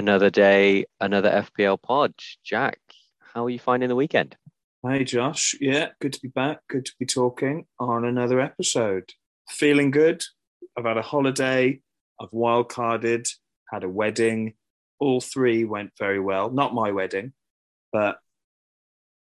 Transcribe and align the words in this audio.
Another 0.00 0.30
day, 0.30 0.86
another 0.98 1.44
FPL 1.58 1.82
pod. 1.82 2.14
Jack, 2.42 2.78
how 3.34 3.44
are 3.44 3.50
you 3.50 3.58
finding 3.58 3.90
the 3.90 3.94
weekend? 3.94 4.34
Hey, 4.82 5.04
Josh. 5.04 5.54
Yeah, 5.60 5.88
good 6.00 6.14
to 6.14 6.20
be 6.22 6.28
back. 6.28 6.60
Good 6.70 6.86
to 6.86 6.92
be 6.98 7.04
talking 7.04 7.66
on 7.78 8.06
another 8.06 8.40
episode. 8.40 9.10
Feeling 9.50 9.90
good. 9.90 10.22
I've 10.74 10.86
had 10.86 10.96
a 10.96 11.02
holiday. 11.02 11.82
I've 12.18 12.30
wildcarded, 12.30 13.28
had 13.70 13.84
a 13.84 13.90
wedding. 13.90 14.54
All 15.00 15.20
three 15.20 15.66
went 15.66 15.90
very 15.98 16.18
well. 16.18 16.48
Not 16.48 16.72
my 16.72 16.92
wedding, 16.92 17.34
but 17.92 18.20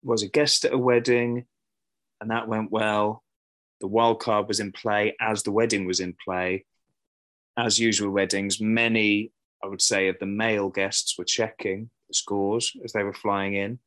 was 0.03 0.25
a 0.25 0.29
guest 0.29 0.65
at 0.65 0.75
a 0.75 0.79
wedding, 0.79 1.45
and 2.21 2.33
that 2.33 2.49
went 2.49 2.73
well. 2.73 3.23
The 3.81 3.89
wildcard 3.89 4.49
was 4.49 4.59
in 4.59 4.73
play 4.73 5.15
as 5.21 5.45
the 5.45 5.53
wedding 5.53 5.87
was 5.87 6.01
in 6.01 6.17
play. 6.25 6.65
As 7.57 7.79
usual, 7.79 8.11
weddings, 8.11 8.61
many 8.61 9.31
I 9.67 9.69
would 9.69 9.83
say, 9.83 10.07
of 10.07 10.17
the 10.21 10.27
male 10.27 10.69
guests 10.69 11.19
were 11.19 11.25
checking 11.25 11.91
the 12.07 12.15
scores 12.15 12.73
as 12.85 12.93
they 12.93 13.03
were 13.03 13.13
flying 13.13 13.55
in. 13.55 13.81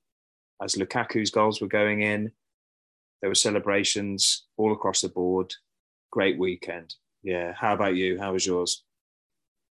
As 0.61 0.75
Lukaku's 0.75 1.31
goals 1.31 1.61
were 1.61 1.69
going 1.69 2.01
in, 2.01 2.31
there 3.21 3.29
were 3.29 3.35
celebrations 3.35 4.45
all 4.57 4.73
across 4.73 4.99
the 4.99 5.07
board. 5.07 5.53
Great 6.11 6.37
weekend. 6.37 6.95
Yeah. 7.23 7.53
How 7.53 7.73
about 7.73 7.95
you? 7.95 8.19
How 8.19 8.33
was 8.33 8.45
yours? 8.45 8.83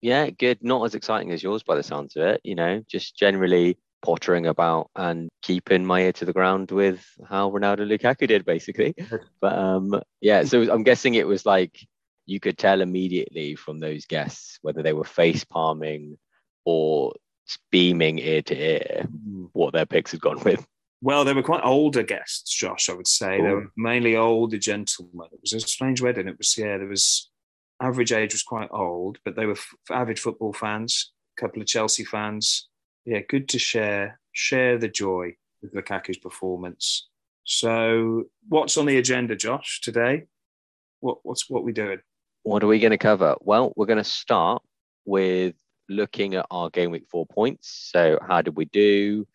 Yeah, 0.02 0.28
good. 0.28 0.58
Not 0.62 0.84
as 0.84 0.94
exciting 0.94 1.30
as 1.30 1.42
yours 1.42 1.62
by 1.62 1.74
the 1.74 1.82
sounds 1.82 2.16
of 2.16 2.26
it. 2.26 2.42
You 2.44 2.54
know, 2.54 2.82
just 2.86 3.16
generally 3.16 3.78
pottering 4.04 4.46
about 4.46 4.90
and 4.96 5.30
keeping 5.40 5.86
my 5.86 6.02
ear 6.02 6.12
to 6.12 6.26
the 6.26 6.34
ground 6.34 6.70
with 6.70 7.02
how 7.26 7.50
Ronaldo 7.50 7.88
Lukaku 7.88 8.28
did, 8.28 8.44
basically. 8.44 8.94
But 9.40 9.56
um, 9.58 10.02
yeah, 10.20 10.44
so 10.44 10.70
I'm 10.70 10.82
guessing 10.82 11.14
it 11.14 11.26
was 11.26 11.46
like 11.46 11.86
you 12.26 12.40
could 12.40 12.58
tell 12.58 12.80
immediately 12.80 13.54
from 13.54 13.80
those 13.80 14.06
guests 14.06 14.58
whether 14.62 14.82
they 14.82 14.92
were 14.92 15.04
face 15.04 15.44
palming 15.44 16.18
or 16.64 17.12
beaming 17.70 18.18
ear 18.18 18.42
to 18.42 18.56
ear 18.56 19.06
mm. 19.06 19.48
what 19.52 19.72
their 19.72 19.86
picks 19.86 20.12
had 20.12 20.20
gone 20.20 20.40
with. 20.44 20.66
Well, 21.02 21.24
they 21.24 21.34
were 21.34 21.42
quite 21.42 21.64
older 21.64 22.02
guests, 22.02 22.54
Josh. 22.54 22.88
I 22.88 22.94
would 22.94 23.06
say 23.06 23.38
Ooh. 23.38 23.42
they 23.42 23.50
were 23.50 23.72
mainly 23.76 24.16
older 24.16 24.56
gentlemen. 24.56 25.28
It 25.32 25.40
was 25.42 25.52
a 25.52 25.60
strange 25.60 26.00
wedding. 26.00 26.28
It 26.28 26.38
was 26.38 26.56
yeah, 26.56 26.78
there 26.78 26.86
was 26.86 27.30
average 27.82 28.12
age 28.12 28.32
was 28.32 28.42
quite 28.42 28.70
old, 28.72 29.18
but 29.24 29.36
they 29.36 29.44
were 29.44 29.52
f- 29.52 29.74
avid 29.90 30.18
football 30.18 30.52
fans. 30.52 31.12
A 31.36 31.40
couple 31.42 31.60
of 31.60 31.68
Chelsea 31.68 32.04
fans. 32.04 32.68
Yeah, 33.04 33.20
good 33.28 33.50
to 33.50 33.58
share 33.58 34.18
share 34.32 34.78
the 34.78 34.88
joy 34.88 35.36
with 35.60 35.74
Lukaku's 35.74 36.16
performance. 36.16 37.08
So, 37.44 38.24
what's 38.48 38.78
on 38.78 38.86
the 38.86 38.96
agenda, 38.96 39.36
Josh, 39.36 39.82
today? 39.82 40.24
What 41.00 41.18
what's 41.22 41.50
what 41.50 41.64
we 41.64 41.72
doing? 41.72 42.00
What 42.44 42.62
are 42.62 42.66
we 42.66 42.78
going 42.78 42.90
to 42.90 42.98
cover? 42.98 43.36
Well, 43.40 43.72
we're 43.74 43.86
going 43.86 43.96
to 43.96 44.04
start 44.04 44.62
with 45.06 45.54
looking 45.88 46.34
at 46.34 46.44
our 46.50 46.68
game 46.68 46.90
week 46.90 47.06
four 47.10 47.24
points. 47.24 47.88
So, 47.90 48.18
how 48.20 48.42
did 48.42 48.54
we 48.54 48.66
do? 48.66 49.26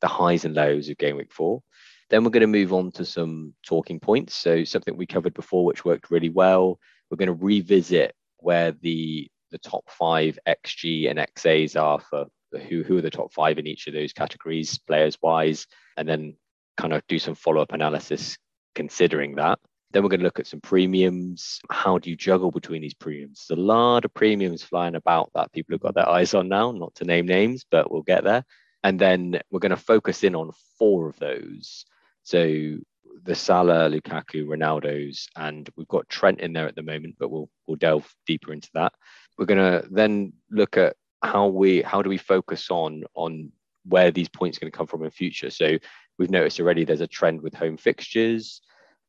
The 0.00 0.08
highs 0.08 0.44
and 0.44 0.52
lows 0.52 0.88
of 0.88 0.98
game 0.98 1.16
week 1.16 1.32
four. 1.32 1.62
Then 2.10 2.24
we're 2.24 2.30
going 2.30 2.40
to 2.40 2.48
move 2.48 2.72
on 2.72 2.90
to 2.92 3.04
some 3.04 3.54
talking 3.64 4.00
points. 4.00 4.34
So, 4.34 4.64
something 4.64 4.96
we 4.96 5.06
covered 5.06 5.32
before, 5.32 5.64
which 5.64 5.84
worked 5.84 6.10
really 6.10 6.28
well. 6.28 6.80
We're 7.08 7.18
going 7.18 7.28
to 7.28 7.44
revisit 7.44 8.16
where 8.38 8.72
the 8.72 9.30
the 9.52 9.58
top 9.58 9.88
five 9.88 10.36
XG 10.48 11.08
and 11.08 11.20
XAs 11.20 11.80
are 11.80 12.00
for 12.00 12.26
who 12.68 12.82
who 12.82 12.98
are 12.98 13.02
the 13.02 13.10
top 13.10 13.32
five 13.32 13.58
in 13.58 13.68
each 13.68 13.86
of 13.86 13.94
those 13.94 14.12
categories, 14.12 14.76
players 14.76 15.16
wise, 15.22 15.68
and 15.96 16.08
then 16.08 16.34
kind 16.76 16.92
of 16.92 17.06
do 17.06 17.20
some 17.20 17.36
follow 17.36 17.62
up 17.62 17.72
analysis 17.72 18.36
considering 18.74 19.36
that. 19.36 19.60
Then 19.92 20.02
we're 20.02 20.08
going 20.08 20.20
to 20.20 20.24
look 20.24 20.40
at 20.40 20.46
some 20.46 20.60
premiums. 20.60 21.60
How 21.70 21.98
do 21.98 22.10
you 22.10 22.16
juggle 22.16 22.50
between 22.50 22.82
these 22.82 22.94
premiums? 22.94 23.46
There's 23.48 23.58
a 23.58 23.62
lot 23.62 24.04
of 24.04 24.12
premiums 24.14 24.62
flying 24.62 24.94
about 24.94 25.30
that 25.34 25.52
people 25.52 25.74
have 25.74 25.80
got 25.80 25.94
their 25.94 26.08
eyes 26.08 26.34
on 26.34 26.48
now, 26.48 26.72
not 26.72 26.94
to 26.96 27.04
name 27.04 27.26
names, 27.26 27.64
but 27.70 27.90
we'll 27.90 28.02
get 28.02 28.24
there. 28.24 28.44
And 28.82 28.98
then 29.00 29.40
we're 29.50 29.60
going 29.60 29.70
to 29.70 29.76
focus 29.76 30.24
in 30.24 30.34
on 30.34 30.52
four 30.78 31.08
of 31.08 31.18
those. 31.18 31.86
So 32.24 32.78
the 33.22 33.34
Salah, 33.34 33.90
Lukaku, 33.90 34.46
Ronaldo's, 34.46 35.28
and 35.36 35.68
we've 35.76 35.88
got 35.88 36.08
Trent 36.08 36.40
in 36.40 36.52
there 36.52 36.66
at 36.66 36.76
the 36.76 36.82
moment, 36.82 37.16
but 37.18 37.30
we'll 37.30 37.48
we'll 37.66 37.76
delve 37.76 38.12
deeper 38.26 38.52
into 38.52 38.68
that. 38.74 38.92
We're 39.38 39.46
going 39.46 39.82
to 39.82 39.88
then 39.90 40.32
look 40.50 40.76
at 40.76 40.96
how 41.22 41.48
we 41.48 41.82
how 41.82 42.02
do 42.02 42.08
we 42.08 42.18
focus 42.18 42.70
on 42.70 43.04
on 43.14 43.52
where 43.84 44.10
these 44.10 44.28
points 44.28 44.58
are 44.58 44.60
going 44.60 44.72
to 44.72 44.76
come 44.76 44.86
from 44.86 45.04
in 45.04 45.10
future. 45.10 45.50
So 45.50 45.78
we've 46.18 46.30
noticed 46.30 46.60
already 46.60 46.84
there's 46.84 47.00
a 47.00 47.06
trend 47.06 47.40
with 47.40 47.54
home 47.54 47.76
fixtures. 47.76 48.60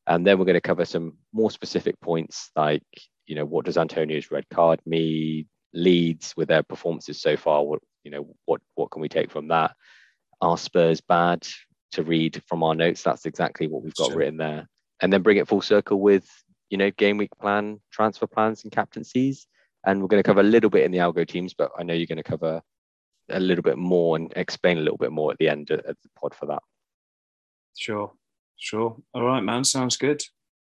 And 0.07 0.25
then 0.25 0.39
we're 0.39 0.45
going 0.45 0.55
to 0.55 0.61
cover 0.61 0.85
some 0.85 1.17
more 1.33 1.51
specific 1.51 1.99
points 1.99 2.49
like, 2.55 2.83
you 3.25 3.35
know, 3.35 3.45
what 3.45 3.65
does 3.65 3.77
Antonio's 3.77 4.31
red 4.31 4.47
card 4.49 4.79
mean? 4.85 5.47
Leeds 5.73 6.33
with 6.37 6.47
their 6.47 6.63
performances 6.63 7.21
so 7.21 7.35
far. 7.35 7.63
What, 7.63 7.79
you 8.03 8.09
know, 8.09 8.35
what 8.45 8.61
what 8.75 8.89
can 8.89 9.01
we 9.01 9.09
take 9.09 9.29
from 9.29 9.49
that? 9.49 9.75
Are 10.41 10.57
Spurs 10.57 11.01
bad 11.01 11.45
to 11.91 12.03
read 12.03 12.41
from 12.47 12.63
our 12.63 12.73
notes? 12.73 13.03
That's 13.03 13.25
exactly 13.25 13.67
what 13.67 13.83
we've 13.83 13.93
got 13.95 14.07
sure. 14.07 14.17
written 14.17 14.37
there. 14.37 14.67
And 15.01 15.11
then 15.11 15.21
bring 15.21 15.37
it 15.37 15.47
full 15.47 15.61
circle 15.61 15.99
with, 15.99 16.27
you 16.69 16.77
know, 16.77 16.89
game 16.91 17.17
week 17.17 17.31
plan, 17.39 17.81
transfer 17.91 18.27
plans, 18.27 18.63
and 18.63 18.71
captaincies. 18.71 19.45
And 19.85 20.01
we're 20.01 20.07
going 20.07 20.23
to 20.23 20.27
cover 20.27 20.39
a 20.39 20.43
little 20.43 20.69
bit 20.69 20.85
in 20.85 20.91
the 20.91 20.99
algo 20.99 21.27
teams, 21.27 21.53
but 21.53 21.71
I 21.77 21.83
know 21.83 21.93
you're 21.93 22.07
going 22.07 22.17
to 22.17 22.23
cover 22.23 22.61
a 23.29 23.39
little 23.39 23.61
bit 23.61 23.77
more 23.77 24.15
and 24.15 24.31
explain 24.35 24.77
a 24.77 24.81
little 24.81 24.97
bit 24.97 25.11
more 25.11 25.31
at 25.31 25.37
the 25.37 25.49
end 25.49 25.69
of 25.69 25.83
the 25.83 26.09
pod 26.19 26.33
for 26.33 26.45
that. 26.47 26.63
Sure. 27.77 28.13
Sure. 28.57 28.97
All 29.13 29.23
right, 29.23 29.41
man. 29.41 29.63
Sounds 29.63 29.97
good. 29.97 30.21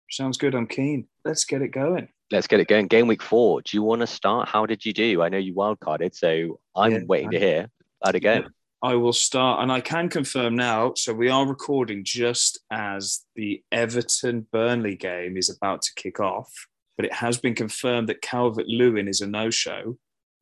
Sounds 0.09 0.37
good. 0.37 0.53
I'm 0.53 0.67
keen. 0.67 1.07
Let's 1.23 1.45
get 1.45 1.61
it 1.61 1.69
going. 1.69 2.09
Let's 2.31 2.47
get 2.47 2.59
it 2.59 2.67
going. 2.67 2.87
Game 2.87 3.07
week 3.07 3.23
four. 3.23 3.61
Do 3.61 3.77
you 3.77 3.83
want 3.83 4.01
to 4.01 4.07
start? 4.07 4.49
How 4.49 4.65
did 4.65 4.85
you 4.85 4.93
do? 4.93 5.21
I 5.21 5.29
know 5.29 5.37
you 5.37 5.53
wildcarded, 5.53 6.15
so 6.15 6.59
I'm 6.75 6.91
yeah, 6.91 6.99
waiting 7.07 7.31
to 7.31 7.39
hear. 7.39 7.69
How'd 8.03 8.15
it 8.15 8.21
go? 8.21 8.43
I 8.81 8.95
will 8.95 9.13
start, 9.13 9.63
and 9.63 9.71
I 9.71 9.81
can 9.81 10.09
confirm 10.09 10.55
now. 10.55 10.93
So 10.95 11.13
we 11.13 11.29
are 11.29 11.47
recording 11.47 12.03
just 12.03 12.59
as 12.71 13.21
the 13.35 13.63
Everton 13.71 14.45
Burnley 14.51 14.95
game 14.95 15.37
is 15.37 15.49
about 15.49 15.81
to 15.83 15.91
kick 15.95 16.19
off, 16.19 16.51
but 16.97 17.05
it 17.05 17.13
has 17.13 17.37
been 17.37 17.55
confirmed 17.55 18.09
that 18.09 18.21
Calvert 18.21 18.67
Lewin 18.67 19.07
is 19.07 19.21
a 19.21 19.27
no-show. 19.27 19.97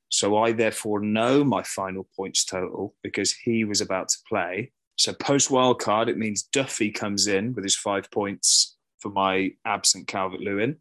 So 0.09 0.37
I 0.37 0.51
therefore 0.51 0.99
know 0.99 1.43
my 1.43 1.63
final 1.63 2.07
points 2.15 2.43
total 2.43 2.95
because 3.01 3.31
he 3.31 3.63
was 3.63 3.81
about 3.81 4.09
to 4.09 4.17
play. 4.27 4.71
So 4.97 5.13
post 5.13 5.49
wildcard, 5.49 6.07
it 6.07 6.17
means 6.17 6.43
Duffy 6.43 6.91
comes 6.91 7.27
in 7.27 7.53
with 7.53 7.63
his 7.63 7.75
five 7.75 8.09
points 8.11 8.77
for 8.99 9.09
my 9.09 9.51
absent 9.65 10.07
Calvert 10.07 10.39
Lewin. 10.39 10.77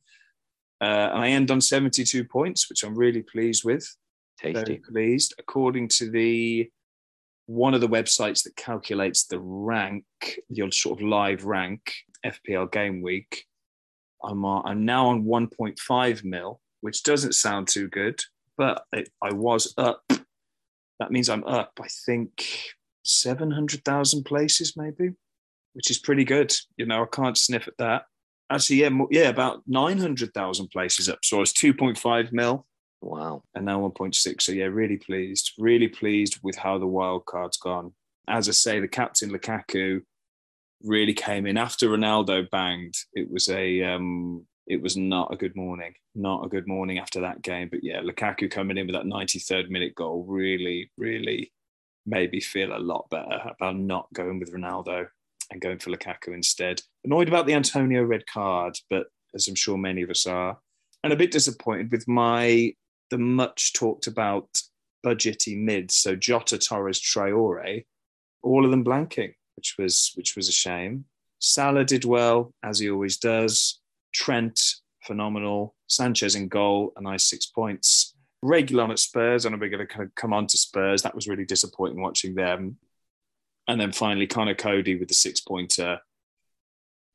Uh, 0.80 1.10
and 1.12 1.18
I 1.18 1.28
end 1.28 1.50
on 1.50 1.60
72 1.60 2.24
points, 2.24 2.68
which 2.68 2.82
I'm 2.82 2.94
really 2.94 3.22
pleased 3.22 3.64
with. 3.64 3.88
Tasty. 4.38 4.60
Very 4.64 4.76
pleased. 4.78 5.34
According 5.38 5.88
to 5.88 6.10
the 6.10 6.70
one 7.46 7.74
of 7.74 7.80
the 7.80 7.88
websites 7.88 8.42
that 8.44 8.56
calculates 8.56 9.24
the 9.24 9.38
rank, 9.38 10.04
your 10.48 10.70
sort 10.70 11.00
of 11.00 11.06
live 11.06 11.44
rank, 11.44 11.92
FPL 12.24 12.70
game 12.70 13.02
week, 13.02 13.44
I'm, 14.24 14.44
uh, 14.44 14.62
I'm 14.62 14.84
now 14.84 15.06
on 15.06 15.24
1.5 15.24 16.24
mil, 16.24 16.60
which 16.80 17.02
doesn't 17.02 17.34
sound 17.34 17.68
too 17.68 17.88
good, 17.88 18.20
but 18.56 18.84
it, 18.92 19.08
I 19.22 19.32
was 19.32 19.74
up. 19.76 20.02
That 20.08 21.10
means 21.10 21.28
I'm 21.28 21.44
up, 21.44 21.72
I 21.82 21.88
think, 22.06 22.44
700,000 23.02 24.24
places, 24.24 24.74
maybe, 24.76 25.10
which 25.72 25.90
is 25.90 25.98
pretty 25.98 26.24
good. 26.24 26.54
You 26.76 26.86
know, 26.86 27.02
I 27.02 27.06
can't 27.06 27.38
sniff 27.38 27.68
at 27.68 27.76
that. 27.78 28.04
Actually, 28.50 28.76
yeah, 28.76 28.90
yeah, 29.10 29.28
about 29.28 29.62
900,000 29.66 30.68
places 30.68 31.08
up. 31.08 31.20
So 31.24 31.40
it's 31.40 31.52
2.5 31.52 32.32
mil. 32.32 32.66
Wow. 33.00 33.42
And 33.54 33.64
now 33.64 33.80
1.6. 33.80 34.42
So 34.42 34.52
yeah, 34.52 34.66
really 34.66 34.96
pleased. 34.96 35.52
Really 35.58 35.88
pleased 35.88 36.38
with 36.42 36.56
how 36.56 36.78
the 36.78 36.86
wild 36.86 37.26
card's 37.26 37.56
gone. 37.56 37.92
As 38.28 38.48
I 38.48 38.52
say, 38.52 38.78
the 38.78 38.88
captain 38.88 39.30
Lukaku 39.30 40.02
really 40.82 41.14
came 41.14 41.46
in 41.46 41.56
after 41.56 41.88
Ronaldo 41.88 42.48
banged. 42.50 42.94
It 43.14 43.30
was 43.30 43.48
a 43.48 43.82
um, 43.82 44.46
it 44.66 44.80
was 44.80 44.96
not 44.96 45.32
a 45.32 45.36
good 45.36 45.56
morning. 45.56 45.94
Not 46.14 46.44
a 46.44 46.48
good 46.48 46.68
morning 46.68 46.98
after 46.98 47.20
that 47.22 47.42
game. 47.42 47.68
But 47.70 47.82
yeah, 47.82 48.00
Lukaku 48.00 48.50
coming 48.50 48.78
in 48.78 48.86
with 48.86 48.94
that 48.94 49.04
93rd 49.04 49.68
minute 49.70 49.94
goal 49.94 50.24
really, 50.28 50.90
really 50.96 51.52
made 52.06 52.32
me 52.32 52.40
feel 52.40 52.76
a 52.76 52.78
lot 52.78 53.08
better 53.10 53.40
about 53.44 53.76
not 53.76 54.12
going 54.12 54.38
with 54.38 54.52
Ronaldo 54.52 55.06
and 55.50 55.60
going 55.60 55.78
for 55.78 55.90
Lukaku 55.90 56.34
instead. 56.34 56.80
Annoyed 57.04 57.28
about 57.28 57.46
the 57.46 57.54
Antonio 57.54 58.02
red 58.02 58.26
card, 58.26 58.78
but 58.90 59.06
as 59.34 59.48
I'm 59.48 59.54
sure 59.54 59.78
many 59.78 60.02
of 60.02 60.10
us 60.10 60.26
are, 60.26 60.58
and 61.04 61.12
a 61.12 61.16
bit 61.16 61.30
disappointed 61.30 61.90
with 61.90 62.06
my 62.08 62.74
the 63.10 63.18
much 63.18 63.74
talked 63.74 64.06
about 64.06 64.48
budgety 65.04 65.56
mids. 65.58 65.94
So 65.96 66.16
Jota, 66.16 66.58
Torres, 66.58 67.00
Traore, 67.00 67.84
all 68.42 68.64
of 68.64 68.70
them 68.70 68.84
blanking, 68.84 69.34
which 69.56 69.74
was 69.78 70.12
which 70.14 70.36
was 70.36 70.48
a 70.48 70.52
shame. 70.52 71.04
Salah 71.38 71.84
did 71.84 72.04
well 72.04 72.54
as 72.62 72.78
he 72.78 72.90
always 72.90 73.18
does. 73.18 73.80
Trent 74.14 74.60
phenomenal. 75.02 75.74
Sanchez 75.88 76.34
in 76.36 76.48
goal, 76.48 76.92
a 76.96 77.02
nice 77.02 77.24
six 77.24 77.46
points. 77.46 78.11
Reguilon 78.44 78.90
at 78.90 78.98
Spurs, 78.98 79.44
and 79.44 79.58
we're 79.60 79.68
going 79.68 79.86
to 79.86 79.86
kind 79.86 80.04
of 80.04 80.14
come 80.14 80.32
on 80.32 80.46
to 80.48 80.58
Spurs. 80.58 81.02
That 81.02 81.14
was 81.14 81.28
really 81.28 81.44
disappointing 81.44 82.02
watching 82.02 82.34
them. 82.34 82.76
And 83.68 83.80
then 83.80 83.92
finally, 83.92 84.26
Conor 84.26 84.54
Coady 84.54 84.96
with 84.96 85.08
the 85.08 85.14
six 85.14 85.40
pointer. 85.40 86.00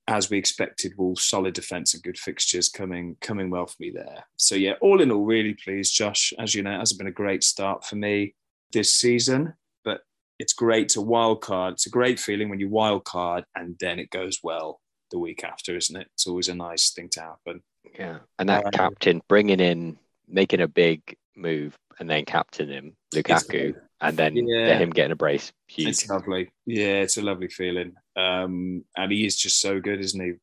As 0.07 0.29
we 0.29 0.37
expected, 0.37 0.93
Wolves 0.97 1.23
solid 1.23 1.53
defence 1.53 1.93
and 1.93 2.01
good 2.01 2.17
fixtures 2.17 2.69
coming 2.69 3.17
coming 3.19 3.49
well 3.49 3.67
for 3.67 3.75
me 3.79 3.91
there. 3.91 4.23
So 4.37 4.55
yeah, 4.55 4.73
all 4.79 5.01
in 5.01 5.11
all, 5.11 5.25
really 5.25 5.53
pleased, 5.53 5.93
Josh. 5.93 6.33
As 6.39 6.55
you 6.55 6.63
know, 6.63 6.75
it 6.75 6.79
has 6.79 6.93
been 6.93 7.07
a 7.07 7.11
great 7.11 7.43
start 7.43 7.85
for 7.85 7.97
me. 7.97 8.33
this 8.71 8.93
season, 8.93 9.53
but 9.83 10.01
it's 10.39 10.53
great 10.53 10.89
to 10.89 11.01
wild 11.01 11.41
card. 11.41 11.73
It's 11.73 11.87
a 11.87 11.89
great 11.89 12.19
feeling 12.19 12.47
when 12.47 12.59
you 12.59 12.69
wild 12.69 13.03
card 13.03 13.43
and 13.55 13.75
then 13.79 13.99
it 13.99 14.09
goes 14.09 14.39
well 14.41 14.79
the 15.11 15.19
week 15.19 15.43
after, 15.43 15.75
isn't 15.75 15.95
it? 15.95 16.07
It's 16.13 16.27
always 16.27 16.49
a 16.49 16.55
nice 16.55 16.91
thing 16.91 17.09
to 17.09 17.21
happen. 17.21 17.63
Yeah, 17.97 18.19
and 18.39 18.49
that 18.49 18.65
um, 18.65 18.71
captain 18.71 19.21
bringing 19.27 19.59
in, 19.59 19.97
making 20.27 20.61
a 20.61 20.67
big 20.67 21.01
move, 21.35 21.77
and 21.99 22.09
then 22.09 22.25
captain 22.25 22.69
him, 22.69 22.95
Lukaku, 23.13 23.75
and 24.01 24.17
then 24.17 24.35
yeah. 24.35 24.77
him 24.77 24.89
getting 24.89 25.11
a 25.11 25.15
brace. 25.15 25.51
Huge. 25.67 25.89
It's 25.89 26.09
lovely. 26.09 26.49
Yeah, 26.65 27.01
it's 27.01 27.17
a 27.17 27.21
lovely 27.21 27.47
feeling. 27.47 27.93
Um, 28.15 28.83
and 28.95 29.11
he 29.11 29.25
is 29.25 29.37
just 29.37 29.61
so 29.61 29.79
good, 29.79 29.99
isn't 29.99 30.19
he? 30.19 30.33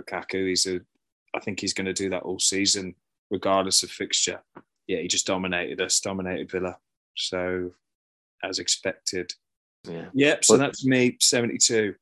Lukaku. 0.00 0.48
He's 0.48 0.66
a. 0.66 0.80
I 1.34 1.40
think 1.40 1.60
he's 1.60 1.74
going 1.74 1.86
to 1.86 1.92
do 1.92 2.10
that 2.10 2.22
all 2.22 2.38
season, 2.38 2.94
regardless 3.30 3.82
of 3.82 3.90
fixture. 3.90 4.40
Yeah, 4.86 4.98
he 4.98 5.08
just 5.08 5.26
dominated 5.26 5.80
us, 5.80 6.00
dominated 6.00 6.50
Villa. 6.50 6.76
So, 7.16 7.72
as 8.42 8.58
expected. 8.58 9.32
Yeah. 9.88 10.06
Yep. 10.14 10.44
So 10.44 10.54
well, 10.54 10.60
that's 10.60 10.84
me, 10.84 11.16
seventy-two. 11.20 11.94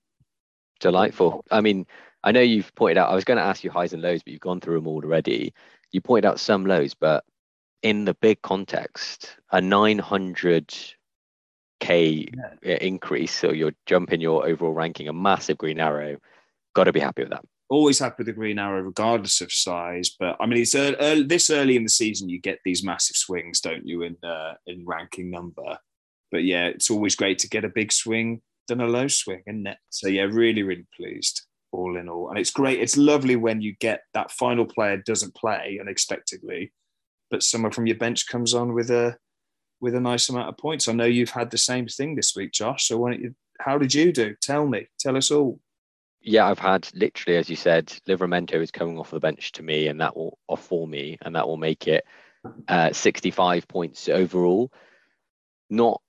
Delightful. 0.81 1.45
I 1.51 1.61
mean, 1.61 1.87
I 2.23 2.33
know 2.33 2.41
you've 2.41 2.75
pointed 2.75 2.99
out. 2.99 3.11
I 3.11 3.15
was 3.15 3.25
going 3.25 3.39
to 3.39 3.45
ask 3.45 3.65
you 3.65 3.71
highs 3.71 3.93
and 3.93 4.03
lows, 4.03 4.23
but 4.23 4.33
you've 4.33 4.41
gone 4.41 4.61
through 4.61 4.77
them 4.77 4.87
all 4.87 5.03
already. 5.03 5.55
You 5.93 6.01
pointed 6.01 6.29
out 6.29 6.41
some 6.41 6.67
lows, 6.67 6.95
but 6.95 7.25
in 7.83 8.05
the 8.05 8.15
big 8.15 8.43
context, 8.43 9.37
a 9.53 9.59
900k 9.59 10.95
yeah. 11.83 12.79
increase, 12.81 13.33
so 13.33 13.53
you're 13.53 13.75
jumping 13.87 14.21
your 14.21 14.47
overall 14.47 14.73
ranking, 14.73 15.09
a 15.09 15.13
massive 15.13 15.59
green 15.59 15.81
arrow. 15.81 16.17
Got 16.75 16.85
to 16.85 16.93
be 16.93 17.01
happy 17.01 17.23
with 17.23 17.31
that. 17.31 17.45
Always 17.69 17.99
happy 17.99 18.17
with 18.19 18.27
the 18.27 18.33
green 18.33 18.59
arrow, 18.59 18.81
regardless 18.81 19.41
of 19.41 19.53
size. 19.53 20.11
But 20.19 20.37
I 20.41 20.47
mean, 20.47 20.63
it's 20.63 20.75
early, 20.75 21.23
this 21.23 21.51
early 21.51 21.77
in 21.77 21.83
the 21.83 21.89
season, 21.89 22.29
you 22.29 22.41
get 22.41 22.61
these 22.65 22.85
massive 22.85 23.17
swings, 23.17 23.61
don't 23.61 23.87
you, 23.87 24.03
in 24.03 24.17
uh, 24.23 24.55
in 24.67 24.85
ranking 24.87 25.31
number? 25.31 25.79
But 26.31 26.45
yeah, 26.45 26.67
it's 26.67 26.91
always 26.91 27.17
great 27.17 27.39
to 27.41 27.49
get 27.49 27.65
a 27.65 27.69
big 27.69 27.93
swing 27.93 28.43
than 28.69 28.81
a 28.81 28.87
low 28.87 29.09
swing, 29.09 29.43
isn't 29.47 29.67
it? 29.67 29.79
So 29.91 30.09
yeah, 30.09 30.25
really, 30.25 30.63
really 30.63 30.87
pleased 30.97 31.47
all 31.73 31.97
in 31.97 32.09
all. 32.09 32.29
And 32.31 32.39
it's 32.39 32.51
great. 32.51 32.81
It's 32.81 32.97
lovely 32.97 33.37
when 33.37 33.61
you 33.61 33.75
get 33.81 34.03
that 34.15 34.31
final 34.31 34.65
player 34.65 34.97
doesn't 34.97 35.35
play 35.35 35.79
unexpectedly 35.81 36.73
but 37.31 37.43
someone 37.43 37.73
from 37.73 37.87
your 37.87 37.97
bench 37.97 38.27
comes 38.29 38.55
on 38.55 38.73
with 38.73 38.91
a 38.91 39.17
with 39.81 39.95
a 39.95 40.01
nice 40.01 40.29
amount 40.29 40.49
of 40.49 40.57
points. 40.57 40.89
I 40.89 40.93
know 40.93 41.05
you've 41.05 41.31
had 41.31 41.51
the 41.51 41.59
same 41.59 41.87
thing 41.87 42.15
this 42.15 42.35
week, 42.35 42.53
Josh. 42.53 42.89
So 42.89 42.99
why 42.99 43.13
don't 43.13 43.23
you? 43.23 43.35
How 43.61 43.79
did 43.79 43.93
you 43.93 44.13
do? 44.13 44.35
Tell 44.41 44.67
me. 44.67 44.89
Tell 44.99 45.17
us 45.17 45.31
all. 45.31 45.61
Yeah, 46.21 46.49
I've 46.49 46.59
had 46.59 46.89
literally, 46.95 47.39
as 47.39 47.49
you 47.49 47.57
said, 47.57 47.87
Livramento 48.09 48.55
is 48.55 48.71
coming 48.71 48.99
off 48.99 49.11
the 49.11 49.21
bench 49.21 49.53
to 49.53 49.63
me, 49.63 49.89
and 49.89 50.01
that 50.01 50.17
will 50.17 50.39
off 50.49 50.65
for 50.65 50.87
me, 50.87 51.19
and 51.23 51.37
that 51.37 51.47
will 51.47 51.57
make 51.57 51.87
it 51.87 52.05
uh, 52.69 52.93
65 52.93 53.69
points 53.69 54.09
overall. 54.09 54.73
Not 55.71 56.01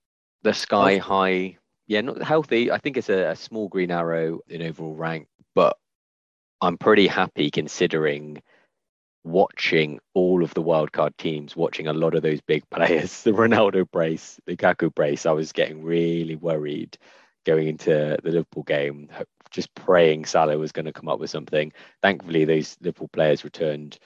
the 0.42 0.54
sky 0.54 0.98
high, 0.98 1.58
yeah, 1.86 2.00
not 2.00 2.22
healthy. 2.22 2.70
I 2.70 2.78
think 2.78 2.96
it's 2.96 3.10
a, 3.10 3.30
a 3.30 3.36
small 3.36 3.68
green 3.68 3.90
arrow 3.90 4.40
in 4.48 4.62
overall 4.62 4.94
rank, 4.94 5.28
but 5.58 5.76
I'm 6.60 6.78
pretty 6.78 7.08
happy 7.08 7.50
considering 7.50 8.40
watching 9.24 9.98
all 10.14 10.44
of 10.44 10.54
the 10.54 10.62
wildcard 10.62 11.16
teams, 11.18 11.56
watching 11.56 11.88
a 11.88 11.92
lot 11.92 12.14
of 12.14 12.22
those 12.22 12.40
big 12.40 12.62
players, 12.70 13.24
the 13.24 13.32
Ronaldo 13.32 13.90
brace, 13.90 14.38
the 14.46 14.54
Lukaku 14.54 14.94
brace, 14.94 15.26
I 15.26 15.32
was 15.32 15.50
getting 15.50 15.82
really 15.82 16.36
worried 16.36 16.96
going 17.44 17.66
into 17.66 18.16
the 18.22 18.30
Liverpool 18.30 18.62
game, 18.62 19.08
just 19.50 19.74
praying 19.74 20.26
Salah 20.26 20.56
was 20.56 20.70
going 20.70 20.86
to 20.86 20.92
come 20.92 21.08
up 21.08 21.18
with 21.18 21.30
something. 21.30 21.72
Thankfully, 22.02 22.44
those 22.44 22.76
Liverpool 22.80 23.08
players 23.08 23.42
returned 23.42 23.98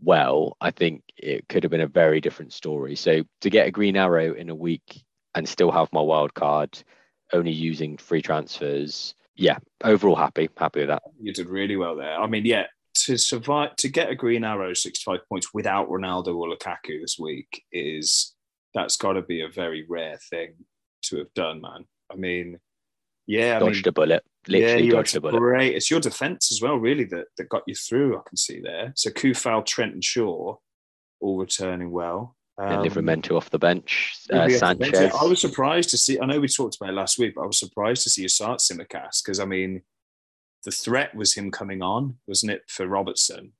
well. 0.00 0.56
I 0.60 0.70
think 0.70 1.02
it 1.16 1.48
could 1.48 1.64
have 1.64 1.72
been 1.72 1.80
a 1.80 1.88
very 1.88 2.20
different 2.20 2.52
story. 2.52 2.94
So 2.94 3.24
to 3.40 3.50
get 3.50 3.66
a 3.66 3.72
green 3.72 3.96
arrow 3.96 4.32
in 4.32 4.48
a 4.48 4.54
week 4.54 5.02
and 5.34 5.48
still 5.48 5.72
have 5.72 5.92
my 5.92 6.02
wild 6.02 6.34
card, 6.34 6.80
only 7.32 7.50
using 7.50 7.96
free 7.96 8.22
transfers. 8.22 9.16
Yeah, 9.36 9.58
overall 9.82 10.16
happy, 10.16 10.50
happy 10.56 10.80
with 10.80 10.88
that. 10.88 11.02
You 11.20 11.32
did 11.32 11.48
really 11.48 11.76
well 11.76 11.96
there. 11.96 12.20
I 12.20 12.26
mean, 12.26 12.44
yeah, 12.44 12.66
to 12.94 13.16
survive 13.16 13.76
to 13.76 13.88
get 13.88 14.10
a 14.10 14.14
green 14.14 14.44
arrow 14.44 14.74
65 14.74 15.20
points 15.28 15.54
without 15.54 15.88
Ronaldo 15.88 16.36
or 16.36 16.54
Lukaku 16.54 17.00
this 17.00 17.18
week 17.18 17.64
is 17.72 18.34
that's 18.74 18.96
got 18.96 19.14
to 19.14 19.22
be 19.22 19.40
a 19.40 19.48
very 19.48 19.86
rare 19.88 20.18
thing 20.30 20.54
to 21.04 21.18
have 21.18 21.32
done, 21.34 21.60
man. 21.60 21.86
I 22.12 22.16
mean, 22.16 22.58
yeah, 23.26 23.56
I 23.56 23.58
dodged 23.60 23.86
mean, 23.86 23.88
a 23.88 23.92
bullet. 23.92 24.24
Literally 24.48 24.84
yeah, 24.84 24.92
dodged 24.92 25.16
a 25.16 25.20
bullet. 25.20 25.38
Great. 25.38 25.74
It's 25.74 25.90
your 25.90 26.00
defense 26.00 26.50
as 26.50 26.60
well, 26.60 26.76
really, 26.76 27.04
that, 27.04 27.26
that 27.36 27.48
got 27.48 27.62
you 27.66 27.74
through. 27.74 28.18
I 28.18 28.22
can 28.26 28.36
see 28.36 28.60
there. 28.60 28.92
So 28.96 29.10
Coufal, 29.10 29.64
Trent, 29.64 29.94
and 29.94 30.04
Shaw 30.04 30.56
all 31.20 31.38
returning 31.38 31.90
well. 31.90 32.36
Um, 32.60 32.72
and 32.72 32.90
Livramento 32.90 33.36
off 33.36 33.48
the 33.48 33.58
bench. 33.58 34.18
Uh, 34.30 34.48
Sanchez. 34.50 35.14
I 35.14 35.24
was 35.24 35.40
surprised 35.40 35.88
to 35.90 35.96
see. 35.96 36.20
I 36.20 36.26
know 36.26 36.40
we 36.40 36.48
talked 36.48 36.76
about 36.76 36.90
it 36.90 36.96
last 36.96 37.18
week, 37.18 37.34
but 37.34 37.42
I 37.42 37.46
was 37.46 37.58
surprised 37.58 38.02
to 38.02 38.10
see 38.10 38.22
you 38.22 38.28
start 38.28 38.58
Tsimikas 38.58 39.24
because 39.24 39.40
I 39.40 39.46
mean, 39.46 39.82
the 40.64 40.70
threat 40.70 41.14
was 41.14 41.32
him 41.32 41.50
coming 41.50 41.80
on, 41.80 42.18
wasn't 42.26 42.52
it, 42.52 42.62
for 42.68 42.86
Robertson? 42.86 43.52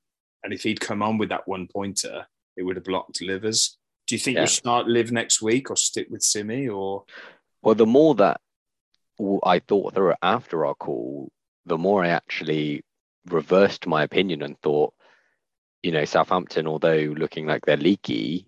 And 0.45 0.53
if 0.53 0.63
he'd 0.65 0.81
come 0.81 1.03
on 1.03 1.17
with 1.17 1.31
that 1.31 1.49
one 1.49 1.67
pointer, 1.67 2.27
it 2.59 2.63
would 2.63 2.77
have 2.77 2.85
blocked 2.85 3.23
livers. 3.23 3.79
Do 4.07 4.15
you 4.15 4.19
think 4.19 4.35
yeah. 4.35 4.43
you'll 4.43 4.49
start 4.49 4.87
live 4.87 5.13
next 5.13 5.41
week 5.41 5.71
or 5.71 5.77
stick 5.77 6.09
with 6.11 6.23
Simi 6.23 6.69
or? 6.69 7.05
Well, 7.63 7.75
the 7.75 7.87
more 7.87 8.15
that 8.17 8.41
I 9.45 9.61
thought 9.61 9.95
through 9.95 10.15
after 10.21 10.67
our 10.67 10.75
call, 10.75 11.31
the 11.65 11.79
more 11.79 12.05
I 12.05 12.09
actually 12.09 12.83
reversed 13.31 13.87
my 13.87 14.03
opinion 14.03 14.43
and 14.43 14.59
thought, 14.61 14.93
you 15.83 15.93
know, 15.93 16.05
Southampton, 16.05 16.67
although 16.67 17.15
looking 17.17 17.47
like 17.47 17.65
they're 17.65 17.77
leaky, 17.79 18.47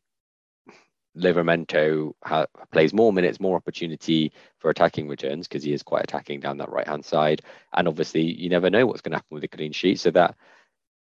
Livramento 1.17 2.13
ha- 2.25 2.47
plays 2.71 2.93
more 2.93 3.13
minutes, 3.13 3.41
more 3.41 3.57
opportunity 3.57 4.33
for 4.59 4.71
attacking 4.71 5.09
returns 5.09 5.47
because 5.47 5.63
he 5.63 5.73
is 5.73 5.83
quite 5.83 6.05
attacking 6.05 6.41
down 6.41 6.59
that 6.59 6.71
right 6.71 6.87
hand 6.87 7.05
side. 7.05 7.43
And 7.73 7.89
obviously, 7.89 8.23
you 8.23 8.49
never 8.49 8.71
know 8.71 8.87
what's 8.87 9.03
going 9.03 9.13
to 9.13 9.19
happen 9.19 9.35
with 9.35 9.45
a 9.45 9.49
clean 9.49 9.73
sheet, 9.73 10.01
so 10.01 10.11
that 10.13 10.37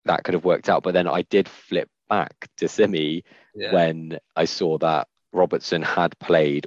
that 0.04 0.24
could 0.24 0.34
have 0.34 0.44
worked 0.44 0.68
out. 0.68 0.82
But 0.82 0.94
then 0.94 1.08
I 1.08 1.22
did 1.22 1.48
flip 1.48 1.88
back 2.08 2.48
to 2.58 2.68
Simi 2.68 3.24
yeah. 3.54 3.72
when 3.72 4.18
I 4.36 4.44
saw 4.44 4.78
that 4.78 5.08
Robertson 5.32 5.82
had 5.82 6.18
played 6.18 6.66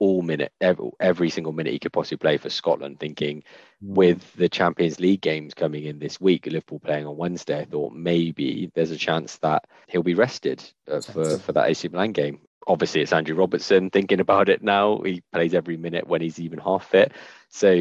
all 0.00 0.22
minute 0.22 0.52
every, 0.60 0.90
every 1.00 1.30
single 1.30 1.52
minute 1.52 1.72
he 1.72 1.78
could 1.78 1.92
possibly 1.92 2.18
play 2.18 2.36
for 2.36 2.50
Scotland 2.50 3.00
thinking 3.00 3.42
mm. 3.84 3.94
with 3.94 4.32
the 4.34 4.48
Champions 4.48 5.00
League 5.00 5.20
games 5.20 5.54
coming 5.54 5.84
in 5.84 5.98
this 5.98 6.20
week 6.20 6.46
Liverpool 6.46 6.78
playing 6.78 7.06
on 7.06 7.16
Wednesday 7.16 7.60
I 7.60 7.64
thought 7.64 7.92
maybe 7.92 8.70
there's 8.74 8.92
a 8.92 8.96
chance 8.96 9.38
that 9.38 9.64
he'll 9.88 10.04
be 10.04 10.14
rested 10.14 10.62
uh, 10.88 11.00
for 11.00 11.38
for 11.38 11.52
that 11.52 11.68
AC 11.68 11.88
Milan 11.88 12.12
game 12.12 12.38
obviously 12.68 13.00
it's 13.00 13.12
Andrew 13.12 13.34
Robertson 13.34 13.90
thinking 13.90 14.20
about 14.20 14.48
it 14.48 14.62
now. 14.62 15.00
He 15.00 15.22
plays 15.32 15.54
every 15.54 15.76
minute 15.76 16.06
when 16.06 16.20
he's 16.20 16.38
even 16.38 16.58
half 16.58 16.86
fit. 16.86 17.12
So 17.48 17.72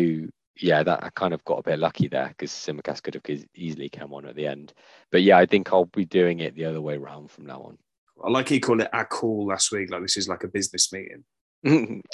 yeah, 0.59 0.81
that 0.83 1.03
I 1.03 1.09
kind 1.09 1.33
of 1.33 1.43
got 1.43 1.59
a 1.59 1.63
bit 1.63 1.79
lucky 1.79 2.07
there 2.07 2.29
because 2.29 2.51
Tsimikas 2.51 3.03
could 3.03 3.13
have 3.13 3.45
easily 3.53 3.89
come 3.89 4.13
on 4.13 4.25
at 4.25 4.35
the 4.35 4.47
end. 4.47 4.73
But 5.11 5.21
yeah, 5.21 5.37
I 5.37 5.45
think 5.45 5.71
I'll 5.71 5.85
be 5.85 6.05
doing 6.05 6.39
it 6.39 6.55
the 6.55 6.65
other 6.65 6.81
way 6.81 6.95
around 6.95 7.29
from 7.29 7.45
now 7.45 7.61
on. 7.61 7.77
I 8.23 8.31
like 8.31 8.49
he 8.49 8.59
called 8.59 8.81
it 8.81 8.89
a 8.93 9.05
call 9.05 9.47
last 9.47 9.71
week. 9.71 9.91
Like 9.91 10.01
this 10.01 10.17
is 10.17 10.27
like 10.27 10.43
a 10.43 10.47
business 10.47 10.91
meeting. 10.91 11.23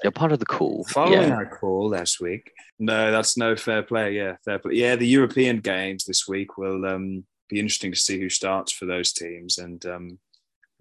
You're 0.03 0.11
part 0.13 0.31
of 0.31 0.39
the 0.39 0.45
call. 0.45 0.85
Following 0.89 1.29
yeah. 1.29 1.35
our 1.35 1.45
call 1.45 1.89
last 1.89 2.19
week. 2.19 2.51
No, 2.79 3.11
that's 3.11 3.37
no 3.37 3.55
fair 3.55 3.83
play. 3.83 4.15
Yeah, 4.15 4.35
fair 4.43 4.59
play. 4.59 4.73
Yeah, 4.73 4.95
the 4.95 5.07
European 5.07 5.59
games 5.59 6.03
this 6.05 6.27
week 6.27 6.57
will 6.57 6.85
um, 6.85 7.25
be 7.49 7.59
interesting 7.59 7.91
to 7.91 7.99
see 7.99 8.19
who 8.19 8.29
starts 8.29 8.71
for 8.71 8.85
those 8.85 9.13
teams 9.13 9.57
and 9.57 9.85
um, 9.85 10.19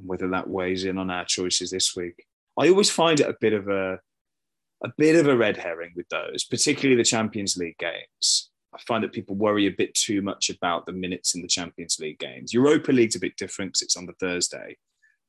whether 0.06 0.28
that 0.28 0.48
weighs 0.48 0.84
in 0.84 0.98
on 0.98 1.10
our 1.10 1.24
choices 1.24 1.70
this 1.70 1.94
week. 1.96 2.26
I 2.58 2.68
always 2.68 2.90
find 2.90 3.20
it 3.20 3.28
a 3.28 3.36
bit 3.40 3.52
of 3.52 3.68
a 3.68 4.00
a 4.84 4.92
bit 4.98 5.14
of 5.14 5.28
a 5.28 5.36
red 5.36 5.56
herring 5.56 5.92
with 5.94 6.08
those, 6.08 6.44
particularly 6.44 6.96
the 6.96 7.04
Champions 7.04 7.56
League 7.56 7.78
games. 7.78 8.50
I 8.74 8.78
find 8.86 9.04
that 9.04 9.12
people 9.12 9.36
worry 9.36 9.66
a 9.66 9.70
bit 9.70 9.94
too 9.94 10.22
much 10.22 10.50
about 10.50 10.86
the 10.86 10.92
minutes 10.92 11.34
in 11.34 11.42
the 11.42 11.48
Champions 11.48 11.98
League 12.00 12.18
games. 12.18 12.52
Europa 12.52 12.90
League's 12.90 13.14
a 13.14 13.20
bit 13.20 13.36
different 13.36 13.72
because 13.72 13.82
it's 13.82 13.96
on 13.96 14.06
the 14.06 14.14
Thursday. 14.14 14.76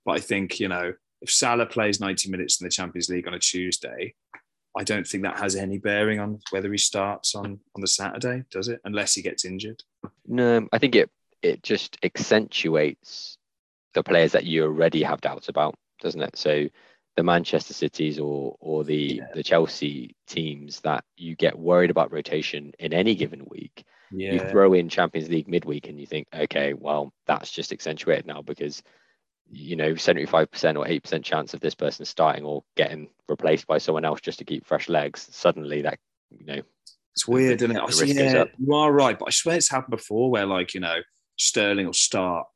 But 0.05 0.13
I 0.13 0.19
think, 0.21 0.59
you 0.59 0.69
know, 0.69 0.93
if 1.21 1.29
Salah 1.29 1.65
plays 1.65 1.99
90 1.99 2.31
minutes 2.31 2.59
in 2.59 2.65
the 2.65 2.71
Champions 2.71 3.09
League 3.09 3.27
on 3.27 3.33
a 3.33 3.39
Tuesday, 3.39 4.15
I 4.75 4.83
don't 4.83 5.05
think 5.05 5.23
that 5.23 5.37
has 5.37 5.55
any 5.55 5.77
bearing 5.77 6.19
on 6.19 6.39
whether 6.49 6.71
he 6.71 6.77
starts 6.77 7.35
on, 7.35 7.59
on 7.75 7.81
the 7.81 7.87
Saturday, 7.87 8.43
does 8.49 8.69
it? 8.69 8.81
Unless 8.85 9.13
he 9.13 9.21
gets 9.21 9.45
injured. 9.45 9.83
No, 10.25 10.67
I 10.71 10.79
think 10.79 10.95
it 10.95 11.09
it 11.43 11.61
just 11.61 11.97
accentuates 12.03 13.37
the 13.93 14.03
players 14.03 14.31
that 14.31 14.45
you 14.45 14.63
already 14.63 15.03
have 15.03 15.21
doubts 15.21 15.49
about, 15.49 15.75
doesn't 16.01 16.21
it? 16.21 16.35
So 16.37 16.67
the 17.15 17.23
Manchester 17.23 17.73
Cities 17.73 18.19
or 18.19 18.55
or 18.59 18.83
the 18.83 19.15
yeah. 19.21 19.27
the 19.33 19.43
Chelsea 19.43 20.15
teams 20.27 20.79
that 20.81 21.03
you 21.15 21.35
get 21.35 21.57
worried 21.57 21.91
about 21.91 22.11
rotation 22.11 22.73
in 22.79 22.93
any 22.93 23.15
given 23.15 23.45
week. 23.49 23.83
Yeah. 24.11 24.33
You 24.33 24.39
throw 24.39 24.73
in 24.73 24.89
Champions 24.89 25.29
League 25.29 25.47
midweek 25.47 25.87
and 25.87 25.99
you 25.99 26.05
think, 26.05 26.27
okay, 26.33 26.73
well, 26.73 27.11
that's 27.25 27.51
just 27.51 27.71
accentuated 27.71 28.27
now 28.27 28.41
because 28.41 28.83
you 29.49 29.75
know, 29.75 29.93
75% 29.93 30.31
or 30.77 30.85
8% 30.85 31.23
chance 31.23 31.53
of 31.53 31.59
this 31.59 31.75
person 31.75 32.05
starting 32.05 32.43
or 32.43 32.63
getting 32.75 33.09
replaced 33.27 33.67
by 33.67 33.77
someone 33.77 34.05
else 34.05 34.21
just 34.21 34.39
to 34.39 34.45
keep 34.45 34.65
fresh 34.65 34.89
legs. 34.89 35.27
Suddenly 35.31 35.83
that, 35.83 35.99
you 36.31 36.45
know, 36.45 36.61
it's 37.13 37.27
weird, 37.27 37.61
isn't 37.61 37.75
it? 37.75 37.81
I 37.81 37.89
see, 37.91 38.13
yeah, 38.13 38.45
you 38.57 38.73
are 38.73 38.91
right, 38.91 39.17
but 39.17 39.27
I 39.27 39.31
swear 39.31 39.57
it's 39.57 39.69
happened 39.69 39.91
before 39.91 40.31
where 40.31 40.47
like, 40.47 40.73
you 40.73 40.79
know, 40.79 40.99
Sterling 41.37 41.85
will 41.85 41.93
start 41.93 42.47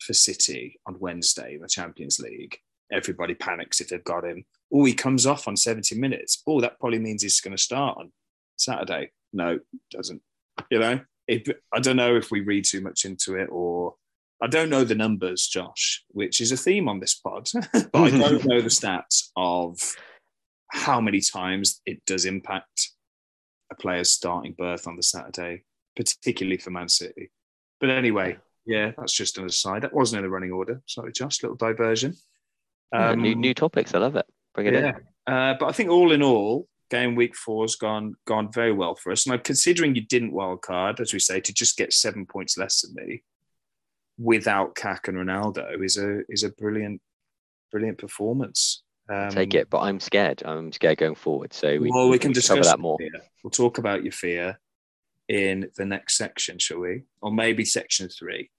for 0.00 0.14
City 0.14 0.78
on 0.86 0.98
Wednesday 0.98 1.54
in 1.54 1.62
the 1.62 1.68
Champions 1.68 2.18
League. 2.18 2.58
everybody 2.92 3.34
panics 3.34 3.80
if 3.80 3.88
they've 3.88 4.02
got 4.02 4.24
him. 4.24 4.44
Oh, 4.72 4.84
he 4.84 4.94
comes 4.94 5.24
off 5.24 5.46
on 5.46 5.56
70 5.56 5.94
minutes. 5.94 6.42
Oh, 6.46 6.60
that 6.60 6.78
probably 6.80 6.98
means 6.98 7.22
he's 7.22 7.40
going 7.40 7.56
to 7.56 7.62
start 7.62 7.98
on 7.98 8.10
Saturday. 8.56 9.12
No, 9.32 9.60
doesn't. 9.92 10.20
You 10.70 10.80
know, 10.80 11.00
it, 11.28 11.48
I 11.72 11.78
don't 11.78 11.96
know 11.96 12.16
if 12.16 12.32
we 12.32 12.40
read 12.40 12.64
too 12.64 12.80
much 12.80 13.04
into 13.04 13.36
it 13.36 13.48
or 13.50 13.94
I 14.42 14.46
don't 14.46 14.70
know 14.70 14.84
the 14.84 14.94
numbers, 14.94 15.46
Josh, 15.46 16.04
which 16.08 16.40
is 16.40 16.50
a 16.50 16.56
theme 16.56 16.88
on 16.88 16.98
this 16.98 17.14
pod, 17.14 17.48
but 17.72 17.90
I 17.94 18.10
mm-hmm. 18.10 18.18
don't 18.18 18.44
know 18.46 18.60
the 18.60 18.68
stats 18.68 19.28
of 19.36 19.78
how 20.70 21.00
many 21.00 21.20
times 21.20 21.80
it 21.84 22.04
does 22.06 22.24
impact 22.24 22.90
a 23.70 23.74
player's 23.74 24.10
starting 24.10 24.54
berth 24.56 24.86
on 24.86 24.96
the 24.96 25.02
Saturday, 25.02 25.64
particularly 25.94 26.56
for 26.56 26.70
Man 26.70 26.88
City. 26.88 27.30
But 27.80 27.90
anyway, 27.90 28.38
yeah, 28.70 28.92
that's 28.96 29.12
just 29.12 29.36
an 29.38 29.46
aside. 29.46 29.82
That 29.82 29.92
wasn't 29.92 30.18
in 30.18 30.24
the 30.24 30.30
running 30.30 30.52
order. 30.52 30.80
Sorry, 30.86 31.12
Josh, 31.12 31.42
little 31.42 31.56
diversion. 31.56 32.14
Yeah, 32.92 33.14
new, 33.16 33.32
um, 33.32 33.40
new 33.40 33.54
topics. 33.54 33.94
I 33.94 33.98
love 33.98 34.14
it. 34.14 34.26
Bring 34.54 34.68
it 34.68 34.74
yeah. 34.74 34.92
in. 35.26 35.34
Uh, 35.34 35.54
but 35.58 35.66
I 35.66 35.72
think 35.72 35.90
all 35.90 36.12
in 36.12 36.22
all, 36.22 36.68
game 36.88 37.16
week 37.16 37.34
four 37.36 37.64
has 37.64 37.74
gone 37.74 38.14
gone 38.26 38.52
very 38.52 38.72
well 38.72 38.94
for 38.94 39.10
us. 39.10 39.26
And 39.26 39.42
considering 39.42 39.94
you 39.96 40.02
didn't 40.02 40.32
wild 40.32 40.62
card, 40.62 41.00
as 41.00 41.12
we 41.12 41.18
say, 41.18 41.40
to 41.40 41.52
just 41.52 41.76
get 41.76 41.92
seven 41.92 42.26
points 42.26 42.56
less 42.56 42.82
than 42.82 42.94
me 42.94 43.22
without 44.18 44.76
Kak 44.76 45.08
and 45.08 45.16
Ronaldo 45.16 45.82
is 45.82 45.96
a 45.96 46.20
is 46.28 46.44
a 46.44 46.50
brilliant 46.50 47.00
brilliant 47.72 47.98
performance. 47.98 48.84
Um, 49.08 49.30
Take 49.30 49.54
it, 49.54 49.68
but 49.68 49.80
I'm 49.80 49.98
scared. 49.98 50.42
I'm 50.44 50.70
scared 50.70 50.98
going 50.98 51.16
forward. 51.16 51.52
So 51.52 51.78
we, 51.78 51.90
well, 51.90 52.04
we, 52.04 52.12
we 52.12 52.18
can 52.18 52.32
discuss 52.32 52.68
that 52.68 52.78
more. 52.78 52.98
Fear. 52.98 53.10
We'll 53.42 53.50
talk 53.50 53.78
about 53.78 54.04
your 54.04 54.12
fear 54.12 54.60
in 55.28 55.70
the 55.76 55.84
next 55.84 56.16
section, 56.16 56.58
shall 56.58 56.78
we? 56.80 57.04
Or 57.20 57.32
maybe 57.32 57.64
section 57.64 58.08
three. 58.08 58.50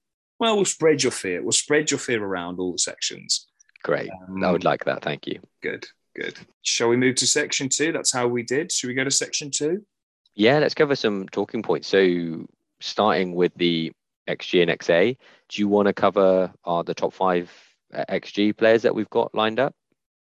Well, 0.41 0.55
we'll 0.55 0.65
spread 0.65 1.03
your 1.03 1.11
fear. 1.11 1.43
We'll 1.43 1.51
spread 1.51 1.91
your 1.91 1.99
fear 1.99 2.25
around 2.25 2.57
all 2.57 2.71
the 2.71 2.79
sections. 2.79 3.47
Great. 3.83 4.09
Um, 4.27 4.43
I 4.43 4.51
would 4.51 4.63
like 4.63 4.83
that. 4.85 5.03
Thank 5.03 5.27
you. 5.27 5.39
Good. 5.61 5.85
Good. 6.15 6.39
Shall 6.63 6.89
we 6.89 6.97
move 6.97 7.13
to 7.17 7.27
section 7.27 7.69
two? 7.69 7.91
That's 7.91 8.11
how 8.11 8.27
we 8.27 8.41
did. 8.41 8.71
Should 8.71 8.87
we 8.87 8.95
go 8.95 9.03
to 9.03 9.11
section 9.11 9.51
two? 9.51 9.85
Yeah, 10.33 10.57
let's 10.57 10.73
cover 10.73 10.95
some 10.95 11.29
talking 11.29 11.61
points. 11.61 11.87
So, 11.87 12.47
starting 12.79 13.35
with 13.35 13.53
the 13.55 13.91
XG 14.27 14.63
and 14.63 14.71
XA, 14.71 15.15
do 15.49 15.61
you 15.61 15.67
want 15.67 15.85
to 15.89 15.93
cover 15.93 16.51
uh, 16.65 16.81
the 16.81 16.95
top 16.95 17.13
five 17.13 17.51
uh, 17.93 18.05
XG 18.09 18.57
players 18.57 18.81
that 18.81 18.95
we've 18.95 19.11
got 19.11 19.35
lined 19.35 19.59
up? 19.59 19.75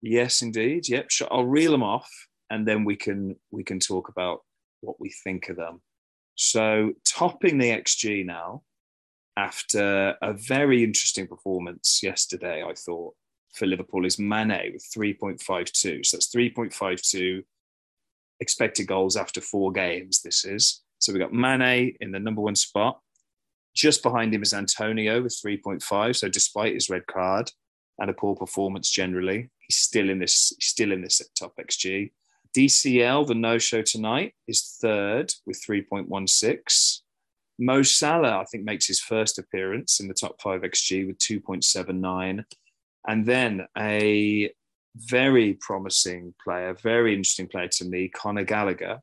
Yes, 0.03 0.43
indeed. 0.43 0.87
Yep. 0.87 1.09
Sure. 1.09 1.27
I'll 1.31 1.45
reel 1.45 1.71
them 1.71 1.81
off, 1.81 2.11
and 2.51 2.67
then 2.67 2.85
we 2.85 2.95
can 2.95 3.37
we 3.49 3.63
can 3.63 3.79
talk 3.79 4.09
about 4.09 4.41
what 4.81 4.99
we 4.99 5.09
think 5.23 5.49
of 5.49 5.55
them. 5.55 5.81
So, 6.35 6.93
topping 7.05 7.57
the 7.57 7.71
XG 7.71 8.23
now 8.23 8.61
after 9.37 10.15
a 10.21 10.33
very 10.33 10.83
interesting 10.83 11.27
performance 11.27 12.01
yesterday, 12.01 12.63
I 12.63 12.73
thought 12.73 13.15
for 13.53 13.65
Liverpool 13.65 14.05
is 14.05 14.19
Mane 14.19 14.71
with 14.73 14.87
3.52. 14.95 16.05
So 16.05 16.17
that's 16.17 16.33
3.52 16.33 17.43
expected 18.39 18.87
goals 18.87 19.15
after 19.15 19.41
four 19.41 19.71
games. 19.71 20.21
This 20.21 20.45
is 20.45 20.81
so 20.99 21.13
we've 21.13 21.21
got 21.21 21.33
Mane 21.33 21.95
in 21.99 22.11
the 22.11 22.19
number 22.19 22.41
one 22.41 22.55
spot. 22.55 22.99
Just 23.75 24.01
behind 24.01 24.33
him 24.33 24.41
is 24.41 24.53
Antonio 24.53 25.21
with 25.21 25.39
3.5. 25.45 26.15
So 26.15 26.29
despite 26.29 26.73
his 26.73 26.89
red 26.89 27.05
card 27.07 27.51
and 27.99 28.09
a 28.09 28.13
poor 28.13 28.35
performance 28.35 28.89
generally, 28.89 29.49
He's 29.67 29.77
still 29.77 30.09
in 30.09 30.19
this. 30.19 30.53
still 30.59 30.91
in 30.91 31.01
this 31.01 31.21
top 31.37 31.53
xG. 31.57 32.11
DCL, 32.55 33.27
the 33.27 33.35
no-show 33.35 33.81
tonight, 33.81 34.33
is 34.47 34.77
third 34.81 35.33
with 35.45 35.61
3.16. 35.67 37.01
Mo 37.57 37.81
Salah, 37.81 38.39
I 38.39 38.45
think, 38.45 38.65
makes 38.65 38.87
his 38.87 38.99
first 38.99 39.39
appearance 39.39 39.99
in 39.99 40.07
the 40.07 40.13
top 40.13 40.41
five 40.41 40.61
xG 40.61 41.07
with 41.07 41.17
2.79. 41.19 42.43
And 43.07 43.25
then 43.25 43.67
a 43.77 44.51
very 44.95 45.53
promising 45.61 46.33
player, 46.43 46.73
very 46.81 47.13
interesting 47.13 47.47
player 47.47 47.67
to 47.67 47.85
me, 47.85 48.09
Conor 48.09 48.43
Gallagher 48.43 48.99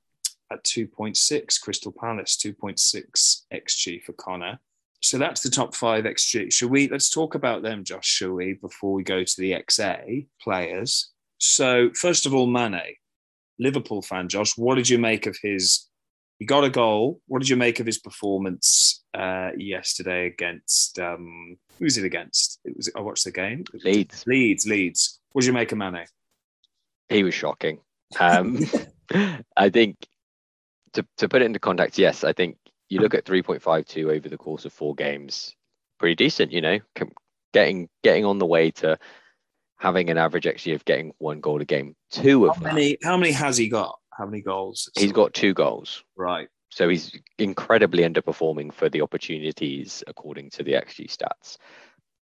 at 0.52 0.64
2.6, 0.64 1.60
Crystal 1.60 1.92
Palace, 1.92 2.36
2.6 2.36 3.42
xG 3.52 4.02
for 4.02 4.12
Conor. 4.12 4.58
so 5.00 5.18
that's 5.18 5.42
the 5.42 5.50
top 5.50 5.74
five 5.74 6.04
XG. 6.04 6.52
Shall 6.52 6.68
we? 6.68 6.88
Let's 6.88 7.10
talk 7.10 7.34
about 7.34 7.62
them, 7.62 7.84
Josh. 7.84 8.06
Shall 8.06 8.32
we? 8.32 8.54
Before 8.54 8.92
we 8.92 9.02
go 9.02 9.24
to 9.24 9.40
the 9.40 9.52
XA 9.52 10.26
players. 10.40 11.10
So 11.38 11.90
first 11.94 12.26
of 12.26 12.34
all, 12.34 12.46
Mane, 12.46 12.96
Liverpool 13.58 14.02
fan, 14.02 14.28
Josh. 14.28 14.56
What 14.56 14.76
did 14.76 14.88
you 14.88 14.98
make 14.98 15.26
of 15.26 15.36
his? 15.42 15.88
He 16.42 16.46
got 16.46 16.64
a 16.64 16.70
goal. 16.70 17.20
What 17.28 17.38
did 17.38 17.48
you 17.48 17.54
make 17.54 17.78
of 17.78 17.86
his 17.86 17.98
performance 17.98 19.04
uh, 19.14 19.50
yesterday 19.56 20.26
against? 20.26 20.98
Um, 20.98 21.56
who 21.78 21.84
was 21.84 21.96
it 21.96 22.04
against? 22.04 22.58
It 22.64 22.76
was. 22.76 22.90
I 22.96 23.00
watched 23.00 23.22
the 23.22 23.30
game. 23.30 23.62
Leeds. 23.84 24.24
Leeds. 24.26 24.66
Leeds. 24.66 25.20
What 25.30 25.42
did 25.42 25.46
you 25.46 25.52
make 25.52 25.70
of 25.70 25.78
Mane? 25.78 26.04
He 27.08 27.22
was 27.22 27.32
shocking. 27.32 27.78
Um, 28.18 28.58
I 29.56 29.70
think 29.70 29.98
to 30.94 31.06
to 31.18 31.28
put 31.28 31.42
it 31.42 31.44
into 31.44 31.60
context, 31.60 31.96
yes, 31.96 32.24
I 32.24 32.32
think 32.32 32.56
you 32.88 32.98
look 32.98 33.14
at 33.14 33.24
3.52 33.24 34.12
over 34.12 34.28
the 34.28 34.36
course 34.36 34.64
of 34.64 34.72
four 34.72 34.96
games, 34.96 35.54
pretty 36.00 36.16
decent, 36.16 36.50
you 36.50 36.60
know, 36.60 36.80
getting 37.52 37.88
getting 38.02 38.24
on 38.24 38.40
the 38.40 38.46
way 38.46 38.72
to 38.72 38.98
having 39.76 40.10
an 40.10 40.18
average 40.18 40.48
actually 40.48 40.74
of 40.74 40.84
getting 40.86 41.12
one 41.18 41.40
goal 41.40 41.62
a 41.62 41.64
game. 41.64 41.94
Two 42.10 42.48
of 42.48 42.56
how 42.56 42.62
many, 42.62 42.98
that. 43.00 43.06
How 43.06 43.16
many 43.16 43.30
has 43.30 43.56
he 43.56 43.68
got? 43.68 43.96
How 44.16 44.26
many 44.26 44.42
goals? 44.42 44.90
He's 44.96 45.12
got 45.12 45.34
two 45.34 45.54
goals. 45.54 46.04
Right. 46.16 46.48
So 46.70 46.88
he's 46.88 47.18
incredibly 47.38 48.02
underperforming 48.02 48.72
for 48.72 48.88
the 48.88 49.02
opportunities 49.02 50.02
according 50.06 50.50
to 50.50 50.62
the 50.62 50.72
XG 50.72 51.14
stats. 51.14 51.58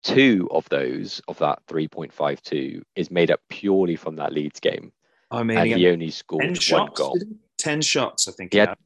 Two 0.02 0.48
of 0.50 0.68
those 0.70 1.20
of 1.28 1.38
that 1.38 1.60
3.52 1.68 2.82
is 2.96 3.10
made 3.10 3.30
up 3.30 3.40
purely 3.48 3.96
from 3.96 4.16
that 4.16 4.32
Leeds 4.32 4.58
game. 4.58 4.92
I 5.30 5.42
mean, 5.44 5.58
and 5.58 5.68
he, 5.68 5.74
he 5.74 5.88
only 5.88 6.10
scored 6.10 6.44
one 6.44 6.54
shots, 6.54 6.98
goal. 6.98 7.18
Ten 7.58 7.80
shots, 7.80 8.26
I 8.26 8.32
think. 8.32 8.52
He, 8.52 8.56
he 8.56 8.60
had, 8.60 8.70
had 8.70 8.78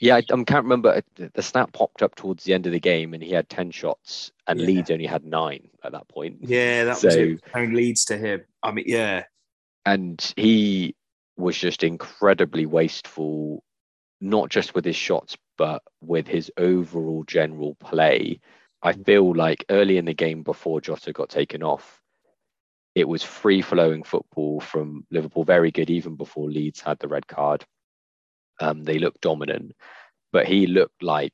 yeah, 0.00 0.14
I, 0.14 0.18
I 0.18 0.44
can't 0.44 0.64
remember. 0.64 1.02
The 1.16 1.42
snap 1.42 1.72
popped 1.72 2.02
up 2.02 2.14
towards 2.14 2.44
the 2.44 2.54
end 2.54 2.66
of 2.66 2.72
the 2.72 2.80
game, 2.80 3.14
and 3.14 3.22
he 3.22 3.32
had 3.32 3.48
ten 3.48 3.70
shots, 3.70 4.30
and 4.46 4.60
yeah. 4.60 4.66
Leeds 4.66 4.90
only 4.90 5.06
had 5.06 5.24
nine 5.24 5.68
at 5.82 5.92
that 5.92 6.06
point. 6.08 6.36
Yeah, 6.42 6.84
that 6.84 6.98
so, 6.98 7.08
was 7.08 7.16
it. 7.16 7.72
Leeds 7.72 8.04
to 8.06 8.16
him. 8.16 8.42
I 8.62 8.70
mean, 8.70 8.84
yeah, 8.86 9.24
and 9.84 10.32
he 10.36 10.94
was 11.38 11.56
just 11.56 11.84
incredibly 11.84 12.66
wasteful, 12.66 13.62
not 14.20 14.50
just 14.50 14.74
with 14.74 14.84
his 14.84 14.96
shots, 14.96 15.36
but 15.56 15.82
with 16.00 16.26
his 16.26 16.50
overall 16.56 17.24
general 17.24 17.76
play. 17.76 18.40
I 18.82 18.92
feel 18.92 19.34
like 19.34 19.64
early 19.70 19.96
in 19.96 20.04
the 20.04 20.14
game 20.14 20.42
before 20.42 20.80
Jota 20.80 21.12
got 21.12 21.30
taken 21.30 21.62
off, 21.62 22.00
it 22.94 23.08
was 23.08 23.22
free 23.22 23.62
flowing 23.62 24.02
football 24.02 24.60
from 24.60 25.06
Liverpool, 25.10 25.44
very 25.44 25.70
good 25.70 25.90
even 25.90 26.16
before 26.16 26.50
Leeds 26.50 26.80
had 26.80 26.98
the 26.98 27.08
red 27.08 27.26
card. 27.26 27.64
Um, 28.60 28.82
they 28.82 28.98
looked 28.98 29.20
dominant, 29.20 29.72
but 30.32 30.46
he 30.46 30.66
looked 30.66 31.02
like 31.02 31.32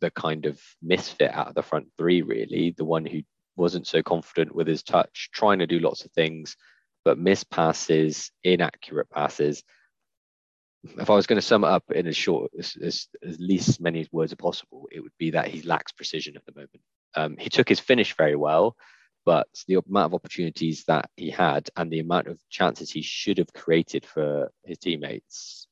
the 0.00 0.10
kind 0.10 0.46
of 0.46 0.60
misfit 0.82 1.32
out 1.32 1.48
of 1.48 1.54
the 1.54 1.62
front 1.62 1.88
three, 1.98 2.22
really, 2.22 2.74
the 2.76 2.84
one 2.84 3.04
who 3.04 3.22
wasn't 3.56 3.86
so 3.86 4.02
confident 4.02 4.54
with 4.54 4.66
his 4.66 4.82
touch, 4.82 5.30
trying 5.32 5.58
to 5.58 5.66
do 5.66 5.78
lots 5.78 6.04
of 6.04 6.12
things, 6.12 6.56
but 7.04 7.18
miss 7.18 7.44
passes, 7.44 8.30
inaccurate 8.42 9.10
passes. 9.10 9.62
If 10.84 11.08
I 11.08 11.14
was 11.14 11.26
going 11.26 11.40
to 11.40 11.46
sum 11.46 11.64
it 11.64 11.68
up 11.68 11.90
in 11.90 12.06
as 12.06 12.16
short 12.16 12.50
as, 12.58 12.76
as, 12.82 13.08
as 13.26 13.38
least 13.38 13.80
many 13.80 14.06
words 14.12 14.32
as 14.32 14.36
possible, 14.36 14.88
it 14.92 15.00
would 15.00 15.12
be 15.18 15.30
that 15.30 15.48
he 15.48 15.62
lacks 15.62 15.92
precision 15.92 16.36
at 16.36 16.44
the 16.44 16.52
moment. 16.54 16.80
Um, 17.16 17.36
he 17.38 17.48
took 17.48 17.68
his 17.68 17.80
finish 17.80 18.16
very 18.16 18.36
well, 18.36 18.76
but 19.24 19.46
the 19.66 19.80
amount 19.86 20.06
of 20.06 20.14
opportunities 20.14 20.84
that 20.84 21.08
he 21.16 21.30
had 21.30 21.70
and 21.76 21.90
the 21.90 22.00
amount 22.00 22.28
of 22.28 22.38
chances 22.50 22.90
he 22.90 23.02
should 23.02 23.38
have 23.38 23.52
created 23.52 24.04
for 24.04 24.50
his 24.64 24.78
teammates 24.78 25.68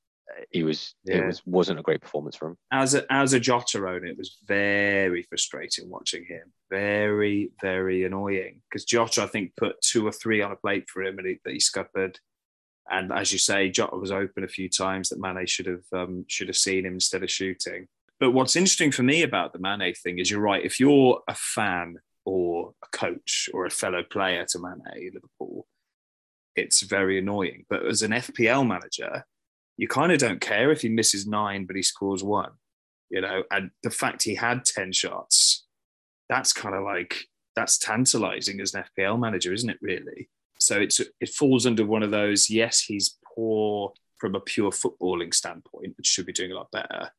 he 0.50 0.62
was 0.62 0.94
yeah. 1.04 1.18
it 1.18 1.26
was 1.26 1.42
wasn't 1.46 1.78
a 1.78 1.82
great 1.82 2.00
performance 2.00 2.36
for 2.36 2.48
him. 2.48 2.56
As 2.70 2.94
a 2.94 3.10
as 3.12 3.32
a 3.32 3.40
Jota 3.40 3.78
owner, 3.78 4.06
it 4.06 4.18
was 4.18 4.38
very 4.46 5.22
frustrating 5.22 5.88
watching 5.88 6.24
him. 6.24 6.52
Very 6.70 7.50
very 7.60 8.04
annoying 8.04 8.62
because 8.68 8.84
Jota 8.84 9.22
I 9.22 9.26
think 9.26 9.56
put 9.56 9.80
two 9.80 10.06
or 10.06 10.12
three 10.12 10.42
on 10.42 10.52
a 10.52 10.56
plate 10.56 10.88
for 10.88 11.02
him 11.02 11.18
and 11.18 11.26
he, 11.26 11.38
that 11.44 11.52
he 11.52 11.60
scuppered. 11.60 12.18
And 12.90 13.12
as 13.12 13.32
you 13.32 13.38
say, 13.38 13.70
Jota 13.70 13.96
was 13.96 14.10
open 14.10 14.44
a 14.44 14.48
few 14.48 14.68
times 14.68 15.08
that 15.08 15.20
Mane 15.20 15.46
should 15.46 15.66
have 15.66 15.84
um, 15.92 16.24
should 16.28 16.48
have 16.48 16.56
seen 16.56 16.84
him 16.84 16.94
instead 16.94 17.22
of 17.22 17.30
shooting. 17.30 17.88
But 18.18 18.32
what's 18.32 18.56
interesting 18.56 18.92
for 18.92 19.02
me 19.02 19.22
about 19.22 19.52
the 19.52 19.58
Mane 19.58 19.94
thing 19.94 20.18
is 20.18 20.30
you're 20.30 20.40
right. 20.40 20.64
If 20.64 20.78
you're 20.78 21.20
a 21.28 21.34
fan 21.34 21.96
or 22.24 22.72
a 22.84 22.96
coach 22.96 23.48
or 23.52 23.66
a 23.66 23.70
fellow 23.70 24.02
player 24.02 24.44
to 24.50 24.58
Mane 24.58 25.10
Liverpool, 25.12 25.66
it's 26.54 26.82
very 26.82 27.18
annoying. 27.18 27.64
But 27.68 27.86
as 27.86 28.02
an 28.02 28.12
FPL 28.12 28.66
manager, 28.66 29.24
you 29.76 29.88
kind 29.88 30.12
of 30.12 30.18
don't 30.18 30.40
care 30.40 30.70
if 30.70 30.82
he 30.82 30.88
misses 30.88 31.26
nine, 31.26 31.66
but 31.66 31.76
he 31.76 31.82
scores 31.82 32.22
one, 32.22 32.52
you 33.10 33.20
know. 33.20 33.42
And 33.50 33.70
the 33.82 33.90
fact 33.90 34.22
he 34.22 34.34
had 34.34 34.64
10 34.64 34.92
shots, 34.92 35.66
that's 36.28 36.52
kind 36.52 36.74
of 36.74 36.84
like, 36.84 37.26
that's 37.56 37.78
tantalizing 37.78 38.60
as 38.60 38.74
an 38.74 38.84
FPL 38.98 39.18
manager, 39.18 39.52
isn't 39.52 39.70
it, 39.70 39.78
really? 39.80 40.28
So 40.58 40.78
it's 40.78 41.00
it 41.20 41.28
falls 41.30 41.66
under 41.66 41.84
one 41.84 42.02
of 42.02 42.10
those, 42.10 42.48
yes, 42.48 42.80
he's 42.80 43.18
poor 43.34 43.92
from 44.18 44.34
a 44.34 44.40
pure 44.40 44.70
footballing 44.70 45.34
standpoint, 45.34 45.96
should 46.04 46.26
be 46.26 46.32
doing 46.32 46.52
a 46.52 46.54
lot 46.54 46.70
better. 46.70 47.10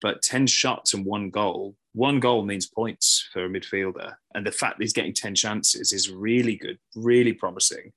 but 0.00 0.22
10 0.22 0.46
shots 0.46 0.94
and 0.94 1.04
one 1.04 1.30
goal, 1.30 1.74
one 1.92 2.20
goal 2.20 2.44
means 2.44 2.66
points 2.66 3.28
for 3.32 3.44
a 3.44 3.48
midfielder. 3.48 4.14
And 4.34 4.46
the 4.46 4.52
fact 4.52 4.78
that 4.78 4.84
he's 4.84 4.92
getting 4.92 5.14
10 5.14 5.34
chances 5.34 5.92
is 5.92 6.10
really 6.10 6.56
good, 6.56 6.78
really 6.94 7.32
promising 7.32 7.92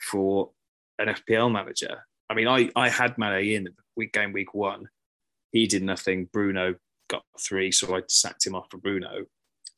for 0.00 0.50
an 0.98 1.08
FPL 1.08 1.52
manager. 1.52 2.06
I 2.30 2.34
mean, 2.34 2.48
I, 2.48 2.70
I 2.74 2.88
had 2.88 3.18
Mane 3.18 3.56
in 3.56 3.68
week 3.96 4.12
game 4.12 4.32
week 4.32 4.54
one. 4.54 4.88
He 5.52 5.66
did 5.66 5.82
nothing. 5.82 6.28
Bruno 6.32 6.74
got 7.08 7.22
three, 7.40 7.70
so 7.70 7.96
I 7.96 8.02
sacked 8.08 8.46
him 8.46 8.54
off 8.54 8.66
for 8.70 8.78
Bruno 8.78 9.26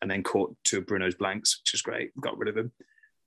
and 0.00 0.10
then 0.10 0.22
caught 0.22 0.56
two 0.64 0.78
of 0.78 0.86
Bruno's 0.86 1.14
blanks, 1.14 1.60
which 1.60 1.72
was 1.72 1.82
great. 1.82 2.18
Got 2.20 2.38
rid 2.38 2.48
of 2.48 2.56
him. 2.56 2.72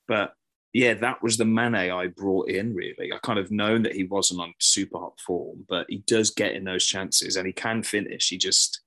But 0.07 0.33
yeah, 0.73 0.93
that 0.95 1.21
was 1.23 1.37
the 1.37 1.45
Mane 1.45 1.75
I 1.75 2.07
brought 2.07 2.49
in, 2.49 2.75
really. 2.75 3.11
I 3.11 3.17
kind 3.23 3.39
of 3.39 3.51
known 3.51 3.83
that 3.83 3.95
he 3.95 4.03
wasn't 4.03 4.41
on 4.41 4.53
super 4.59 4.99
hot 4.99 5.19
form, 5.19 5.65
but 5.67 5.87
he 5.89 6.03
does 6.05 6.31
get 6.31 6.53
in 6.53 6.63
those 6.63 6.85
chances 6.85 7.35
and 7.35 7.47
he 7.47 7.53
can 7.53 7.83
finish. 7.83 8.29
He 8.29 8.37
just 8.37 8.81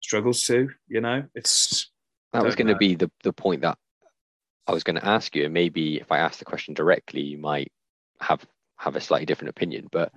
struggles 0.00 0.42
to, 0.46 0.68
you 0.88 1.00
know? 1.00 1.24
It's 1.34 1.90
that 2.32 2.44
was 2.44 2.56
going 2.56 2.68
to 2.68 2.76
be 2.76 2.94
the, 2.94 3.10
the 3.22 3.32
point 3.32 3.62
that 3.62 3.78
I 4.66 4.72
was 4.72 4.84
going 4.84 4.96
to 4.96 5.06
ask 5.06 5.34
you. 5.36 5.44
And 5.44 5.54
maybe 5.54 6.00
if 6.00 6.10
I 6.10 6.18
ask 6.18 6.38
the 6.38 6.44
question 6.44 6.74
directly, 6.74 7.22
you 7.22 7.38
might 7.38 7.70
have 8.20 8.44
have 8.82 8.96
a 8.96 9.00
slightly 9.00 9.26
different 9.26 9.50
opinion. 9.50 9.88
But 9.92 10.12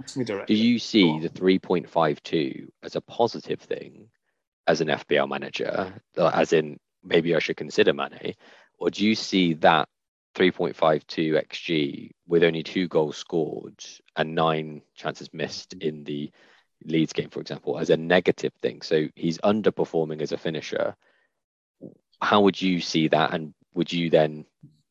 do 0.48 0.56
you 0.56 0.80
see 0.80 1.20
the 1.20 1.30
3.52 1.30 2.68
as 2.82 2.96
a 2.96 3.02
positive 3.02 3.60
thing 3.60 4.10
as 4.66 4.82
an 4.82 4.88
FPL 4.88 5.30
manager, 5.30 5.94
as 6.18 6.52
in 6.52 6.80
maybe 7.04 7.36
I 7.36 7.40
should 7.40 7.58
consider 7.58 7.94
Mane? 7.94 8.34
Or 8.80 8.90
do 8.90 9.06
you 9.06 9.14
see 9.14 9.54
that 9.56 9.88
3.52 10.36 11.44
xG 11.48 12.10
with 12.28 12.44
only 12.44 12.64
two 12.64 12.88
goals 12.88 13.18
scored 13.18 13.80
and 14.16 14.34
nine 14.34 14.82
chances 14.96 15.30
missed 15.32 15.74
in 15.74 16.04
the 16.04 16.32
Leeds 16.84 17.14
game, 17.14 17.30
for 17.30 17.42
example, 17.42 17.78
as 17.78 17.92
a 17.92 17.98
negative 17.98 18.54
thing. 18.62 18.82
So 18.82 19.08
he's 19.16 19.38
underperforming 19.40 20.22
as 20.24 20.32
a 20.32 20.38
finisher. 20.38 20.96
How 22.20 22.42
would 22.42 22.60
you 22.60 22.82
see 22.82 23.10
that? 23.10 23.32
And 23.34 23.54
would 23.76 23.94
you 23.94 24.10
then 24.10 24.46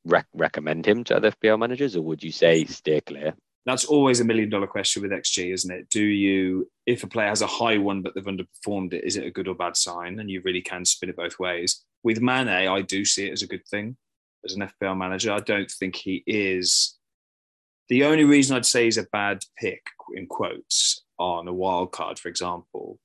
rec- 0.04 0.28
recommend 0.32 0.86
him 0.86 1.02
to 1.04 1.16
other 1.16 1.32
FPL 1.32 1.58
managers 1.58 1.96
or 1.96 2.02
would 2.02 2.22
you 2.22 2.32
say 2.32 2.64
steer 2.64 3.00
clear? 3.00 3.34
That's 3.66 3.86
always 3.86 4.20
a 4.20 4.24
million 4.24 4.50
dollar 4.50 4.66
question 4.66 5.02
with 5.02 5.10
XG, 5.10 5.52
isn't 5.52 5.70
it? 5.70 5.88
Do 5.88 6.02
you, 6.02 6.70
if 6.86 7.02
a 7.02 7.06
player 7.06 7.28
has 7.28 7.40
a 7.40 7.46
high 7.46 7.78
one 7.78 8.02
but 8.02 8.14
they've 8.14 8.24
underperformed 8.24 8.92
it, 8.92 9.04
is 9.04 9.16
it 9.16 9.26
a 9.26 9.30
good 9.30 9.48
or 9.48 9.54
bad 9.54 9.76
sign? 9.76 10.20
And 10.20 10.30
you 10.30 10.42
really 10.44 10.60
can 10.60 10.84
spin 10.84 11.08
it 11.08 11.16
both 11.16 11.38
ways. 11.38 11.84
With 12.02 12.20
Mane, 12.20 12.48
I 12.48 12.82
do 12.82 13.04
see 13.04 13.28
it 13.28 13.32
as 13.32 13.42
a 13.42 13.46
good 13.46 13.66
thing 13.66 13.96
as 14.44 14.54
an 14.54 14.68
FPL 14.82 14.96
manager. 14.96 15.32
I 15.32 15.40
don't 15.40 15.70
think 15.70 15.96
he 15.96 16.22
is. 16.26 16.98
The 17.88 18.04
only 18.04 18.24
reason 18.24 18.56
I'd 18.56 18.66
say 18.66 18.84
he's 18.84 18.98
a 18.98 19.06
bad 19.12 19.42
pick, 19.58 19.82
in 20.14 20.26
quotes, 20.26 21.02
on 21.18 21.48
a 21.48 21.52
wild 21.52 21.92
card, 21.92 22.18
for 22.18 22.28
example, 22.28 22.98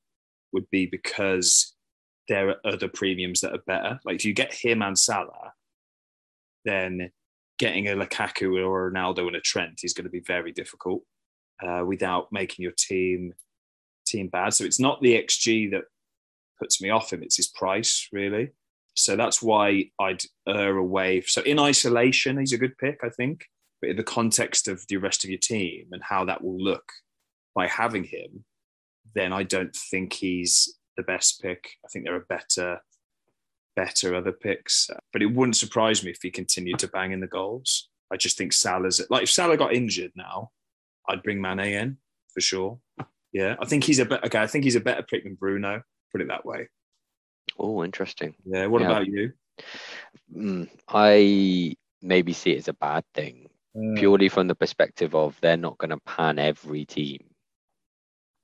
would 0.52 0.70
be 0.70 0.86
because 0.86 1.76
there 2.28 2.50
are 2.50 2.58
other 2.66 2.88
premiums 2.88 3.42
that 3.42 3.54
are 3.54 3.64
better. 3.66 4.00
Like 4.06 4.16
if 4.16 4.26
you 4.26 4.34
get 4.34 4.54
him 4.54 4.82
and 4.82 4.98
Salah, 4.98 5.54
then 6.66 7.12
getting 7.60 7.88
a 7.88 7.96
Lukaku 7.96 8.66
or 8.66 8.88
a 8.88 8.92
Ronaldo 8.92 9.28
and 9.28 9.36
a 9.36 9.42
Trent 9.42 9.82
is 9.84 9.94
going 9.94 10.06
to 10.06 10.10
be 10.10 10.22
very 10.22 10.52
difficult 10.52 11.04
uh, 11.66 11.84
without 11.86 12.32
making 12.32 12.64
your 12.64 12.74
team 12.78 13.34
team 14.08 14.28
bad. 14.30 14.54
So 14.54 14.64
it's 14.64 14.80
not 14.80 15.02
the 15.02 15.22
XG 15.22 15.70
that 15.72 15.84
puts 16.58 16.82
me 16.82 16.90
off 16.90 17.14
him; 17.14 17.22
it's 17.22 17.38
his 17.38 17.50
price, 17.50 18.08
really. 18.12 18.50
So 18.96 19.16
that's 19.16 19.42
why 19.42 19.86
I'd 20.00 20.24
err 20.48 20.78
away. 20.78 21.22
So 21.22 21.42
in 21.44 21.60
isolation, 21.60 22.38
he's 22.38 22.54
a 22.54 22.58
good 22.58 22.78
pick, 22.78 23.00
I 23.04 23.10
think. 23.10 23.46
But 23.82 23.92
in 23.92 23.96
the 23.96 24.04
context 24.04 24.68
of 24.68 24.86
the 24.90 24.98
rest 24.98 25.24
of 25.24 25.30
your 25.30 25.40
team 25.40 25.88
and 25.92 26.02
how 26.04 26.26
that 26.26 26.44
will 26.44 26.62
look 26.62 26.84
by 27.56 27.68
having 27.68 28.04
him, 28.04 28.44
then 29.16 29.32
I 29.32 29.44
don't 29.44 29.74
think 29.74 30.14
he's 30.14 30.78
the 30.98 31.04
best 31.04 31.42
pick. 31.42 31.70
I 31.86 31.88
think 31.88 32.06
there 32.06 32.16
are 32.16 32.26
better, 32.28 32.80
better 33.80 34.14
other 34.14 34.34
picks. 34.34 34.90
But 35.14 35.22
it 35.22 35.28
wouldn't 35.28 35.56
surprise 35.56 36.04
me 36.04 36.12
if 36.12 36.22
he 36.22 36.32
continued 36.32 36.80
to 36.80 36.88
bang 36.88 37.14
in 37.14 37.22
the 37.22 37.28
goals. 37.28 37.88
I 38.12 38.18
just 38.18 38.38
think 38.38 38.54
Salah's 38.54 39.02
like 39.10 39.24
if 39.24 39.32
Salah 39.32 39.58
got 39.58 39.74
injured 39.74 40.12
now, 40.16 40.52
I'd 41.08 41.24
bring 41.24 41.42
Mane 41.42 41.60
in 41.60 41.98
for 42.34 42.42
sure. 42.42 42.80
Yeah, 43.32 43.56
I 43.62 43.66
think 43.66 43.84
he's 43.84 44.00
a 44.00 44.06
better. 44.06 44.26
Okay, 44.26 44.40
I 44.40 44.48
think 44.48 44.64
he's 44.64 44.76
a 44.76 44.82
better 44.82 45.04
pick 45.04 45.24
than 45.24 45.36
Bruno. 45.36 45.84
Put 46.12 46.22
it 46.22 46.28
that 46.28 46.46
way. 46.46 46.68
Oh, 47.58 47.84
interesting. 47.84 48.36
Yeah. 48.46 48.66
What 48.66 48.82
yeah. 48.82 48.88
about 48.88 49.08
you? 49.08 49.34
Mm, 50.36 50.70
I 50.88 51.76
maybe 52.02 52.34
see 52.34 52.52
it 52.52 52.58
as 52.58 52.68
a 52.68 52.74
bad 52.74 53.04
thing, 53.14 53.50
uh, 53.76 53.96
purely 53.96 54.30
from 54.30 54.48
the 54.48 54.56
perspective 54.56 55.14
of 55.14 55.38
they're 55.42 55.58
not 55.58 55.78
going 55.78 55.92
to 55.92 56.00
pan 56.00 56.40
every 56.40 56.86
team. 56.86 57.20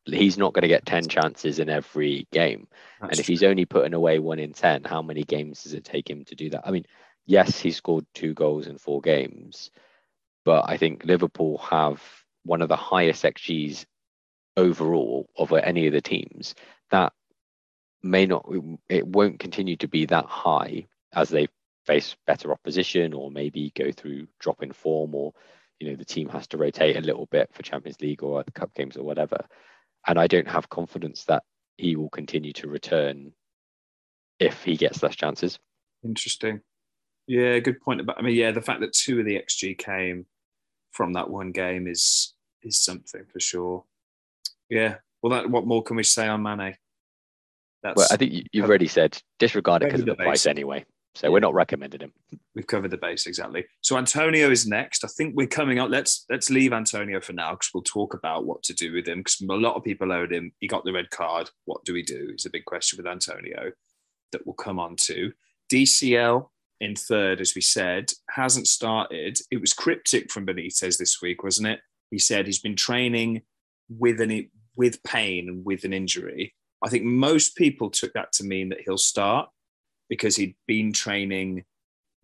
He's 0.05 0.37
not 0.37 0.53
going 0.53 0.63
to 0.63 0.67
get 0.67 0.85
10 0.85 1.07
chances 1.07 1.59
in 1.59 1.69
every 1.69 2.27
game. 2.31 2.67
And 3.01 3.19
if 3.19 3.25
he's 3.25 3.43
only 3.43 3.65
putting 3.65 3.93
away 3.93 4.19
one 4.19 4.39
in 4.39 4.53
10, 4.53 4.83
how 4.83 5.01
many 5.01 5.23
games 5.23 5.63
does 5.63 5.73
it 5.73 5.83
take 5.83 6.09
him 6.09 6.23
to 6.25 6.35
do 6.35 6.49
that? 6.51 6.61
I 6.65 6.71
mean, 6.71 6.85
yes, 7.25 7.59
he 7.59 7.71
scored 7.71 8.05
two 8.13 8.33
goals 8.33 8.67
in 8.67 8.77
four 8.77 9.01
games, 9.01 9.71
but 10.43 10.69
I 10.69 10.77
think 10.77 11.05
Liverpool 11.05 11.57
have 11.57 12.01
one 12.43 12.61
of 12.61 12.69
the 12.69 12.75
highest 12.75 13.23
XGs 13.23 13.85
overall 14.55 15.27
of 15.37 15.51
any 15.51 15.87
of 15.87 15.93
the 15.93 16.01
teams. 16.01 16.55
That 16.91 17.13
may 18.03 18.25
not 18.27 18.47
it 18.87 19.05
won't 19.05 19.39
continue 19.39 19.75
to 19.77 19.87
be 19.87 20.05
that 20.05 20.25
high 20.25 20.85
as 21.13 21.29
they 21.29 21.47
face 21.85 22.15
better 22.27 22.51
opposition 22.51 23.13
or 23.13 23.31
maybe 23.31 23.71
go 23.75 23.91
through 23.91 24.27
drop 24.39 24.61
in 24.61 24.71
form 24.71 25.15
or 25.15 25.33
you 25.79 25.89
know 25.89 25.95
the 25.95 26.05
team 26.05 26.29
has 26.29 26.47
to 26.47 26.57
rotate 26.57 26.97
a 26.97 27.01
little 27.01 27.25
bit 27.27 27.49
for 27.51 27.63
Champions 27.63 27.99
League 27.99 28.23
or 28.23 28.43
the 28.43 28.51
cup 28.51 28.73
games 28.75 28.95
or 28.95 29.03
whatever 29.03 29.45
and 30.07 30.19
I 30.19 30.27
don't 30.27 30.47
have 30.47 30.69
confidence 30.69 31.25
that 31.25 31.43
he 31.77 31.95
will 31.95 32.09
continue 32.09 32.53
to 32.53 32.67
return 32.67 33.33
if 34.39 34.63
he 34.63 34.77
gets 34.77 35.03
less 35.03 35.15
chances. 35.15 35.59
Interesting. 36.03 36.61
Yeah 37.27 37.59
good 37.59 37.81
point 37.81 38.01
about 38.01 38.19
I 38.19 38.21
mean 38.21 38.35
yeah 38.35 38.51
the 38.51 38.61
fact 38.61 38.81
that 38.81 38.93
two 38.93 39.19
of 39.19 39.25
the 39.25 39.41
xg 39.47 39.77
came 39.79 40.27
from 40.91 41.13
that 41.13 41.29
one 41.29 41.51
game 41.51 41.87
is 41.87 42.33
is 42.61 42.79
something 42.79 43.25
for 43.31 43.39
sure. 43.39 43.83
Yeah 44.69 44.95
well 45.21 45.31
that 45.33 45.49
what 45.49 45.65
more 45.65 45.83
can 45.83 45.97
we 45.97 46.03
say 46.03 46.27
on 46.27 46.43
Mane? 46.43 46.77
That's 47.81 47.97
well, 47.97 48.07
I 48.11 48.17
think 48.17 48.47
you, 48.51 48.61
have 48.61 48.69
already 48.69 48.87
said 48.87 49.21
disregard 49.37 49.83
it 49.83 49.87
because 49.87 50.01
of 50.01 50.07
the, 50.07 50.13
the 50.13 50.23
price 50.23 50.45
anyway. 50.45 50.85
So 51.15 51.27
yeah. 51.27 51.31
we're 51.31 51.39
not 51.39 51.53
recommending 51.53 52.01
him. 52.01 52.11
We've 52.53 52.67
covered 52.67 52.91
the 52.91 52.97
base 52.97 53.25
exactly. 53.25 53.65
So 53.81 53.97
Antonio 53.97 54.51
is 54.51 54.67
next. 54.67 55.03
I 55.03 55.07
think 55.07 55.35
we're 55.35 55.47
coming 55.47 55.79
up. 55.79 55.89
Let's 55.89 56.25
let's 56.29 56.49
leave 56.49 56.73
Antonio 56.73 57.21
for 57.21 57.33
now 57.33 57.51
because 57.51 57.69
we'll 57.73 57.83
talk 57.83 58.13
about 58.13 58.45
what 58.45 58.63
to 58.63 58.73
do 58.73 58.93
with 58.93 59.07
him. 59.07 59.19
Because 59.19 59.41
a 59.41 59.53
lot 59.53 59.75
of 59.75 59.83
people 59.83 60.11
owed 60.11 60.33
him. 60.33 60.51
He 60.59 60.67
got 60.67 60.83
the 60.83 60.93
red 60.93 61.09
card. 61.09 61.49
What 61.65 61.83
do 61.85 61.93
we 61.93 62.03
do? 62.03 62.31
Is 62.35 62.45
a 62.45 62.49
big 62.49 62.65
question 62.65 62.97
with 62.97 63.07
Antonio 63.07 63.71
that 64.31 64.45
we'll 64.45 64.55
come 64.55 64.79
on 64.79 64.95
to. 64.97 65.31
DCL 65.71 66.49
in 66.81 66.95
third, 66.95 67.39
as 67.39 67.55
we 67.55 67.61
said, 67.61 68.11
hasn't 68.29 68.67
started. 68.67 69.39
It 69.49 69.61
was 69.61 69.73
cryptic 69.73 70.31
from 70.31 70.45
Benitez 70.45 70.97
this 70.97 71.21
week, 71.21 71.43
wasn't 71.43 71.67
it? 71.67 71.79
He 72.11 72.19
said 72.19 72.45
he's 72.45 72.59
been 72.59 72.75
training 72.75 73.43
with 73.89 74.19
an 74.19 74.49
with 74.75 75.01
pain 75.03 75.47
and 75.47 75.63
with 75.63 75.85
an 75.85 75.93
injury 75.93 76.53
I 76.85 76.89
think 76.89 77.03
most 77.03 77.55
people 77.55 77.89
took 77.89 78.13
that 78.13 78.31
to 78.33 78.43
mean 78.43 78.69
that 78.69 78.81
he'll 78.85 78.97
start 78.97 79.49
because 80.09 80.35
he'd 80.35 80.55
been 80.67 80.93
training 80.93 81.63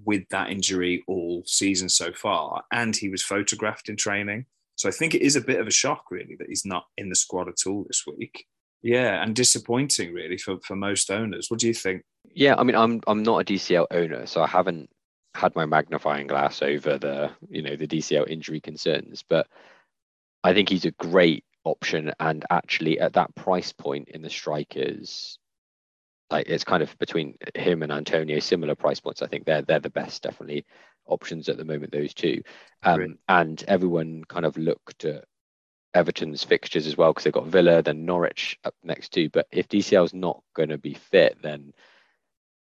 with 0.03 0.27
that 0.29 0.49
injury 0.49 1.03
all 1.07 1.43
season 1.45 1.89
so 1.89 2.11
far 2.11 2.63
and 2.71 2.95
he 2.95 3.09
was 3.09 3.23
photographed 3.23 3.89
in 3.89 3.95
training. 3.95 4.45
So 4.75 4.89
I 4.89 4.91
think 4.91 5.13
it 5.13 5.21
is 5.21 5.35
a 5.35 5.41
bit 5.41 5.59
of 5.59 5.67
a 5.67 5.71
shock, 5.71 6.05
really, 6.09 6.35
that 6.37 6.47
he's 6.49 6.65
not 6.65 6.85
in 6.97 7.09
the 7.09 7.15
squad 7.15 7.47
at 7.47 7.67
all 7.67 7.85
this 7.87 8.03
week. 8.07 8.45
Yeah, 8.81 9.21
and 9.21 9.35
disappointing, 9.35 10.11
really, 10.11 10.37
for, 10.37 10.59
for 10.61 10.75
most 10.75 11.11
owners. 11.11 11.51
What 11.51 11.59
do 11.59 11.67
you 11.67 11.73
think? 11.73 12.03
Yeah, 12.33 12.55
I 12.57 12.63
mean, 12.63 12.75
I'm 12.75 13.01
I'm 13.05 13.21
not 13.21 13.41
a 13.41 13.45
DCL 13.53 13.87
owner, 13.91 14.25
so 14.25 14.41
I 14.41 14.47
haven't 14.47 14.89
had 15.35 15.55
my 15.55 15.65
magnifying 15.65 16.27
glass 16.27 16.61
over 16.61 16.97
the 16.97 17.31
you 17.49 17.61
know 17.61 17.75
the 17.75 17.87
DCL 17.87 18.27
injury 18.27 18.59
concerns, 18.59 19.23
but 19.27 19.47
I 20.43 20.53
think 20.53 20.69
he's 20.69 20.85
a 20.85 20.91
great 20.91 21.43
option 21.63 22.11
and 22.19 22.43
actually 22.49 22.99
at 22.99 23.13
that 23.13 23.35
price 23.35 23.71
point 23.71 24.09
in 24.09 24.23
the 24.23 24.29
strikers 24.29 25.37
like 26.31 26.47
it's 26.47 26.63
kind 26.63 26.81
of 26.81 26.97
between 26.99 27.37
him 27.55 27.83
and 27.83 27.91
Antonio 27.91 28.39
similar 28.39 28.75
price 28.75 28.99
points 28.99 29.21
I 29.21 29.27
think. 29.27 29.45
They're 29.45 29.61
they're 29.61 29.79
the 29.79 29.89
best 29.89 30.23
definitely 30.23 30.65
options 31.05 31.49
at 31.49 31.57
the 31.57 31.65
moment 31.65 31.91
those 31.91 32.13
two. 32.13 32.41
Um, 32.83 33.17
and 33.27 33.63
everyone 33.67 34.23
kind 34.27 34.45
of 34.45 34.57
looked 34.57 35.05
at 35.05 35.25
Everton's 35.93 36.43
fixtures 36.43 36.87
as 36.87 36.95
well 36.95 37.11
because 37.11 37.25
they've 37.25 37.33
got 37.33 37.47
Villa 37.47 37.81
then 37.81 38.05
Norwich 38.05 38.57
up 38.63 38.75
next 38.83 39.09
too. 39.09 39.29
But 39.29 39.47
if 39.51 39.67
DCL's 39.67 40.13
not 40.13 40.41
going 40.55 40.69
to 40.69 40.77
be 40.77 40.93
fit 40.93 41.37
then 41.41 41.73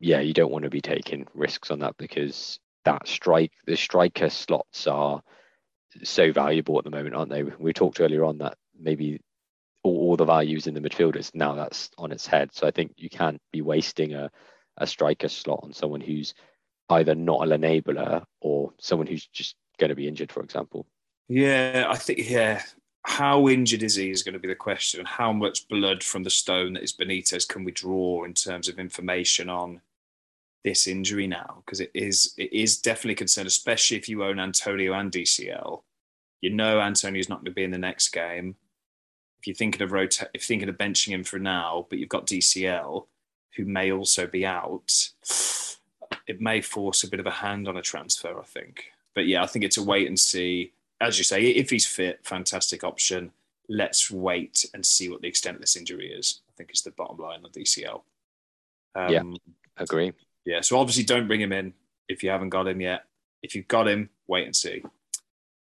yeah 0.00 0.20
you 0.20 0.32
don't 0.32 0.50
want 0.50 0.64
to 0.64 0.70
be 0.70 0.80
taking 0.80 1.26
risks 1.32 1.70
on 1.70 1.78
that 1.80 1.96
because 1.96 2.58
that 2.84 3.06
strike 3.06 3.52
the 3.66 3.76
striker 3.76 4.28
slots 4.28 4.86
are 4.88 5.22
so 6.02 6.32
valuable 6.32 6.78
at 6.78 6.84
the 6.84 6.90
moment 6.90 7.14
aren't 7.14 7.30
they? 7.30 7.42
We 7.42 7.72
talked 7.72 8.00
earlier 8.00 8.24
on 8.24 8.38
that 8.38 8.56
maybe 8.78 9.20
all, 9.82 9.96
all, 9.96 10.16
the 10.16 10.24
values 10.24 10.66
in 10.66 10.74
the 10.74 10.80
midfielders. 10.80 11.34
Now 11.34 11.54
that's 11.54 11.90
on 11.98 12.12
its 12.12 12.26
head. 12.26 12.50
So 12.52 12.66
I 12.66 12.70
think 12.70 12.94
you 12.96 13.08
can't 13.08 13.40
be 13.52 13.62
wasting 13.62 14.14
a, 14.14 14.30
a 14.76 14.86
striker 14.86 15.28
slot 15.28 15.60
on 15.62 15.72
someone 15.72 16.00
who's 16.00 16.34
either 16.90 17.14
not 17.14 17.48
an 17.48 17.60
enabler 17.60 18.24
or 18.40 18.72
someone 18.78 19.06
who's 19.06 19.26
just 19.26 19.56
going 19.78 19.90
to 19.90 19.96
be 19.96 20.08
injured, 20.08 20.32
for 20.32 20.42
example. 20.42 20.86
Yeah, 21.28 21.86
I 21.88 21.96
think 21.96 22.30
yeah. 22.30 22.62
how 23.04 23.48
injured 23.48 23.82
is 23.82 23.96
he 23.96 24.10
is 24.10 24.22
going 24.22 24.34
to 24.34 24.38
be 24.38 24.48
the 24.48 24.54
question. 24.54 25.04
How 25.04 25.32
much 25.32 25.68
blood 25.68 26.02
from 26.02 26.22
the 26.22 26.30
stone 26.30 26.74
that 26.74 26.82
is 26.82 26.92
Benitez 26.92 27.48
can 27.48 27.64
we 27.64 27.72
draw 27.72 28.24
in 28.24 28.34
terms 28.34 28.68
of 28.68 28.78
information 28.78 29.48
on 29.48 29.80
this 30.64 30.86
injury 30.86 31.26
now? 31.26 31.62
Because 31.64 31.80
it 31.80 31.90
is 31.94 32.34
it 32.36 32.52
is 32.52 32.78
definitely 32.78 33.14
a 33.14 33.16
concern, 33.16 33.46
especially 33.46 33.96
if 33.96 34.08
you 34.08 34.24
own 34.24 34.38
Antonio 34.38 34.92
and 34.92 35.10
DCL. 35.10 35.82
You 36.40 36.50
know 36.50 36.80
Antonio's 36.80 37.28
not 37.28 37.36
going 37.38 37.46
to 37.46 37.52
be 37.52 37.64
in 37.64 37.70
the 37.70 37.78
next 37.78 38.08
game. 38.08 38.56
If 39.42 39.48
you're 39.48 39.56
thinking 39.56 39.82
of 39.82 39.92
rota- 39.92 40.30
if 40.32 40.42
you're 40.42 40.54
thinking 40.54 40.68
of 40.68 40.78
benching 40.78 41.08
him 41.08 41.24
for 41.24 41.38
now, 41.38 41.86
but 41.90 41.98
you've 41.98 42.08
got 42.08 42.26
DCL, 42.26 43.06
who 43.56 43.64
may 43.64 43.92
also 43.92 44.26
be 44.26 44.46
out, 44.46 45.10
it 46.26 46.40
may 46.40 46.60
force 46.60 47.04
a 47.04 47.08
bit 47.08 47.20
of 47.20 47.26
a 47.26 47.30
hand 47.30 47.68
on 47.68 47.76
a 47.76 47.82
transfer. 47.82 48.38
I 48.38 48.44
think, 48.44 48.84
but 49.14 49.26
yeah, 49.26 49.42
I 49.42 49.46
think 49.46 49.64
it's 49.64 49.78
a 49.78 49.82
wait 49.82 50.06
and 50.06 50.18
see 50.18 50.72
as 51.02 51.18
you 51.18 51.24
say, 51.24 51.42
if 51.48 51.68
he's 51.68 51.84
fit, 51.84 52.20
fantastic 52.22 52.84
option. 52.84 53.32
Let's 53.68 54.10
wait 54.10 54.64
and 54.72 54.86
see 54.86 55.08
what 55.08 55.20
the 55.20 55.28
extent 55.28 55.56
of 55.56 55.60
this 55.60 55.76
injury 55.76 56.12
is. 56.12 56.40
I 56.48 56.52
think 56.56 56.70
is 56.72 56.82
the 56.82 56.92
bottom 56.92 57.18
line 57.18 57.40
on 57.44 57.50
DCL. 57.50 58.02
Um, 58.94 59.10
yeah, 59.10 59.22
agree. 59.78 60.12
Yeah, 60.44 60.60
so 60.60 60.78
obviously 60.78 61.04
don't 61.04 61.26
bring 61.26 61.40
him 61.40 61.52
in 61.52 61.74
if 62.08 62.22
you 62.22 62.30
haven't 62.30 62.50
got 62.50 62.68
him 62.68 62.80
yet. 62.80 63.04
If 63.42 63.56
you've 63.56 63.68
got 63.68 63.88
him, 63.88 64.10
wait 64.28 64.46
and 64.46 64.54
see. 64.54 64.84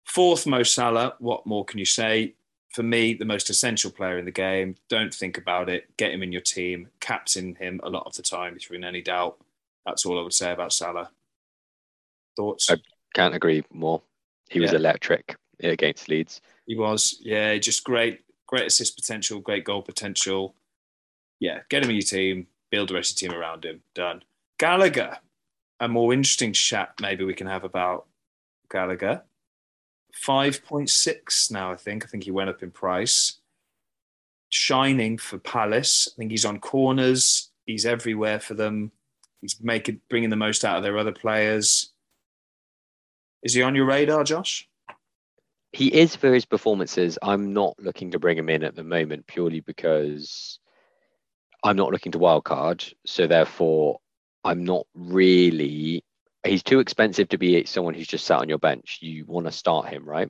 Fourth, 0.04 0.48
Mo 0.48 0.63
Salah. 0.63 1.16
What 1.20 1.46
more 1.46 1.66
can 1.66 1.78
you 1.78 1.86
say? 1.86 2.34
For 2.74 2.84
me, 2.84 3.14
the 3.14 3.26
most 3.26 3.50
essential 3.50 3.90
player 3.90 4.18
in 4.18 4.26
the 4.26 4.32
game. 4.32 4.76
Don't 4.90 5.14
think 5.14 5.38
about 5.38 5.70
it. 5.70 5.96
Get 5.98 6.12
him 6.12 6.22
in 6.22 6.32
your 6.32 6.42
team. 6.42 6.90
Captain 7.00 7.56
him 7.56 7.80
a 7.84 7.90
lot 7.90 8.06
of 8.06 8.16
the 8.16 8.22
time 8.22 8.56
if 8.56 8.70
you're 8.70 8.78
in 8.78 8.84
any 8.84 9.02
doubt. 9.02 9.38
That's 9.86 10.06
all 10.06 10.20
I 10.20 10.24
would 10.24 10.34
say 10.34 10.52
about 10.52 10.74
Salah. 10.74 11.10
Thoughts? 12.36 12.70
I 12.70 12.76
can't 13.16 13.34
agree 13.34 13.64
more. 13.72 14.02
He 14.50 14.60
was 14.60 14.74
electric 14.74 15.36
against 15.62 16.08
Leeds. 16.08 16.42
He 16.66 16.76
was, 16.76 17.18
yeah, 17.22 17.58
just 17.58 17.84
great, 17.84 18.22
great 18.46 18.68
assist 18.68 18.96
potential, 18.96 19.40
great 19.40 19.64
goal 19.64 19.82
potential. 19.82 20.56
Yeah, 21.40 21.60
get 21.70 21.84
him 21.84 21.90
in 21.90 21.96
your 21.96 22.04
team, 22.04 22.48
build 22.70 22.90
the 22.90 22.96
rest 22.96 23.12
of 23.12 23.18
the 23.18 23.28
team 23.28 23.38
around 23.38 23.66
him. 23.66 23.82
Done. 23.94 24.24
Gallagher, 24.60 25.18
a 25.80 25.88
more 25.88 26.14
interesting 26.14 26.54
chat 26.54 26.94
maybe 27.02 27.24
we 27.24 27.34
can 27.34 27.48
have 27.48 27.64
about 27.64 28.08
Gallagher. 28.70 29.24
5.6 30.26 31.52
now, 31.52 31.72
I 31.72 31.76
think. 31.76 32.04
I 32.04 32.08
think 32.08 32.24
he 32.24 32.32
went 32.32 32.50
up 32.50 32.64
in 32.64 32.72
price. 32.72 33.40
Shining 34.50 35.18
for 35.18 35.38
Palace. 35.38 36.10
I 36.12 36.16
think 36.18 36.32
he's 36.32 36.46
on 36.46 36.60
corners. 36.60 37.52
He's 37.66 37.86
everywhere 37.86 38.40
for 38.40 38.54
them. 38.54 38.92
He's 39.42 39.58
making 39.62 40.02
bringing 40.10 40.30
the 40.30 40.36
most 40.36 40.66
out 40.66 40.78
of 40.78 40.84
their 40.84 40.98
other 40.98 41.12
players. 41.12 41.92
Is 43.44 43.54
he 43.54 43.62
on 43.62 43.76
your 43.76 43.86
radar, 43.86 44.24
Josh? 44.24 44.68
He 45.74 45.94
is 45.94 46.16
for 46.16 46.34
his 46.34 46.46
performances. 46.46 47.20
I'm 47.22 47.54
not 47.54 47.76
looking 47.78 48.12
to 48.12 48.20
bring 48.20 48.38
him 48.38 48.50
in 48.50 48.64
at 48.64 48.76
the 48.76 48.84
moment 48.84 49.28
purely 49.28 49.60
because 49.60 50.60
I'm 51.64 51.76
not 51.76 51.92
looking 51.92 52.12
to 52.14 52.20
wildcard. 52.20 52.94
So 53.06 53.28
therefore, 53.28 54.00
I'm 54.44 54.64
not 54.64 54.88
really. 54.96 56.04
He's 56.45 56.63
too 56.63 56.80
expensive 56.80 57.30
to 57.30 57.38
be 57.38 57.65
someone 57.65 57.93
who's 57.93 58.08
just 58.08 58.26
sat 58.26 58.39
on 58.39 58.50
your 58.50 58.60
bench. 58.60 59.00
You 59.02 59.26
want 59.26 59.47
to 59.47 59.52
start 59.52 59.89
him, 59.89 60.08
right? 60.08 60.30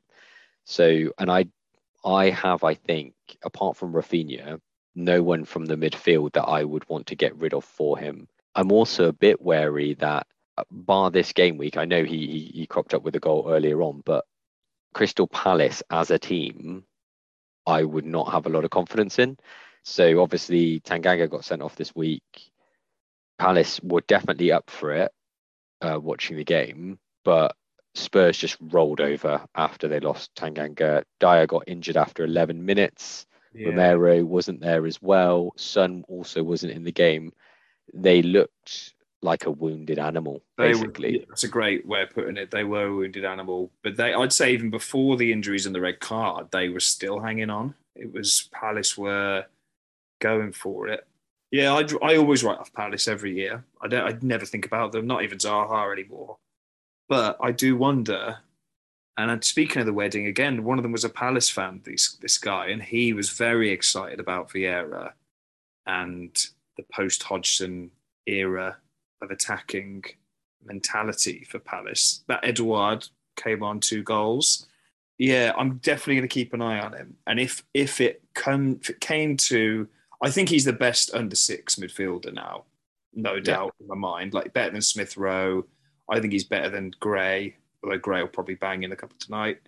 So, 0.66 1.12
and 1.18 1.30
I, 1.30 1.46
I 2.04 2.30
have, 2.32 2.64
I 2.64 2.74
think, 2.74 3.14
apart 3.44 3.78
from 3.78 3.94
Raphinha, 3.94 4.60
no 4.96 5.22
one 5.22 5.46
from 5.46 5.66
the 5.66 5.76
midfield 5.76 6.34
that 6.34 6.46
I 6.46 6.64
would 6.64 6.88
want 6.90 7.08
to 7.08 7.16
get 7.16 7.36
rid 7.38 7.54
of 7.54 7.64
for 7.64 7.98
him. 7.98 8.28
I'm 8.56 8.72
also 8.72 9.08
a 9.08 9.14
bit 9.14 9.42
wary 9.42 9.94
that 9.96 10.26
bar 10.72 11.12
this 11.12 11.34
game 11.34 11.58
week, 11.58 11.78
I 11.78 11.86
know 11.86 12.04
he, 12.04 12.28
he, 12.28 12.52
he 12.60 12.68
cropped 12.68 12.94
up 12.94 13.04
with 13.04 13.16
a 13.16 13.20
goal 13.20 13.48
earlier 13.50 13.82
on, 13.82 14.02
but 14.06 14.26
Crystal 14.94 15.28
Palace 15.28 15.84
as 15.90 16.12
a 16.12 16.20
team, 16.20 16.84
I 17.66 17.84
would 17.84 18.06
not 18.06 18.32
have 18.32 18.46
a 18.46 18.50
lot 18.50 18.66
of 18.66 18.72
confidence 18.72 19.20
in. 19.20 19.38
So 19.84 20.22
obviously 20.22 20.80
Tanganga 20.80 21.30
got 21.30 21.46
sent 21.46 21.62
off 21.62 21.76
this 21.76 21.96
week. 21.96 22.52
Palace 23.38 23.80
were 23.84 24.02
definitely 24.02 24.52
up 24.52 24.70
for 24.70 24.94
it, 24.94 25.12
uh, 25.82 26.00
watching 26.02 26.38
the 26.38 26.44
game, 26.44 27.00
but 27.24 27.56
Spurs 27.96 28.38
just 28.38 28.58
rolled 28.62 29.02
over 29.02 29.46
after 29.56 29.88
they 29.88 30.00
lost 30.00 30.34
Tanganga. 30.36 31.04
Dier 31.20 31.48
got 31.48 31.64
injured 31.68 31.98
after 31.98 32.24
11 32.24 32.64
minutes. 32.64 33.26
Yeah. 33.54 33.70
Romero 33.70 34.24
wasn't 34.24 34.62
there 34.62 34.86
as 34.86 35.02
well. 35.02 35.52
Son 35.58 36.04
also 36.08 36.44
wasn't 36.44 36.74
in 36.74 36.84
the 36.84 36.92
game. 36.92 37.34
They 37.94 38.22
looked 38.22 38.94
like 39.22 39.46
a 39.46 39.52
wounded 39.52 39.98
animal, 39.98 40.44
basically. 40.58 41.20
Were, 41.20 41.26
that's 41.30 41.44
a 41.44 41.48
great 41.48 41.86
way 41.88 42.04
of 42.04 42.12
putting 42.12 42.38
it. 42.38 42.52
They 42.52 42.64
were 42.64 42.86
a 42.86 42.96
wounded 42.96 43.26
animal, 43.26 43.72
but 43.84 43.98
they, 43.98 44.14
I'd 44.14 44.34
say, 44.34 44.54
even 44.54 44.70
before 44.70 45.18
the 45.18 45.32
injuries 45.32 45.66
and 45.66 45.74
the 45.74 45.82
red 45.82 46.00
card, 46.00 46.48
they 46.52 46.70
were 46.70 46.80
still 46.80 47.20
hanging 47.20 47.50
on. 47.50 47.74
It 47.96 48.14
was 48.14 48.50
Palace 48.52 48.98
were 48.98 49.46
going 50.20 50.52
for 50.52 50.88
it. 50.88 51.07
Yeah, 51.52 51.74
I, 51.74 51.86
I 52.06 52.18
always 52.18 52.44
write 52.44 52.60
off 52.60 52.74
Palace 52.74 53.08
every 53.08 53.36
year. 53.36 53.64
I 53.82 53.88
don't. 53.88 54.06
I 54.06 54.18
never 54.22 54.46
think 54.46 54.66
about 54.66 54.92
them. 54.92 55.08
Not 55.08 55.24
even 55.24 55.38
Zaha 55.38 55.92
anymore. 55.94 56.38
But 57.08 57.38
I 57.42 57.52
do 57.52 57.78
wonder. 57.78 58.40
And 59.18 59.44
speaking 59.44 59.80
of 59.80 59.86
the 59.86 59.94
wedding 59.94 60.28
again, 60.28 60.64
one 60.64 60.78
of 60.78 60.84
them 60.84 60.92
was 60.92 61.06
a 61.06 61.10
Palace 61.10 61.50
fan. 61.50 61.82
This 61.84 62.16
this 62.16 62.38
guy, 62.38 62.68
and 62.68 62.84
he 62.84 63.14
was 63.14 63.30
very 63.30 63.72
excited 63.72 64.20
about 64.20 64.50
Vieira 64.50 65.14
and 65.86 66.36
the 66.76 66.84
post 66.94 67.24
Hodgson 67.24 67.92
era 68.28 68.78
of 69.22 69.32
attacking 69.32 70.04
mentality 70.64 71.46
for 71.50 71.60
Palace. 71.60 72.24
That 72.28 72.44
Edouard 72.44 73.08
came 73.38 73.64
on 73.64 73.80
two 73.80 74.04
goals. 74.04 74.68
Yeah, 75.18 75.54
I'm 75.58 75.78
definitely 75.78 76.16
going 76.16 76.30
to 76.30 76.34
keep 76.34 76.54
an 76.54 76.62
eye 76.62 76.80
on 76.80 76.94
him. 76.94 77.16
And 77.26 77.40
if 77.40 77.64
if 77.74 78.02
it 78.02 78.22
come 78.36 78.80
if 78.82 78.90
it 78.92 79.02
came 79.02 79.38
to, 79.38 79.88
I 80.22 80.32
think 80.32 80.50
he's 80.50 80.66
the 80.66 80.74
best 80.74 81.14
under 81.14 81.36
six 81.36 81.76
midfielder 81.76 82.34
now, 82.34 82.66
no 83.14 83.40
doubt 83.40 83.74
yeah. 83.80 83.84
in 83.84 83.88
my 83.88 83.96
mind. 83.96 84.34
Like 84.34 84.54
better 84.54 84.72
than 84.72 84.82
Smith 84.82 85.18
Rowe. 85.18 85.66
I 86.10 86.20
think 86.20 86.34
he's 86.34 86.46
better 86.46 86.70
than 86.70 86.92
Gray, 87.00 87.56
although 87.84 87.98
Gray 87.98 88.22
will 88.22 88.30
probably 88.30 88.56
bang 88.56 88.84
in 88.84 88.92
a 88.92 88.96
couple 88.96 89.18
tonight. 89.20 89.60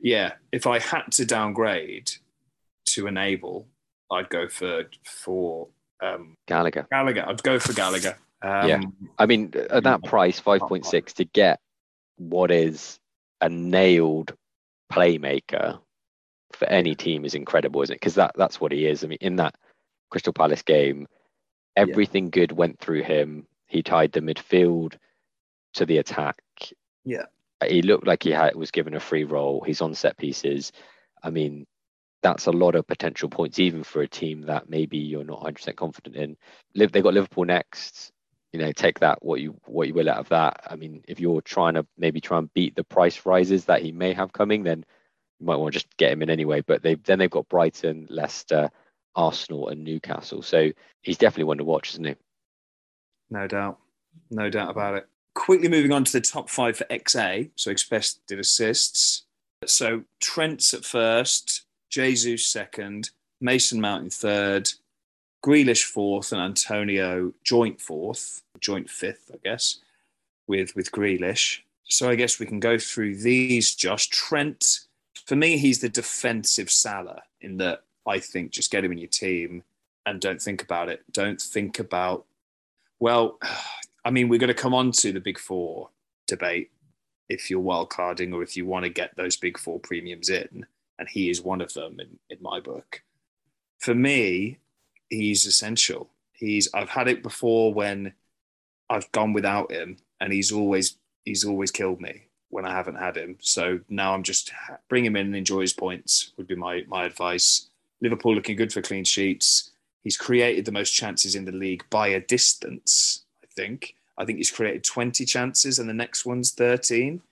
Yeah, 0.00 0.34
if 0.52 0.66
I 0.66 0.78
had 0.78 1.10
to 1.12 1.24
downgrade 1.24 2.10
to 2.90 3.06
enable, 3.06 3.66
I'd 4.10 4.30
go 4.30 4.48
for 4.48 4.84
for 5.04 5.68
um, 6.02 6.36
Gallagher. 6.46 6.86
Gallagher. 6.90 7.24
I'd 7.28 7.42
go 7.42 7.58
for 7.58 7.72
Gallagher. 7.72 8.16
Um, 8.40 8.68
yeah, 8.68 8.80
I 9.18 9.26
mean, 9.26 9.52
at 9.70 9.82
that 9.84 10.04
price, 10.04 10.38
five 10.38 10.60
point 10.60 10.86
six 10.86 11.12
to 11.14 11.24
get 11.24 11.58
what 12.16 12.50
is 12.50 12.98
a 13.40 13.48
nailed 13.48 14.34
playmaker 14.92 15.80
for 16.52 16.66
any 16.68 16.94
team 16.94 17.24
is 17.24 17.34
incredible, 17.34 17.82
isn't 17.82 17.94
it? 17.94 18.00
Because 18.00 18.14
that 18.14 18.32
that's 18.36 18.60
what 18.60 18.72
he 18.72 18.86
is. 18.86 19.04
I 19.04 19.08
mean, 19.08 19.18
in 19.20 19.36
that 19.36 19.56
Crystal 20.10 20.32
Palace 20.32 20.62
game, 20.62 21.06
everything 21.76 22.24
yeah. 22.24 22.30
good 22.30 22.52
went 22.52 22.78
through 22.78 23.02
him. 23.02 23.46
He 23.66 23.82
tied 23.82 24.12
the 24.12 24.20
midfield 24.20 24.96
to 25.74 25.86
the 25.86 25.98
attack. 25.98 26.36
Yeah, 27.04 27.26
he 27.66 27.82
looked 27.82 28.06
like 28.06 28.22
he 28.22 28.30
had 28.30 28.54
was 28.54 28.70
given 28.70 28.94
a 28.94 29.00
free 29.00 29.24
role. 29.24 29.62
He's 29.66 29.80
on 29.80 29.94
set 29.94 30.16
pieces. 30.16 30.72
I 31.22 31.30
mean, 31.30 31.66
that's 32.22 32.46
a 32.46 32.52
lot 32.52 32.74
of 32.74 32.86
potential 32.86 33.28
points, 33.28 33.58
even 33.58 33.82
for 33.82 34.02
a 34.02 34.08
team 34.08 34.42
that 34.42 34.70
maybe 34.70 34.98
you're 34.98 35.24
not 35.24 35.42
100% 35.42 35.76
confident 35.76 36.16
in. 36.16 36.36
Live, 36.74 36.92
they've 36.92 37.02
got 37.02 37.14
Liverpool 37.14 37.44
next 37.44 38.12
you 38.52 38.58
know 38.58 38.72
take 38.72 38.98
that 39.00 39.18
what 39.22 39.40
you 39.40 39.56
what 39.66 39.88
you 39.88 39.94
will 39.94 40.08
out 40.08 40.18
of 40.18 40.28
that 40.28 40.60
i 40.68 40.76
mean 40.76 41.02
if 41.06 41.20
you're 41.20 41.40
trying 41.42 41.74
to 41.74 41.86
maybe 41.96 42.20
try 42.20 42.38
and 42.38 42.52
beat 42.54 42.74
the 42.76 42.84
price 42.84 43.26
rises 43.26 43.64
that 43.64 43.82
he 43.82 43.92
may 43.92 44.12
have 44.12 44.32
coming 44.32 44.62
then 44.62 44.84
you 45.38 45.46
might 45.46 45.56
want 45.56 45.72
to 45.72 45.78
just 45.78 45.96
get 45.96 46.12
him 46.12 46.22
in 46.22 46.30
anyway 46.30 46.62
but 46.66 46.82
they 46.82 46.94
then 46.94 47.18
they've 47.18 47.30
got 47.30 47.48
brighton 47.48 48.06
leicester 48.10 48.70
arsenal 49.14 49.68
and 49.68 49.84
newcastle. 49.84 50.42
So 50.42 50.70
he's 51.02 51.18
definitely 51.18 51.44
one 51.44 51.58
to 51.58 51.64
watch 51.64 51.90
isn't 51.90 52.04
he? 52.04 52.16
No 53.30 53.46
doubt. 53.46 53.78
No 54.30 54.48
doubt 54.50 54.70
about 54.70 54.94
it. 54.96 55.06
Quickly 55.34 55.68
moving 55.68 55.92
on 55.92 56.04
to 56.04 56.12
the 56.12 56.20
top 56.20 56.48
five 56.48 56.76
for 56.76 56.84
xa 56.84 57.50
so 57.56 57.70
expected 57.70 58.38
assists. 58.38 59.24
So 59.66 60.02
trent's 60.20 60.74
at 60.74 60.84
first 60.84 61.64
jesus 61.90 62.46
second 62.46 63.10
mason 63.40 63.80
mount 63.80 64.04
in 64.04 64.10
third 64.10 64.70
Grealish 65.44 65.84
fourth 65.84 66.32
and 66.32 66.40
Antonio 66.40 67.32
joint 67.44 67.80
fourth, 67.80 68.42
joint 68.60 68.90
fifth, 68.90 69.30
I 69.32 69.38
guess, 69.44 69.78
with 70.46 70.74
with 70.74 70.90
Grealish. 70.90 71.60
So 71.84 72.10
I 72.10 72.16
guess 72.16 72.38
we 72.38 72.46
can 72.46 72.60
go 72.60 72.78
through 72.78 73.16
these. 73.16 73.74
Josh. 73.74 74.08
Trent, 74.08 74.80
for 75.24 75.36
me, 75.36 75.58
he's 75.58 75.80
the 75.80 75.88
defensive 75.88 76.70
Salah 76.70 77.22
in 77.40 77.58
that 77.58 77.84
I 78.08 78.18
think 78.20 78.50
just 78.50 78.70
get 78.70 78.84
him 78.84 78.92
in 78.92 78.98
your 78.98 79.08
team 79.08 79.62
and 80.06 80.20
don't 80.20 80.40
think 80.40 80.62
about 80.62 80.88
it. 80.88 81.04
Don't 81.12 81.40
think 81.40 81.78
about. 81.78 82.24
Well, 83.00 83.38
I 84.04 84.10
mean, 84.10 84.28
we're 84.28 84.38
going 84.38 84.48
to 84.48 84.54
come 84.54 84.74
on 84.74 84.92
to 84.92 85.12
the 85.12 85.20
big 85.20 85.38
four 85.38 85.90
debate 86.26 86.70
if 87.28 87.50
you're 87.50 87.60
wildcarding 87.62 88.32
or 88.32 88.42
if 88.42 88.56
you 88.56 88.64
want 88.64 88.84
to 88.84 88.90
get 88.90 89.14
those 89.16 89.36
big 89.36 89.58
four 89.58 89.78
premiums 89.80 90.30
in, 90.30 90.64
and 90.98 91.08
he 91.08 91.28
is 91.28 91.42
one 91.42 91.60
of 91.60 91.74
them 91.74 92.00
in, 92.00 92.18
in 92.30 92.38
my 92.40 92.60
book. 92.60 93.02
For 93.80 93.94
me, 93.94 94.58
he's 95.10 95.44
essential. 95.46 96.08
He's 96.32 96.72
I've 96.72 96.88
had 96.88 97.08
it 97.08 97.22
before 97.22 97.74
when 97.74 98.14
I've 98.88 99.12
gone 99.12 99.34
without 99.34 99.70
him, 99.70 99.98
and 100.20 100.32
he's 100.32 100.52
always 100.52 100.96
he's 101.24 101.44
always 101.44 101.70
killed 101.70 102.00
me. 102.00 102.28
when 102.50 102.64
I 102.64 102.72
haven't 102.72 102.96
had 102.96 103.16
him. 103.16 103.36
So 103.40 103.80
now 103.88 104.14
I'm 104.14 104.22
just 104.22 104.52
bring 104.88 105.04
him 105.04 105.16
in 105.16 105.26
and 105.26 105.36
enjoy 105.36 105.60
his 105.60 105.72
points 105.72 106.32
would 106.36 106.46
be 106.46 106.54
my 106.56 106.84
my 106.88 107.04
advice. 107.04 107.67
Liverpool 108.00 108.34
looking 108.34 108.56
good 108.56 108.72
for 108.72 108.82
clean 108.82 109.04
sheets. 109.04 109.70
He's 110.04 110.16
created 110.16 110.64
the 110.64 110.72
most 110.72 110.92
chances 110.92 111.34
in 111.34 111.44
the 111.44 111.52
league 111.52 111.84
by 111.90 112.08
a 112.08 112.20
distance. 112.20 113.24
I 113.42 113.46
think. 113.54 113.94
I 114.16 114.24
think 114.24 114.38
he's 114.38 114.50
created 114.50 114.84
20 114.84 115.24
chances, 115.24 115.78
and 115.78 115.88
the 115.88 115.94
next 115.94 116.26
one's 116.26 116.52
13 116.52 117.22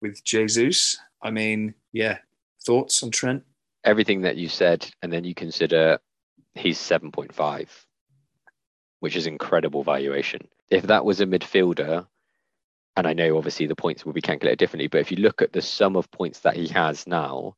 with 0.00 0.24
Jesus. 0.24 0.96
I 1.22 1.30
mean, 1.30 1.74
yeah. 1.92 2.18
Thoughts 2.64 3.02
on 3.02 3.10
Trent? 3.10 3.42
Everything 3.84 4.22
that 4.22 4.36
you 4.36 4.48
said, 4.48 4.90
and 5.02 5.12
then 5.12 5.24
you 5.24 5.34
consider 5.34 5.98
he's 6.54 6.78
7.5, 6.78 7.68
which 9.00 9.16
is 9.16 9.26
incredible 9.26 9.82
valuation. 9.82 10.46
If 10.68 10.84
that 10.84 11.04
was 11.04 11.20
a 11.20 11.26
midfielder, 11.26 12.06
and 12.96 13.06
I 13.06 13.12
know 13.12 13.38
obviously 13.38 13.66
the 13.66 13.76
points 13.76 14.04
will 14.04 14.12
be 14.12 14.20
calculated 14.20 14.58
differently, 14.58 14.88
but 14.88 15.00
if 15.00 15.10
you 15.10 15.16
look 15.18 15.40
at 15.40 15.52
the 15.52 15.62
sum 15.62 15.96
of 15.96 16.10
points 16.10 16.40
that 16.40 16.56
he 16.56 16.68
has 16.68 17.06
now, 17.06 17.56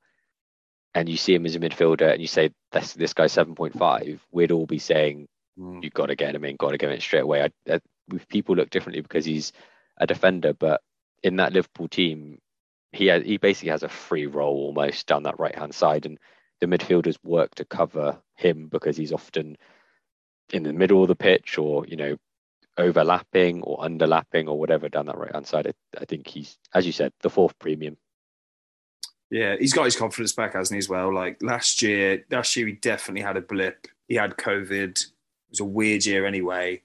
and 0.95 1.09
you 1.09 1.17
see 1.17 1.35
him 1.35 1.47
as 1.47 1.57
a 1.57 1.61
midfielder, 1.61 2.13
and 2.13 2.21
you 2.21 2.27
say 2.27 2.51
this 2.73 2.95
this 2.95 3.15
guy's 3.15 3.35
7.5, 3.35 4.21
we'd 4.31 4.53
all 4.53 4.67
be 4.67 4.79
saying 4.79 5.29
mm. 5.59 5.83
you've 5.83 5.95
got 5.95 6.07
to 6.07 6.17
get 6.17 6.35
him 6.35 6.45
in, 6.45 6.57
got 6.57 6.71
to 6.71 6.79
get 6.79 6.89
him 6.89 6.95
in 6.95 7.01
straight 7.01 7.23
away. 7.23 7.43
I, 7.43 7.73
I, 7.73 7.81
people 8.29 8.57
look 8.57 8.71
differently 8.71 9.01
because 9.01 9.25
he's 9.25 9.53
a 9.99 10.07
defender, 10.07 10.53
but 10.53 10.81
in 11.23 11.37
that 11.37 11.53
Liverpool 11.53 11.89
team, 11.89 12.39
he 12.93 13.07
has, 13.07 13.25
he 13.25 13.39
basically 13.39 13.71
has 13.71 13.83
a 13.83 13.89
free 13.89 14.27
role 14.27 14.67
almost 14.67 15.07
down 15.07 15.23
that 15.23 15.39
right 15.39 15.57
hand 15.57 15.75
side, 15.75 16.07
and 16.07 16.19
the 16.61 16.67
midfielders 16.67 17.17
work 17.25 17.55
to 17.57 17.65
cover 17.65 18.19
him 18.37 18.69
because 18.69 18.97
he's 18.97 19.13
often 19.13 19.57
in 20.53 20.63
the 20.63 20.73
middle 20.73 21.03
of 21.03 21.09
the 21.09 21.17
pitch 21.17 21.57
or 21.57 21.87
you 21.87 21.97
know 21.97 22.17
overlapping 22.79 23.63
or 23.63 23.79
underlapping 23.79 24.49
or 24.49 24.59
whatever 24.59 24.89
down 24.89 25.07
that 25.07 25.19
right 25.19 25.33
hand 25.33 25.47
side. 25.47 25.67
I, 25.67 25.73
I, 26.01 26.05
think 26.05 26.27
he's, 26.27 26.59
as 26.75 26.87
you 26.87 26.93
said, 26.93 27.13
the 27.21 27.31
fourth 27.31 27.59
premium. 27.59 27.97
Yeah, 29.33 29.57
he's 29.59 29.73
got 29.73 29.87
his 29.87 29.97
confidence 29.97 30.33
back, 30.33 30.53
hasn't 30.53 30.77
he? 30.77 30.79
As 30.79 30.91
well, 30.91 31.13
like 31.13 31.43
last 31.43 31.81
year, 31.81 32.23
last 32.31 32.55
year 32.55 32.67
he 32.67 32.75
definitely 32.75 33.23
had 33.23 33.39
a 33.39 33.41
blip. 33.41 33.89
He 34.07 34.15
had 34.15 34.37
COVID. 34.37 35.01
It 35.01 35.11
was 35.49 35.61
a 35.61 35.65
weird 35.65 36.05
year 36.05 36.27
anyway. 36.27 36.83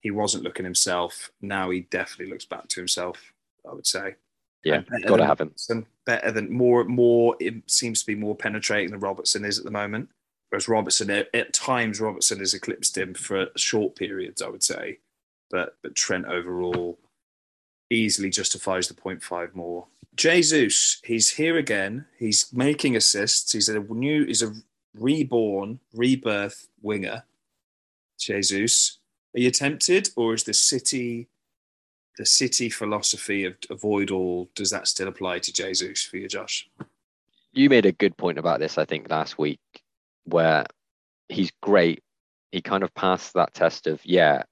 He 0.00 0.12
wasn't 0.12 0.44
looking 0.44 0.64
himself. 0.64 1.32
Now 1.40 1.70
he 1.70 1.80
definitely 1.80 2.32
looks 2.32 2.44
back 2.44 2.68
to 2.68 2.80
himself. 2.80 3.32
I 3.68 3.74
would 3.74 3.86
say. 3.86 4.14
Yeah, 4.64 4.82
got 5.06 5.16
to 5.16 5.26
have 5.26 5.40
him. 5.40 5.54
Better 6.06 6.30
than 6.30 6.52
more, 6.52 6.84
more. 6.84 7.34
It 7.40 7.54
seems 7.66 7.98
to 8.00 8.06
be 8.06 8.14
more 8.14 8.36
penetrating 8.36 8.92
than 8.92 9.00
Robertson 9.00 9.44
is 9.44 9.58
at 9.58 9.64
the 9.64 9.72
moment. 9.72 10.08
Whereas 10.50 10.68
Robertson, 10.68 11.10
at 11.10 11.52
times, 11.52 12.00
Robertson 12.00 12.38
has 12.38 12.54
eclipsed 12.54 12.96
him 12.96 13.14
for 13.14 13.48
short 13.56 13.96
periods. 13.96 14.40
I 14.40 14.48
would 14.48 14.62
say 14.62 14.98
but 15.52 15.76
but 15.82 15.94
Trent 15.94 16.24
overall 16.26 16.98
easily 17.92 18.30
justifies 18.30 18.88
the 18.88 18.94
0.5 18.94 19.54
more. 19.54 19.86
Jesus, 20.14 21.00
he's 21.04 21.30
here 21.30 21.56
again. 21.56 22.06
He's 22.18 22.52
making 22.52 22.96
assists. 22.96 23.52
He's 23.52 23.68
a 23.68 23.80
new, 23.80 24.26
he's 24.26 24.42
a 24.42 24.52
reborn, 24.94 25.80
rebirth 25.94 26.68
winger. 26.80 27.24
Jesus, 28.18 28.98
are 29.34 29.40
you 29.40 29.50
tempted, 29.50 30.10
or 30.16 30.34
is 30.34 30.44
the 30.44 30.54
city, 30.54 31.28
the 32.18 32.26
city 32.26 32.68
philosophy 32.68 33.44
of 33.44 33.54
avoid 33.70 34.10
all? 34.10 34.50
Does 34.54 34.70
that 34.70 34.86
still 34.86 35.08
apply 35.08 35.38
to 35.40 35.52
Jesus 35.52 36.02
for 36.02 36.18
you, 36.18 36.28
Josh? 36.28 36.68
You 37.52 37.68
made 37.68 37.86
a 37.86 37.92
good 37.92 38.16
point 38.16 38.38
about 38.38 38.60
this, 38.60 38.78
I 38.78 38.84
think, 38.84 39.10
last 39.10 39.38
week, 39.38 39.60
where 40.24 40.66
he's 41.28 41.52
great. 41.62 42.02
He 42.50 42.60
kind 42.60 42.82
of 42.82 42.94
passed 42.94 43.34
that 43.34 43.54
test 43.54 43.86
of 43.86 44.04
yeah, 44.04 44.42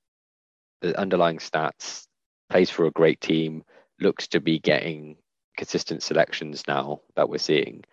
the 0.80 0.98
underlying 0.98 1.38
stats, 1.38 2.06
plays 2.50 2.68
for 2.68 2.86
a 2.86 2.90
great 2.90 3.20
team, 3.20 3.64
looks 4.00 4.28
to 4.28 4.40
be 4.40 4.58
getting 4.58 5.16
consistent 5.56 6.02
selections 6.02 6.64
now 6.68 7.00
that 7.16 7.28
we're 7.28 7.38
seeing. 7.38 7.84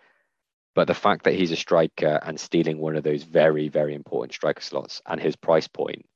But 0.74 0.86
the 0.86 0.94
fact 0.94 1.24
that 1.24 1.34
he's 1.34 1.50
a 1.50 1.56
striker 1.56 2.20
and 2.22 2.38
stealing 2.38 2.78
one 2.78 2.96
of 2.96 3.04
those 3.04 3.22
very, 3.22 3.68
very 3.68 3.94
important 3.94 4.34
striker 4.34 4.60
slots 4.60 5.02
and 5.06 5.20
his 5.20 5.36
price 5.36 5.68
point, 5.68 6.06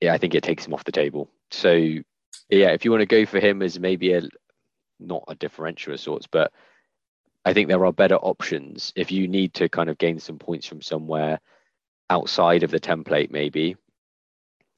yeah, 0.00 0.12
I 0.12 0.18
think 0.18 0.34
it 0.34 0.42
takes 0.42 0.66
him 0.66 0.74
off 0.74 0.84
the 0.84 0.92
table. 0.92 1.30
So, 1.50 1.72
yeah, 1.72 2.70
if 2.70 2.84
you 2.84 2.90
want 2.90 3.00
to 3.00 3.06
go 3.06 3.26
for 3.26 3.40
him 3.40 3.62
as 3.62 3.78
maybe 3.78 4.12
a 4.12 4.22
not 5.00 5.24
a 5.28 5.34
differential 5.34 5.92
of 5.92 6.00
sorts, 6.00 6.26
but 6.26 6.52
I 7.44 7.52
think 7.52 7.68
there 7.68 7.84
are 7.84 7.92
better 7.92 8.16
options 8.16 8.92
if 8.94 9.10
you 9.10 9.26
need 9.26 9.54
to 9.54 9.68
kind 9.68 9.90
of 9.90 9.98
gain 9.98 10.20
some 10.20 10.38
points 10.38 10.66
from 10.66 10.80
somewhere 10.80 11.40
outside 12.08 12.62
of 12.62 12.70
the 12.70 12.80
template, 12.80 13.30
maybe, 13.30 13.76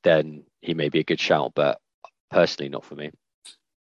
then 0.03 0.45
he 0.63 0.73
may 0.75 0.89
be 0.89 1.01
a 1.01 1.05
good 1.05 1.21
shout, 1.21 1.53
but 1.55 1.81
personally 2.35 2.69
not 2.69 2.85
for 2.85 2.95
me. 2.95 3.11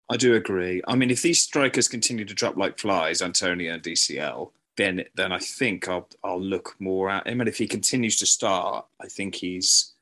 I 0.09 0.17
do 0.17 0.35
agree. 0.35 0.81
I 0.87 0.95
mean, 0.95 1.09
if 1.09 1.21
these 1.21 1.41
strikers 1.41 1.87
continue 1.87 2.25
to 2.25 2.33
drop 2.33 2.57
like 2.57 2.77
flies, 2.77 3.21
Antonio 3.21 3.73
and 3.73 3.81
DCL, 3.81 4.51
then 4.77 5.05
then 5.15 5.31
I 5.31 5.39
think 5.39 5.89
I'll 5.89 6.07
I'll 6.23 6.41
look 6.41 6.75
more 6.79 7.09
at 7.09 7.27
him. 7.27 7.39
And 7.39 7.49
if 7.49 7.57
he 7.57 7.67
continues 7.67 8.17
to 8.17 8.25
start, 8.25 8.85
I 9.01 9.07
think 9.07 9.35
he's 9.35 9.93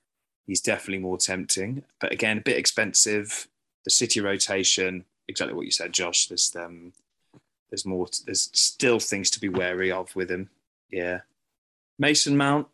he's 0.46 0.62
definitely 0.62 1.00
more 1.00 1.18
tempting. 1.18 1.84
But 2.02 2.12
again, 2.12 2.40
a 2.40 2.42
bit 2.42 2.58
expensive. 2.58 3.48
The 3.86 3.92
City 3.92 4.22
rotation, 4.22 5.06
exactly 5.28 5.56
what 5.56 5.66
you 5.66 5.72
said, 5.72 5.94
Josh. 5.94 6.28
There's 6.28 6.56
um, 6.56 6.94
there's 7.70 7.86
more. 7.86 8.08
There's 8.26 8.50
still 8.54 9.00
things 9.00 9.30
to 9.32 9.40
be 9.40 9.50
wary 9.50 9.92
of 9.92 10.16
with 10.16 10.30
him. 10.30 10.50
Yeah, 10.92 11.22
Mason 11.98 12.36
Mount. 12.36 12.68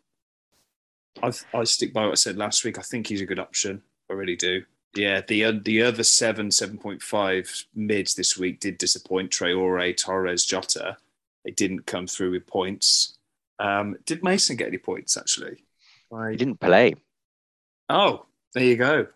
I 1.22 1.32
I 1.54 1.64
stick 1.64 1.92
by 1.92 2.04
what 2.04 2.12
I 2.12 2.14
said 2.16 2.36
last 2.36 2.64
week. 2.64 2.78
I 2.78 2.82
think 2.82 3.06
he's 3.06 3.20
a 3.20 3.26
good 3.26 3.38
option. 3.38 3.82
I 4.10 4.14
really 4.14 4.36
do. 4.36 4.64
Yeah, 4.94 5.20
the 5.26 5.58
the 5.60 5.82
other 5.82 6.02
seven, 6.02 6.50
seven 6.50 6.76
point 6.76 7.02
five 7.02 7.66
mids 7.74 8.14
this 8.14 8.36
week 8.36 8.60
did 8.60 8.78
disappoint. 8.78 9.30
Traore, 9.30 9.96
Torres, 9.96 10.44
Jota. 10.44 10.96
They 11.44 11.52
didn't 11.52 11.86
come 11.86 12.06
through 12.06 12.32
with 12.32 12.46
points. 12.46 13.16
Um, 13.58 13.96
did 14.04 14.24
Mason 14.24 14.56
get 14.56 14.68
any 14.68 14.78
points 14.78 15.16
actually? 15.16 15.64
I... 16.12 16.32
He 16.32 16.36
didn't 16.36 16.60
play. 16.60 16.94
Oh, 17.88 18.26
there 18.54 18.64
you 18.64 18.76
go. 18.76 19.06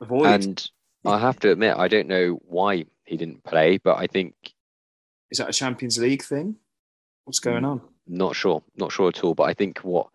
Avoid. 0.00 0.26
And 0.26 0.70
I 1.04 1.18
have 1.18 1.40
to 1.40 1.50
admit, 1.50 1.76
I 1.76 1.88
don't 1.88 2.08
know 2.08 2.40
why 2.46 2.84
he 3.04 3.16
didn't 3.16 3.44
play, 3.44 3.78
but 3.78 3.98
I 3.98 4.06
think 4.06 4.34
is 5.30 5.38
that 5.38 5.48
a 5.48 5.52
Champions 5.52 5.98
League 5.98 6.22
thing? 6.22 6.56
What's 7.24 7.40
going 7.40 7.64
on? 7.64 7.80
Not 8.06 8.36
sure, 8.36 8.62
not 8.76 8.92
sure 8.92 9.08
at 9.08 9.24
all. 9.24 9.34
But 9.34 9.44
I 9.44 9.54
think 9.54 9.80
what 9.80 10.08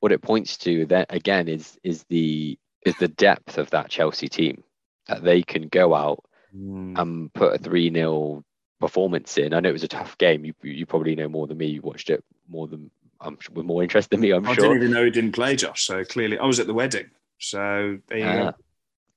what 0.00 0.12
it 0.12 0.22
points 0.22 0.56
to 0.58 0.86
then 0.86 1.06
again 1.08 1.48
is 1.48 1.78
is 1.82 2.04
the 2.04 2.58
is 2.84 2.96
the 2.96 3.08
depth 3.08 3.58
of 3.58 3.70
that 3.70 3.88
Chelsea 3.88 4.28
team 4.28 4.62
that 5.08 5.22
they 5.22 5.42
can 5.42 5.68
go 5.68 5.94
out 5.94 6.24
mm. 6.56 6.98
and 6.98 7.32
put 7.32 7.54
a 7.54 7.58
3 7.58 7.92
0 7.92 8.44
performance 8.80 9.38
in. 9.38 9.54
I 9.54 9.60
know 9.60 9.68
it 9.68 9.72
was 9.72 9.84
a 9.84 9.88
tough 9.88 10.18
game. 10.18 10.44
You 10.44 10.54
you 10.62 10.86
probably 10.86 11.14
know 11.14 11.28
more 11.28 11.46
than 11.46 11.58
me. 11.58 11.66
You 11.66 11.82
watched 11.82 12.10
it 12.10 12.24
more 12.48 12.66
than 12.66 12.90
I'm 13.20 13.38
with 13.52 13.64
more 13.64 13.82
interest 13.82 14.10
than 14.10 14.20
me. 14.20 14.32
I'm 14.32 14.46
I 14.46 14.54
sure. 14.54 14.64
I 14.64 14.68
didn't 14.68 14.82
even 14.82 14.94
know 14.94 15.04
he 15.04 15.10
didn't 15.10 15.32
play, 15.32 15.56
Josh. 15.56 15.84
So 15.84 16.04
clearly, 16.04 16.38
I 16.38 16.44
was 16.44 16.60
at 16.60 16.66
the 16.66 16.74
wedding. 16.74 17.10
So 17.38 17.98
uh. 18.12 18.52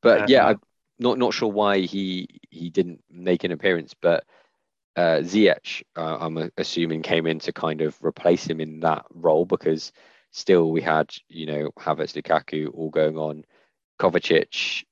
But 0.01 0.21
uh, 0.21 0.25
yeah, 0.29 0.47
I'm 0.47 0.61
not 0.99 1.17
not 1.17 1.33
sure 1.33 1.51
why 1.51 1.79
he 1.79 2.27
he 2.49 2.69
didn't 2.69 3.03
make 3.09 3.43
an 3.43 3.51
appearance. 3.51 3.95
But 3.99 4.23
uh, 4.95 5.19
Ziyech, 5.21 5.83
uh, 5.95 6.17
I'm 6.19 6.51
assuming, 6.57 7.01
came 7.01 7.27
in 7.27 7.39
to 7.39 7.51
kind 7.51 7.81
of 7.81 7.97
replace 8.03 8.45
him 8.45 8.61
in 8.61 8.79
that 8.81 9.05
role 9.09 9.45
because 9.45 9.91
still 10.31 10.71
we 10.71 10.81
had 10.81 11.09
you 11.27 11.47
know 11.47 11.71
Havertz, 11.79 12.13
Lukaku 12.13 12.69
all 12.73 12.89
going 12.89 13.17
on. 13.17 13.43
Kovacic, 13.99 14.83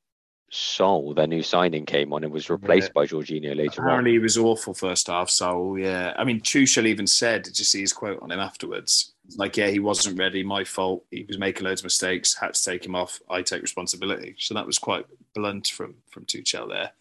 Saúl, 0.51 1.15
their 1.15 1.27
new 1.27 1.41
signing, 1.41 1.85
came 1.85 2.13
on 2.13 2.23
and 2.23 2.31
was 2.31 2.49
replaced 2.49 2.89
yeah. 2.89 2.93
by 2.93 3.05
Jorginho 3.07 3.55
later 3.55 3.81
Apparently 3.81 4.11
on. 4.11 4.15
he 4.15 4.19
was 4.19 4.37
awful 4.37 4.73
first 4.73 5.07
half, 5.07 5.29
Saúl, 5.29 5.81
yeah. 5.81 6.13
I 6.15 6.23
mean, 6.23 6.41
Tuchel 6.41 6.85
even 6.85 7.07
said, 7.07 7.41
did 7.43 7.57
you 7.57 7.65
see 7.65 7.81
his 7.81 7.91
quote 7.91 8.21
on 8.21 8.31
him 8.31 8.39
afterwards? 8.39 9.13
Like, 9.35 9.57
yeah, 9.57 9.67
he 9.67 9.79
wasn't 9.79 10.19
ready, 10.19 10.43
my 10.43 10.63
fault. 10.63 11.05
He 11.09 11.23
was 11.27 11.39
making 11.39 11.63
loads 11.65 11.81
of 11.81 11.85
mistakes, 11.85 12.35
had 12.35 12.53
to 12.53 12.63
take 12.63 12.85
him 12.85 12.93
off. 12.93 13.19
I 13.29 13.41
take 13.41 13.61
responsibility. 13.61 14.35
So 14.37 14.53
that 14.53 14.65
was 14.65 14.77
quite 14.77 15.05
blunt 15.33 15.67
from, 15.67 15.95
from 16.09 16.25
Tuchel 16.25 16.69
there. 16.69 16.91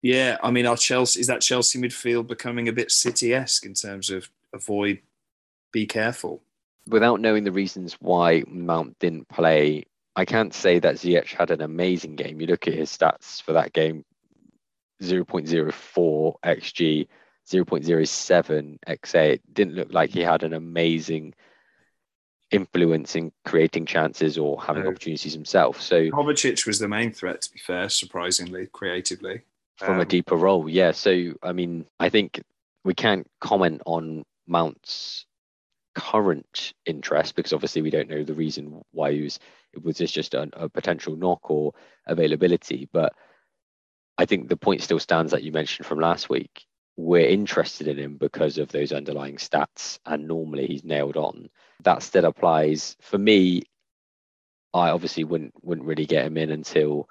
Yeah, 0.00 0.38
I 0.42 0.50
mean, 0.50 0.66
our 0.66 0.76
Chelsea, 0.76 1.20
is 1.20 1.26
that 1.26 1.42
Chelsea 1.42 1.78
midfield 1.78 2.26
becoming 2.26 2.66
a 2.66 2.72
bit 2.72 2.90
City-esque 2.90 3.66
in 3.66 3.74
terms 3.74 4.10
of 4.10 4.30
avoid, 4.54 5.00
be 5.70 5.86
careful? 5.86 6.42
Without 6.88 7.20
knowing 7.20 7.44
the 7.44 7.52
reasons 7.52 7.94
why 8.00 8.42
Mount 8.48 8.98
didn't 8.98 9.28
play, 9.28 9.84
I 10.14 10.24
can't 10.24 10.52
say 10.52 10.78
that 10.78 10.96
Ziyech 10.96 11.28
had 11.28 11.50
an 11.50 11.62
amazing 11.62 12.16
game. 12.16 12.40
You 12.40 12.46
look 12.46 12.68
at 12.68 12.74
his 12.74 12.90
stats 12.90 13.42
for 13.42 13.52
that 13.54 13.72
game 13.72 14.04
0.04 15.02 16.34
xg, 16.44 17.08
0.07 17.50 18.78
xa. 18.86 19.32
It 19.32 19.54
didn't 19.54 19.74
look 19.74 19.92
like 19.92 20.10
he 20.10 20.20
had 20.20 20.42
an 20.42 20.52
amazing 20.52 21.34
influence 22.50 23.16
in 23.16 23.32
creating 23.44 23.86
chances 23.86 24.36
or 24.36 24.62
having 24.62 24.84
no. 24.84 24.90
opportunities 24.90 25.32
himself. 25.32 25.80
So 25.80 26.10
Kovacic 26.10 26.66
was 26.66 26.78
the 26.78 26.88
main 26.88 27.12
threat, 27.12 27.40
to 27.42 27.52
be 27.52 27.58
fair, 27.58 27.88
surprisingly, 27.88 28.66
creatively. 28.66 29.42
From 29.76 29.94
um, 29.94 30.00
a 30.00 30.04
deeper 30.04 30.36
role, 30.36 30.68
yeah. 30.68 30.92
So 30.92 31.32
I 31.42 31.52
mean, 31.52 31.86
I 31.98 32.10
think 32.10 32.42
we 32.84 32.94
can't 32.94 33.26
comment 33.40 33.80
on 33.86 34.24
Mount's 34.46 35.24
current 35.94 36.72
interest 36.86 37.34
because 37.34 37.52
obviously 37.52 37.82
we 37.82 37.90
don't 37.90 38.08
know 38.08 38.24
the 38.24 38.34
reason 38.34 38.82
why 38.92 39.12
he 39.12 39.22
was 39.22 39.38
was 39.82 39.98
this 39.98 40.10
just 40.10 40.34
a, 40.34 40.48
a 40.52 40.68
potential 40.68 41.16
knock 41.16 41.50
or 41.50 41.72
availability? 42.06 42.88
But 42.92 43.14
I 44.18 44.26
think 44.26 44.48
the 44.48 44.56
point 44.56 44.82
still 44.82 44.98
stands 44.98 45.32
that 45.32 45.42
you 45.42 45.52
mentioned 45.52 45.86
from 45.86 46.00
last 46.00 46.28
week. 46.28 46.66
We're 46.96 47.28
interested 47.28 47.88
in 47.88 47.98
him 47.98 48.16
because 48.18 48.58
of 48.58 48.68
those 48.68 48.92
underlying 48.92 49.36
stats, 49.36 49.98
and 50.04 50.28
normally 50.28 50.66
he's 50.66 50.84
nailed 50.84 51.16
on. 51.16 51.48
That 51.84 52.02
still 52.02 52.26
applies 52.26 52.96
for 53.00 53.16
me. 53.16 53.62
I 54.74 54.90
obviously 54.90 55.24
wouldn't 55.24 55.54
wouldn't 55.62 55.86
really 55.86 56.06
get 56.06 56.26
him 56.26 56.36
in 56.36 56.50
until 56.50 57.08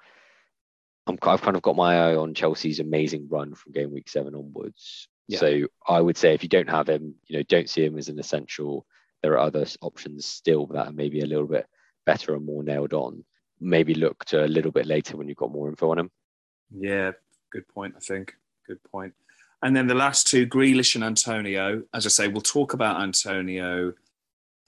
I'm 1.06 1.18
I've 1.22 1.42
kind 1.42 1.56
of 1.56 1.62
got 1.62 1.76
my 1.76 1.96
eye 1.96 2.16
on 2.16 2.34
Chelsea's 2.34 2.80
amazing 2.80 3.28
run 3.28 3.54
from 3.54 3.72
game 3.72 3.92
week 3.92 4.08
seven 4.08 4.34
onwards. 4.34 5.08
Yeah. 5.28 5.38
So 5.38 5.66
I 5.86 6.00
would 6.00 6.16
say 6.16 6.34
if 6.34 6.42
you 6.42 6.48
don't 6.48 6.68
have 6.68 6.88
him, 6.88 7.14
you 7.26 7.38
know, 7.38 7.42
don't 7.44 7.70
see 7.70 7.84
him 7.84 7.98
as 7.98 8.08
an 8.08 8.18
essential. 8.18 8.86
There 9.22 9.32
are 9.32 9.38
other 9.38 9.64
options 9.80 10.26
still 10.26 10.66
that 10.68 10.88
are 10.88 10.92
maybe 10.92 11.20
a 11.20 11.26
little 11.26 11.46
bit 11.46 11.66
better 12.04 12.34
and 12.34 12.44
more 12.44 12.62
nailed 12.62 12.92
on. 12.92 13.24
Maybe 13.60 13.94
look 13.94 14.24
to 14.26 14.44
a 14.44 14.46
little 14.46 14.72
bit 14.72 14.86
later 14.86 15.16
when 15.16 15.28
you've 15.28 15.36
got 15.36 15.52
more 15.52 15.68
info 15.68 15.90
on 15.92 15.98
him. 15.98 16.10
Yeah, 16.74 17.12
good 17.52 17.68
point. 17.68 17.94
I 17.96 18.00
think 18.00 18.34
good 18.66 18.82
point. 18.84 19.14
And 19.62 19.76
then 19.76 19.86
the 19.86 19.94
last 19.94 20.26
two, 20.26 20.46
Grealish 20.46 20.96
and 20.96 21.04
Antonio. 21.04 21.84
As 21.94 22.04
I 22.04 22.08
say, 22.08 22.28
we'll 22.28 22.40
talk 22.40 22.74
about 22.74 23.00
Antonio 23.00 23.92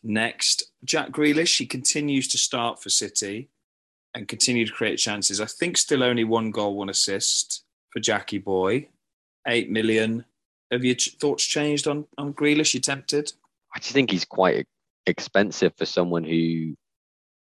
next. 0.04 0.70
Jack 0.84 1.10
Grealish, 1.10 1.58
he 1.58 1.66
continues 1.66 2.28
to 2.28 2.38
start 2.38 2.80
for 2.80 2.90
City 2.90 3.48
and 4.14 4.28
continue 4.28 4.64
to 4.64 4.72
create 4.72 4.98
chances. 4.98 5.40
I 5.40 5.46
think 5.46 5.76
still 5.76 6.04
only 6.04 6.22
one 6.22 6.52
goal, 6.52 6.76
one 6.76 6.88
assist 6.88 7.64
for 7.90 7.98
Jackie 7.98 8.38
Boy. 8.38 8.88
Eight 9.46 9.68
million. 9.68 10.24
Have 10.70 10.85
your 10.85 10.96
thoughts 10.96 11.44
changed 11.44 11.87
on 11.87 12.07
on 12.18 12.35
Grealish? 12.35 12.74
You 12.74 12.81
tempted? 12.81 13.33
I 13.74 13.79
just 13.79 13.92
think 13.92 14.11
he's 14.11 14.24
quite 14.24 14.66
expensive 15.07 15.72
for 15.77 15.87
someone 15.87 16.24
who 16.24 16.74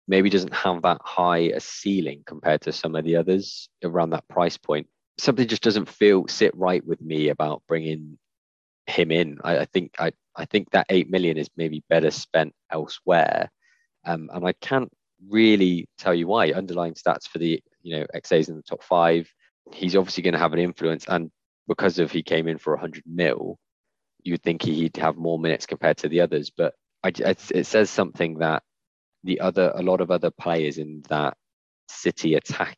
maybe 0.09 0.30
doesn't 0.30 0.54
have 0.54 0.83
that 0.83 1.00
high 1.04 1.52
a 1.54 1.61
ceiling 1.61 2.22
compared 2.26 2.61
to 2.62 2.72
some 2.72 2.96
of 2.96 3.04
the 3.04 3.16
others 3.16 3.68
around 3.85 4.11
that 4.11 4.26
price 4.28 4.56
point. 4.56 4.88
Something 5.18 5.46
just 5.46 5.62
doesn't 5.62 5.88
feel 5.88 6.26
sit 6.28 6.54
right 6.56 6.85
with 6.85 7.00
me 7.00 7.28
about 7.28 7.62
bringing 7.68 8.18
him 8.87 9.11
in. 9.11 9.38
I, 9.44 9.59
I 9.59 9.64
think 9.66 9.94
I, 9.98 10.12
I 10.37 10.44
think 10.46 10.70
that 10.70 10.87
eight 10.88 11.11
million 11.11 11.37
is 11.37 11.48
maybe 11.56 11.85
better 11.88 12.11
spent 12.11 12.54
elsewhere, 12.70 13.50
um, 14.04 14.30
and 14.33 14.46
I 14.46 14.52
can't 14.54 14.90
really 15.28 15.88
tell 15.98 16.14
you 16.14 16.26
why. 16.26 16.52
Underlying 16.52 16.94
stats 16.94 17.28
for 17.28 17.38
the 17.38 17.62
you 17.83 17.96
know 17.96 18.06
XA's 18.14 18.48
in 18.48 18.56
the 18.56 18.62
top 18.62 18.83
five. 18.83 19.30
He's 19.72 19.94
obviously 19.94 20.22
going 20.22 20.35
to 20.35 20.40
have 20.40 20.52
an 20.52 20.59
influence, 20.59 21.04
and 21.06 21.30
because 21.70 22.00
of 22.00 22.11
he 22.11 22.24
came 22.24 22.48
in 22.48 22.59
for 22.59 22.72
100 22.72 23.04
mil, 23.06 23.56
you'd 24.24 24.42
think 24.42 24.61
he'd 24.61 24.96
have 24.96 25.16
more 25.16 25.38
minutes 25.38 25.66
compared 25.66 25.96
to 25.98 26.09
the 26.09 26.20
others. 26.20 26.50
But 26.50 26.74
I, 27.04 27.12
it 27.16 27.64
says 27.64 27.88
something 27.88 28.38
that 28.38 28.64
the 29.22 29.38
other 29.38 29.70
a 29.76 29.80
lot 29.80 30.00
of 30.00 30.11
other 30.11 30.33
players 30.33 30.78
in 30.78 31.04
that 31.09 31.37
City 31.88 32.35
attack, 32.35 32.76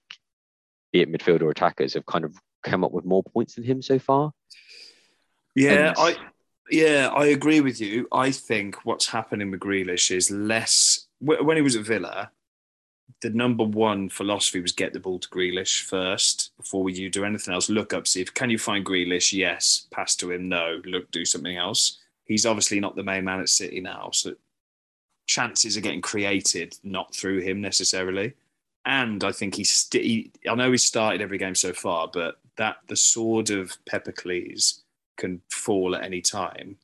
be 0.92 1.00
it 1.00 1.10
midfield 1.10 1.40
or 1.40 1.50
attackers, 1.50 1.94
have 1.94 2.04
kind 2.04 2.26
of 2.26 2.36
come 2.62 2.84
up 2.84 2.92
with 2.92 3.06
more 3.06 3.22
points 3.22 3.54
than 3.54 3.64
him 3.64 3.80
so 3.80 3.98
far. 3.98 4.30
Yeah, 5.54 5.88
and... 5.88 5.96
I 5.98 6.16
yeah 6.70 7.08
I 7.16 7.26
agree 7.26 7.62
with 7.62 7.80
you. 7.80 8.08
I 8.12 8.30
think 8.30 8.84
what's 8.84 9.08
happening 9.08 9.50
with 9.50 9.60
Grealish 9.60 10.14
is 10.14 10.30
less 10.30 11.06
when 11.18 11.56
he 11.56 11.62
was 11.62 11.76
at 11.76 11.86
Villa. 11.86 12.30
The 13.20 13.30
number 13.30 13.64
one 13.64 14.08
philosophy 14.08 14.60
was 14.60 14.72
get 14.72 14.92
the 14.92 15.00
ball 15.00 15.18
to 15.18 15.28
Grealish 15.28 15.82
first 15.82 16.52
before 16.56 16.90
you 16.90 17.10
do 17.10 17.24
anything 17.24 17.54
else. 17.54 17.68
Look 17.68 17.92
up, 17.92 18.06
see 18.06 18.20
if 18.20 18.34
can 18.34 18.50
you 18.50 18.58
find 18.58 18.84
Grealish. 18.84 19.32
Yes, 19.32 19.86
pass 19.90 20.16
to 20.16 20.32
him. 20.32 20.48
No, 20.48 20.80
look, 20.84 21.10
do 21.10 21.24
something 21.24 21.56
else. 21.56 21.98
He's 22.24 22.46
obviously 22.46 22.80
not 22.80 22.96
the 22.96 23.02
main 23.02 23.24
man 23.24 23.40
at 23.40 23.48
City 23.48 23.80
now, 23.80 24.10
so 24.12 24.34
chances 25.26 25.76
are 25.76 25.80
getting 25.82 26.00
created 26.00 26.76
not 26.82 27.14
through 27.14 27.40
him 27.40 27.60
necessarily. 27.60 28.34
And 28.84 29.22
I 29.22 29.30
think 29.30 29.54
he's 29.54 29.70
st- 29.70 30.04
he, 30.04 30.32
I 30.48 30.54
know 30.54 30.72
he's 30.72 30.84
started 30.84 31.20
every 31.20 31.38
game 31.38 31.54
so 31.54 31.72
far, 31.72 32.08
but 32.12 32.40
that 32.56 32.78
the 32.88 32.96
sword 32.96 33.50
of 33.50 33.76
Peppercles 33.84 34.80
can 35.16 35.40
fall 35.50 35.94
at 35.94 36.04
any 36.04 36.20
time, 36.20 36.76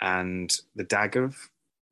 and 0.00 0.58
the 0.74 0.84
dagger, 0.84 1.32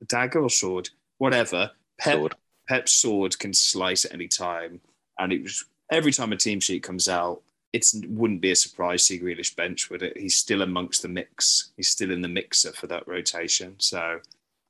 the 0.01 0.07
dagger 0.07 0.41
or 0.43 0.51
sword, 0.51 0.89
whatever, 1.19 1.73
sword. 2.01 2.35
Pep's 2.69 2.93
sword 2.93 3.39
can 3.39 3.55
slice 3.55 4.05
at 4.05 4.13
any 4.13 4.29
time, 4.29 4.81
and 5.19 5.33
it 5.33 5.43
was 5.43 5.65
every 5.91 6.13
time 6.13 6.33
a 6.33 6.37
team 6.37 6.61
sheet 6.61 6.83
comes 6.83 7.09
out, 7.09 7.41
it 7.73 7.87
wouldn't 8.09 8.41
be 8.41 8.51
a 8.51 8.57
surprise 8.57 9.07
to 9.07 9.15
see 9.15 9.21
Grealish 9.21 9.55
bench, 9.55 9.91
would 9.91 10.03
it? 10.03 10.17
He's 10.17 10.37
still 10.37 10.63
amongst 10.63 11.03
the 11.03 11.09
mix. 11.09 11.71
He's 11.77 11.89
still 11.89 12.11
in 12.11 12.23
the 12.23 12.29
mixer 12.29 12.73
for 12.73 12.87
that 12.87 13.07
rotation. 13.07 13.77
So 13.79 14.21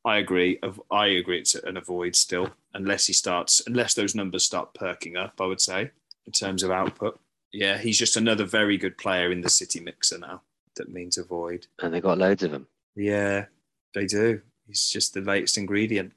I 0.04 0.18
agree. 0.18 0.58
I 0.90 1.06
agree. 1.06 1.38
It's 1.38 1.54
an 1.54 1.76
avoid 1.76 2.16
still, 2.16 2.50
unless 2.74 3.06
he 3.06 3.12
starts, 3.12 3.62
unless 3.66 3.94
those 3.94 4.14
numbers 4.14 4.44
start 4.44 4.74
perking 4.74 5.16
up. 5.16 5.34
I 5.40 5.46
would 5.46 5.60
say 5.60 5.90
in 6.26 6.32
terms 6.32 6.62
of 6.62 6.70
output. 6.70 7.18
Yeah, 7.52 7.78
he's 7.78 7.98
just 7.98 8.16
another 8.16 8.44
very 8.44 8.76
good 8.76 8.98
player 8.98 9.32
in 9.32 9.40
the 9.40 9.48
City 9.48 9.80
mixer 9.80 10.18
now. 10.18 10.42
That 10.76 10.92
means 10.92 11.16
avoid. 11.16 11.66
And 11.80 11.94
they 11.94 12.00
got 12.00 12.18
loads 12.18 12.42
of 12.42 12.50
them. 12.50 12.66
Yeah, 12.94 13.46
they 13.94 14.06
do. 14.06 14.42
He's 14.66 14.88
just 14.90 15.14
the 15.14 15.22
latest 15.22 15.56
ingredient 15.56 16.12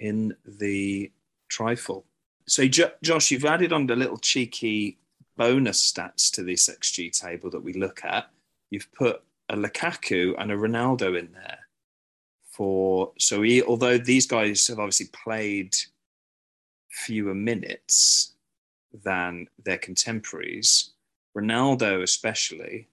in 0.00 0.34
the 0.44 1.12
trifle. 1.52 2.04
So, 2.46 2.66
Josh, 2.66 3.30
you've 3.30 3.44
added 3.44 3.72
on 3.72 3.86
the 3.86 3.96
little 3.96 4.18
cheeky 4.18 4.98
bonus 5.36 5.92
stats 5.92 6.30
to 6.32 6.42
this 6.42 6.68
XG 6.68 7.18
table 7.18 7.50
that 7.50 7.62
we 7.62 7.72
look 7.74 8.04
at. 8.04 8.30
You've 8.70 8.92
put 8.92 9.22
a 9.48 9.56
Lukaku 9.56 10.34
and 10.38 10.50
a 10.50 10.56
Ronaldo 10.56 11.18
in 11.18 11.30
there 11.32 11.58
for 12.52 13.12
so 13.18 13.42
he, 13.42 13.62
although 13.62 13.98
these 13.98 14.26
guys 14.26 14.66
have 14.66 14.78
obviously 14.78 15.08
played 15.24 15.74
fewer 16.90 17.34
minutes 17.34 18.34
than 19.04 19.48
their 19.64 19.78
contemporaries, 19.78 20.90
Ronaldo 21.36 22.02
especially, 22.02 22.88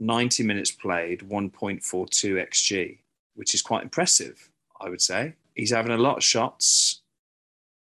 90 0.00 0.42
minutes 0.42 0.72
played, 0.72 1.20
1.42 1.20 1.80
xg, 1.80 2.98
which 3.34 3.54
is 3.54 3.62
quite 3.62 3.84
impressive, 3.84 4.50
I 4.80 4.88
would 4.88 5.00
say. 5.00 5.34
He's 5.54 5.70
having 5.70 5.92
a 5.92 5.98
lot 5.98 6.16
of 6.16 6.24
shots. 6.24 7.01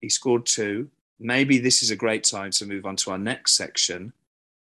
He 0.01 0.09
scored 0.09 0.47
two. 0.47 0.91
Maybe 1.21 1.59
this 1.59 1.83
is 1.83 1.91
a 1.91 1.97
great 1.97 2.25
time 2.25 2.51
to 2.53 2.67
move 2.67 2.87
on 2.87 2.97
to 2.97 3.11
our 3.11 3.19
next 3.19 3.57
section. 3.57 4.13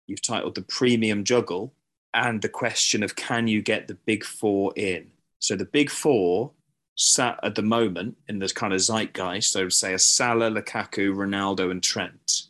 You've 0.07 0.21
titled 0.21 0.55
the 0.55 0.61
premium 0.61 1.23
juggle 1.23 1.73
and 2.13 2.41
the 2.41 2.49
question 2.49 3.03
of 3.03 3.15
can 3.15 3.47
you 3.47 3.61
get 3.61 3.87
the 3.87 3.95
big 4.05 4.23
four 4.23 4.73
in? 4.75 5.11
So 5.39 5.55
the 5.55 5.65
big 5.65 5.89
four 5.89 6.51
sat 6.95 7.39
at 7.43 7.55
the 7.55 7.61
moment 7.61 8.17
in 8.27 8.39
this 8.39 8.51
kind 8.51 8.73
of 8.73 8.79
zeitgeist. 8.79 9.51
So 9.51 9.69
say 9.69 9.93
a 9.93 9.99
Salah, 9.99 10.51
Lukaku, 10.51 11.13
Ronaldo, 11.13 11.71
and 11.71 11.81
Trent. 11.81 12.43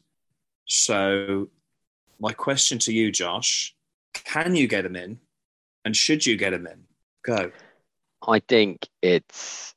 So 0.65 1.49
my 2.19 2.33
question 2.33 2.79
to 2.79 2.93
you, 2.93 3.11
Josh, 3.11 3.75
can 4.13 4.55
you 4.55 4.67
get 4.67 4.83
them 4.83 4.95
in, 4.95 5.19
and 5.85 5.95
should 5.95 6.25
you 6.25 6.37
get 6.37 6.51
them 6.51 6.67
in? 6.67 6.83
Go. 7.23 7.51
I 8.27 8.39
think 8.39 8.87
it's 9.01 9.73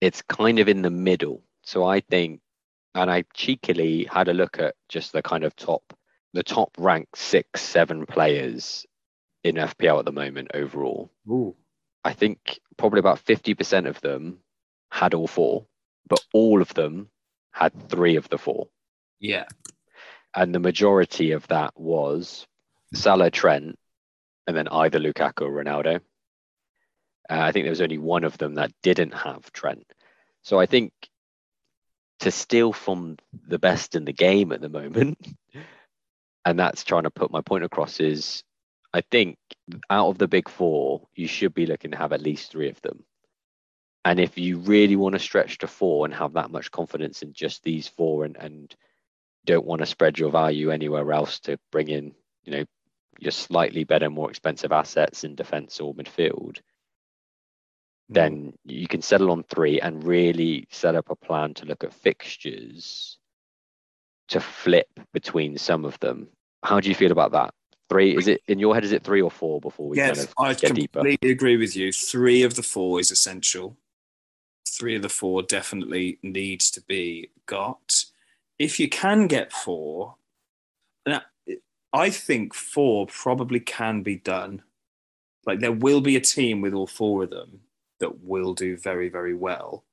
it's 0.00 0.22
kind 0.22 0.58
of 0.58 0.68
in 0.68 0.82
the 0.82 0.90
middle. 0.90 1.42
So 1.68 1.84
I 1.84 2.00
think, 2.00 2.40
and 2.94 3.10
I 3.10 3.24
cheekily 3.34 4.04
had 4.04 4.28
a 4.28 4.32
look 4.32 4.58
at 4.58 4.74
just 4.88 5.12
the 5.12 5.20
kind 5.20 5.44
of 5.44 5.54
top, 5.54 5.82
the 6.32 6.42
top 6.42 6.70
ranked 6.78 7.18
six, 7.18 7.60
seven 7.60 8.06
players 8.06 8.86
in 9.44 9.56
FPL 9.56 9.98
at 9.98 10.06
the 10.06 10.12
moment 10.12 10.52
overall. 10.54 11.10
Ooh. 11.28 11.54
I 12.02 12.14
think 12.14 12.58
probably 12.78 13.00
about 13.00 13.22
50% 13.22 13.86
of 13.86 14.00
them 14.00 14.38
had 14.90 15.12
all 15.12 15.26
four, 15.26 15.66
but 16.08 16.24
all 16.32 16.62
of 16.62 16.72
them 16.72 17.10
had 17.50 17.90
three 17.90 18.16
of 18.16 18.30
the 18.30 18.38
four. 18.38 18.68
Yeah. 19.20 19.44
And 20.34 20.54
the 20.54 20.60
majority 20.60 21.32
of 21.32 21.46
that 21.48 21.78
was 21.78 22.46
Salah, 22.94 23.30
Trent, 23.30 23.78
and 24.46 24.56
then 24.56 24.68
either 24.68 24.98
Lukaku 24.98 25.42
or 25.42 25.62
Ronaldo. 25.62 25.96
Uh, 27.28 27.40
I 27.40 27.52
think 27.52 27.66
there 27.66 27.72
was 27.72 27.82
only 27.82 27.98
one 27.98 28.24
of 28.24 28.38
them 28.38 28.54
that 28.54 28.72
didn't 28.82 29.12
have 29.12 29.52
Trent. 29.52 29.84
So 30.40 30.58
I 30.58 30.64
think 30.64 30.94
to 32.20 32.30
steal 32.30 32.72
from 32.72 33.16
the 33.46 33.58
best 33.58 33.94
in 33.94 34.04
the 34.04 34.12
game 34.12 34.52
at 34.52 34.60
the 34.60 34.68
moment, 34.68 35.18
and 36.44 36.58
that's 36.58 36.84
trying 36.84 37.04
to 37.04 37.10
put 37.10 37.30
my 37.30 37.40
point 37.40 37.64
across, 37.64 38.00
is 38.00 38.42
I 38.92 39.02
think 39.02 39.36
out 39.90 40.08
of 40.08 40.18
the 40.18 40.28
big 40.28 40.48
four, 40.48 41.06
you 41.14 41.28
should 41.28 41.54
be 41.54 41.66
looking 41.66 41.90
to 41.92 41.98
have 41.98 42.12
at 42.12 42.22
least 42.22 42.50
three 42.50 42.70
of 42.70 42.80
them. 42.82 43.04
And 44.04 44.18
if 44.18 44.38
you 44.38 44.58
really 44.58 44.96
want 44.96 45.14
to 45.14 45.18
stretch 45.18 45.58
to 45.58 45.66
four 45.66 46.06
and 46.06 46.14
have 46.14 46.32
that 46.34 46.50
much 46.50 46.70
confidence 46.70 47.22
in 47.22 47.32
just 47.34 47.62
these 47.62 47.88
four 47.88 48.24
and, 48.24 48.36
and 48.36 48.74
don't 49.44 49.66
want 49.66 49.80
to 49.80 49.86
spread 49.86 50.18
your 50.18 50.30
value 50.30 50.70
anywhere 50.70 51.12
else 51.12 51.40
to 51.40 51.58
bring 51.70 51.88
in, 51.88 52.14
you 52.44 52.52
know, 52.52 52.64
your 53.18 53.32
slightly 53.32 53.84
better, 53.84 54.08
more 54.08 54.30
expensive 54.30 54.72
assets 54.72 55.24
in 55.24 55.34
defense 55.34 55.80
or 55.80 55.94
midfield. 55.94 56.60
Then 58.08 58.46
mm. 58.46 58.54
you 58.64 58.88
can 58.88 59.02
settle 59.02 59.30
on 59.30 59.42
three 59.44 59.80
and 59.80 60.04
really 60.04 60.66
set 60.70 60.94
up 60.94 61.10
a 61.10 61.16
plan 61.16 61.54
to 61.54 61.66
look 61.66 61.84
at 61.84 61.92
fixtures 61.92 63.18
to 64.28 64.40
flip 64.40 64.88
between 65.12 65.58
some 65.58 65.84
of 65.84 65.98
them. 66.00 66.28
How 66.62 66.80
do 66.80 66.88
you 66.88 66.94
feel 66.94 67.12
about 67.12 67.32
that? 67.32 67.54
Three 67.88 68.16
is 68.16 68.28
it 68.28 68.42
in 68.48 68.58
your 68.58 68.74
head? 68.74 68.84
Is 68.84 68.92
it 68.92 69.02
three 69.02 69.22
or 69.22 69.30
four 69.30 69.60
before 69.60 69.88
we 69.88 69.96
yes, 69.96 70.18
kind 70.18 70.28
of 70.28 70.34
I 70.38 70.54
get 70.54 70.74
deeper? 70.74 70.98
I 70.98 71.02
completely 71.02 71.30
agree 71.30 71.56
with 71.56 71.74
you. 71.74 71.90
Three 71.92 72.42
of 72.42 72.54
the 72.54 72.62
four 72.62 73.00
is 73.00 73.10
essential. 73.10 73.78
Three 74.68 74.94
of 74.94 75.02
the 75.02 75.08
four 75.08 75.42
definitely 75.42 76.18
needs 76.22 76.70
to 76.72 76.82
be 76.82 77.30
got. 77.46 78.04
If 78.58 78.78
you 78.78 78.88
can 78.90 79.26
get 79.26 79.52
four, 79.52 80.16
now 81.06 81.22
I 81.92 82.10
think 82.10 82.52
four 82.52 83.06
probably 83.06 83.60
can 83.60 84.02
be 84.02 84.16
done. 84.16 84.62
Like 85.46 85.60
there 85.60 85.72
will 85.72 86.02
be 86.02 86.16
a 86.16 86.20
team 86.20 86.60
with 86.60 86.74
all 86.74 86.86
four 86.86 87.22
of 87.22 87.30
them 87.30 87.60
that 88.00 88.24
will 88.24 88.54
do 88.54 88.76
very, 88.76 89.08
very 89.08 89.34
well. 89.34 89.84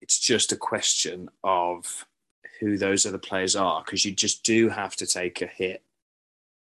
It's 0.00 0.18
just 0.18 0.52
a 0.52 0.56
question 0.56 1.28
of 1.42 2.06
who 2.60 2.76
those 2.76 3.06
other 3.06 3.18
players 3.18 3.56
are 3.56 3.82
because 3.84 4.04
you 4.04 4.12
just 4.12 4.44
do 4.44 4.68
have 4.68 4.96
to 4.96 5.06
take 5.06 5.42
a 5.42 5.46
hit 5.46 5.82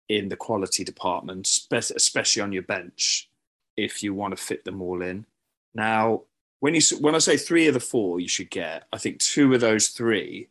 in 0.07 0.29
the 0.29 0.35
quality 0.35 0.83
department, 0.83 1.67
especially 1.71 2.41
on 2.41 2.51
your 2.51 2.61
bench, 2.63 3.29
if 3.75 4.03
you 4.03 4.13
want 4.13 4.37
to 4.37 4.43
fit 4.43 4.63
them 4.63 4.81
all 4.81 5.01
in. 5.01 5.25
Now, 5.73 6.21
when 6.59 6.75
you 6.75 6.81
when 6.99 7.15
I 7.15 7.19
say 7.19 7.37
three 7.37 7.67
of 7.67 7.73
the 7.73 7.79
four 7.79 8.19
you 8.19 8.27
should 8.27 8.49
get, 8.49 8.83
I 8.93 8.97
think 8.97 9.19
two 9.19 9.53
of 9.53 9.61
those 9.61 9.89
three 9.89 10.47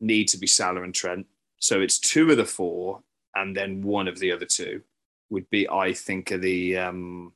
need 0.00 0.28
to 0.28 0.38
be 0.38 0.46
Salah 0.46 0.82
and 0.82 0.94
Trent. 0.94 1.26
So 1.60 1.80
it's 1.80 1.98
two 1.98 2.30
of 2.30 2.36
the 2.36 2.44
four, 2.44 3.02
and 3.34 3.56
then 3.56 3.82
one 3.82 4.08
of 4.08 4.18
the 4.18 4.32
other 4.32 4.46
two 4.46 4.82
would 5.30 5.50
be, 5.50 5.68
I 5.68 5.92
think, 5.92 6.32
are 6.32 6.38
the 6.38 6.78
um, 6.78 7.32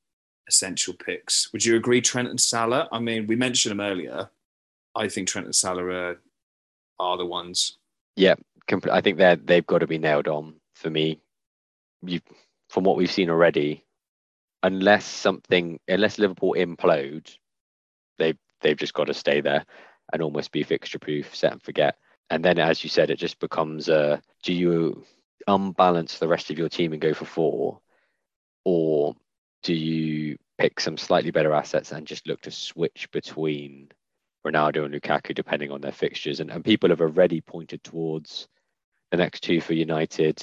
essential 0.53 0.94
picks. 0.94 1.50
Would 1.53 1.64
you 1.64 1.76
agree, 1.76 2.03
Trent 2.03 2.28
and 2.28 2.40
Salah? 2.40 2.88
I 2.92 2.98
mean, 2.98 3.26
we 3.26 3.36
mentioned 3.36 3.70
them 3.70 3.80
earlier. 3.80 4.28
I 4.94 5.09
think 5.09 5.26
Trent 5.26 5.46
and 5.46 5.55
Salah 5.55 5.84
are, 5.84 6.20
are 6.98 7.16
the 7.16 7.26
ones. 7.26 7.78
Yeah, 8.16 8.34
I 8.90 9.00
think 9.00 9.16
they're 9.16 9.36
they've 9.36 9.66
got 9.66 9.78
to 9.78 9.86
be 9.86 9.98
nailed 9.98 10.28
on 10.28 10.55
for 10.74 10.90
me. 10.90 11.18
You, 12.03 12.20
from 12.68 12.84
what 12.84 12.96
we've 12.96 13.11
seen 13.11 13.30
already, 13.30 13.84
unless 14.62 15.07
something, 15.07 15.80
unless 15.88 16.18
Liverpool 16.18 16.55
implode, 16.59 17.34
they 18.18 18.34
they've 18.61 18.76
just 18.76 18.94
got 18.94 19.07
to 19.07 19.14
stay 19.14 19.40
there 19.40 19.64
and 20.12 20.20
almost 20.20 20.53
be 20.53 20.62
fixture 20.62 20.98
proof, 20.98 21.34
set 21.34 21.53
and 21.53 21.62
forget. 21.62 21.96
And 22.28 22.44
then, 22.44 22.59
as 22.59 22.84
you 22.84 22.90
said, 22.90 23.11
it 23.11 23.16
just 23.16 23.38
becomes 23.40 23.88
a: 23.88 24.20
do 24.42 24.53
you 24.53 25.05
unbalance 25.46 26.18
the 26.18 26.28
rest 26.28 26.50
of 26.50 26.59
your 26.59 26.68
team 26.68 26.92
and 26.92 27.00
go 27.00 27.14
for 27.14 27.24
four, 27.24 27.80
or 28.64 29.14
do 29.62 29.74
you 29.74 30.36
pick 30.62 30.78
some 30.78 30.96
slightly 30.96 31.32
better 31.32 31.52
assets 31.52 31.90
and 31.90 32.06
just 32.06 32.28
look 32.28 32.40
to 32.40 32.50
switch 32.52 33.10
between 33.10 33.88
Ronaldo 34.46 34.84
and 34.84 34.94
Lukaku 34.94 35.34
depending 35.34 35.72
on 35.72 35.80
their 35.80 35.90
fixtures? 35.90 36.38
And, 36.38 36.52
and 36.52 36.64
people 36.64 36.90
have 36.90 37.00
already 37.00 37.40
pointed 37.40 37.82
towards 37.82 38.46
the 39.10 39.16
next 39.16 39.40
two 39.40 39.60
for 39.60 39.72
United, 39.72 40.40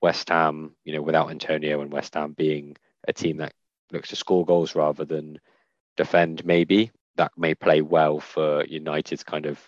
West 0.00 0.28
Ham, 0.28 0.76
you 0.84 0.92
know, 0.92 1.02
without 1.02 1.32
Antonio 1.32 1.80
and 1.80 1.92
West 1.92 2.14
Ham 2.14 2.32
being 2.32 2.76
a 3.08 3.12
team 3.12 3.38
that 3.38 3.54
looks 3.90 4.10
to 4.10 4.16
score 4.16 4.44
goals 4.44 4.76
rather 4.76 5.04
than 5.04 5.40
defend, 5.96 6.44
maybe. 6.44 6.92
That 7.16 7.32
may 7.36 7.56
play 7.56 7.80
well 7.80 8.20
for 8.20 8.64
United's 8.66 9.24
kind 9.24 9.46
of 9.46 9.58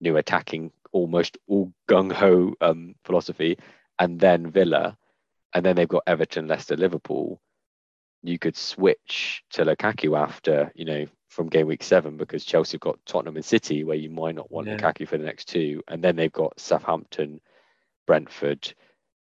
new 0.00 0.16
attacking, 0.16 0.72
almost 0.90 1.38
all 1.46 1.72
gung 1.88 2.10
ho 2.10 2.54
um, 2.60 2.96
philosophy. 3.04 3.58
And 4.00 4.18
then 4.18 4.50
Villa, 4.50 4.98
and 5.52 5.64
then 5.64 5.76
they've 5.76 5.86
got 5.86 6.02
Everton, 6.08 6.48
Leicester, 6.48 6.76
Liverpool 6.76 7.40
you 8.24 8.38
could 8.38 8.56
switch 8.56 9.42
to 9.50 9.64
Lukaku 9.64 10.18
after, 10.18 10.72
you 10.74 10.84
know, 10.84 11.06
from 11.28 11.48
game 11.48 11.66
week 11.66 11.82
seven 11.82 12.16
because 12.16 12.44
Chelsea 12.44 12.76
have 12.76 12.80
got 12.80 12.98
Tottenham 13.06 13.36
and 13.36 13.44
City 13.44 13.84
where 13.84 13.96
you 13.96 14.08
might 14.08 14.34
not 14.34 14.50
want 14.50 14.66
yeah. 14.66 14.76
Lukaku 14.76 15.06
for 15.06 15.18
the 15.18 15.24
next 15.24 15.46
two. 15.46 15.82
And 15.88 16.02
then 16.02 16.16
they've 16.16 16.32
got 16.32 16.58
Southampton, 16.58 17.40
Brentford, 18.06 18.72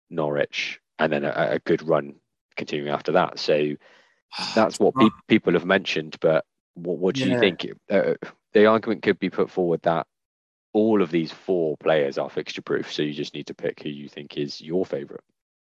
Norwich, 0.09 0.79
and 0.99 1.11
then 1.11 1.23
a, 1.23 1.33
a 1.51 1.59
good 1.59 1.87
run 1.87 2.15
continuing 2.55 2.93
after 2.93 3.13
that. 3.13 3.39
So 3.39 3.75
that's 4.55 4.79
what 4.79 4.95
pe- 4.95 5.09
people 5.27 5.53
have 5.53 5.65
mentioned. 5.65 6.17
But 6.21 6.45
what, 6.75 6.97
what 6.97 7.15
do 7.15 7.21
yeah. 7.21 7.33
you 7.33 7.39
think? 7.39 7.65
Uh, 7.89 8.13
the 8.53 8.65
argument 8.67 9.01
could 9.01 9.17
be 9.17 9.29
put 9.29 9.49
forward 9.49 9.81
that 9.83 10.05
all 10.73 11.01
of 11.01 11.11
these 11.11 11.31
four 11.31 11.77
players 11.77 12.17
are 12.17 12.29
fixture 12.29 12.61
proof. 12.61 12.91
So 12.91 13.01
you 13.01 13.13
just 13.13 13.33
need 13.33 13.47
to 13.47 13.53
pick 13.53 13.81
who 13.81 13.89
you 13.89 14.09
think 14.09 14.37
is 14.37 14.61
your 14.61 14.85
favourite. 14.85 15.23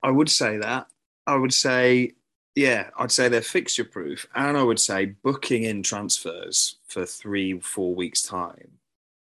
I 0.03 0.11
would 0.11 0.31
say 0.31 0.59
that. 0.59 0.87
I 1.27 1.37
would 1.37 1.55
say 1.55 2.13
yeah, 2.57 2.89
I'd 2.99 3.13
say 3.13 3.29
they're 3.29 3.43
fixture 3.43 3.85
proof. 3.85 4.27
And 4.35 4.57
I 4.57 4.63
would 4.63 4.81
say 4.81 5.05
booking 5.05 5.65
in 5.65 5.83
transfers 5.83 6.77
for 6.89 7.05
three, 7.05 7.61
four 7.61 7.95
weeks' 7.95 8.23
time 8.23 8.73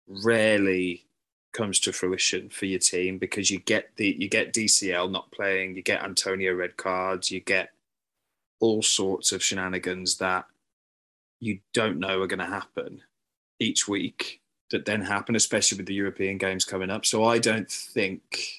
rarely 0.07 1.05
comes 1.51 1.79
to 1.81 1.91
fruition 1.91 2.49
for 2.49 2.65
your 2.65 2.79
team 2.79 3.17
because 3.17 3.51
you 3.51 3.59
get 3.59 3.89
the 3.97 4.15
you 4.17 4.29
get 4.29 4.53
DCL 4.53 5.11
not 5.11 5.31
playing, 5.31 5.75
you 5.75 5.81
get 5.81 6.03
Antonio 6.03 6.53
red 6.53 6.77
cards, 6.77 7.29
you 7.29 7.41
get 7.41 7.71
all 8.61 8.81
sorts 8.81 9.31
of 9.31 9.43
shenanigans 9.43 10.17
that 10.17 10.45
you 11.41 11.59
don't 11.73 11.99
know 11.99 12.21
are 12.21 12.27
going 12.27 12.39
to 12.39 12.45
happen 12.45 13.01
each 13.59 13.87
week 13.87 14.41
that 14.71 14.85
then 14.85 15.01
happen, 15.01 15.35
especially 15.35 15.77
with 15.77 15.87
the 15.87 15.93
European 15.93 16.37
games 16.37 16.63
coming 16.63 16.89
up. 16.89 17.05
So 17.05 17.25
I 17.25 17.39
don't 17.39 17.69
think 17.69 18.58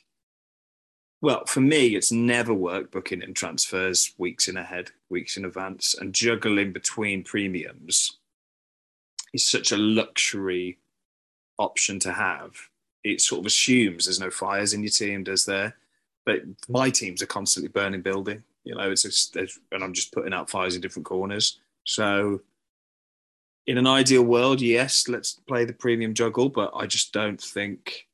well, 1.22 1.44
for 1.46 1.60
me, 1.60 1.94
it's 1.96 2.12
never 2.12 2.54
worked 2.54 2.92
booking 2.92 3.22
in 3.22 3.34
transfers 3.34 4.14
weeks 4.16 4.48
in 4.48 4.56
ahead, 4.56 4.90
weeks 5.10 5.36
in 5.36 5.44
advance, 5.44 5.94
and 5.94 6.14
juggling 6.14 6.72
between 6.72 7.22
premiums 7.22 8.18
is 9.34 9.44
such 9.44 9.70
a 9.70 9.76
luxury 9.76 10.78
option 11.58 11.98
to 12.00 12.12
have. 12.12 12.52
It 13.04 13.20
sort 13.20 13.40
of 13.40 13.46
assumes 13.46 14.06
there's 14.06 14.20
no 14.20 14.30
fires 14.30 14.72
in 14.72 14.82
your 14.82 14.90
team, 14.90 15.24
does 15.24 15.44
there? 15.44 15.76
But 16.24 16.40
my 16.68 16.90
teams 16.90 17.22
are 17.22 17.26
constantly 17.26 17.68
burning 17.68 18.02
building. 18.02 18.42
You 18.64 18.74
know, 18.74 18.90
it's 18.90 19.02
just, 19.02 19.36
and 19.36 19.84
I'm 19.84 19.92
just 19.92 20.12
putting 20.12 20.34
out 20.34 20.50
fires 20.50 20.74
in 20.74 20.80
different 20.80 21.06
corners. 21.06 21.60
So, 21.84 22.40
in 23.66 23.78
an 23.78 23.86
ideal 23.86 24.22
world, 24.22 24.60
yes, 24.60 25.06
let's 25.08 25.34
play 25.34 25.64
the 25.64 25.72
premium 25.72 26.14
juggle, 26.14 26.48
but 26.48 26.72
I 26.74 26.86
just 26.86 27.12
don't 27.12 27.40
think 27.40 28.06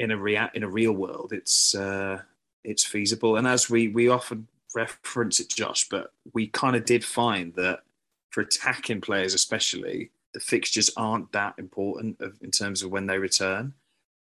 in 0.00 0.10
a 0.10 0.16
rea- 0.16 0.50
in 0.54 0.62
a 0.62 0.68
real 0.68 0.92
world, 0.92 1.32
it's 1.32 1.74
uh, 1.74 2.22
it's 2.64 2.84
feasible. 2.84 3.36
And 3.36 3.46
as 3.46 3.70
we 3.70 3.88
we 3.88 4.08
often 4.08 4.48
reference 4.74 5.40
it, 5.40 5.50
Josh, 5.50 5.88
but 5.88 6.12
we 6.32 6.46
kind 6.46 6.74
of 6.74 6.84
did 6.84 7.04
find 7.04 7.54
that 7.54 7.80
for 8.30 8.40
attacking 8.40 9.02
players, 9.02 9.34
especially, 9.34 10.10
the 10.32 10.40
fixtures 10.40 10.90
aren't 10.96 11.32
that 11.32 11.54
important 11.58 12.20
of, 12.20 12.38
in 12.40 12.50
terms 12.50 12.82
of 12.82 12.90
when 12.90 13.06
they 13.06 13.18
return. 13.18 13.74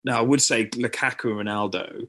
Now, 0.04 0.18
I 0.20 0.22
would 0.22 0.42
say 0.42 0.66
Lukaku 0.66 1.32
and 1.32 1.48
Ronaldo 1.48 2.08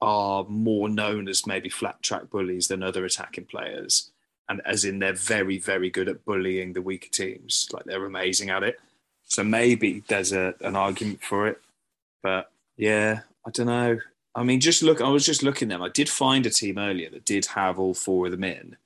are 0.00 0.44
more 0.44 0.88
known 0.88 1.28
as 1.28 1.46
maybe 1.46 1.68
flat 1.68 2.02
track 2.02 2.30
bullies 2.30 2.68
than 2.68 2.82
other 2.82 3.04
attacking 3.04 3.46
players. 3.46 4.10
And 4.48 4.62
as 4.64 4.84
in, 4.84 5.00
they're 5.00 5.12
very, 5.12 5.58
very 5.58 5.90
good 5.90 6.08
at 6.08 6.24
bullying 6.24 6.72
the 6.72 6.82
weaker 6.82 7.10
teams. 7.10 7.68
Like 7.72 7.84
they're 7.84 8.04
amazing 8.04 8.50
at 8.50 8.62
it. 8.62 8.80
So 9.24 9.42
maybe 9.44 10.02
there's 10.08 10.32
a, 10.32 10.54
an 10.60 10.76
argument 10.76 11.22
for 11.22 11.48
it. 11.48 11.60
But 12.22 12.51
yeah, 12.82 13.20
I 13.46 13.50
don't 13.52 13.66
know. 13.66 14.00
I 14.34 14.42
mean, 14.42 14.58
just 14.58 14.82
look. 14.82 15.00
I 15.00 15.08
was 15.08 15.24
just 15.24 15.44
looking 15.44 15.68
them. 15.68 15.82
I 15.82 15.88
did 15.88 16.08
find 16.08 16.44
a 16.46 16.50
team 16.50 16.78
earlier 16.78 17.10
that 17.10 17.24
did 17.24 17.46
have 17.46 17.78
all 17.78 17.94
four 17.94 18.26
of 18.26 18.32
them 18.32 18.42
in, 18.42 18.76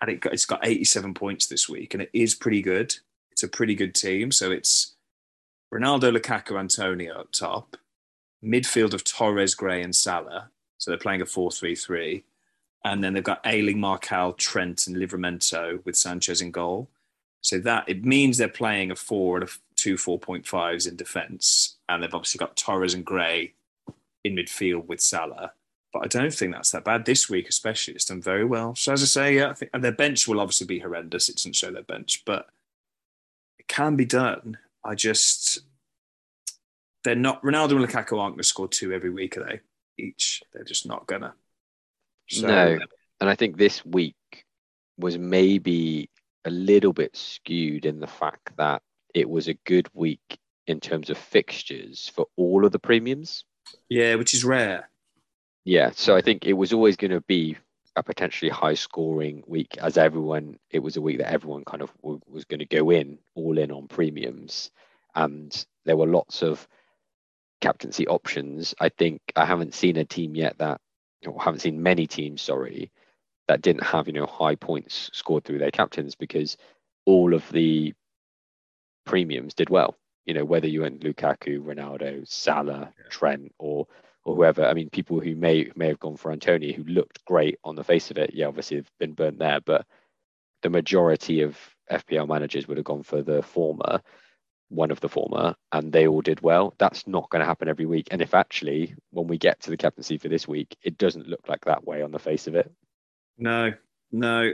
and 0.00 0.10
it 0.10 0.20
got, 0.20 0.32
it's 0.32 0.44
got 0.44 0.66
87 0.66 1.14
points 1.14 1.46
this 1.46 1.68
week, 1.68 1.94
and 1.94 2.02
it 2.02 2.10
is 2.12 2.34
pretty 2.34 2.62
good. 2.62 2.96
It's 3.30 3.44
a 3.44 3.48
pretty 3.48 3.76
good 3.76 3.94
team. 3.94 4.32
So 4.32 4.50
it's 4.50 4.96
Ronaldo, 5.72 6.16
Lukaku, 6.16 6.58
Antonio 6.58 7.14
up 7.14 7.30
top, 7.30 7.76
midfield 8.44 8.92
of 8.92 9.04
Torres, 9.04 9.54
Gray, 9.54 9.82
and 9.82 9.94
Salah. 9.94 10.50
So 10.78 10.90
they're 10.90 10.98
playing 10.98 11.22
a 11.22 11.24
4-3-3, 11.24 12.24
and 12.84 13.04
then 13.04 13.12
they've 13.12 13.22
got 13.22 13.46
Ayling, 13.46 13.78
Marcal, 13.78 14.32
Trent, 14.32 14.88
and 14.88 14.96
Livramento 14.96 15.84
with 15.84 15.94
Sanchez 15.94 16.40
in 16.40 16.50
goal. 16.50 16.90
So 17.40 17.60
that 17.60 17.88
it 17.88 18.04
means 18.04 18.36
they're 18.36 18.48
playing 18.48 18.90
a 18.90 18.96
four 18.96 19.36
and 19.36 19.48
a 19.48 19.52
two 19.78 19.94
4.5s 19.94 20.88
in 20.88 20.96
defence, 20.96 21.76
and 21.88 22.02
they've 22.02 22.14
obviously 22.14 22.38
got 22.38 22.56
Torres 22.56 22.94
and 22.94 23.04
Gray 23.04 23.54
in 24.24 24.34
midfield 24.34 24.86
with 24.86 25.00
Salah. 25.00 25.52
But 25.92 26.04
I 26.04 26.08
don't 26.08 26.34
think 26.34 26.52
that's 26.52 26.72
that 26.72 26.84
bad 26.84 27.06
this 27.06 27.30
week, 27.30 27.48
especially. 27.48 27.94
It's 27.94 28.04
done 28.04 28.20
very 28.20 28.44
well. 28.44 28.74
So 28.74 28.92
as 28.92 29.02
I 29.02 29.06
say, 29.06 29.36
yeah, 29.36 29.50
I 29.50 29.54
think 29.54 29.70
and 29.72 29.82
their 29.82 29.92
bench 29.92 30.28
will 30.28 30.40
obviously 30.40 30.66
be 30.66 30.80
horrendous. 30.80 31.28
It 31.28 31.36
doesn't 31.36 31.56
show 31.56 31.70
their 31.70 31.82
bench, 31.82 32.24
but 32.26 32.48
it 33.58 33.68
can 33.68 33.96
be 33.96 34.04
done. 34.04 34.58
I 34.84 34.94
just 34.94 35.60
they're 37.04 37.14
not 37.14 37.42
Ronaldo 37.42 37.76
and 37.76 37.88
Lukaku 37.88 38.18
aren't 38.18 38.34
going 38.34 38.38
to 38.38 38.44
score 38.44 38.68
two 38.68 38.92
every 38.92 39.10
week, 39.10 39.36
are 39.38 39.44
they? 39.44 39.60
Each 39.96 40.42
they're 40.52 40.64
just 40.64 40.86
not 40.86 41.06
gonna. 41.06 41.34
So, 42.28 42.46
no, 42.46 42.78
and 43.20 43.30
I 43.30 43.34
think 43.34 43.56
this 43.56 43.84
week 43.86 44.14
was 44.98 45.16
maybe 45.16 46.10
a 46.44 46.50
little 46.50 46.92
bit 46.92 47.16
skewed 47.16 47.86
in 47.86 48.00
the 48.00 48.06
fact 48.06 48.56
that 48.58 48.82
it 49.14 49.28
was 49.28 49.48
a 49.48 49.54
good 49.54 49.88
week 49.94 50.38
in 50.66 50.80
terms 50.80 51.10
of 51.10 51.18
fixtures 51.18 52.10
for 52.14 52.26
all 52.36 52.64
of 52.64 52.72
the 52.72 52.78
premiums. 52.78 53.44
Yeah, 53.88 54.14
which 54.16 54.34
is 54.34 54.44
rare. 54.44 54.90
Yeah, 55.64 55.90
so 55.94 56.16
I 56.16 56.22
think 56.22 56.46
it 56.46 56.54
was 56.54 56.72
always 56.72 56.96
going 56.96 57.10
to 57.10 57.20
be 57.22 57.56
a 57.98 58.02
potentially 58.02 58.50
high 58.50 58.74
scoring 58.74 59.42
week 59.46 59.76
as 59.78 59.98
everyone 59.98 60.56
it 60.70 60.78
was 60.78 60.96
a 60.96 61.00
week 61.00 61.18
that 61.18 61.32
everyone 61.32 61.64
kind 61.64 61.82
of 61.82 61.92
w- 62.00 62.20
was 62.28 62.44
going 62.44 62.60
to 62.60 62.66
go 62.66 62.90
in 62.90 63.18
all 63.34 63.58
in 63.58 63.72
on 63.72 63.88
premiums 63.88 64.70
and 65.16 65.66
there 65.84 65.96
were 65.96 66.06
lots 66.06 66.42
of 66.42 66.68
captaincy 67.60 68.06
options 68.06 68.72
i 68.78 68.88
think 68.88 69.20
i 69.34 69.44
haven't 69.44 69.74
seen 69.74 69.96
a 69.96 70.04
team 70.04 70.36
yet 70.36 70.56
that 70.58 70.80
or 71.26 71.42
haven't 71.42 71.58
seen 71.58 71.82
many 71.82 72.06
teams 72.06 72.40
sorry 72.40 72.92
that 73.48 73.62
didn't 73.62 73.82
have 73.82 74.06
you 74.06 74.12
know 74.12 74.26
high 74.26 74.54
points 74.54 75.10
scored 75.12 75.42
through 75.42 75.58
their 75.58 75.72
captains 75.72 76.14
because 76.14 76.56
all 77.04 77.34
of 77.34 77.48
the 77.50 77.92
premiums 79.08 79.54
did 79.54 79.70
well. 79.70 79.96
You 80.26 80.34
know, 80.34 80.44
whether 80.44 80.68
you 80.68 80.82
went 80.82 81.00
Lukaku, 81.00 81.60
Ronaldo, 81.60 82.28
Salah, 82.28 82.92
yeah. 82.96 83.08
Trent, 83.10 83.52
or 83.58 83.86
or 84.24 84.34
whoever. 84.34 84.64
I 84.64 84.74
mean, 84.74 84.90
people 84.90 85.20
who 85.20 85.34
may 85.34 85.70
may 85.74 85.88
have 85.88 85.98
gone 85.98 86.16
for 86.16 86.30
Antonio 86.30 86.74
who 86.74 86.84
looked 86.84 87.24
great 87.24 87.58
on 87.64 87.74
the 87.74 87.84
face 87.84 88.10
of 88.10 88.18
it. 88.18 88.34
Yeah, 88.34 88.46
obviously 88.46 88.76
have 88.76 88.90
been 89.00 89.14
burnt 89.14 89.38
there, 89.38 89.60
but 89.60 89.86
the 90.62 90.70
majority 90.70 91.40
of 91.40 91.56
FPL 91.90 92.28
managers 92.28 92.68
would 92.68 92.76
have 92.76 92.84
gone 92.84 93.02
for 93.02 93.22
the 93.22 93.42
former, 93.42 94.02
one 94.68 94.90
of 94.90 95.00
the 95.00 95.08
former, 95.08 95.54
and 95.72 95.92
they 95.92 96.06
all 96.06 96.20
did 96.20 96.40
well. 96.42 96.74
That's 96.78 97.06
not 97.06 97.30
going 97.30 97.40
to 97.40 97.46
happen 97.46 97.68
every 97.68 97.86
week. 97.86 98.08
And 98.10 98.20
if 98.20 98.34
actually, 98.34 98.94
when 99.10 99.26
we 99.26 99.38
get 99.38 99.60
to 99.60 99.70
the 99.70 99.76
captaincy 99.76 100.18
for 100.18 100.28
this 100.28 100.46
week, 100.46 100.76
it 100.82 100.98
doesn't 100.98 101.28
look 101.28 101.48
like 101.48 101.64
that 101.64 101.86
way 101.86 102.02
on 102.02 102.12
the 102.12 102.18
face 102.18 102.46
of 102.46 102.54
it. 102.54 102.70
No, 103.38 103.72
no. 104.12 104.52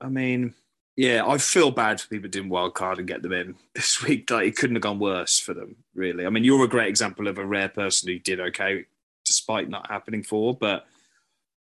I 0.00 0.08
mean, 0.08 0.54
yeah, 0.96 1.26
I 1.26 1.38
feel 1.38 1.70
bad 1.70 2.00
for 2.00 2.08
people 2.08 2.30
doing 2.30 2.48
wild 2.48 2.74
card 2.74 2.98
and 2.98 3.08
get 3.08 3.22
them 3.22 3.32
in 3.32 3.56
this 3.74 4.02
week. 4.02 4.30
Like 4.30 4.46
it 4.46 4.56
couldn't 4.56 4.76
have 4.76 4.82
gone 4.82 4.98
worse 4.98 5.38
for 5.38 5.54
them, 5.54 5.76
really. 5.94 6.26
I 6.26 6.30
mean, 6.30 6.44
you're 6.44 6.64
a 6.64 6.68
great 6.68 6.88
example 6.88 7.28
of 7.28 7.38
a 7.38 7.46
rare 7.46 7.68
person 7.68 8.08
who 8.08 8.18
did 8.18 8.40
okay 8.40 8.86
despite 9.24 9.68
not 9.68 9.90
happening 9.90 10.22
for. 10.22 10.54
But 10.54 10.86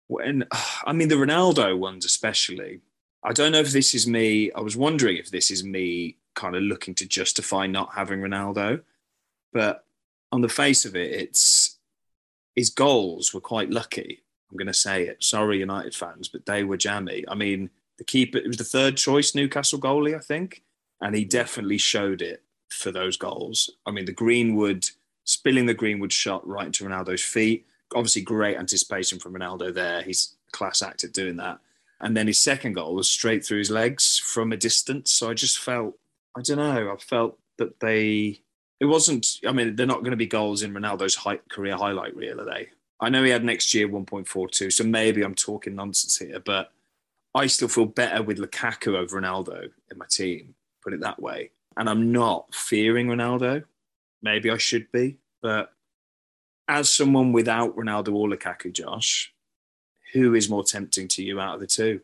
when 0.08 0.44
I 0.84 0.92
mean 0.92 1.08
the 1.08 1.14
Ronaldo 1.16 1.78
ones, 1.78 2.04
especially, 2.04 2.80
I 3.22 3.32
don't 3.32 3.52
know 3.52 3.60
if 3.60 3.72
this 3.72 3.94
is 3.94 4.06
me. 4.06 4.52
I 4.52 4.60
was 4.60 4.76
wondering 4.76 5.16
if 5.16 5.30
this 5.30 5.50
is 5.50 5.64
me 5.64 6.16
kind 6.34 6.54
of 6.54 6.62
looking 6.62 6.94
to 6.94 7.06
justify 7.06 7.66
not 7.66 7.94
having 7.94 8.20
Ronaldo, 8.20 8.82
but 9.52 9.84
on 10.30 10.42
the 10.42 10.48
face 10.48 10.84
of 10.84 10.94
it, 10.94 11.12
it's 11.12 11.78
his 12.54 12.70
goals 12.70 13.32
were 13.32 13.40
quite 13.40 13.70
lucky. 13.70 14.22
I'm 14.50 14.58
going 14.58 14.66
to 14.66 14.74
say 14.74 15.04
it. 15.04 15.24
Sorry, 15.24 15.58
United 15.58 15.94
fans, 15.94 16.28
but 16.28 16.46
they 16.46 16.62
were 16.62 16.76
jammy. 16.76 17.24
I 17.28 17.34
mean, 17.34 17.70
the 17.98 18.04
keeper, 18.04 18.38
it 18.38 18.46
was 18.46 18.56
the 18.56 18.64
third 18.64 18.96
choice 18.96 19.34
Newcastle 19.34 19.80
goalie, 19.80 20.16
I 20.16 20.20
think, 20.20 20.62
and 21.00 21.14
he 21.14 21.24
mm. 21.24 21.30
definitely 21.30 21.78
showed 21.78 22.22
it 22.22 22.42
for 22.68 22.90
those 22.90 23.16
goals. 23.16 23.70
I 23.86 23.90
mean, 23.90 24.04
the 24.04 24.12
Greenwood 24.12 24.88
spilling 25.24 25.66
the 25.66 25.74
Greenwood 25.74 26.12
shot 26.12 26.46
right 26.46 26.66
into 26.66 26.84
Ronaldo's 26.84 27.22
feet. 27.22 27.66
Obviously, 27.94 28.22
great 28.22 28.56
anticipation 28.56 29.18
from 29.18 29.34
Ronaldo 29.34 29.74
there. 29.74 30.02
He's 30.02 30.36
a 30.48 30.52
class 30.52 30.82
act 30.82 31.04
at 31.04 31.12
doing 31.12 31.36
that. 31.36 31.58
And 32.00 32.16
then 32.16 32.26
his 32.26 32.38
second 32.38 32.74
goal 32.74 32.94
was 32.94 33.10
straight 33.10 33.44
through 33.44 33.58
his 33.58 33.70
legs 33.70 34.18
from 34.18 34.52
a 34.52 34.56
distance. 34.56 35.10
So 35.10 35.30
I 35.30 35.34
just 35.34 35.58
felt, 35.58 35.98
I 36.36 36.42
don't 36.42 36.58
know, 36.58 36.92
I 36.92 36.96
felt 36.96 37.38
that 37.58 37.80
they, 37.80 38.40
it 38.80 38.84
wasn't, 38.84 39.40
I 39.46 39.52
mean, 39.52 39.76
they're 39.76 39.86
not 39.86 40.00
going 40.00 40.10
to 40.10 40.16
be 40.16 40.26
goals 40.26 40.62
in 40.62 40.74
Ronaldo's 40.74 41.14
high, 41.14 41.38
career 41.48 41.76
highlight 41.76 42.14
reel, 42.16 42.40
are 42.40 42.44
they? 42.44 42.68
I 43.00 43.08
know 43.08 43.22
he 43.22 43.30
had 43.30 43.42
an 43.42 43.48
XG 43.48 43.90
1.42, 43.90 44.72
so 44.72 44.84
maybe 44.84 45.22
I'm 45.22 45.34
talking 45.34 45.74
nonsense 45.74 46.18
here, 46.18 46.40
but 46.40 46.72
I 47.36 47.48
still 47.48 47.68
feel 47.68 47.84
better 47.84 48.22
with 48.22 48.38
Lukaku 48.38 48.96
over 48.96 49.20
Ronaldo 49.20 49.68
in 49.90 49.98
my 49.98 50.06
team, 50.10 50.54
put 50.82 50.94
it 50.94 51.00
that 51.00 51.20
way. 51.20 51.50
And 51.76 51.88
I'm 51.88 52.10
not 52.10 52.54
fearing 52.54 53.08
Ronaldo. 53.08 53.64
Maybe 54.22 54.50
I 54.50 54.56
should 54.56 54.90
be, 54.90 55.18
but 55.42 55.70
as 56.66 56.88
someone 56.88 57.32
without 57.32 57.76
Ronaldo 57.76 58.14
or 58.14 58.28
Lukaku, 58.28 58.72
Josh, 58.72 59.34
who 60.14 60.34
is 60.34 60.48
more 60.48 60.64
tempting 60.64 61.08
to 61.08 61.22
you 61.22 61.38
out 61.38 61.56
of 61.56 61.60
the 61.60 61.66
two? 61.66 62.00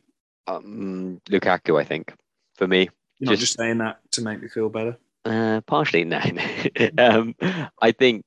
Um, 0.47 1.23
Lukaku, 1.31 1.81
I 1.81 1.85
think, 1.85 2.13
for 2.55 2.67
me. 2.67 2.91
You're 3.19 3.31
not 3.31 3.39
just 3.39 3.57
saying 3.57 3.79
that 3.79 4.01
to 4.13 4.21
make 4.21 4.43
me 4.43 4.49
feel 4.49 4.69
better. 4.69 4.99
Uh, 5.25 5.63
partially, 5.63 6.05
no. 6.05 6.21
um, 6.99 7.35
I 7.81 7.93
think 7.93 8.25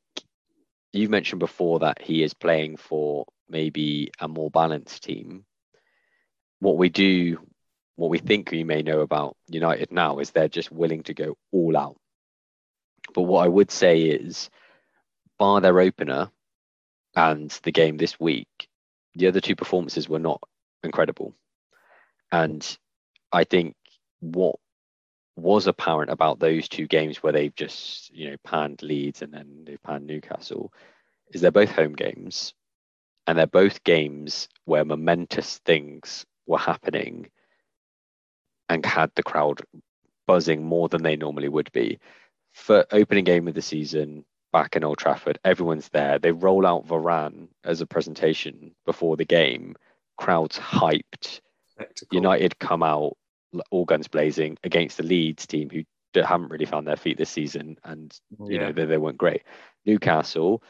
you 0.92 1.08
mentioned 1.08 1.40
before 1.40 1.78
that 1.80 2.02
he 2.02 2.24
is 2.24 2.34
playing 2.34 2.78
for 2.78 3.26
maybe 3.48 4.10
a 4.20 4.28
more 4.28 4.50
balanced 4.50 5.04
team. 5.04 5.46
What 6.60 6.78
we 6.78 6.90
do, 6.90 7.40
what 7.96 8.10
we 8.10 8.18
think 8.18 8.52
we 8.52 8.64
may 8.64 8.82
know 8.82 9.02
about 9.02 9.36
United 9.48 9.92
now 9.92 10.20
is 10.20 10.32
they're 10.32 10.48
just 10.48 10.72
willing 10.72 11.04
to 11.04 11.14
go 11.14 11.38
all 11.52 11.78
out. 11.78 11.98
But 13.14 13.24
what 13.24 13.46
I 13.46 13.48
would 13.48 13.72
say 13.72 14.02
is, 14.02 14.50
bar 15.38 15.62
their 15.62 15.80
opener 15.80 16.32
and 17.16 17.50
the 17.64 17.72
game 17.72 17.98
this 17.98 18.20
week, 18.20 18.68
the 19.16 19.28
other 19.28 19.42
two 19.42 19.56
performances 19.56 20.10
were 20.10 20.20
not 20.20 20.42
incredible. 20.84 21.34
And 22.32 22.78
I 23.32 23.44
think 23.44 23.76
what 24.20 24.56
was 25.36 25.68
apparent 25.68 26.12
about 26.12 26.40
those 26.40 26.68
two 26.68 26.88
games 26.88 27.22
where 27.22 27.34
they've 27.34 27.56
just, 27.56 28.14
you 28.14 28.32
know, 28.32 28.38
panned 28.44 28.82
Leeds 28.82 29.22
and 29.22 29.34
then 29.34 29.64
they've 29.66 29.82
panned 29.84 30.08
Newcastle 30.08 30.74
is 31.32 31.42
they're 31.42 31.52
both 31.52 31.72
home 31.72 31.94
games 31.94 32.54
and 33.28 33.38
they're 33.38 33.48
both 33.48 33.84
games 33.84 34.48
where 34.66 34.86
momentous 34.86 35.60
things 35.66 36.26
were 36.46 36.58
happening 36.58 37.30
and 38.70 38.86
had 38.86 39.12
the 39.16 39.24
crowd 39.24 39.62
buzzing 40.28 40.64
more 40.64 40.90
than 40.90 41.04
they 41.04 41.16
normally 41.16 41.50
would 41.50 41.72
be. 41.72 42.00
For 42.54 42.86
opening 42.92 43.26
game 43.26 43.48
of 43.48 43.54
the 43.54 43.62
season, 43.62 44.26
back 44.56 44.78
in 44.78 44.86
Old 44.86 44.98
Trafford. 44.98 45.38
Everyone's 45.44 45.90
there. 45.90 46.18
They 46.18 46.32
roll 46.32 46.66
out 46.66 46.88
Varane 46.88 47.50
as 47.66 47.82
a 47.82 47.86
presentation 47.86 48.74
before 48.86 49.18
the 49.18 49.26
game. 49.26 49.76
Crowds 50.18 50.58
hyped. 50.58 51.42
Spectacle. 51.68 52.16
United 52.16 52.58
come 52.58 52.82
out 52.82 53.18
all 53.70 53.84
guns 53.84 54.08
blazing 54.08 54.58
against 54.64 54.96
the 54.96 55.04
Leeds 55.04 55.46
team 55.46 55.70
who 55.70 55.84
haven't 56.24 56.50
really 56.50 56.66
found 56.66 56.88
their 56.88 56.96
feet 56.96 57.18
this 57.18 57.30
season, 57.30 57.78
and 57.84 58.18
you 58.48 58.58
know 58.58 58.72
they, 58.72 58.86
they 58.86 58.98
weren't 58.98 59.18
great. 59.18 59.44
Newcastle, 59.86 60.64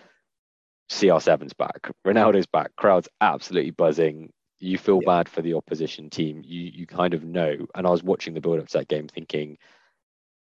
CR7's 0.90 1.54
back, 1.54 1.92
Ronaldo's 2.06 2.48
back. 2.48 2.76
Crowds 2.76 3.08
absolutely 3.22 3.70
buzzing. 3.70 4.32
You 4.60 4.78
feel 4.78 4.99
yeah. 5.01 5.08
bad 5.08 5.30
for 5.30 5.41
the 5.41 5.53
opposition 5.53 6.10
team. 6.10 6.41
You 6.45 6.62
you 6.62 6.88
kind 6.88 7.14
of 7.14 7.24
know. 7.24 7.68
And 7.76 7.86
I 7.86 7.89
was 7.89 8.03
watching 8.03 8.34
the 8.34 8.41
build 8.41 8.60
up 8.60 8.68
to 8.68 8.78
that 8.80 8.88
game, 8.88 9.08
thinking 9.08 9.58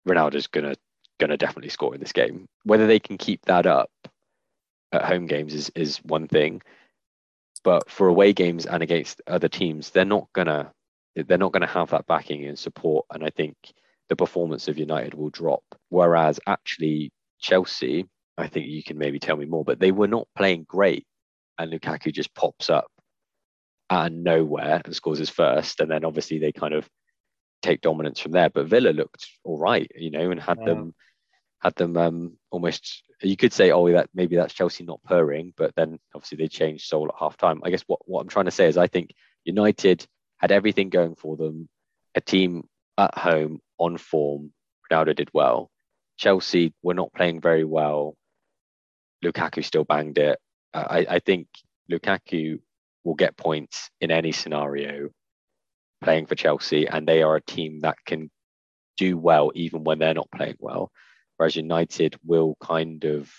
Ronaldo's 0.06 0.46
gonna 0.46 0.74
going 1.18 1.30
to 1.30 1.36
definitely 1.36 1.70
score 1.70 1.94
in 1.94 2.00
this 2.00 2.12
game. 2.12 2.46
Whether 2.64 2.86
they 2.86 2.98
can 2.98 3.18
keep 3.18 3.44
that 3.46 3.66
up 3.66 3.90
at 4.92 5.04
home 5.04 5.26
games 5.26 5.54
is 5.54 5.70
is 5.74 5.98
one 5.98 6.28
thing, 6.28 6.62
but 7.62 7.90
for 7.90 8.08
away 8.08 8.32
games 8.32 8.66
and 8.66 8.82
against 8.82 9.22
other 9.26 9.48
teams, 9.48 9.90
they're 9.90 10.04
not 10.04 10.28
gonna 10.32 10.72
they're 11.16 11.38
not 11.38 11.52
gonna 11.52 11.66
have 11.66 11.90
that 11.90 12.06
backing 12.06 12.44
and 12.44 12.58
support. 12.58 13.06
And 13.12 13.24
I 13.24 13.30
think 13.30 13.56
the 14.08 14.16
performance 14.16 14.68
of 14.68 14.78
United 14.78 15.14
will 15.14 15.30
drop. 15.30 15.64
Whereas 15.88 16.38
actually 16.46 17.12
Chelsea, 17.40 18.06
I 18.38 18.48
think 18.48 18.66
you 18.66 18.82
can 18.82 18.98
maybe 18.98 19.18
tell 19.18 19.36
me 19.36 19.46
more, 19.46 19.64
but 19.64 19.80
they 19.80 19.92
were 19.92 20.08
not 20.08 20.28
playing 20.36 20.64
great, 20.68 21.06
and 21.58 21.72
Lukaku 21.72 22.12
just 22.12 22.34
pops 22.34 22.70
up 22.70 22.86
out 23.91 24.07
of 24.07 24.12
nowhere 24.12 24.82
and 24.85 24.95
scores 24.95 25.18
his 25.18 25.30
first, 25.30 25.80
and 25.80 25.91
then 25.91 26.05
obviously 26.05 26.39
they 26.39 26.53
kind 26.53 26.74
of 26.74 26.89
take 27.62 27.80
dominance 27.80 28.20
from 28.20 28.32
there. 28.32 28.51
But 28.51 28.66
Villa 28.66 28.91
looked 28.91 29.26
all 29.45 29.59
right, 29.59 29.91
you 29.95 30.11
know, 30.11 30.30
and 30.30 30.41
had 30.41 30.59
yeah. 30.61 30.66
them 30.66 30.95
had 31.61 31.74
them 31.76 31.97
um, 31.97 32.37
almost. 32.51 33.03
You 33.22 33.37
could 33.37 33.53
say, 33.53 33.70
oh, 33.70 33.91
that 33.93 34.11
maybe 34.14 34.37
that's 34.37 34.55
Chelsea 34.55 34.85
not 34.85 35.03
purring, 35.05 35.55
but 35.57 35.74
then 35.76 35.99
obviously 36.14 36.39
they 36.39 36.49
changed 36.49 36.87
soul 36.87 37.09
at 37.09 37.18
half 37.18 37.37
time. 37.37 37.62
I 37.64 37.70
guess 37.70 37.82
what, 37.87 38.01
what 38.07 38.20
I'm 38.20 38.28
trying 38.28 38.45
to 38.47 38.51
say 38.51 38.68
is 38.68 38.76
I 38.76 38.87
think 38.87 39.14
United 39.45 40.07
had 40.39 40.53
everything 40.53 40.91
going 40.91 41.14
for 41.14 41.37
them. 41.37 41.68
A 42.14 42.20
team 42.20 42.68
at 42.99 43.16
home 43.16 43.61
on 43.78 43.97
form. 43.99 44.53
Ronaldo 44.91 45.16
did 45.16 45.30
well. 45.32 45.70
Chelsea 46.16 46.72
were 46.82 46.95
not 46.95 47.12
playing 47.12 47.41
very 47.41 47.64
well. 47.64 48.14
Lukaku 49.24 49.64
still 49.64 49.85
banged 49.85 50.18
it. 50.18 50.39
I, 50.72 51.07
I 51.09 51.18
think 51.18 51.49
Lukaku 51.91 52.61
will 53.05 53.14
get 53.14 53.36
points 53.36 53.90
in 54.00 54.11
any 54.11 54.32
scenario 54.32 55.11
playing 56.02 56.26
for 56.26 56.34
Chelsea, 56.34 56.86
and 56.86 57.07
they 57.07 57.22
are 57.22 57.36
a 57.36 57.42
team 57.42 57.80
that 57.80 57.96
can 58.05 58.30
do 58.96 59.16
well 59.16 59.50
even 59.55 59.84
when 59.84 59.98
they're 59.98 60.14
not 60.14 60.30
playing 60.34 60.57
well. 60.59 60.90
Whereas 61.36 61.57
United 61.57 62.16
will 62.24 62.57
kind 62.61 63.05
of 63.05 63.30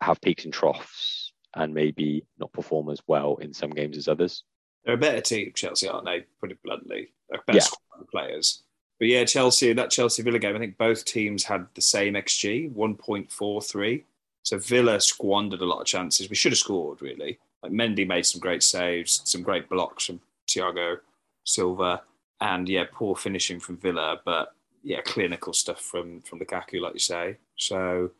have 0.00 0.20
peaks 0.20 0.44
and 0.44 0.52
troughs 0.52 1.32
and 1.54 1.74
maybe 1.74 2.24
not 2.38 2.52
perform 2.52 2.90
as 2.90 3.00
well 3.06 3.36
in 3.36 3.52
some 3.52 3.70
games 3.70 3.96
as 3.96 4.08
others. 4.08 4.44
They're 4.84 4.94
a 4.94 4.98
better 4.98 5.20
team, 5.20 5.52
Chelsea, 5.54 5.88
aren't 5.88 6.06
they? 6.06 6.24
Put 6.40 6.52
it 6.52 6.62
bluntly, 6.62 7.12
they're 7.28 7.42
better 7.46 7.58
yeah. 7.58 8.04
players. 8.10 8.62
But 8.98 9.08
yeah, 9.08 9.24
Chelsea, 9.24 9.72
that 9.72 9.90
Chelsea 9.90 10.22
Villa 10.22 10.38
game, 10.38 10.54
I 10.54 10.58
think 10.58 10.76
both 10.76 11.04
teams 11.04 11.44
had 11.44 11.66
the 11.74 11.80
same 11.80 12.14
XG, 12.14 12.72
1.43. 12.74 14.04
So 14.42 14.58
Villa 14.58 15.00
squandered 15.00 15.62
a 15.62 15.66
lot 15.66 15.80
of 15.80 15.86
chances. 15.86 16.28
We 16.28 16.36
should 16.36 16.52
have 16.52 16.58
scored, 16.58 17.00
really. 17.00 17.38
Like 17.62 17.72
Mendy 17.72 18.06
made 18.06 18.26
some 18.26 18.40
great 18.40 18.62
saves, 18.62 19.20
some 19.24 19.42
great 19.42 19.68
blocks 19.68 20.06
from 20.06 20.20
Thiago 20.48 20.98
Silva 21.44 22.02
and 22.40 22.68
yeah, 22.68 22.84
poor 22.90 23.14
finishing 23.14 23.60
from 23.60 23.76
Villa, 23.76 24.20
but 24.24 24.54
yeah, 24.82 25.00
clinical 25.02 25.52
stuff 25.52 25.80
from 25.80 26.22
from 26.22 26.40
Lukaku, 26.40 26.80
like 26.80 26.94
you 26.94 27.00
say. 27.00 27.36
So 27.56 28.10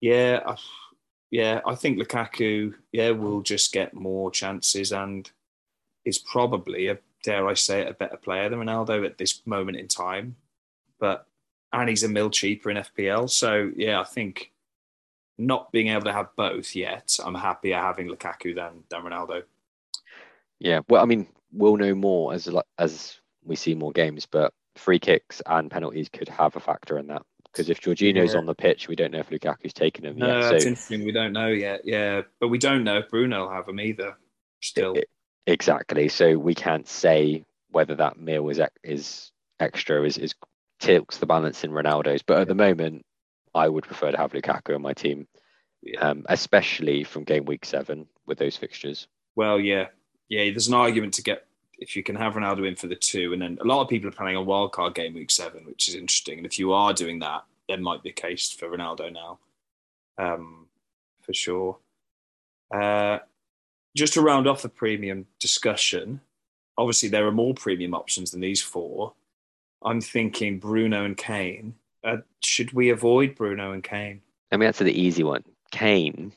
yeah, 0.00 0.40
I, 0.46 0.56
yeah, 1.30 1.60
I 1.66 1.74
think 1.74 1.98
Lukaku, 1.98 2.74
yeah, 2.92 3.10
will 3.10 3.42
just 3.42 3.72
get 3.72 3.94
more 3.94 4.30
chances 4.30 4.92
and 4.92 5.28
is 6.04 6.18
probably 6.18 6.88
a 6.88 6.98
dare 7.24 7.48
I 7.48 7.54
say 7.54 7.80
it, 7.80 7.88
a 7.88 7.94
better 7.94 8.18
player 8.18 8.48
than 8.48 8.60
Ronaldo 8.60 9.04
at 9.04 9.18
this 9.18 9.42
moment 9.46 9.78
in 9.78 9.88
time. 9.88 10.36
But 11.00 11.26
and 11.72 11.88
he's 11.88 12.04
a 12.04 12.08
mil 12.08 12.30
cheaper 12.30 12.70
in 12.70 12.76
FPL, 12.76 13.28
so 13.30 13.72
yeah, 13.76 14.00
I 14.00 14.04
think 14.04 14.52
not 15.38 15.72
being 15.72 15.88
able 15.88 16.02
to 16.04 16.12
have 16.12 16.28
both 16.36 16.74
yet, 16.76 17.16
I'm 17.24 17.34
happier 17.34 17.76
having 17.76 18.08
Lukaku 18.08 18.54
than 18.54 18.84
than 18.88 19.02
Ronaldo. 19.02 19.42
Yeah, 20.60 20.80
well, 20.88 21.02
I 21.02 21.06
mean, 21.06 21.26
we'll 21.52 21.76
know 21.76 21.94
more 21.94 22.32
as 22.32 22.48
as 22.78 23.18
we 23.44 23.56
see 23.56 23.74
more 23.74 23.92
games, 23.92 24.26
but 24.26 24.52
free 24.76 24.98
kicks 24.98 25.42
and 25.46 25.70
penalties 25.70 26.08
could 26.08 26.28
have 26.28 26.56
a 26.56 26.60
factor 26.60 26.98
in 26.98 27.06
that. 27.08 27.22
Because 27.44 27.70
if 27.70 27.80
Jorginho's 27.80 28.32
Yeah. 28.32 28.38
on 28.40 28.46
the 28.46 28.54
pitch, 28.54 28.88
we 28.88 28.96
don't 28.96 29.12
know 29.12 29.20
if 29.20 29.30
Lukaku's 29.30 29.72
taken 29.72 30.04
him 30.04 30.16
No, 30.16 30.26
yet. 30.26 30.50
that's 30.50 30.64
So 30.64 30.68
interesting. 30.70 31.04
We 31.04 31.12
don't 31.12 31.32
know 31.32 31.48
yet. 31.48 31.82
Yeah, 31.84 32.22
but 32.40 32.48
we 32.48 32.58
don't 32.58 32.82
know 32.82 32.98
if 32.98 33.08
Bruno 33.10 33.42
will 33.42 33.50
have 33.52 33.66
them 33.66 33.78
either. 33.80 34.16
Still, 34.60 34.94
It- 34.94 35.08
exactly. 35.46 36.08
So 36.08 36.36
we 36.36 36.54
can't 36.54 36.88
say 36.88 37.44
whether 37.70 37.94
that 37.96 38.18
meal 38.18 38.48
is 38.48 38.60
is 38.82 39.30
extra 39.60 40.02
is 40.04 40.18
is 40.18 40.34
tilts 40.80 41.18
the 41.18 41.26
balance 41.26 41.62
in 41.62 41.70
Ronaldo's. 41.70 42.22
But 42.22 42.40
at 42.40 42.48
the 42.48 42.54
moment, 42.56 43.04
I 43.54 43.68
would 43.68 43.84
prefer 43.84 44.10
to 44.10 44.16
have 44.16 44.32
Lukaku 44.32 44.74
on 44.74 44.82
my 44.82 44.92
team, 44.92 45.26
yeah. 45.82 46.00
um, 46.00 46.24
especially 46.28 47.04
from 47.04 47.24
game 47.24 47.44
week 47.44 47.64
seven 47.64 48.06
with 48.26 48.38
those 48.38 48.56
fixtures. 48.56 49.06
Well, 49.36 49.60
yeah, 49.60 49.86
yeah. 50.28 50.44
There's 50.50 50.68
an 50.68 50.74
argument 50.74 51.14
to 51.14 51.22
get 51.22 51.46
if 51.78 51.96
you 51.96 52.02
can 52.02 52.16
have 52.16 52.34
Ronaldo 52.34 52.66
in 52.66 52.76
for 52.76 52.86
the 52.86 52.96
two, 52.96 53.32
and 53.32 53.42
then 53.42 53.58
a 53.60 53.64
lot 53.64 53.82
of 53.82 53.88
people 53.88 54.08
are 54.08 54.12
planning 54.12 54.36
a 54.36 54.42
wild 54.42 54.72
card 54.72 54.94
game 54.94 55.14
week 55.14 55.30
seven, 55.30 55.64
which 55.66 55.88
is 55.88 55.94
interesting. 55.94 56.38
And 56.38 56.46
if 56.46 56.58
you 56.58 56.72
are 56.72 56.92
doing 56.92 57.18
that, 57.20 57.44
there 57.68 57.78
might 57.78 58.02
be 58.02 58.10
a 58.10 58.12
case 58.12 58.50
for 58.50 58.68
Ronaldo 58.68 59.12
now, 59.12 59.38
um, 60.18 60.66
for 61.22 61.32
sure. 61.32 61.78
Uh, 62.72 63.18
just 63.96 64.14
to 64.14 64.20
round 64.20 64.46
off 64.46 64.62
the 64.62 64.68
premium 64.68 65.26
discussion, 65.38 66.20
obviously 66.76 67.08
there 67.08 67.26
are 67.26 67.32
more 67.32 67.54
premium 67.54 67.94
options 67.94 68.30
than 68.30 68.40
these 68.40 68.62
four. 68.62 69.14
I'm 69.82 70.00
thinking 70.00 70.58
Bruno 70.58 71.04
and 71.04 71.16
Kane. 71.16 71.74
Uh, 72.04 72.18
should 72.42 72.72
we 72.72 72.90
avoid 72.90 73.34
Bruno 73.34 73.72
and 73.72 73.82
Kane? 73.82 74.20
Let 74.50 74.60
me 74.60 74.66
answer 74.66 74.84
the 74.84 75.00
easy 75.00 75.24
one. 75.24 75.42
Kane, 75.70 76.32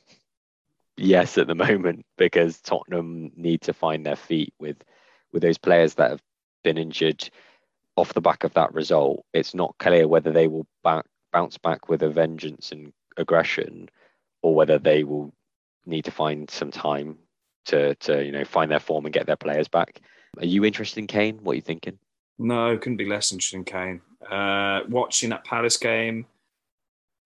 yes, 0.95 1.38
at 1.38 1.47
the 1.47 1.55
moment, 1.55 2.05
because 2.18 2.59
Tottenham 2.61 3.32
need 3.36 3.61
to 3.63 3.74
find 3.74 4.05
their 4.05 4.15
feet 4.15 4.53
with 4.59 4.78
with 5.34 5.41
those 5.41 5.57
players 5.57 5.95
that 5.95 6.11
have 6.11 6.22
been 6.63 6.78
injured 6.78 7.30
off 7.97 8.13
the 8.13 8.22
back 8.22 8.43
of 8.43 8.53
that 8.53 8.74
result. 8.74 9.26
It's 9.34 9.53
not 9.53 9.76
clear 9.78 10.07
whether 10.07 10.32
they 10.32 10.47
will 10.47 10.65
back, 10.84 11.05
bounce 11.34 11.57
back 11.57 11.89
with 11.89 12.01
a 12.01 12.09
vengeance 12.09 12.72
and 12.72 12.93
aggression, 13.18 13.89
or 14.41 14.55
whether 14.55 14.80
they 14.80 15.03
will 15.03 15.34
need 15.86 16.05
to 16.05 16.11
find 16.11 16.49
some 16.49 16.72
time 16.72 17.18
to 17.65 17.93
to 17.95 18.24
you 18.24 18.32
know 18.32 18.45
find 18.45 18.72
their 18.72 18.80
form 18.80 19.05
and 19.05 19.13
get 19.13 19.26
their 19.26 19.36
players 19.36 19.68
back. 19.68 19.99
Are 20.38 20.45
you 20.45 20.63
interested 20.63 20.99
in 20.99 21.07
Kane? 21.07 21.39
What 21.43 21.53
are 21.53 21.55
you 21.55 21.61
thinking? 21.61 21.99
No, 22.39 22.77
couldn't 22.77 22.97
be 22.97 23.05
less 23.05 23.31
interested 23.31 23.57
in 23.57 23.63
Kane. 23.63 24.01
Uh, 24.29 24.81
watching 24.89 25.29
that 25.29 25.43
Palace 25.43 25.77
game, 25.77 26.25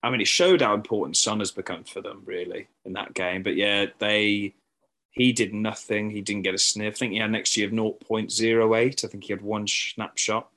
I 0.03 0.09
mean, 0.09 0.22
it 0.22 0.28
showed 0.28 0.62
how 0.62 0.74
important 0.74 1.18
Son 1.18 1.39
has 1.39 1.51
become 1.51 1.84
for 1.84 2.01
them, 2.01 2.24
really, 2.26 2.68
in 2.86 2.93
that 2.93 3.14
game. 3.14 3.43
But 3.43 3.55
yeah, 3.55 3.88
they 3.99 4.53
he 5.12 5.34
did 5.34 5.53
nothing. 5.53 6.09
He 6.09 6.22
didn't 6.22 6.43
get 6.43 6.55
a 6.55 6.57
sniff. 6.57 6.95
I 6.95 6.97
think 6.97 7.14
he 7.14 7.20
had 7.20 7.30
an 7.30 7.36
XG 7.36 7.66
of 7.66 7.72
0.08. 7.72 9.03
I 9.03 9.07
think 9.07 9.24
he 9.26 9.34
had 9.34 9.41
one 9.41 9.68
snapshot 9.68 10.49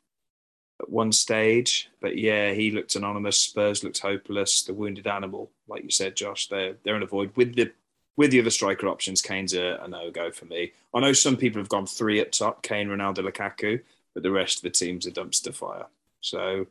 at 0.80 0.88
one 0.88 1.10
stage. 1.12 1.90
But 2.00 2.16
yeah, 2.16 2.52
he 2.52 2.70
looked 2.70 2.94
anonymous. 2.94 3.38
Spurs 3.40 3.82
looked 3.82 3.98
hopeless. 3.98 4.62
The 4.62 4.74
wounded 4.74 5.08
animal, 5.08 5.50
like 5.68 5.82
you 5.82 5.90
said, 5.90 6.16
Josh, 6.16 6.46
they're 6.46 6.76
they're 6.84 6.96
in 6.96 7.02
a 7.02 7.06
void 7.06 7.32
with 7.36 7.56
the 7.56 7.72
with 8.16 8.30
the 8.30 8.40
other 8.40 8.50
striker 8.50 8.86
options. 8.86 9.20
Kane's 9.20 9.54
a, 9.54 9.80
a 9.82 9.88
no 9.88 10.10
go 10.10 10.30
for 10.30 10.44
me. 10.44 10.72
I 10.94 11.00
know 11.00 11.12
some 11.12 11.36
people 11.36 11.60
have 11.60 11.68
gone 11.68 11.86
three 11.86 12.20
up 12.20 12.30
top: 12.30 12.62
Kane, 12.62 12.88
Ronaldo, 12.88 13.28
Lukaku 13.28 13.80
but 14.14 14.22
the 14.22 14.30
rest 14.30 14.58
of 14.58 14.62
the 14.62 14.70
team's 14.70 15.06
a 15.06 15.10
dumpster 15.10 15.54
fire. 15.54 15.86
So, 16.20 16.66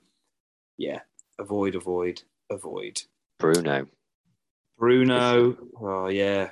yeah, 0.78 1.00
avoid, 1.40 1.76
avoid, 1.76 2.24
avoid. 2.50 3.02
Bruno. 3.40 3.88
Bruno, 4.78 5.56
oh 5.80 6.08
yeah, 6.08 6.50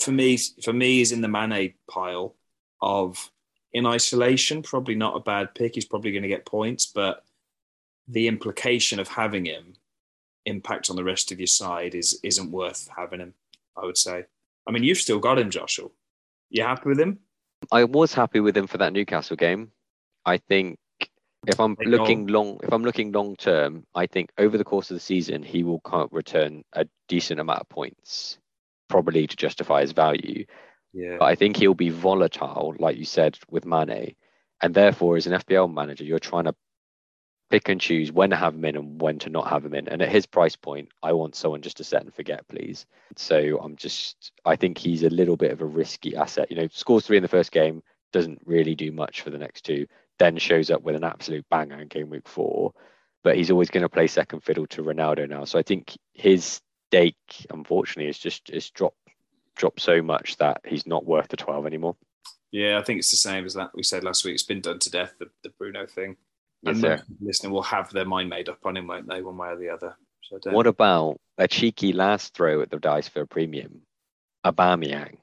for 0.00 0.12
me, 0.12 0.36
for 0.62 0.72
me, 0.72 1.00
is 1.00 1.12
in 1.12 1.20
the 1.20 1.28
Mane 1.28 1.74
pile 1.90 2.34
of 2.80 3.30
in 3.72 3.86
isolation. 3.86 4.62
Probably 4.62 4.94
not 4.94 5.16
a 5.16 5.20
bad 5.20 5.54
pick. 5.54 5.74
He's 5.74 5.84
probably 5.84 6.12
going 6.12 6.22
to 6.22 6.28
get 6.28 6.46
points, 6.46 6.86
but 6.86 7.24
the 8.08 8.28
implication 8.28 9.00
of 9.00 9.08
having 9.08 9.46
him 9.46 9.74
impact 10.44 10.90
on 10.90 10.96
the 10.96 11.04
rest 11.04 11.32
of 11.32 11.40
your 11.40 11.46
side 11.46 11.94
is 11.94 12.20
isn't 12.22 12.52
worth 12.52 12.88
having 12.96 13.20
him. 13.20 13.34
I 13.76 13.84
would 13.84 13.98
say. 13.98 14.24
I 14.66 14.72
mean, 14.72 14.82
you've 14.82 14.98
still 14.98 15.18
got 15.18 15.38
him, 15.38 15.50
Joshua. 15.50 15.88
You 16.50 16.62
happy 16.62 16.88
with 16.88 17.00
him? 17.00 17.18
I 17.72 17.84
was 17.84 18.12
happy 18.12 18.40
with 18.40 18.56
him 18.56 18.66
for 18.66 18.78
that 18.78 18.92
Newcastle 18.92 19.36
game. 19.36 19.70
I 20.26 20.38
think 20.38 20.78
if 21.46 21.60
I'm 21.60 21.76
Big 21.76 21.88
looking 21.88 22.26
long, 22.26 22.58
if 22.62 22.72
I'm 22.72 22.82
looking 22.82 23.12
long 23.12 23.36
term, 23.36 23.86
I 23.94 24.06
think 24.06 24.30
over 24.36 24.58
the 24.58 24.64
course 24.64 24.90
of 24.90 24.96
the 24.96 25.00
season 25.00 25.42
he 25.42 25.62
will 25.62 25.80
return 26.10 26.64
a 26.72 26.86
decent 27.08 27.40
amount 27.40 27.60
of 27.60 27.68
points, 27.68 28.38
probably 28.88 29.26
to 29.26 29.36
justify 29.36 29.82
his 29.82 29.92
value. 29.92 30.44
Yeah. 30.92 31.16
But 31.20 31.26
I 31.26 31.36
think 31.36 31.56
he'll 31.56 31.74
be 31.74 31.90
volatile, 31.90 32.74
like 32.78 32.96
you 32.96 33.04
said 33.04 33.38
with 33.48 33.64
Mane, 33.64 34.16
and 34.60 34.74
therefore 34.74 35.16
as 35.16 35.26
an 35.26 35.40
FPL 35.40 35.72
manager, 35.72 36.04
you're 36.04 36.18
trying 36.18 36.44
to 36.44 36.54
pick 37.48 37.68
and 37.68 37.80
choose 37.80 38.10
when 38.10 38.30
to 38.30 38.36
have 38.36 38.54
him 38.54 38.64
in 38.64 38.76
and 38.76 39.00
when 39.00 39.20
to 39.20 39.30
not 39.30 39.48
have 39.48 39.64
him 39.64 39.74
in. 39.74 39.88
And 39.88 40.02
at 40.02 40.08
his 40.08 40.26
price 40.26 40.56
point, 40.56 40.88
I 41.04 41.12
want 41.12 41.36
someone 41.36 41.62
just 41.62 41.76
to 41.76 41.84
set 41.84 42.02
and 42.02 42.12
forget, 42.12 42.48
please. 42.48 42.86
So 43.14 43.60
I'm 43.62 43.76
just, 43.76 44.32
I 44.44 44.56
think 44.56 44.78
he's 44.78 45.04
a 45.04 45.10
little 45.10 45.36
bit 45.36 45.52
of 45.52 45.60
a 45.60 45.66
risky 45.66 46.16
asset. 46.16 46.50
You 46.50 46.56
know, 46.56 46.68
scores 46.72 47.06
three 47.06 47.16
in 47.16 47.22
the 47.22 47.28
first 47.28 47.52
game, 47.52 47.82
doesn't 48.12 48.40
really 48.44 48.74
do 48.74 48.90
much 48.90 49.20
for 49.20 49.30
the 49.30 49.38
next 49.38 49.64
two, 49.64 49.86
then 50.18 50.36
shows 50.38 50.70
up 50.70 50.82
with 50.82 50.96
an 50.96 51.04
absolute 51.04 51.46
banger 51.50 51.80
in 51.80 51.88
game 51.88 52.10
week 52.10 52.28
four. 52.28 52.72
But 53.24 53.36
he's 53.36 53.50
always 53.50 53.70
going 53.70 53.82
to 53.82 53.88
play 53.88 54.06
second 54.06 54.44
fiddle 54.44 54.66
to 54.68 54.82
Ronaldo 54.82 55.28
now. 55.28 55.44
So 55.44 55.58
I 55.58 55.62
think 55.62 55.96
his 56.14 56.60
stake, 56.88 57.16
unfortunately, 57.50 58.08
is 58.08 58.18
just 58.18 58.50
is 58.50 58.70
dropped 58.70 58.98
dropped 59.56 59.80
so 59.80 60.02
much 60.02 60.36
that 60.36 60.60
he's 60.66 60.86
not 60.86 61.04
worth 61.04 61.28
the 61.28 61.36
12 61.36 61.66
anymore. 61.66 61.96
Yeah, 62.52 62.78
I 62.78 62.82
think 62.82 62.98
it's 62.98 63.10
the 63.10 63.16
same 63.16 63.44
as 63.44 63.54
that 63.54 63.70
we 63.74 63.82
said 63.82 64.04
last 64.04 64.24
week. 64.24 64.34
It's 64.34 64.42
been 64.42 64.60
done 64.60 64.78
to 64.78 64.90
death, 64.90 65.14
the, 65.18 65.26
the 65.42 65.50
Bruno 65.58 65.86
thing. 65.86 66.16
Yes, 66.62 66.82
and 66.82 67.02
listening 67.20 67.52
will 67.52 67.62
have 67.62 67.90
their 67.90 68.04
mind 68.04 68.30
made 68.30 68.48
up 68.48 68.58
on 68.64 68.76
him, 68.76 68.86
won't 68.86 69.08
they, 69.08 69.22
one 69.22 69.36
way 69.36 69.48
or 69.48 69.56
the 69.56 69.70
other? 69.70 69.96
So 70.22 70.38
What 70.50 70.66
about 70.66 71.20
a 71.38 71.46
cheeky 71.46 71.92
last 71.92 72.34
throw 72.34 72.62
at 72.62 72.70
the 72.70 72.78
dice 72.78 73.08
for 73.08 73.20
a 73.20 73.26
premium? 73.26 73.82
Aubameyang. 74.44 75.18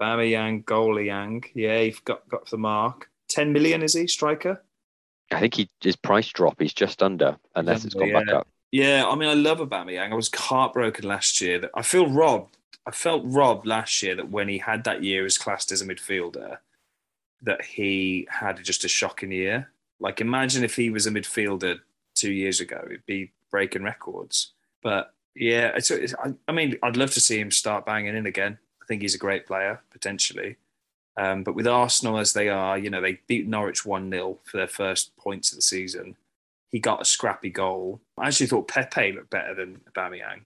Aubameyang, 0.00 0.64
goalie 0.64 1.06
Yang. 1.06 1.44
Yeah, 1.54 1.80
he 1.80 1.94
got 2.04 2.28
got 2.28 2.48
the 2.50 2.58
mark. 2.58 3.08
Ten 3.28 3.52
million 3.52 3.82
is 3.82 3.94
he 3.94 4.06
striker? 4.06 4.62
I 5.32 5.40
think 5.40 5.54
he 5.54 5.70
his 5.80 5.96
price 5.96 6.28
drop 6.28 6.62
is 6.62 6.72
just 6.72 7.02
under, 7.02 7.36
unless 7.54 7.84
it's 7.84 7.94
gone 7.94 8.14
under, 8.14 8.18
back 8.20 8.28
yeah. 8.28 8.38
up. 8.38 8.48
Yeah, 8.72 9.06
I 9.08 9.14
mean, 9.14 9.28
I 9.28 9.34
love 9.34 9.58
Aubameyang. 9.58 10.12
I 10.12 10.14
was 10.14 10.30
heartbroken 10.34 11.06
last 11.06 11.40
year 11.40 11.58
that 11.60 11.70
I 11.74 11.82
feel 11.82 12.08
robbed. 12.08 12.56
I 12.86 12.90
felt 12.90 13.22
robbed 13.24 13.66
last 13.66 14.02
year 14.02 14.14
that 14.14 14.30
when 14.30 14.48
he 14.48 14.58
had 14.58 14.84
that 14.84 15.02
year 15.02 15.24
as 15.24 15.38
classed 15.38 15.72
as 15.72 15.82
a 15.82 15.86
midfielder, 15.86 16.58
that 17.42 17.64
he 17.64 18.28
had 18.30 18.62
just 18.62 18.84
a 18.84 18.88
shocking 18.88 19.32
year. 19.32 19.70
Like, 19.98 20.20
imagine 20.20 20.62
if 20.62 20.76
he 20.76 20.90
was 20.90 21.06
a 21.06 21.10
midfielder 21.10 21.80
two 22.14 22.32
years 22.32 22.60
ago, 22.60 22.82
it'd 22.86 23.06
be 23.06 23.32
breaking 23.50 23.82
records. 23.82 24.52
But 24.82 25.12
yeah, 25.34 25.72
it's, 25.74 25.90
it's, 25.90 26.14
I, 26.14 26.34
I 26.46 26.52
mean, 26.52 26.76
I'd 26.82 26.96
love 26.96 27.12
to 27.12 27.20
see 27.20 27.40
him 27.40 27.50
start 27.50 27.86
banging 27.86 28.16
in 28.16 28.26
again. 28.26 28.58
I 28.82 28.86
think 28.86 29.02
he's 29.02 29.14
a 29.14 29.18
great 29.18 29.46
player 29.46 29.80
potentially. 29.90 30.56
Um, 31.18 31.44
but 31.44 31.54
with 31.54 31.66
Arsenal 31.66 32.18
as 32.18 32.32
they 32.32 32.48
are, 32.48 32.76
you 32.76 32.90
know, 32.90 33.00
they 33.00 33.20
beat 33.26 33.48
Norwich 33.48 33.86
1 33.86 34.10
0 34.10 34.38
for 34.44 34.56
their 34.58 34.66
first 34.66 35.16
points 35.16 35.50
of 35.50 35.56
the 35.56 35.62
season. 35.62 36.16
He 36.70 36.78
got 36.78 37.00
a 37.00 37.06
scrappy 37.06 37.50
goal. 37.50 38.00
I 38.18 38.28
actually 38.28 38.48
thought 38.48 38.68
Pepe 38.68 39.12
looked 39.12 39.30
better 39.30 39.54
than 39.54 39.80
Aubameyang 39.90 40.42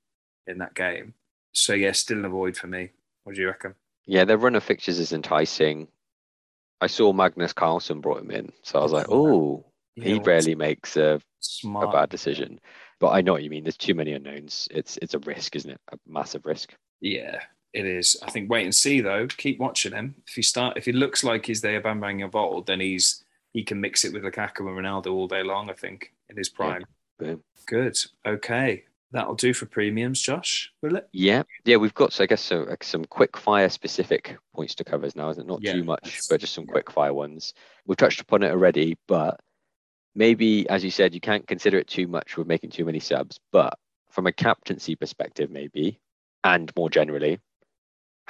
in 0.46 0.58
that 0.58 0.74
game. 0.74 1.14
So, 1.52 1.72
yeah, 1.72 1.92
still 1.92 2.18
an 2.18 2.24
avoid 2.24 2.56
for 2.56 2.68
me. 2.68 2.90
What 3.24 3.34
do 3.34 3.40
you 3.40 3.48
reckon? 3.48 3.74
Yeah, 4.06 4.24
their 4.24 4.38
run 4.38 4.54
of 4.54 4.62
fixtures 4.62 4.98
is 4.98 5.12
enticing. 5.12 5.88
I 6.80 6.86
saw 6.86 7.12
Magnus 7.12 7.52
Carlsen 7.52 8.00
brought 8.00 8.20
him 8.20 8.30
in, 8.30 8.52
so 8.62 8.78
I 8.78 8.82
was 8.82 8.92
like, 8.92 9.06
Oh, 9.08 9.64
he 9.96 10.18
rarely 10.18 10.54
makes 10.54 10.96
a, 10.96 11.20
a 11.64 11.92
bad 11.92 12.08
decision. 12.08 12.60
But 13.00 13.10
I 13.10 13.22
know 13.22 13.32
what 13.32 13.42
you 13.42 13.50
mean. 13.50 13.64
There's 13.64 13.76
too 13.76 13.94
many 13.94 14.12
unknowns. 14.12 14.68
It's 14.70 14.98
it's 15.00 15.14
a 15.14 15.18
risk, 15.20 15.56
isn't 15.56 15.70
it? 15.70 15.80
A 15.92 15.98
massive 16.06 16.44
risk. 16.44 16.74
Yeah, 17.00 17.40
it 17.72 17.86
is. 17.86 18.16
I 18.22 18.30
think 18.30 18.50
wait 18.50 18.64
and 18.64 18.74
see 18.74 19.00
though. 19.00 19.26
Keep 19.26 19.58
watching 19.58 19.92
him. 19.92 20.14
If 20.26 20.34
he 20.34 20.42
start, 20.42 20.76
if 20.76 20.84
he 20.84 20.92
looks 20.92 21.22
like 21.24 21.46
he's 21.46 21.60
the 21.60 21.68
Aubameyang 21.68 22.24
of 22.24 22.34
old, 22.34 22.66
then 22.66 22.80
he's 22.80 23.24
he 23.52 23.62
can 23.62 23.80
mix 23.80 24.04
it 24.04 24.12
with 24.12 24.22
Lukaku 24.22 24.60
and 24.60 24.78
Ronaldo 24.78 25.12
all 25.12 25.28
day 25.28 25.42
long. 25.42 25.70
I 25.70 25.74
think 25.74 26.12
in 26.28 26.36
his 26.36 26.48
prime. 26.48 26.84
Boom. 27.18 27.42
Good. 27.66 27.98
Okay, 28.26 28.84
that'll 29.12 29.34
do 29.34 29.52
for 29.52 29.66
premiums, 29.66 30.20
Josh. 30.20 30.72
Will 30.82 30.96
it? 30.96 31.08
Yeah, 31.12 31.42
yeah, 31.64 31.76
we've 31.76 31.94
got 31.94 32.12
so 32.12 32.24
I 32.24 32.26
guess 32.26 32.40
so, 32.40 32.60
like, 32.60 32.82
some 32.82 33.04
quick 33.04 33.36
fire 33.36 33.68
specific 33.68 34.36
points 34.54 34.74
to 34.76 34.84
cover 34.84 35.08
now, 35.14 35.30
isn't 35.30 35.44
it? 35.44 35.46
Not 35.46 35.62
Yeah, 35.62 35.74
too 35.74 35.84
much, 35.84 36.20
but 36.28 36.40
just 36.40 36.54
some 36.54 36.64
yeah. 36.66 36.72
quick 36.72 36.90
fire 36.90 37.14
ones. 37.14 37.54
We've 37.86 37.96
touched 37.96 38.20
upon 38.20 38.42
it 38.42 38.50
already, 38.50 38.96
but 39.06 39.40
maybe 40.14 40.68
as 40.68 40.82
you 40.82 40.90
said, 40.90 41.14
you 41.14 41.20
can't 41.20 41.46
consider 41.46 41.78
it 41.78 41.86
too 41.86 42.06
much 42.06 42.36
with 42.36 42.46
making 42.46 42.70
too 42.70 42.84
many 42.84 43.00
subs. 43.00 43.38
But 43.52 43.78
from 44.08 44.26
a 44.26 44.32
captaincy 44.32 44.96
perspective, 44.96 45.50
maybe, 45.50 46.00
and 46.42 46.72
more 46.76 46.90
generally, 46.90 47.38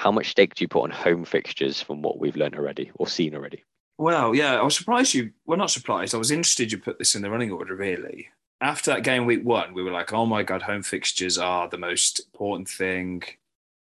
how 0.01 0.11
much 0.11 0.30
stake 0.30 0.55
do 0.55 0.64
you 0.64 0.68
put 0.68 0.84
on 0.84 0.90
home 0.90 1.26
fixtures 1.26 1.82
from 1.82 2.01
what 2.01 2.18
we've 2.18 2.34
learned 2.34 2.55
already 2.55 2.90
or 2.94 3.07
seen 3.07 3.34
already? 3.34 3.62
Well, 3.98 4.34
yeah, 4.34 4.59
I 4.59 4.62
was 4.62 4.74
surprised 4.74 5.12
you. 5.12 5.32
Well, 5.44 5.59
not 5.59 5.70
surprised. 5.70 6.14
I 6.14 6.18
was 6.18 6.30
interested 6.30 6.72
you 6.72 6.78
put 6.78 6.98
this 6.98 7.14
in 7.14 7.20
the 7.20 7.28
running 7.28 7.53
order. 7.53 7.76
Really, 7.76 8.30
after 8.62 8.92
that 8.92 9.05
game 9.05 9.26
week 9.26 9.44
one, 9.44 9.74
we 9.74 9.82
were 9.82 9.90
like, 9.90 10.14
"Oh 10.14 10.24
my 10.24 10.42
god, 10.42 10.62
home 10.62 10.82
fixtures 10.82 11.36
are 11.36 11.68
the 11.68 11.76
most 11.76 12.20
important 12.20 12.66
thing." 12.66 13.24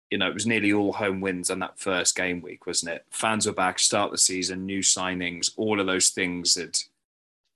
You 0.10 0.18
know, 0.18 0.28
it 0.28 0.34
was 0.34 0.48
nearly 0.48 0.74
all 0.74 0.94
home 0.94 1.22
wins 1.22 1.52
on 1.52 1.60
that 1.60 1.78
first 1.78 2.16
game 2.16 2.42
week, 2.42 2.66
wasn't 2.66 2.94
it? 2.94 3.06
Fans 3.12 3.46
were 3.46 3.54
back, 3.54 3.78
start 3.78 4.10
the 4.10 4.18
season, 4.18 4.66
new 4.66 4.80
signings, 4.80 5.52
all 5.58 5.80
of 5.80 5.86
those 5.86 6.10
things 6.10 6.56
had 6.56 6.76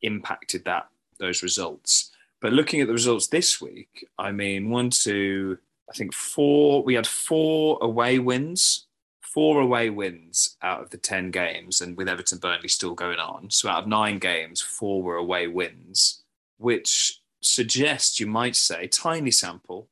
impacted 0.04 0.64
that 0.66 0.90
those 1.18 1.42
results. 1.42 2.12
But 2.40 2.54
looking 2.54 2.82
at 2.82 2.88
the 2.88 2.94
results 2.94 3.26
this 3.26 3.60
week, 3.60 4.08
I 4.20 4.32
mean, 4.32 4.70
one, 4.70 4.92
two, 4.92 5.58
I 5.94 5.98
think 5.98 6.14
four, 6.14 6.84
we 6.84 6.96
had 6.96 7.06
four 7.06 7.78
away 7.80 8.18
wins, 8.18 8.88
four 9.22 9.62
away 9.62 9.92
wins 9.92 10.58
out 10.64 10.82
of 10.82 10.90
the 10.90 10.98
10 10.98 11.30
games, 11.30 11.82
and 11.82 11.96
with 11.96 12.10
Everton 12.10 12.40
Burnley 12.40 12.68
still 12.68 12.96
going 12.96 13.20
on. 13.20 13.52
So 13.52 13.70
out 13.70 13.84
of 13.84 13.88
nine 13.88 14.18
games, 14.18 14.60
four 14.60 15.04
were 15.04 15.18
away 15.18 15.48
wins, 15.48 16.24
which 16.58 17.22
suggests, 17.42 18.20
you 18.20 18.26
might 18.26 18.56
say, 18.56 18.88
tiny 18.88 19.30
sample, 19.30 19.88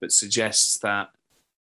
but 0.00 0.12
suggests 0.12 0.78
that 0.78 1.10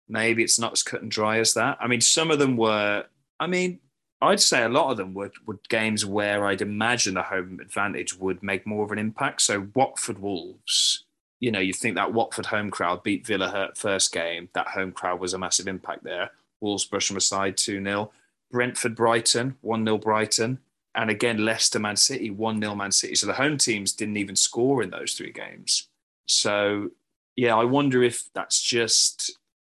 maybe 0.07 0.43
it's 0.43 0.59
not 0.59 0.73
as 0.73 0.83
cut 0.83 1.01
and 1.01 1.09
dry 1.09 1.39
as 1.39 1.55
that. 1.55 1.77
I 1.81 1.87
mean, 1.87 2.01
some 2.01 2.29
of 2.29 2.37
them 2.37 2.57
were, 2.57 3.05
I 3.39 3.47
mean, 3.47 3.79
I'd 4.21 4.41
say 4.41 4.63
a 4.63 4.69
lot 4.69 4.91
of 4.91 4.97
them 4.97 5.15
were, 5.15 5.31
were 5.47 5.59
games 5.69 6.05
where 6.05 6.45
I'd 6.45 6.61
imagine 6.61 7.15
the 7.15 7.23
home 7.23 7.59
advantage 7.59 8.15
would 8.15 8.43
make 8.43 8.67
more 8.67 8.85
of 8.85 8.91
an 8.91 8.99
impact. 8.99 9.41
So 9.41 9.69
Watford 9.73 10.19
Wolves, 10.19 11.05
you 11.41 11.51
know, 11.51 11.59
you 11.59 11.73
think 11.73 11.95
that 11.95 12.13
Watford 12.13 12.45
home 12.45 12.71
crowd 12.71 13.03
beat 13.03 13.25
Villa 13.25 13.49
hurt 13.49 13.77
first 13.77 14.13
game. 14.13 14.47
That 14.53 14.67
home 14.67 14.91
crowd 14.91 15.19
was 15.19 15.33
a 15.33 15.39
massive 15.39 15.67
impact 15.67 16.03
there. 16.03 16.29
Wolves 16.61 16.85
brush 16.85 17.07
them 17.07 17.17
aside 17.17 17.57
2 17.57 17.83
0. 17.83 18.11
Brentford 18.51 18.95
Brighton, 18.95 19.57
1 19.61 19.83
0 19.83 19.97
Brighton. 19.97 20.59
And 20.93 21.09
again, 21.09 21.43
Leicester 21.43 21.79
Man 21.79 21.95
City, 21.95 22.29
1 22.29 22.61
0 22.61 22.75
Man 22.75 22.91
City. 22.91 23.15
So 23.15 23.25
the 23.25 23.33
home 23.33 23.57
teams 23.57 23.91
didn't 23.91 24.17
even 24.17 24.35
score 24.35 24.83
in 24.83 24.91
those 24.91 25.13
three 25.13 25.31
games. 25.31 25.87
So 26.27 26.91
yeah, 27.35 27.55
I 27.55 27.65
wonder 27.65 28.03
if 28.03 28.31
that's 28.33 28.61
just 28.61 29.37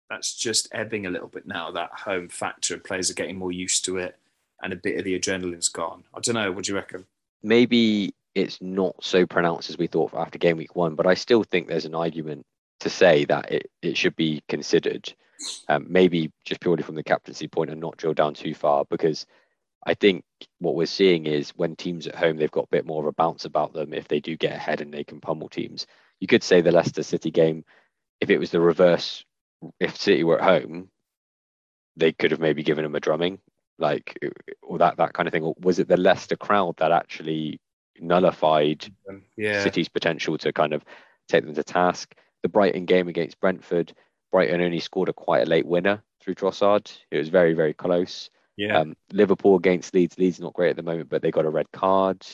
that's 0.09 0.35
just 0.35 0.67
ebbing 0.73 1.05
a 1.05 1.11
little 1.11 1.27
bit 1.27 1.45
now, 1.45 1.71
that 1.71 1.91
home 1.91 2.27
factor. 2.27 2.77
Players 2.79 3.11
are 3.11 3.15
getting 3.15 3.37
more 3.37 3.51
used 3.51 3.85
to 3.85 3.97
it 3.97 4.17
and 4.63 4.73
a 4.73 4.75
bit 4.75 4.97
of 4.97 5.05
the 5.05 5.17
adrenaline's 5.17 5.69
gone. 5.69 6.03
I 6.13 6.19
don't 6.19 6.35
know. 6.35 6.51
What 6.51 6.65
do 6.65 6.71
you 6.71 6.75
reckon? 6.75 7.05
Maybe 7.43 8.13
it's 8.35 8.61
not 8.61 8.95
so 9.03 9.25
pronounced 9.25 9.69
as 9.69 9.77
we 9.77 9.87
thought 9.87 10.13
after 10.13 10.37
game 10.37 10.57
week 10.57 10.75
one, 10.75 10.95
but 10.95 11.07
I 11.07 11.15
still 11.15 11.43
think 11.43 11.67
there's 11.67 11.85
an 11.85 11.95
argument 11.95 12.45
to 12.81 12.89
say 12.89 13.25
that 13.25 13.51
it, 13.51 13.71
it 13.81 13.97
should 13.97 14.15
be 14.15 14.43
considered. 14.47 15.13
Um, 15.67 15.87
maybe 15.89 16.31
just 16.45 16.61
purely 16.61 16.83
from 16.83 16.93
the 16.95 17.03
captaincy 17.03 17.47
point 17.47 17.71
and 17.71 17.81
not 17.81 17.97
drill 17.97 18.13
down 18.13 18.35
too 18.35 18.53
far 18.53 18.85
because 18.85 19.25
I 19.83 19.95
think 19.95 20.23
what 20.59 20.75
we're 20.75 20.85
seeing 20.85 21.25
is 21.25 21.49
when 21.51 21.75
teams 21.75 22.05
at 22.05 22.13
home 22.13 22.37
they've 22.37 22.51
got 22.51 22.65
a 22.65 22.71
bit 22.71 22.85
more 22.85 23.01
of 23.01 23.07
a 23.07 23.11
bounce 23.11 23.45
about 23.45 23.73
them 23.73 23.91
if 23.91 24.07
they 24.07 24.19
do 24.19 24.37
get 24.37 24.53
ahead 24.53 24.81
and 24.81 24.93
they 24.93 25.03
can 25.03 25.19
pummel 25.19 25.49
teams. 25.49 25.87
You 26.19 26.27
could 26.27 26.43
say 26.43 26.61
the 26.61 26.71
Leicester 26.71 27.01
City 27.01 27.31
game, 27.31 27.65
if 28.19 28.29
it 28.29 28.37
was 28.37 28.51
the 28.51 28.61
reverse, 28.61 29.25
if 29.79 29.97
City 29.97 30.23
were 30.23 30.39
at 30.39 30.63
home, 30.63 30.89
they 31.95 32.11
could 32.11 32.29
have 32.29 32.39
maybe 32.39 32.61
given 32.61 32.83
them 32.83 32.95
a 32.95 32.99
drumming 32.99 33.39
like 33.79 34.17
or 34.61 34.77
that 34.77 34.97
that 34.97 35.13
kind 35.13 35.27
of 35.27 35.33
thing 35.33 35.43
or 35.43 35.55
was 35.59 35.79
it 35.79 35.87
the 35.87 35.97
leicester 35.97 36.37
crowd 36.37 36.75
that 36.77 36.91
actually 36.91 37.59
nullified 38.01 38.91
yeah. 39.37 39.63
city's 39.63 39.89
potential 39.89 40.37
to 40.37 40.51
kind 40.51 40.73
of 40.73 40.83
take 41.27 41.45
them 41.45 41.53
to 41.53 41.63
task. 41.63 42.15
The 42.43 42.49
brighton 42.49 42.85
game 42.85 43.07
against 43.07 43.39
brentford 43.39 43.93
brighton 44.31 44.61
only 44.61 44.79
scored 44.79 45.09
a 45.09 45.13
quite 45.13 45.43
a 45.43 45.49
late 45.49 45.65
winner 45.65 46.03
through 46.21 46.35
trossard. 46.35 46.91
It 47.11 47.17
was 47.17 47.29
very 47.29 47.53
very 47.53 47.73
close. 47.73 48.29
Yeah. 48.57 48.79
Um, 48.79 48.95
liverpool 49.11 49.55
against 49.55 49.93
leeds 49.93 50.17
leeds 50.17 50.39
not 50.39 50.53
great 50.53 50.71
at 50.71 50.75
the 50.75 50.83
moment 50.83 51.09
but 51.09 51.21
they 51.21 51.31
got 51.31 51.45
a 51.45 51.49
red 51.49 51.71
card. 51.71 52.25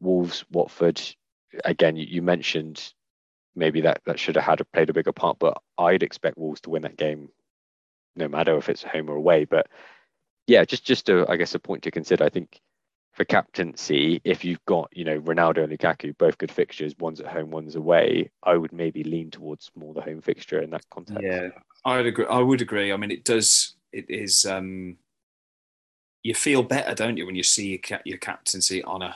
Wolves 0.00 0.44
watford 0.50 1.00
again 1.64 1.96
you, 1.96 2.06
you 2.08 2.22
mentioned 2.22 2.92
maybe 3.54 3.82
that 3.82 4.02
that 4.04 4.18
should 4.18 4.36
have 4.36 4.44
had 4.44 4.72
played 4.72 4.88
a 4.88 4.94
bigger 4.94 5.12
part 5.12 5.38
but 5.38 5.58
i'd 5.78 6.02
expect 6.02 6.38
wolves 6.38 6.62
to 6.62 6.70
win 6.70 6.82
that 6.82 6.96
game 6.96 7.28
no 8.16 8.28
matter 8.28 8.56
if 8.56 8.68
it's 8.68 8.82
home 8.82 9.10
or 9.10 9.16
away. 9.16 9.44
But 9.44 9.68
yeah, 10.46 10.64
just 10.64 10.84
just 10.84 11.08
a 11.08 11.26
I 11.28 11.36
guess 11.36 11.54
a 11.54 11.58
point 11.58 11.84
to 11.84 11.90
consider. 11.90 12.24
I 12.24 12.28
think 12.28 12.60
for 13.12 13.24
captaincy, 13.24 14.20
if 14.24 14.44
you've 14.44 14.64
got 14.64 14.88
you 14.92 15.04
know 15.04 15.20
Ronaldo 15.20 15.64
and 15.64 15.78
Lukaku, 15.78 16.16
both 16.16 16.38
good 16.38 16.50
fixtures, 16.50 16.94
one's 16.98 17.20
at 17.20 17.26
home, 17.26 17.50
one's 17.50 17.76
away, 17.76 18.30
I 18.42 18.56
would 18.56 18.72
maybe 18.72 19.04
lean 19.04 19.30
towards 19.30 19.70
more 19.76 19.94
the 19.94 20.00
home 20.00 20.20
fixture 20.20 20.60
in 20.60 20.70
that 20.70 20.88
context. 20.90 21.22
Yeah, 21.22 21.48
I 21.84 21.98
would 21.98 22.06
agree. 22.06 22.26
I 22.26 22.38
would 22.38 22.62
agree. 22.62 22.92
I 22.92 22.96
mean, 22.96 23.10
it 23.10 23.24
does. 23.24 23.74
It 23.92 24.06
is. 24.08 24.46
um 24.46 24.96
You 26.22 26.34
feel 26.34 26.62
better, 26.62 26.94
don't 26.94 27.16
you, 27.16 27.26
when 27.26 27.36
you 27.36 27.42
see 27.42 27.80
your, 27.88 28.00
your 28.04 28.18
captaincy 28.18 28.82
on 28.84 29.02
a 29.02 29.14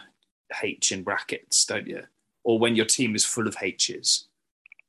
H 0.63 0.93
in 0.93 1.03
brackets, 1.03 1.65
don't 1.65 1.87
you? 1.87 2.03
Or 2.45 2.59
when 2.59 2.77
your 2.77 2.87
team 2.87 3.15
is 3.15 3.25
full 3.25 3.49
of 3.49 3.57
H's. 3.61 4.29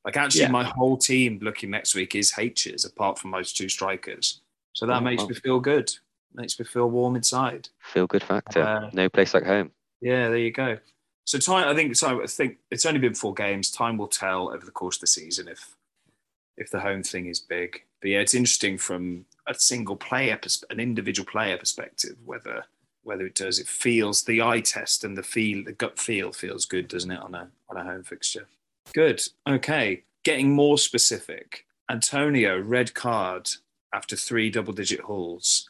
Like 0.03 0.17
actually, 0.17 0.41
yeah. 0.41 0.51
my 0.51 0.63
whole 0.63 0.97
team 0.97 1.39
looking 1.41 1.69
next 1.69 1.95
week 1.95 2.15
is 2.15 2.33
H's, 2.37 2.85
apart 2.85 3.19
from 3.19 3.31
those 3.31 3.53
two 3.53 3.69
strikers. 3.69 4.41
So 4.73 4.85
that 4.85 5.01
oh, 5.01 5.05
makes 5.05 5.25
me 5.25 5.33
feel 5.33 5.59
good 5.59 5.91
makes 6.33 6.59
me 6.59 6.65
feel 6.65 6.89
warm 6.89 7.15
inside. 7.15 7.69
Feel 7.79 8.07
good 8.07 8.23
factor. 8.23 8.61
Uh, 8.61 8.89
no 8.93 9.09
place 9.09 9.33
like 9.33 9.45
home. 9.45 9.71
Yeah, 10.01 10.29
there 10.29 10.37
you 10.37 10.51
go. 10.51 10.77
So 11.25 11.37
time, 11.39 11.67
I 11.67 11.75
think. 11.75 11.95
So 11.95 12.23
I 12.23 12.27
think 12.27 12.57
it's 12.71 12.85
only 12.85 12.99
been 12.99 13.13
four 13.13 13.33
games. 13.33 13.69
Time 13.71 13.97
will 13.97 14.07
tell 14.07 14.49
over 14.49 14.65
the 14.65 14.71
course 14.71 14.97
of 14.97 15.01
the 15.01 15.07
season 15.07 15.47
if 15.47 15.75
if 16.57 16.71
the 16.71 16.79
home 16.79 17.03
thing 17.03 17.27
is 17.27 17.39
big. 17.39 17.83
But 18.01 18.11
yeah, 18.11 18.19
it's 18.19 18.33
interesting 18.33 18.77
from 18.77 19.25
a 19.45 19.53
single 19.53 19.95
player, 19.95 20.39
an 20.69 20.79
individual 20.79 21.25
player 21.25 21.57
perspective, 21.57 22.15
whether 22.25 22.63
whether 23.03 23.25
it 23.25 23.35
does. 23.35 23.57
It 23.57 23.67
feels 23.67 24.23
the 24.23 24.41
eye 24.41 24.59
test 24.59 25.03
and 25.03 25.17
the 25.17 25.23
feel, 25.23 25.63
the 25.63 25.71
gut 25.71 25.97
feel 25.97 26.31
feels 26.31 26.65
good, 26.65 26.87
doesn't 26.87 27.11
it, 27.11 27.19
on 27.19 27.35
a 27.35 27.49
on 27.69 27.77
a 27.77 27.83
home 27.83 28.03
fixture? 28.03 28.47
Good. 28.93 29.21
Okay. 29.47 30.03
Getting 30.23 30.51
more 30.51 30.77
specific. 30.77 31.65
Antonio 31.89 32.59
red 32.59 32.93
card 32.93 33.49
after 33.93 34.15
three 34.15 34.49
double 34.49 34.73
digit 34.73 34.99
hauls 34.99 35.69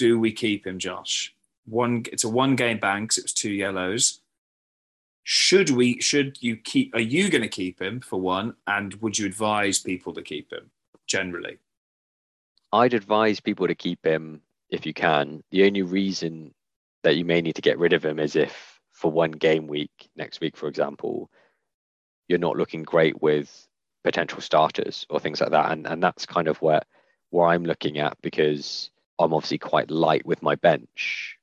do 0.00 0.18
we 0.18 0.32
keep 0.32 0.66
him, 0.66 0.78
Josh? 0.78 1.34
One, 1.66 2.06
it's 2.10 2.24
a 2.24 2.28
one 2.28 2.56
game 2.56 2.78
ban 2.78 3.02
because 3.02 3.18
it 3.18 3.24
was 3.24 3.34
two 3.34 3.52
yellows. 3.52 4.20
Should 5.24 5.68
we? 5.68 6.00
Should 6.00 6.38
you 6.40 6.56
keep? 6.56 6.94
Are 6.94 7.00
you 7.00 7.28
going 7.28 7.42
to 7.42 7.48
keep 7.48 7.82
him 7.82 8.00
for 8.00 8.18
one? 8.18 8.54
And 8.66 8.94
would 9.02 9.18
you 9.18 9.26
advise 9.26 9.78
people 9.78 10.14
to 10.14 10.22
keep 10.22 10.50
him 10.50 10.70
generally? 11.06 11.58
I'd 12.72 12.94
advise 12.94 13.40
people 13.40 13.66
to 13.66 13.74
keep 13.74 14.02
him 14.02 14.40
if 14.70 14.86
you 14.86 14.94
can. 14.94 15.44
The 15.50 15.66
only 15.66 15.82
reason 15.82 16.54
that 17.02 17.16
you 17.16 17.26
may 17.26 17.42
need 17.42 17.56
to 17.56 17.62
get 17.62 17.78
rid 17.78 17.92
of 17.92 18.02
him 18.02 18.18
is 18.18 18.36
if 18.36 18.80
for 18.92 19.12
one 19.12 19.32
game 19.32 19.66
week 19.66 20.08
next 20.16 20.40
week, 20.40 20.56
for 20.56 20.66
example, 20.66 21.30
you're 22.26 22.38
not 22.38 22.56
looking 22.56 22.84
great 22.84 23.20
with 23.20 23.68
potential 24.02 24.40
starters 24.40 25.06
or 25.10 25.20
things 25.20 25.42
like 25.42 25.50
that. 25.50 25.72
And 25.72 25.86
and 25.86 26.02
that's 26.02 26.24
kind 26.24 26.48
of 26.48 26.62
where 26.62 26.80
where 27.28 27.48
I'm 27.48 27.66
looking 27.66 27.98
at 27.98 28.16
because 28.22 28.90
I'm 29.20 29.34
obviously 29.34 29.58
quite 29.58 29.90
light 29.90 30.24
with 30.24 30.42
my 30.42 30.54
bench, 30.54 31.36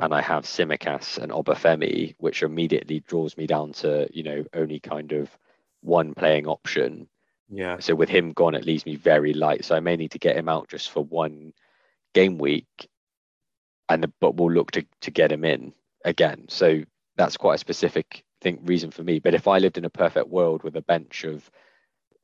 and 0.00 0.14
I 0.14 0.22
have 0.22 0.44
Tsimikas 0.44 1.18
and 1.18 1.30
Obafemi, 1.30 2.14
which 2.18 2.42
immediately 2.42 3.00
draws 3.00 3.36
me 3.36 3.46
down 3.46 3.72
to 3.74 4.08
you 4.12 4.22
know 4.22 4.44
only 4.54 4.80
kind 4.80 5.12
of 5.12 5.28
one 5.82 6.14
playing 6.14 6.46
option. 6.46 7.08
Yeah. 7.50 7.78
So 7.80 7.94
with 7.94 8.08
him 8.08 8.32
gone, 8.32 8.54
it 8.54 8.64
leaves 8.64 8.86
me 8.86 8.96
very 8.96 9.34
light. 9.34 9.64
So 9.64 9.76
I 9.76 9.80
may 9.80 9.96
need 9.96 10.12
to 10.12 10.18
get 10.18 10.36
him 10.36 10.48
out 10.48 10.68
just 10.68 10.90
for 10.90 11.04
one 11.04 11.52
game 12.14 12.38
week, 12.38 12.88
and 13.88 14.02
the, 14.02 14.12
but 14.20 14.36
we'll 14.36 14.52
look 14.52 14.70
to 14.72 14.86
to 15.02 15.10
get 15.10 15.30
him 15.30 15.44
in 15.44 15.74
again. 16.04 16.46
So 16.48 16.82
that's 17.16 17.36
quite 17.36 17.56
a 17.56 17.58
specific 17.58 18.24
thing 18.40 18.60
reason 18.64 18.90
for 18.90 19.02
me. 19.02 19.18
But 19.18 19.34
if 19.34 19.46
I 19.46 19.58
lived 19.58 19.76
in 19.76 19.84
a 19.84 19.90
perfect 19.90 20.28
world 20.28 20.62
with 20.62 20.74
a 20.76 20.82
bench 20.82 21.24
of 21.24 21.50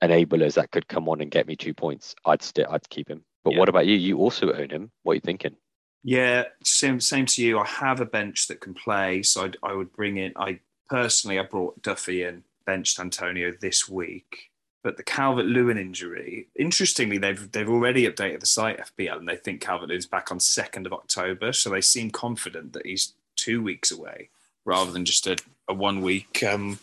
enablers 0.02 0.54
that 0.54 0.70
could 0.70 0.88
come 0.88 1.06
on 1.10 1.20
and 1.20 1.30
get 1.30 1.46
me 1.46 1.54
two 1.54 1.74
points, 1.74 2.14
I'd 2.24 2.42
still 2.42 2.66
I'd 2.70 2.88
keep 2.88 3.10
him. 3.10 3.25
But 3.46 3.52
yeah. 3.52 3.60
what 3.60 3.68
about 3.68 3.86
you? 3.86 3.94
You 3.94 4.18
also 4.18 4.52
own 4.52 4.70
him. 4.70 4.90
What 5.04 5.12
are 5.12 5.14
you 5.14 5.20
thinking? 5.20 5.54
Yeah, 6.02 6.46
same 6.64 7.00
same 7.00 7.26
to 7.26 7.44
you. 7.44 7.60
I 7.60 7.66
have 7.66 8.00
a 8.00 8.04
bench 8.04 8.48
that 8.48 8.60
can 8.60 8.74
play, 8.74 9.22
so 9.22 9.44
I'd, 9.44 9.56
I 9.62 9.72
would 9.72 9.92
bring 9.92 10.16
in. 10.16 10.32
I 10.34 10.58
personally, 10.90 11.38
I 11.38 11.44
brought 11.44 11.80
Duffy 11.80 12.24
in, 12.24 12.42
benched 12.64 12.98
Antonio 12.98 13.54
this 13.60 13.88
week. 13.88 14.50
But 14.82 14.96
the 14.96 15.04
Calvert 15.04 15.46
Lewin 15.46 15.78
injury, 15.78 16.48
interestingly, 16.58 17.18
they've 17.18 17.52
they've 17.52 17.70
already 17.70 18.08
updated 18.08 18.40
the 18.40 18.46
site 18.46 18.80
FPL, 18.80 19.18
and 19.18 19.28
they 19.28 19.36
think 19.36 19.60
Calvert 19.60 19.90
Lewin's 19.90 20.06
back 20.06 20.32
on 20.32 20.40
second 20.40 20.84
of 20.84 20.92
October. 20.92 21.52
So 21.52 21.70
they 21.70 21.80
seem 21.80 22.10
confident 22.10 22.72
that 22.72 22.84
he's 22.84 23.12
two 23.36 23.62
weeks 23.62 23.92
away, 23.92 24.30
rather 24.64 24.90
than 24.90 25.04
just 25.04 25.28
a, 25.28 25.36
a 25.68 25.74
one 25.74 26.02
week 26.02 26.42
um, 26.42 26.80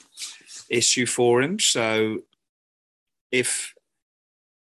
issue 0.70 1.08
for 1.08 1.42
him. 1.42 1.60
So 1.60 2.20
if 3.34 3.73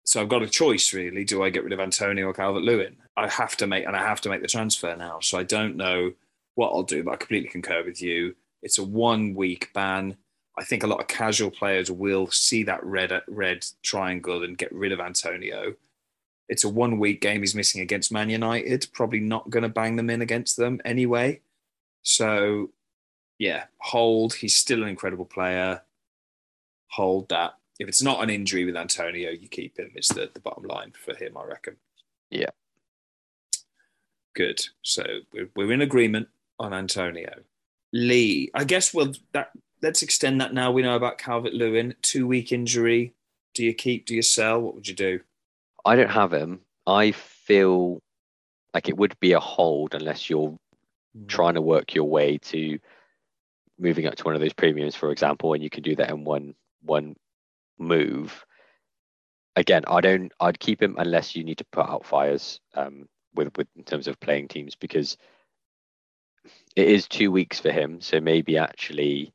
so 0.07 0.21
I've 0.21 0.29
got 0.29 0.41
a 0.41 0.47
choice 0.47 0.93
really. 0.93 1.25
Do 1.25 1.43
I 1.43 1.49
get 1.49 1.65
rid 1.65 1.73
of 1.73 1.81
Antonio 1.81 2.27
or 2.27 2.33
Calvert 2.33 2.63
Lewin? 2.63 2.95
I 3.17 3.27
have 3.27 3.57
to 3.57 3.67
make 3.67 3.85
and 3.85 3.93
I 3.93 3.99
have 3.99 4.21
to 4.21 4.29
make 4.29 4.41
the 4.41 4.47
transfer 4.47 4.95
now. 4.95 5.19
So 5.19 5.37
I 5.37 5.43
don't 5.43 5.75
know 5.75 6.13
what 6.55 6.69
I'll 6.69 6.83
do, 6.83 7.03
but 7.03 7.11
I 7.11 7.15
completely 7.17 7.49
concur 7.49 7.83
with 7.83 8.01
you. 8.01 8.33
It's 8.63 8.77
a 8.77 8.85
one 8.85 9.35
week 9.35 9.69
ban. 9.73 10.15
I 10.57 10.63
think 10.63 10.83
a 10.83 10.87
lot 10.87 11.01
of 11.01 11.09
casual 11.09 11.51
players 11.51 11.91
will 11.91 12.31
see 12.31 12.63
that 12.63 12.81
red 12.85 13.21
red 13.27 13.65
triangle 13.83 14.43
and 14.43 14.57
get 14.57 14.71
rid 14.71 14.93
of 14.93 15.01
Antonio. 15.01 15.75
It's 16.47 16.63
a 16.63 16.69
one 16.69 16.99
week 16.99 17.19
game 17.19 17.41
he's 17.41 17.53
missing 17.53 17.81
against 17.81 18.09
Man 18.09 18.29
United. 18.29 18.87
Probably 18.93 19.19
not 19.19 19.49
going 19.49 19.63
to 19.63 19.69
bang 19.69 19.97
them 19.97 20.09
in 20.09 20.21
against 20.21 20.55
them 20.55 20.79
anyway. 20.85 21.41
So 22.03 22.69
yeah, 23.39 23.65
hold. 23.79 24.35
He's 24.35 24.55
still 24.55 24.83
an 24.83 24.87
incredible 24.87 25.25
player. 25.25 25.81
Hold 26.91 27.27
that 27.27 27.55
if 27.79 27.87
it's 27.87 28.01
not 28.01 28.23
an 28.23 28.29
injury 28.29 28.65
with 28.65 28.75
Antonio, 28.75 29.29
you 29.31 29.47
keep 29.47 29.77
him. 29.77 29.91
It's 29.95 30.09
the, 30.13 30.29
the 30.33 30.39
bottom 30.39 30.63
line 30.63 30.93
for 31.05 31.13
him, 31.15 31.37
I 31.37 31.43
reckon. 31.45 31.75
Yeah. 32.29 32.49
Good. 34.35 34.61
So 34.81 35.03
we're, 35.33 35.49
we're 35.55 35.71
in 35.71 35.81
agreement 35.81 36.27
on 36.59 36.73
Antonio. 36.73 37.41
Lee, 37.93 38.51
I 38.53 38.63
guess 38.63 38.93
well 38.93 39.13
that 39.33 39.51
let's 39.81 40.01
extend 40.01 40.41
that 40.41 40.53
now. 40.53 40.71
We 40.71 40.81
know 40.81 40.95
about 40.95 41.17
Calvert 41.17 41.53
Lewin, 41.53 41.95
two 42.01 42.27
week 42.27 42.51
injury. 42.51 43.13
Do 43.53 43.63
you 43.63 43.73
keep? 43.73 44.05
Do 44.05 44.13
you 44.15 44.21
sell? 44.21 44.61
What 44.61 44.75
would 44.75 44.87
you 44.87 44.93
do? 44.93 45.21
I 45.85 45.95
don't 45.95 46.11
have 46.11 46.33
him. 46.33 46.59
I 46.85 47.11
feel 47.11 48.01
like 48.73 48.89
it 48.89 48.97
would 48.97 49.17
be 49.19 49.31
a 49.33 49.39
hold 49.39 49.95
unless 49.95 50.29
you're 50.29 50.57
Mm. 51.17 51.27
trying 51.27 51.53
to 51.55 51.61
work 51.61 51.95
your 51.95 52.03
way 52.05 52.37
to 52.37 52.77
moving 53.79 54.05
up 54.05 54.15
to 54.15 54.23
one 54.23 54.35
of 54.35 54.41
those 54.41 54.53
premiums, 54.53 54.95
for 54.95 55.11
example, 55.11 55.53
and 55.53 55.63
you 55.63 55.69
can 55.69 55.83
do 55.83 55.95
that 55.95 56.09
in 56.09 56.23
one 56.23 56.53
one 56.81 57.15
move. 57.77 58.45
Again, 59.55 59.83
I 59.87 60.01
don't. 60.01 60.31
I'd 60.39 60.59
keep 60.59 60.81
him 60.81 60.95
unless 60.97 61.35
you 61.35 61.43
need 61.43 61.57
to 61.59 61.65
put 61.71 61.89
out 61.89 62.05
fires 62.05 62.59
um, 62.75 63.07
with 63.33 63.55
with 63.57 63.67
in 63.75 63.83
terms 63.83 64.07
of 64.07 64.19
playing 64.19 64.49
teams 64.49 64.75
because 64.75 65.17
it 66.75 66.87
is 66.87 67.07
two 67.07 67.31
weeks 67.31 67.59
for 67.59 67.71
him. 67.71 68.01
So 68.01 68.19
maybe 68.19 68.57
actually 68.57 69.33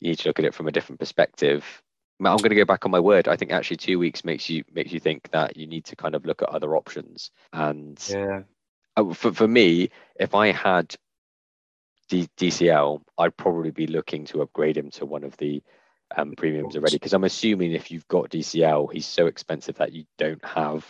you 0.00 0.10
need 0.10 0.18
to 0.20 0.28
look 0.28 0.38
at 0.38 0.44
it 0.44 0.54
from 0.54 0.68
a 0.68 0.72
different 0.72 1.00
perspective. 1.00 1.64
I'm 2.20 2.36
going 2.36 2.50
to 2.50 2.54
go 2.54 2.64
back 2.64 2.84
on 2.84 2.90
my 2.90 3.00
word. 3.00 3.26
I 3.26 3.36
think 3.36 3.50
actually 3.50 3.78
two 3.78 3.98
weeks 3.98 4.24
makes 4.24 4.48
you 4.48 4.64
makes 4.72 4.92
you 4.92 5.00
think 5.00 5.30
that 5.32 5.56
you 5.56 5.66
need 5.66 5.84
to 5.86 5.96
kind 5.96 6.14
of 6.14 6.24
look 6.24 6.42
at 6.42 6.48
other 6.48 6.76
options. 6.76 7.30
And 7.52 8.02
Yeah. 8.08 8.42
for 9.14 9.32
for 9.32 9.48
me, 9.48 9.90
if 10.18 10.34
I 10.34 10.52
had 10.52 10.94
D- 12.08 12.28
DCL, 12.36 13.02
I'd 13.18 13.36
probably 13.36 13.70
be 13.72 13.86
looking 13.86 14.24
to 14.26 14.42
upgrade 14.42 14.76
him 14.76 14.90
to 14.92 15.06
one 15.06 15.24
of 15.24 15.36
the 15.38 15.62
um, 16.16 16.34
premiums 16.36 16.76
already 16.76 16.96
because 16.96 17.12
I'm 17.12 17.24
assuming 17.24 17.72
if 17.72 17.90
you've 17.90 18.08
got 18.08 18.30
DCL, 18.30 18.92
he's 18.92 19.06
so 19.06 19.26
expensive 19.26 19.76
that 19.76 19.92
you 19.92 20.04
don't 20.18 20.44
have 20.44 20.84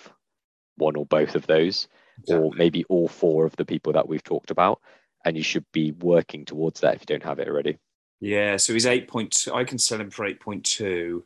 one 0.76 0.96
or 0.96 1.06
both 1.06 1.34
of 1.34 1.46
those, 1.46 1.88
or 2.28 2.52
maybe 2.54 2.84
all 2.88 3.08
four 3.08 3.46
of 3.46 3.54
the 3.56 3.64
people 3.64 3.92
that 3.92 4.08
we've 4.08 4.22
talked 4.22 4.50
about, 4.50 4.80
and 5.24 5.36
you 5.36 5.42
should 5.42 5.64
be 5.72 5.92
working 5.92 6.44
towards 6.44 6.80
that 6.80 6.94
if 6.94 7.02
you 7.02 7.06
don't 7.06 7.22
have 7.22 7.38
it 7.38 7.48
already. 7.48 7.78
Yeah, 8.20 8.56
so 8.56 8.72
he's 8.72 8.86
8.2. 8.86 9.54
I 9.54 9.64
can 9.64 9.78
sell 9.78 10.00
him 10.00 10.10
for 10.10 10.28
8.2. 10.28 11.22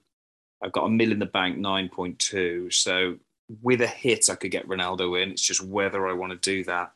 I've 0.62 0.72
got 0.72 0.86
a 0.86 0.90
mill 0.90 1.12
in 1.12 1.18
the 1.18 1.26
bank, 1.26 1.58
9.2. 1.58 2.72
So 2.72 3.16
with 3.62 3.80
a 3.80 3.86
hit, 3.86 4.28
I 4.30 4.34
could 4.34 4.50
get 4.50 4.68
Ronaldo 4.68 5.22
in. 5.22 5.30
It's 5.30 5.42
just 5.42 5.62
whether 5.62 6.08
I 6.08 6.12
want 6.12 6.32
to 6.32 6.50
do 6.50 6.64
that 6.64 6.92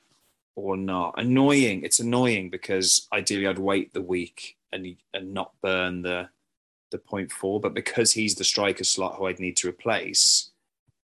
or 0.57 0.77
not. 0.77 1.15
Annoying. 1.17 1.83
It's 1.85 2.01
annoying 2.01 2.51
because 2.51 3.07
ideally 3.13 3.47
I'd 3.47 3.59
wait 3.59 3.93
the 3.93 4.03
week 4.03 4.57
and 4.73 4.97
and 5.15 5.33
not 5.35 5.53
burn 5.63 6.03
the 6.03 6.29
the 6.93 6.99
point 6.99 7.33
four. 7.33 7.61
But 7.61 7.75
because 7.75 8.13
he's 8.13 8.37
the 8.37 8.45
striker 8.45 8.85
slot 8.85 9.17
who 9.17 9.27
I'd 9.27 9.41
need 9.41 9.57
to 9.59 9.69
replace, 9.69 10.51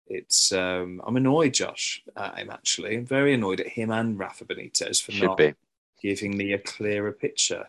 it's 0.07 0.51
um, 0.51 1.01
I'm 1.05 1.17
annoyed, 1.17 1.53
Josh. 1.53 2.03
I'm 2.15 2.49
actually 2.49 2.97
I'm 2.97 3.05
very 3.05 3.33
annoyed 3.33 3.59
at 3.59 3.67
him 3.67 3.91
and 3.91 4.17
Rafa 4.17 4.45
Benitez 4.45 5.01
for 5.01 5.11
Should 5.11 5.23
not 5.23 5.37
be. 5.37 5.53
giving 6.01 6.37
me 6.37 6.53
a 6.53 6.59
clearer 6.59 7.11
picture. 7.11 7.67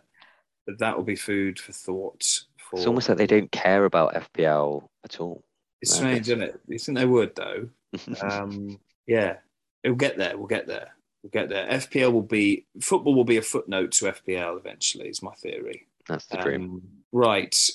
But 0.65 0.79
that 0.79 0.95
will 0.95 1.03
be 1.03 1.17
food 1.17 1.59
for 1.59 1.73
thought. 1.73 2.43
For 2.57 2.77
It's 2.77 2.87
almost 2.87 3.09
like 3.09 3.17
they 3.17 3.27
don't 3.27 3.51
care 3.51 3.83
about 3.83 4.13
FPL 4.13 4.87
at 5.03 5.19
all. 5.19 5.43
It's 5.81 5.95
strange, 5.95 6.29
isn't 6.29 6.41
it? 6.41 6.59
You 6.67 6.79
think 6.79 6.97
they 6.97 7.05
would 7.05 7.35
though? 7.35 7.67
Um, 8.21 8.79
yeah, 9.05 9.35
it'll 9.83 9.97
get 9.97 10.17
there. 10.17 10.37
We'll 10.37 10.47
get 10.47 10.65
there. 10.65 10.95
We'll 11.21 11.29
get 11.29 11.49
there. 11.49 11.67
FPL 11.67 12.11
will 12.11 12.21
be 12.21 12.65
football 12.81 13.13
will 13.13 13.23
be 13.23 13.37
a 13.37 13.41
footnote 13.41 13.91
to 13.93 14.05
FPL 14.05 14.57
eventually. 14.57 15.07
Is 15.09 15.21
my 15.21 15.33
theory. 15.33 15.87
That's 16.07 16.25
the 16.25 16.37
dream. 16.37 16.63
Um, 16.63 16.81
right, 17.11 17.69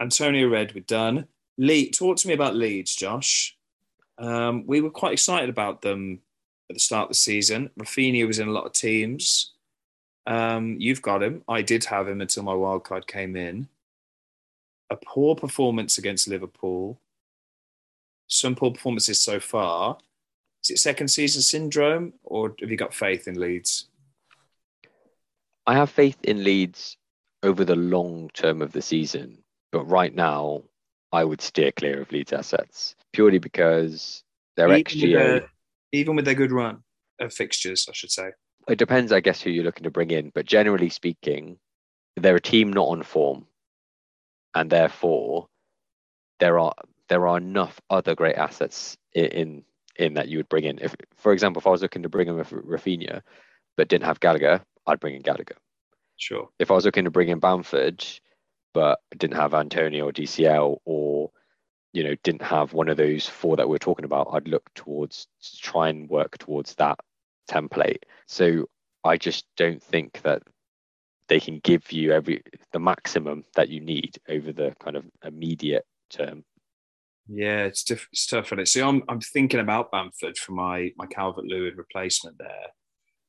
Antonio 0.00 0.48
Red, 0.48 0.74
we're 0.74 0.80
done. 0.80 1.26
Lee, 1.56 1.90
talk 1.90 2.16
to 2.18 2.28
me 2.28 2.34
about 2.34 2.56
Leeds, 2.56 2.94
Josh. 2.94 3.56
Um, 4.18 4.66
we 4.66 4.80
were 4.80 4.90
quite 4.90 5.12
excited 5.12 5.48
about 5.48 5.82
them 5.82 6.20
at 6.70 6.74
the 6.74 6.80
start 6.80 7.04
of 7.04 7.08
the 7.10 7.14
season. 7.14 7.70
Raphinha 7.78 8.26
was 8.26 8.38
in 8.38 8.48
a 8.48 8.52
lot 8.52 8.66
of 8.66 8.72
teams. 8.72 9.52
Um, 10.26 10.76
you've 10.78 11.02
got 11.02 11.22
him. 11.22 11.42
I 11.48 11.62
did 11.62 11.84
have 11.84 12.08
him 12.08 12.20
until 12.20 12.42
my 12.42 12.54
wild 12.54 12.84
card 12.84 13.06
came 13.06 13.36
in. 13.36 13.68
A 14.90 14.96
poor 14.96 15.34
performance 15.34 15.98
against 15.98 16.28
Liverpool. 16.28 16.98
Some 18.26 18.54
poor 18.54 18.70
performances 18.70 19.20
so 19.20 19.38
far. 19.38 19.98
Is 20.62 20.70
it 20.70 20.78
second 20.78 21.08
season 21.08 21.42
syndrome, 21.42 22.14
or 22.22 22.54
have 22.60 22.70
you 22.70 22.76
got 22.76 22.94
faith 22.94 23.28
in 23.28 23.38
Leeds? 23.38 23.86
I 25.66 25.74
have 25.74 25.90
faith 25.90 26.16
in 26.22 26.42
Leeds 26.42 26.96
over 27.42 27.64
the 27.64 27.76
long 27.76 28.30
term 28.32 28.62
of 28.62 28.72
the 28.72 28.80
season, 28.80 29.43
but 29.74 29.90
right 29.90 30.14
now 30.14 30.62
I 31.12 31.24
would 31.24 31.40
steer 31.42 31.72
clear 31.72 32.00
of 32.02 32.12
Leeds 32.12 32.32
assets 32.32 32.94
purely 33.12 33.38
because 33.38 34.22
their 34.56 34.68
even, 34.68 34.76
with 34.78 34.86
XGA. 34.86 35.12
their, 35.12 35.50
even 35.92 36.14
with 36.16 36.24
their 36.24 36.34
good 36.34 36.52
run 36.52 36.84
of 37.20 37.32
fixtures, 37.34 37.86
I 37.88 37.92
should 37.92 38.12
say. 38.12 38.30
It 38.68 38.78
depends, 38.78 39.10
I 39.10 39.18
guess, 39.20 39.42
who 39.42 39.50
you're 39.50 39.64
looking 39.64 39.82
to 39.82 39.90
bring 39.90 40.12
in, 40.12 40.30
but 40.32 40.46
generally 40.46 40.88
speaking, 40.90 41.58
they're 42.16 42.36
a 42.36 42.40
team 42.40 42.72
not 42.72 42.86
on 42.86 43.02
form, 43.02 43.46
and 44.54 44.70
therefore 44.70 45.48
there 46.38 46.58
are 46.60 46.72
there 47.08 47.26
are 47.26 47.36
enough 47.36 47.80
other 47.90 48.14
great 48.14 48.36
assets 48.36 48.96
i- 49.16 49.20
in 49.20 49.64
in 49.96 50.14
that 50.14 50.28
you 50.28 50.38
would 50.38 50.48
bring 50.48 50.64
in. 50.64 50.78
If, 50.80 50.94
for 51.16 51.32
example, 51.32 51.60
if 51.60 51.66
I 51.66 51.70
was 51.70 51.82
looking 51.82 52.02
to 52.04 52.08
bring 52.08 52.28
in 52.28 52.36
Raf- 52.36 52.50
Raphinha, 52.52 53.22
but 53.76 53.88
didn't 53.88 54.04
have 54.04 54.20
Gallagher, 54.20 54.64
I'd 54.86 55.00
bring 55.00 55.16
in 55.16 55.22
Gallagher. 55.22 55.56
Sure. 56.16 56.48
if 56.60 56.70
I 56.70 56.74
was 56.74 56.84
looking 56.84 57.04
to 57.04 57.10
bring 57.10 57.28
in 57.28 57.40
Bamford, 57.40 58.04
but 58.74 59.00
didn't 59.16 59.36
have 59.36 59.54
Antonio 59.54 60.08
or 60.08 60.12
DCL, 60.12 60.78
or 60.84 61.30
you 61.92 62.04
know 62.04 62.14
didn't 62.22 62.42
have 62.42 62.74
one 62.74 62.88
of 62.88 62.98
those 62.98 63.26
four 63.26 63.56
that 63.56 63.68
we're 63.68 63.78
talking 63.78 64.04
about, 64.04 64.28
I'd 64.32 64.48
look 64.48 64.68
towards 64.74 65.28
to 65.42 65.56
try 65.58 65.88
and 65.88 66.10
work 66.10 66.36
towards 66.38 66.74
that 66.74 66.98
template. 67.48 68.02
So 68.26 68.68
I 69.04 69.16
just 69.16 69.46
don't 69.56 69.82
think 69.82 70.20
that 70.22 70.42
they 71.28 71.40
can 71.40 71.60
give 71.60 71.90
you 71.92 72.12
every 72.12 72.42
the 72.72 72.80
maximum 72.80 73.44
that 73.54 73.68
you 73.68 73.80
need 73.80 74.18
over 74.28 74.52
the 74.52 74.74
kind 74.82 74.96
of 74.96 75.04
immediate 75.24 75.86
term. 76.10 76.44
Yeah, 77.26 77.64
it's, 77.64 77.82
diff- 77.84 78.08
it's 78.12 78.26
tough 78.26 78.52
on 78.52 78.58
it. 78.58 78.68
See, 78.68 78.82
I'm 78.82 79.02
I'm 79.08 79.20
thinking 79.20 79.60
about 79.60 79.90
Bamford 79.90 80.36
for 80.36 80.52
my 80.52 80.90
my 80.96 81.06
Calvert 81.06 81.46
Lewin 81.46 81.76
replacement 81.76 82.38
there. 82.38 82.66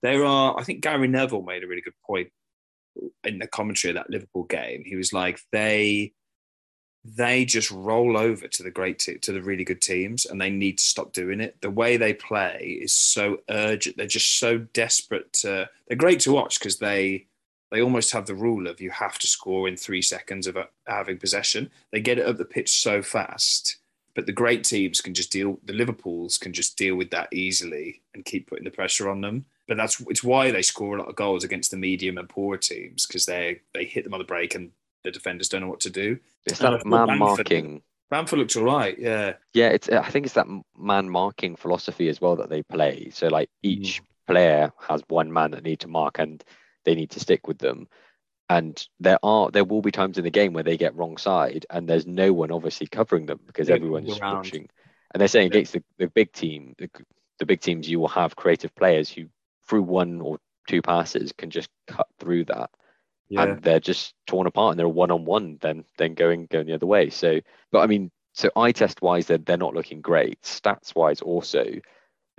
There 0.01 0.25
are, 0.25 0.59
I 0.59 0.63
think 0.63 0.81
Gary 0.83 1.07
Neville 1.07 1.41
made 1.41 1.63
a 1.63 1.67
really 1.67 1.81
good 1.81 1.93
point 2.05 2.29
in 3.23 3.39
the 3.39 3.47
commentary 3.47 3.91
of 3.91 3.95
that 3.95 4.09
Liverpool 4.09 4.43
game. 4.43 4.83
He 4.85 4.95
was 4.95 5.13
like, 5.13 5.39
they 5.51 6.13
they 7.07 7.45
just 7.45 7.69
roll 7.69 8.17
over 8.17 8.47
to 8.47 8.63
the 8.63 8.71
great 8.71 8.97
te- 8.97 9.19
to 9.19 9.31
the 9.31 9.41
really 9.41 9.63
good 9.63 9.81
teams, 9.81 10.25
and 10.25 10.41
they 10.41 10.49
need 10.49 10.79
to 10.79 10.83
stop 10.83 11.13
doing 11.13 11.39
it. 11.39 11.55
The 11.61 11.69
way 11.69 11.97
they 11.97 12.13
play 12.13 12.79
is 12.81 12.93
so 12.93 13.37
urgent. 13.49 13.97
They're 13.97 14.07
just 14.07 14.39
so 14.39 14.57
desperate 14.57 15.31
to. 15.33 15.69
They're 15.87 15.97
great 15.97 16.21
to 16.21 16.31
watch 16.31 16.59
because 16.59 16.79
they 16.79 17.27
they 17.71 17.81
almost 17.81 18.11
have 18.11 18.25
the 18.25 18.35
rule 18.35 18.67
of 18.67 18.81
you 18.81 18.89
have 18.89 19.19
to 19.19 19.27
score 19.27 19.67
in 19.67 19.77
three 19.77 20.01
seconds 20.01 20.47
of 20.47 20.57
uh, 20.57 20.65
having 20.87 21.17
possession. 21.17 21.69
They 21.91 22.01
get 22.01 22.19
it 22.19 22.25
up 22.25 22.37
the 22.37 22.45
pitch 22.45 22.81
so 22.81 23.01
fast, 23.01 23.77
but 24.15 24.25
the 24.25 24.31
great 24.31 24.63
teams 24.63 25.01
can 25.01 25.13
just 25.13 25.31
deal. 25.31 25.59
The 25.63 25.73
Liverpools 25.73 26.37
can 26.37 26.53
just 26.53 26.77
deal 26.77 26.95
with 26.95 27.11
that 27.11 27.29
easily 27.31 28.01
and 28.15 28.25
keep 28.25 28.47
putting 28.47 28.65
the 28.65 28.71
pressure 28.71 29.09
on 29.09 29.21
them. 29.21 29.45
But 29.67 29.77
that's 29.77 29.99
it's 30.09 30.23
why 30.23 30.51
they 30.51 30.61
score 30.61 30.95
a 30.95 30.99
lot 30.99 31.09
of 31.09 31.15
goals 31.15 31.43
against 31.43 31.71
the 31.71 31.77
medium 31.77 32.17
and 32.17 32.29
poor 32.29 32.57
teams 32.57 33.05
because 33.07 33.25
they 33.25 33.61
they 33.73 33.85
hit 33.85 34.03
them 34.03 34.13
on 34.13 34.19
the 34.19 34.25
break 34.25 34.55
and 34.55 34.71
the 35.03 35.11
defenders 35.11 35.49
don't 35.49 35.61
know 35.61 35.67
what 35.69 35.79
to 35.81 35.89
do. 35.89 36.19
It's 36.45 36.61
And 36.61 36.75
that 36.75 36.85
man 36.85 37.07
Bamford- 37.07 37.19
marking. 37.19 37.81
Bamford 38.11 38.37
looks 38.39 38.55
all 38.55 38.63
right, 38.63 38.97
yeah. 38.99 39.33
Yeah, 39.53 39.69
it's 39.69 39.89
I 39.89 40.07
think 40.09 40.25
it's 40.27 40.35
that 40.35 40.47
man 40.77 41.09
marking 41.09 41.55
philosophy 41.55 42.07
as 42.09 42.21
well 42.21 42.35
that 42.35 42.49
they 42.49 42.61
play. 42.61 43.09
So 43.11 43.27
like 43.27 43.49
hmm. 43.63 43.69
each 43.69 44.01
player 44.27 44.71
has 44.87 45.01
one 45.07 45.31
man 45.33 45.51
that 45.51 45.63
need 45.63 45.79
to 45.81 45.87
mark 45.87 46.19
and 46.19 46.43
they 46.83 46.93
need 46.95 47.09
to 47.11 47.19
stick 47.19 47.47
with 47.47 47.57
them. 47.57 47.87
And 48.47 48.87
there 48.99 49.17
are 49.23 49.49
there 49.49 49.63
will 49.65 49.81
be 49.81 49.91
times 49.91 50.19
in 50.19 50.23
the 50.23 50.29
game 50.29 50.53
where 50.53 50.63
they 50.63 50.77
get 50.77 50.95
wrong 50.95 51.17
side 51.17 51.65
and 51.71 51.89
there's 51.89 52.05
no 52.05 52.31
one 52.31 52.51
obviously 52.51 52.85
covering 52.85 53.25
them 53.25 53.39
because 53.47 53.69
Yeah, 53.69 53.75
everyone's 53.75 54.19
around. 54.19 54.35
watching. 54.35 54.69
And 55.11 55.19
they're 55.21 55.27
saying 55.27 55.51
Yeah. 55.51 55.57
against 55.57 55.73
the, 55.73 55.83
the 55.97 56.07
big 56.07 56.31
team, 56.31 56.75
the, 56.77 56.89
the 57.39 57.45
big 57.47 57.61
teams, 57.61 57.89
you 57.89 57.99
will 57.99 58.07
have 58.09 58.35
creative 58.35 58.73
players 58.75 59.09
who 59.09 59.25
through 59.67 59.83
one 59.83 60.21
or 60.21 60.37
two 60.67 60.81
passes 60.81 61.31
can 61.31 61.49
just 61.49 61.69
cut 61.87 62.07
through 62.19 62.45
that. 62.45 62.69
Yeah, 63.27 63.43
and 63.43 63.61
they're 63.61 63.79
just 63.79 64.13
torn 64.27 64.45
apart 64.45 64.71
and 64.71 64.79
they're 64.79 64.87
one 64.87 65.09
on 65.09 65.25
one 65.25 65.57
then 65.59 65.83
then 65.97 66.13
going 66.13 66.47
going 66.49 66.67
the 66.67 66.75
other 66.75 66.85
way. 66.85 67.09
So 67.09 67.39
but 67.71 67.79
i 67.79 67.87
mean 67.87 68.11
so 68.33 68.51
eye 68.55 68.71
test 68.71 69.01
wise 69.01 69.25
they're, 69.25 69.39
they're 69.39 69.57
not 69.57 69.73
looking 69.73 70.01
great. 70.01 70.41
Stats 70.43 70.95
wise 70.95 71.21
also 71.21 71.65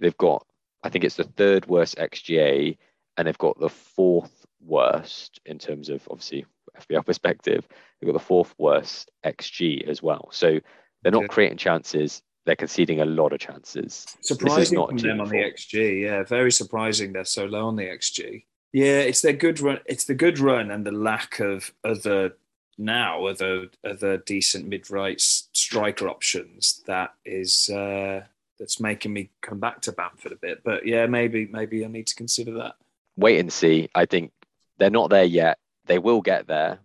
they've 0.00 0.16
got 0.16 0.46
i 0.84 0.88
think 0.88 1.04
it's 1.04 1.16
the 1.16 1.24
third 1.24 1.66
worst 1.66 1.96
xga 1.96 2.76
and 3.16 3.26
they've 3.26 3.38
got 3.38 3.58
the 3.58 3.68
fourth 3.68 4.46
worst 4.64 5.40
in 5.46 5.58
terms 5.58 5.88
of 5.88 6.06
obviously 6.10 6.46
FPL 6.78 7.06
perspective. 7.06 7.66
They've 8.00 8.08
got 8.08 8.18
the 8.18 8.24
fourth 8.24 8.54
worst 8.58 9.10
xg 9.24 9.88
as 9.88 10.02
well. 10.02 10.28
So 10.32 10.60
they're 11.02 11.12
not 11.12 11.28
creating 11.28 11.58
chances 11.58 12.22
they're 12.46 12.56
conceding 12.56 13.00
a 13.00 13.04
lot 13.04 13.32
of 13.32 13.40
chances 13.40 14.06
surprising 14.20 14.78
from 14.86 14.96
them 14.96 15.20
on 15.20 15.28
the. 15.28 15.36
XG. 15.36 16.02
Yeah, 16.02 16.22
very 16.22 16.52
surprising 16.52 17.12
they're 17.12 17.24
so 17.24 17.44
low 17.44 17.66
on 17.66 17.76
the 17.76 17.82
XG. 17.82 18.44
Yeah, 18.72 19.00
it's 19.00 19.20
their 19.20 19.32
good 19.32 19.60
run. 19.60 19.80
It's 19.84 20.04
the 20.04 20.14
good 20.14 20.38
run 20.38 20.70
and 20.70 20.86
the 20.86 20.92
lack 20.92 21.40
of 21.40 21.72
other 21.84 22.34
now 22.78 23.26
other 23.26 23.68
other 23.84 24.18
decent 24.18 24.68
mid 24.68 24.90
right 24.90 25.20
striker 25.20 26.08
options 26.08 26.82
that 26.86 27.14
is 27.24 27.68
uh, 27.68 28.22
that's 28.58 28.80
making 28.80 29.12
me 29.12 29.30
come 29.42 29.58
back 29.58 29.80
to 29.82 29.92
Bamford 29.92 30.32
a 30.32 30.36
bit. 30.36 30.62
But 30.64 30.86
yeah, 30.86 31.06
maybe 31.06 31.48
maybe 31.50 31.84
I 31.84 31.88
need 31.88 32.06
to 32.06 32.14
consider 32.14 32.52
that. 32.52 32.74
wait 33.16 33.40
and 33.40 33.52
see. 33.52 33.88
I 33.94 34.06
think 34.06 34.30
they're 34.78 34.90
not 34.90 35.10
there 35.10 35.24
yet. 35.24 35.58
They 35.86 35.98
will 35.98 36.20
get 36.20 36.46
there, 36.46 36.78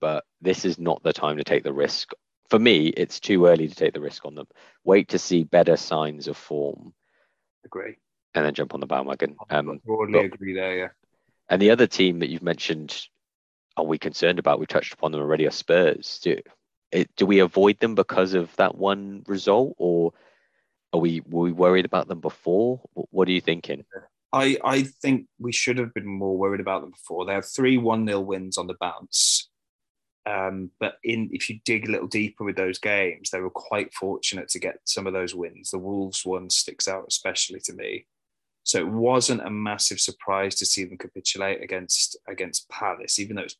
but 0.00 0.24
this 0.40 0.64
is 0.64 0.78
not 0.78 1.02
the 1.02 1.12
time 1.12 1.36
to 1.36 1.44
take 1.44 1.64
the 1.64 1.72
risk. 1.72 2.12
For 2.50 2.58
me, 2.58 2.88
it's 2.88 3.20
too 3.20 3.46
early 3.46 3.68
to 3.68 3.74
take 3.74 3.94
the 3.94 4.00
risk 4.00 4.24
on 4.24 4.34
them. 4.34 4.46
Wait 4.84 5.08
to 5.08 5.18
see 5.18 5.44
better 5.44 5.76
signs 5.76 6.28
of 6.28 6.36
form 6.36 6.92
Agree. 7.64 7.96
and 8.34 8.44
then 8.44 8.54
jump 8.54 8.74
on 8.74 8.80
the 8.80 8.86
bandwagon. 8.86 9.36
Um, 9.50 9.80
Broadly 9.84 10.12
but- 10.28 10.34
agree 10.34 10.54
there. 10.54 10.76
Yeah. 10.78 10.88
and 11.48 11.60
the 11.60 11.70
other 11.70 11.86
team 11.86 12.18
that 12.20 12.28
you've 12.28 12.42
mentioned, 12.42 13.06
are 13.76 13.84
we 13.84 13.98
concerned 13.98 14.38
about? 14.38 14.60
We 14.60 14.66
touched 14.66 14.92
upon 14.94 15.12
them 15.12 15.20
already. 15.20 15.46
Are 15.46 15.50
Spurs? 15.50 16.20
Do 16.22 16.38
it, 16.92 17.10
do 17.16 17.26
we 17.26 17.40
avoid 17.40 17.80
them 17.80 17.94
because 17.96 18.34
of 18.34 18.54
that 18.56 18.76
one 18.76 19.24
result, 19.26 19.74
or 19.78 20.12
are 20.92 21.00
we 21.00 21.22
were 21.28 21.42
we 21.44 21.52
worried 21.52 21.84
about 21.86 22.06
them 22.06 22.20
before? 22.20 22.80
What 22.92 23.26
are 23.26 23.32
you 23.32 23.40
thinking? 23.40 23.84
I, 24.32 24.58
I 24.64 24.82
think 24.82 25.26
we 25.40 25.50
should 25.52 25.78
have 25.78 25.92
been 25.94 26.06
more 26.06 26.36
worried 26.36 26.60
about 26.60 26.82
them 26.82 26.90
before. 26.90 27.24
They 27.24 27.34
have 27.34 27.46
three 27.46 27.78
1 27.78 28.06
0 28.06 28.20
wins 28.20 28.58
on 28.58 28.66
the 28.68 28.74
bounce. 28.80 29.48
Um, 30.26 30.70
but 30.80 30.94
in 31.04 31.28
if 31.32 31.50
you 31.50 31.60
dig 31.64 31.86
a 31.86 31.92
little 31.92 32.06
deeper 32.06 32.44
with 32.44 32.56
those 32.56 32.78
games, 32.78 33.30
they 33.30 33.40
were 33.40 33.50
quite 33.50 33.92
fortunate 33.92 34.48
to 34.48 34.58
get 34.58 34.76
some 34.84 35.06
of 35.06 35.12
those 35.12 35.34
wins. 35.34 35.70
The 35.70 35.78
Wolves 35.78 36.24
one 36.24 36.48
sticks 36.50 36.88
out 36.88 37.04
especially 37.08 37.60
to 37.60 37.74
me. 37.74 38.06
So 38.62 38.78
it 38.78 38.88
wasn't 38.88 39.46
a 39.46 39.50
massive 39.50 40.00
surprise 40.00 40.54
to 40.56 40.66
see 40.66 40.84
them 40.84 40.96
capitulate 40.96 41.62
against 41.62 42.16
against 42.26 42.68
Palace, 42.70 43.18
even 43.18 43.36
though 43.36 43.42
it's 43.42 43.56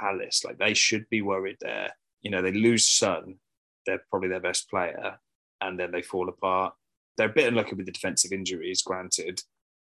Palace. 0.00 0.44
Like 0.44 0.58
they 0.58 0.74
should 0.74 1.08
be 1.10 1.22
worried 1.22 1.56
there. 1.60 1.90
You 2.22 2.30
know, 2.30 2.42
they 2.42 2.52
lose 2.52 2.86
Son, 2.86 3.36
they're 3.84 4.04
probably 4.08 4.28
their 4.28 4.40
best 4.40 4.70
player, 4.70 5.18
and 5.60 5.78
then 5.78 5.90
they 5.90 6.02
fall 6.02 6.28
apart. 6.28 6.74
They're 7.16 7.28
a 7.28 7.32
bit 7.32 7.48
unlucky 7.48 7.74
with 7.74 7.86
the 7.86 7.92
defensive 7.92 8.32
injuries, 8.32 8.82
granted, 8.82 9.42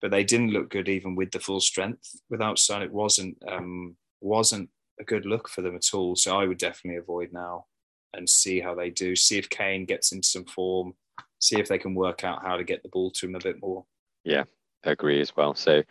but 0.01 0.11
they 0.11 0.23
didn't 0.23 0.51
look 0.51 0.69
good 0.69 0.89
even 0.89 1.15
with 1.15 1.31
the 1.31 1.39
full 1.39 1.59
strength. 1.59 2.19
Without 2.29 2.57
Son, 2.57 2.81
it 2.81 2.91
wasn't 2.91 3.37
um, 3.47 3.95
wasn't 4.21 4.69
a 4.99 5.03
good 5.03 5.25
look 5.25 5.47
for 5.47 5.61
them 5.61 5.75
at 5.75 5.93
all. 5.93 6.15
So 6.15 6.37
I 6.37 6.45
would 6.45 6.57
definitely 6.57 6.97
avoid 6.97 7.31
now 7.31 7.65
and 8.13 8.29
see 8.29 8.59
how 8.59 8.75
they 8.75 8.89
do. 8.89 9.15
See 9.15 9.37
if 9.37 9.49
Kane 9.49 9.85
gets 9.85 10.11
into 10.11 10.27
some 10.27 10.45
form. 10.45 10.93
See 11.39 11.59
if 11.59 11.67
they 11.67 11.77
can 11.77 11.93
work 11.93 12.23
out 12.23 12.43
how 12.43 12.57
to 12.57 12.63
get 12.63 12.83
the 12.83 12.89
ball 12.89 13.11
to 13.11 13.27
him 13.27 13.35
a 13.35 13.39
bit 13.39 13.61
more. 13.61 13.85
Yeah, 14.23 14.43
I 14.85 14.91
agree 14.91 15.21
as 15.21 15.35
well. 15.35 15.53
So 15.53 15.83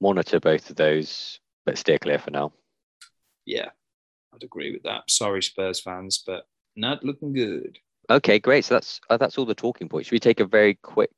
monitor 0.00 0.38
both 0.38 0.70
of 0.70 0.76
those, 0.76 1.40
but 1.64 1.78
steer 1.78 1.98
clear 1.98 2.18
for 2.18 2.30
now. 2.30 2.52
Yeah, 3.44 3.70
I'd 4.34 4.44
agree 4.44 4.72
with 4.72 4.82
that. 4.84 5.10
Sorry, 5.10 5.42
Spurs 5.42 5.80
fans, 5.80 6.22
but 6.24 6.46
not 6.76 7.04
looking 7.04 7.32
good. 7.32 7.78
Okay, 8.08 8.38
great. 8.38 8.64
So 8.64 8.74
that's 8.74 9.00
uh, 9.10 9.16
that's 9.16 9.38
all 9.38 9.46
the 9.46 9.54
talking 9.54 9.88
points. 9.88 10.06
Should 10.08 10.14
we 10.14 10.20
take 10.20 10.40
a 10.40 10.46
very 10.46 10.74
quick 10.74 11.10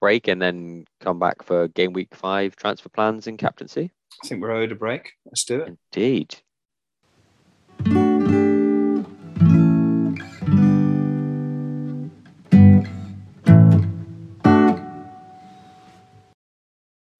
break 0.00 0.28
and 0.28 0.40
then 0.40 0.84
come 1.00 1.18
back 1.18 1.42
for 1.42 1.68
game 1.68 1.92
week 1.92 2.14
five 2.14 2.54
transfer 2.54 2.88
plans 2.88 3.26
and 3.26 3.38
captaincy? 3.38 3.90
I 4.22 4.26
think 4.28 4.40
we're 4.40 4.52
owed 4.52 4.72
a 4.72 4.76
break. 4.76 5.12
Let's 5.24 5.44
do 5.44 5.62
it. 5.62 5.76
Indeed. 5.92 6.36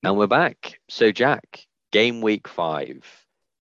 And 0.07 0.17
we're 0.17 0.29
back. 0.29 0.79
So, 0.89 1.11
Jack, 1.11 1.67
game 1.91 2.21
week 2.21 2.47
five. 2.47 3.05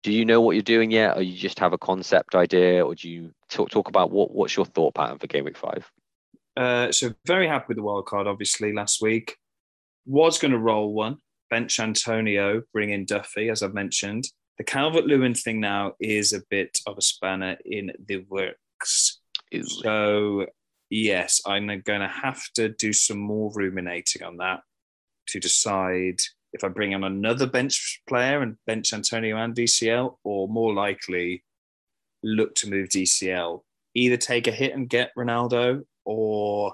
Do 0.03 0.11
you 0.13 0.25
know 0.25 0.41
what 0.41 0.51
you're 0.51 0.61
doing 0.61 0.91
yet, 0.91 1.17
or 1.17 1.23
you 1.23 1.35
just 1.35 1.57
have 1.57 1.73
a 1.73 1.77
concept 1.79 2.35
idea, 2.35 2.85
or 2.85 2.93
do 2.93 3.09
you 3.09 3.33
talk, 3.49 3.71
talk 3.71 3.87
about 3.87 4.11
what, 4.11 4.29
what's 4.29 4.55
your 4.55 4.67
thought 4.67 4.93
pattern 4.93 5.17
for 5.17 5.25
game 5.25 5.45
week 5.45 5.57
five? 5.57 5.91
Uh, 6.55 6.91
so 6.91 7.11
very 7.25 7.47
happy 7.47 7.65
with 7.69 7.77
the 7.77 7.83
wild 7.83 8.05
card, 8.05 8.27
obviously, 8.27 8.73
last 8.73 9.01
week. 9.01 9.37
Was 10.05 10.37
going 10.37 10.51
to 10.51 10.59
roll 10.59 10.93
one, 10.93 11.17
bench 11.49 11.79
Antonio, 11.79 12.61
bring 12.73 12.91
in 12.91 13.05
Duffy, 13.05 13.49
as 13.49 13.63
I've 13.63 13.73
mentioned. 13.73 14.25
The 14.59 14.63
Calvert 14.65 15.05
Lewin 15.05 15.33
thing 15.33 15.59
now 15.59 15.93
is 15.99 16.31
a 16.31 16.43
bit 16.51 16.77
of 16.85 16.99
a 16.99 17.01
spanner 17.01 17.57
in 17.65 17.91
the 18.07 18.23
works. 18.29 19.19
Is- 19.51 19.79
So, 19.81 20.45
yes, 20.91 21.41
I'm 21.47 21.65
going 21.65 22.01
to 22.01 22.07
have 22.07 22.43
to 22.53 22.69
do 22.69 22.93
some 22.93 23.17
more 23.17 23.51
ruminating 23.55 24.21
on 24.21 24.37
that 24.37 24.59
to 25.31 25.39
decide 25.39 26.19
if 26.53 26.63
I 26.63 26.67
bring 26.67 26.93
on 26.95 27.03
another 27.03 27.45
bench 27.45 28.01
player 28.07 28.41
and 28.41 28.57
bench 28.65 28.93
Antonio 28.93 29.37
and 29.37 29.55
DCL, 29.55 30.17
or 30.23 30.47
more 30.47 30.73
likely 30.73 31.43
look 32.23 32.55
to 32.55 32.69
move 32.69 32.89
DCL. 32.89 33.61
Either 33.95 34.17
take 34.17 34.47
a 34.47 34.51
hit 34.51 34.73
and 34.73 34.89
get 34.89 35.11
Ronaldo, 35.17 35.83
or 36.05 36.73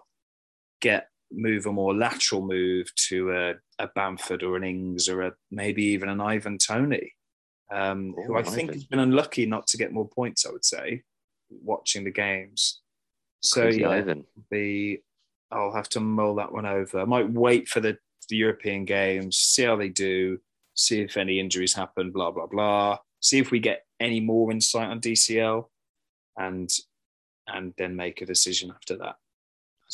get 0.82 1.10
move 1.32 1.66
a 1.66 1.72
more 1.72 1.96
lateral 1.96 2.46
move 2.46 2.88
to 2.96 3.32
a, 3.32 3.54
a 3.80 3.88
Bamford 3.96 4.44
or 4.44 4.56
an 4.56 4.64
Ings 4.64 5.10
or 5.10 5.24
a 5.24 5.34
maybe 5.52 5.84
even 5.84 6.10
an 6.10 6.22
Ivan 6.22 6.58
Toney, 6.58 7.14
um, 7.72 8.14
who 8.26 8.38
I 8.38 8.44
think 8.44 8.70
Ivan. 8.70 8.74
has 8.74 8.84
been 8.86 9.00
unlucky 9.00 9.46
not 9.46 9.68
to 9.68 9.78
get 9.78 9.92
more 9.92 10.08
points. 10.08 10.46
I 10.46 10.52
would 10.52 10.66
say, 10.66 11.04
watching 11.50 12.04
the 12.04 12.12
games. 12.12 12.82
So 13.42 13.62
Crazy 13.62 13.82
yeah, 13.82 13.90
Ivan. 13.90 14.26
be 14.50 15.04
I'll 15.52 15.74
have 15.74 15.90
to 15.90 16.00
mull 16.00 16.36
that 16.36 16.52
one 16.52 16.66
over. 16.66 17.00
I 17.00 17.06
might 17.06 17.30
wait 17.30 17.68
for 17.68 17.80
the, 17.80 17.98
the 18.28 18.38
European 18.38 18.86
games, 18.86 19.38
see 19.38 19.64
how 19.64 19.76
they 19.76 19.90
do, 19.90 20.40
see 20.74 21.02
if 21.02 21.18
any 21.18 21.40
injuries 21.40 21.74
happen, 21.74 22.12
blah 22.12 22.32
blah 22.32 22.48
blah. 22.48 22.98
See 23.22 23.40
if 23.40 23.52
we 23.52 23.60
get 23.60 23.86
any 24.00 24.20
more 24.20 24.52
insight 24.52 24.90
on 24.90 25.02
DCL, 25.02 25.66
and 26.38 26.70
and 27.48 27.74
then 27.78 27.96
make 27.96 28.22
a 28.22 28.26
decision 28.26 28.72
after 28.74 28.98
that. 28.98 29.16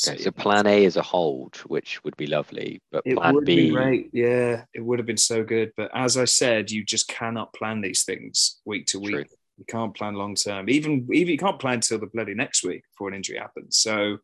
Okay, 0.08 0.22
so 0.22 0.32
plan 0.32 0.68
A 0.68 0.86
is 0.86 0.96
a 0.96 1.02
hold, 1.02 1.58
which 1.68 2.02
would 2.04 2.16
be 2.16 2.26
lovely, 2.26 2.82
but 2.92 3.04
It 3.06 3.18
plan 3.18 3.36
would 3.36 3.46
B, 3.46 3.68
be 3.68 3.70
great, 3.72 4.10
yeah. 4.14 4.64
It 4.74 4.80
would 4.80 5.00
have 5.00 5.06
been 5.06 5.18
so 5.18 5.44
good, 5.44 5.74
but 5.76 5.92
as 5.94 6.16
I 6.16 6.26
said, 6.26 6.72
you 6.72 6.84
just 6.86 7.10
cannot 7.10 7.54
plan 7.54 7.82
these 7.82 8.04
things 8.04 8.62
week 8.66 8.86
to 8.88 9.00
week. 9.00 9.12
True. 9.12 9.26
You 9.58 9.66
can't 9.68 9.94
plan 9.94 10.16
long 10.16 10.36
term. 10.36 10.70
Even 10.70 11.08
even 11.14 11.32
you 11.34 11.38
can't 11.38 11.60
plan 11.60 11.82
till 11.82 12.00
the 12.00 12.08
bloody 12.08 12.34
next 12.34 12.64
week 12.64 12.84
before 12.92 13.10
an 13.10 13.16
injury 13.16 13.38
happens. 13.38 13.78
So, 13.78 14.18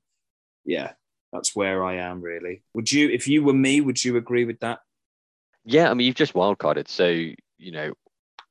yeah, 0.66 0.93
that's 1.32 1.55
where 1.55 1.84
I 1.84 1.95
am 1.95 2.21
really. 2.21 2.63
Would 2.73 2.91
you, 2.91 3.09
if 3.09 3.28
you 3.28 3.43
were 3.43 3.53
me, 3.53 3.82
would 3.82 4.03
you 4.03 4.17
agree 4.17 4.45
with 4.45 4.59
that? 4.59 4.80
yeah, 5.67 5.91
I 5.91 5.93
mean, 5.93 6.07
you've 6.07 6.15
just 6.15 6.34
wildcarded, 6.34 6.88
so 6.88 7.07
you 7.07 7.71
know 7.71 7.93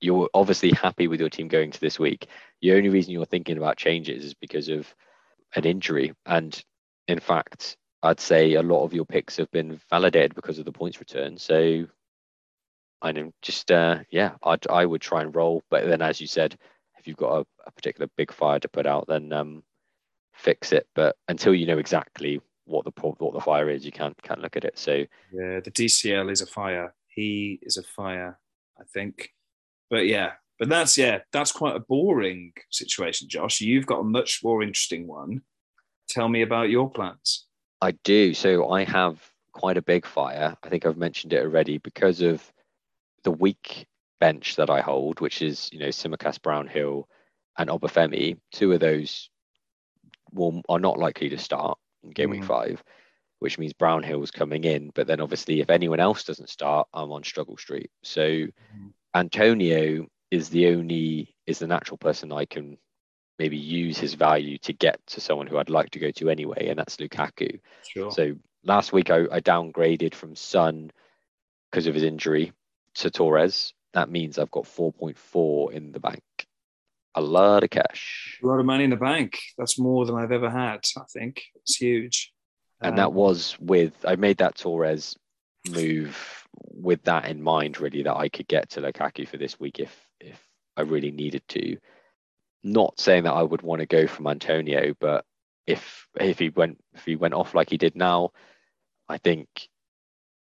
you're 0.01 0.29
obviously 0.35 0.71
happy 0.73 1.09
with 1.09 1.19
your 1.19 1.31
team 1.31 1.49
going 1.49 1.71
to 1.71 1.81
this 1.81 1.99
week. 1.99 2.27
The 2.61 2.73
only 2.73 2.91
reason 2.91 3.13
you're 3.13 3.25
thinking 3.25 3.57
about 3.57 3.79
changes 3.79 4.23
is 4.23 4.35
because 4.35 4.69
of 4.69 4.95
an 5.57 5.65
injury, 5.65 6.13
and 6.27 6.63
in 7.09 7.19
fact, 7.19 7.79
I'd 8.03 8.21
say 8.21 8.55
a 8.55 8.63
lot 8.63 8.85
of 8.85 8.93
your 8.93 9.07
picks 9.07 9.39
have 9.39 9.51
been 9.51 9.81
validated 9.89 10.35
because 10.35 10.59
of 10.59 10.67
the 10.67 10.73
points 10.73 11.01
return. 11.01 11.39
So, 11.39 11.87
I 13.01 13.13
know, 13.13 13.33
just 13.41 13.71
uh, 13.73 14.01
yeah, 14.11 14.33
I'd 14.43 14.67
I 14.69 14.85
would 14.85 15.01
try 15.01 15.23
and 15.23 15.35
roll, 15.35 15.63
but 15.71 15.87
then 15.87 16.03
as 16.03 16.21
you 16.21 16.27
said, 16.27 16.59
if 16.99 17.07
you've 17.07 17.17
got 17.17 17.39
a, 17.41 17.47
a 17.67 17.71
particular 17.73 18.11
big 18.19 18.31
fire 18.31 18.61
to 18.61 18.69
put 18.69 18.87
out, 18.87 19.07
then 19.09 19.33
um, 19.33 19.63
fix 20.35 20.73
it. 20.73 20.87
But 20.95 21.17
until 21.29 21.55
you 21.55 21.67
know 21.67 21.79
exactly 21.79 22.43
what 22.67 22.85
the 22.85 22.93
what 23.01 23.33
the 23.33 23.41
fire 23.41 23.71
is, 23.71 23.85
you 23.85 23.93
can't 23.93 24.21
can't 24.23 24.41
look 24.41 24.57
at 24.57 24.65
it. 24.65 24.79
So 24.79 25.05
Yeah, 25.33 25.61
the 25.61 25.71
DCL 25.71 26.31
is 26.31 26.43
a 26.43 26.47
fire. 26.47 26.95
He 27.09 27.59
is 27.63 27.77
a 27.77 27.83
fire, 27.83 28.39
I 28.79 28.85
think. 28.93 29.31
But 29.89 30.07
yeah, 30.07 30.33
but 30.59 30.69
that's 30.69 30.99
yeah, 30.99 31.21
that's 31.33 31.53
quite 31.53 31.77
a 31.77 31.81
boring 31.81 32.53
situation, 32.71 33.29
Josh. 33.29 33.61
You've 33.61 33.87
got 33.87 34.01
a 34.01 34.05
much 34.05 34.41
more 34.43 34.63
interesting 34.63 35.07
one. 35.07 35.43
Tell 36.09 36.29
me 36.29 36.43
about 36.43 36.71
your 36.71 36.91
plans. 36.91 37.47
I 37.81 37.93
do. 38.05 38.35
So 38.35 38.71
I 38.71 38.85
have 38.85 39.21
quite 39.53 39.77
a 39.77 39.83
big 39.83 40.07
fire. 40.07 40.57
I 40.63 40.69
think 40.69 40.85
I've 40.85 40.97
mentioned 40.97 41.33
it 41.33 41.43
already 41.43 41.79
because 41.79 42.21
of 42.21 42.53
the 43.25 43.31
weak 43.31 43.87
bench 44.21 44.57
that 44.57 44.71
I 44.71 44.81
hold, 44.81 45.21
which 45.21 45.41
is 45.41 45.69
you 45.73 45.79
know 45.79 45.89
Tsimikas, 45.89 46.43
Brownhill, 46.43 47.09
and 47.59 47.71
Obafemi. 47.71 48.39
Two 48.53 48.73
of 48.73 48.81
those 48.81 49.31
will, 50.33 50.63
are 50.69 50.81
not 50.81 50.99
likely 50.99 51.29
to 51.29 51.39
start 51.39 51.79
in 52.07 52.13
game 52.13 52.31
week 52.31 52.43
Mm. 52.43 52.47
five, 52.47 52.85
which 53.39 53.59
means 53.59 53.73
Brownhill's 53.75 54.31
coming 54.31 54.65
in. 54.65 54.91
But 54.95 55.07
then 55.07 55.21
obviously, 55.21 55.61
if 55.61 55.71
anyone 55.71 56.01
else 56.01 56.25
doesn't 56.25 56.49
start, 56.49 56.89
I'm 56.93 57.13
on 57.13 57.23
struggle 57.25 57.57
street. 57.57 57.91
So 58.03 58.47
Antonio 59.15 60.07
is 60.31 60.51
the 60.51 60.69
only 60.69 61.35
is 61.47 61.59
the 61.59 61.67
natural 61.67 61.99
person 61.99 62.33
I 62.33 62.45
can 62.45 62.79
maybe 63.39 63.57
use 63.57 63.99
his 63.99 64.15
value 64.15 64.59
to 64.59 64.73
get 64.73 64.99
to 65.09 65.21
someone 65.21 65.47
who 65.47 65.59
I'd 65.59 65.71
like 65.71 65.91
to 65.91 65.99
go 65.99 66.11
to 66.13 66.31
anyway, 66.31 66.69
and 66.69 66.79
that's 66.79 66.97
Lukaku. 66.97 67.61
Sure. 67.87 68.11
So 68.11 68.37
last 68.65 68.93
week 68.93 69.11
I, 69.11 69.27
I 69.31 69.41
downgraded 69.41 70.15
from 70.15 70.35
Son 70.35 70.91
because 71.71 71.87
of 71.87 71.95
his 71.95 72.03
injury 72.03 72.53
to 72.97 73.11
Torres. 73.11 73.75
That 73.93 74.11
means 74.11 74.39
I've 74.39 74.51
got 74.51 74.65
4.4 74.65 75.73
in 75.73 75.93
the 75.93 76.01
bank. 76.01 76.23
A 77.17 77.21
lot 77.21 77.65
of 77.65 77.71
cash. 77.71 78.39
a 78.43 78.47
lot 78.47 78.61
of 78.61 78.67
money 78.67 78.85
in 78.85 78.91
the 78.91 78.97
bank. 78.97 79.39
That's 79.59 79.79
more 79.79 80.05
than 80.07 80.15
I've 80.17 80.33
ever 80.33 80.51
had. 80.51 80.85
I 80.97 81.05
think 81.13 81.43
it's 81.55 81.77
huge. 81.77 82.33
And 82.83 82.99
that 82.99 83.09
Um, 83.09 83.15
was 83.15 83.57
with, 83.59 83.95
I 84.07 84.17
made 84.17 84.37
that 84.39 84.57
Torres 84.57 85.17
move 85.71 86.47
with 86.71 87.03
that 87.05 87.27
in 87.27 87.43
mind, 87.43 87.81
really, 87.81 88.03
that 88.03 88.17
I 88.17 88.29
could 88.29 88.47
get 88.49 88.69
to 88.71 88.81
Lukaku 88.83 89.27
for 89.27 89.39
this 89.39 89.59
week 89.59 89.81
if 89.81 90.07
if 90.21 90.39
I 90.77 90.83
really 90.83 91.11
needed 91.11 91.43
to. 91.49 91.79
Not 92.63 93.01
saying 93.01 93.25
that 93.25 93.33
I 93.33 93.43
would 93.43 93.63
want 93.63 93.81
to 93.81 93.87
go 93.87 94.07
from 94.07 94.27
Antonio, 94.27 94.95
but 95.01 95.25
if 95.67 96.07
if 96.21 96.39
he 96.39 96.51
went 96.51 96.79
if 96.95 97.05
he 97.07 97.17
went 97.17 97.35
off 97.35 97.55
like 97.55 97.71
he 97.71 97.79
did 97.79 97.97
now, 97.97 98.31
I 99.09 99.17
think 99.19 99.49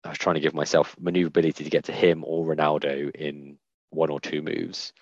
I 0.05 0.09
was 0.09 0.18
trying 0.18 0.35
to 0.37 0.41
give 0.41 0.55
myself 0.55 0.97
maneuverability 0.99 1.64
to 1.64 1.70
get 1.70 1.85
to 1.85 1.93
him 1.93 2.25
or 2.27 2.47
Ronaldo 2.47 3.14
in 3.14 3.59
one 3.91 4.11
or 4.11 4.20
two 4.20 4.41
moves. 4.43 4.93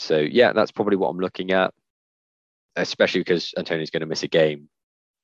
So 0.00 0.16
yeah, 0.18 0.54
that's 0.54 0.72
probably 0.72 0.96
what 0.96 1.08
I'm 1.08 1.20
looking 1.20 1.52
at, 1.52 1.74
especially 2.74 3.20
because 3.20 3.52
Antonio's 3.58 3.90
going 3.90 4.00
to 4.00 4.06
miss 4.06 4.22
a 4.22 4.28
game 4.28 4.70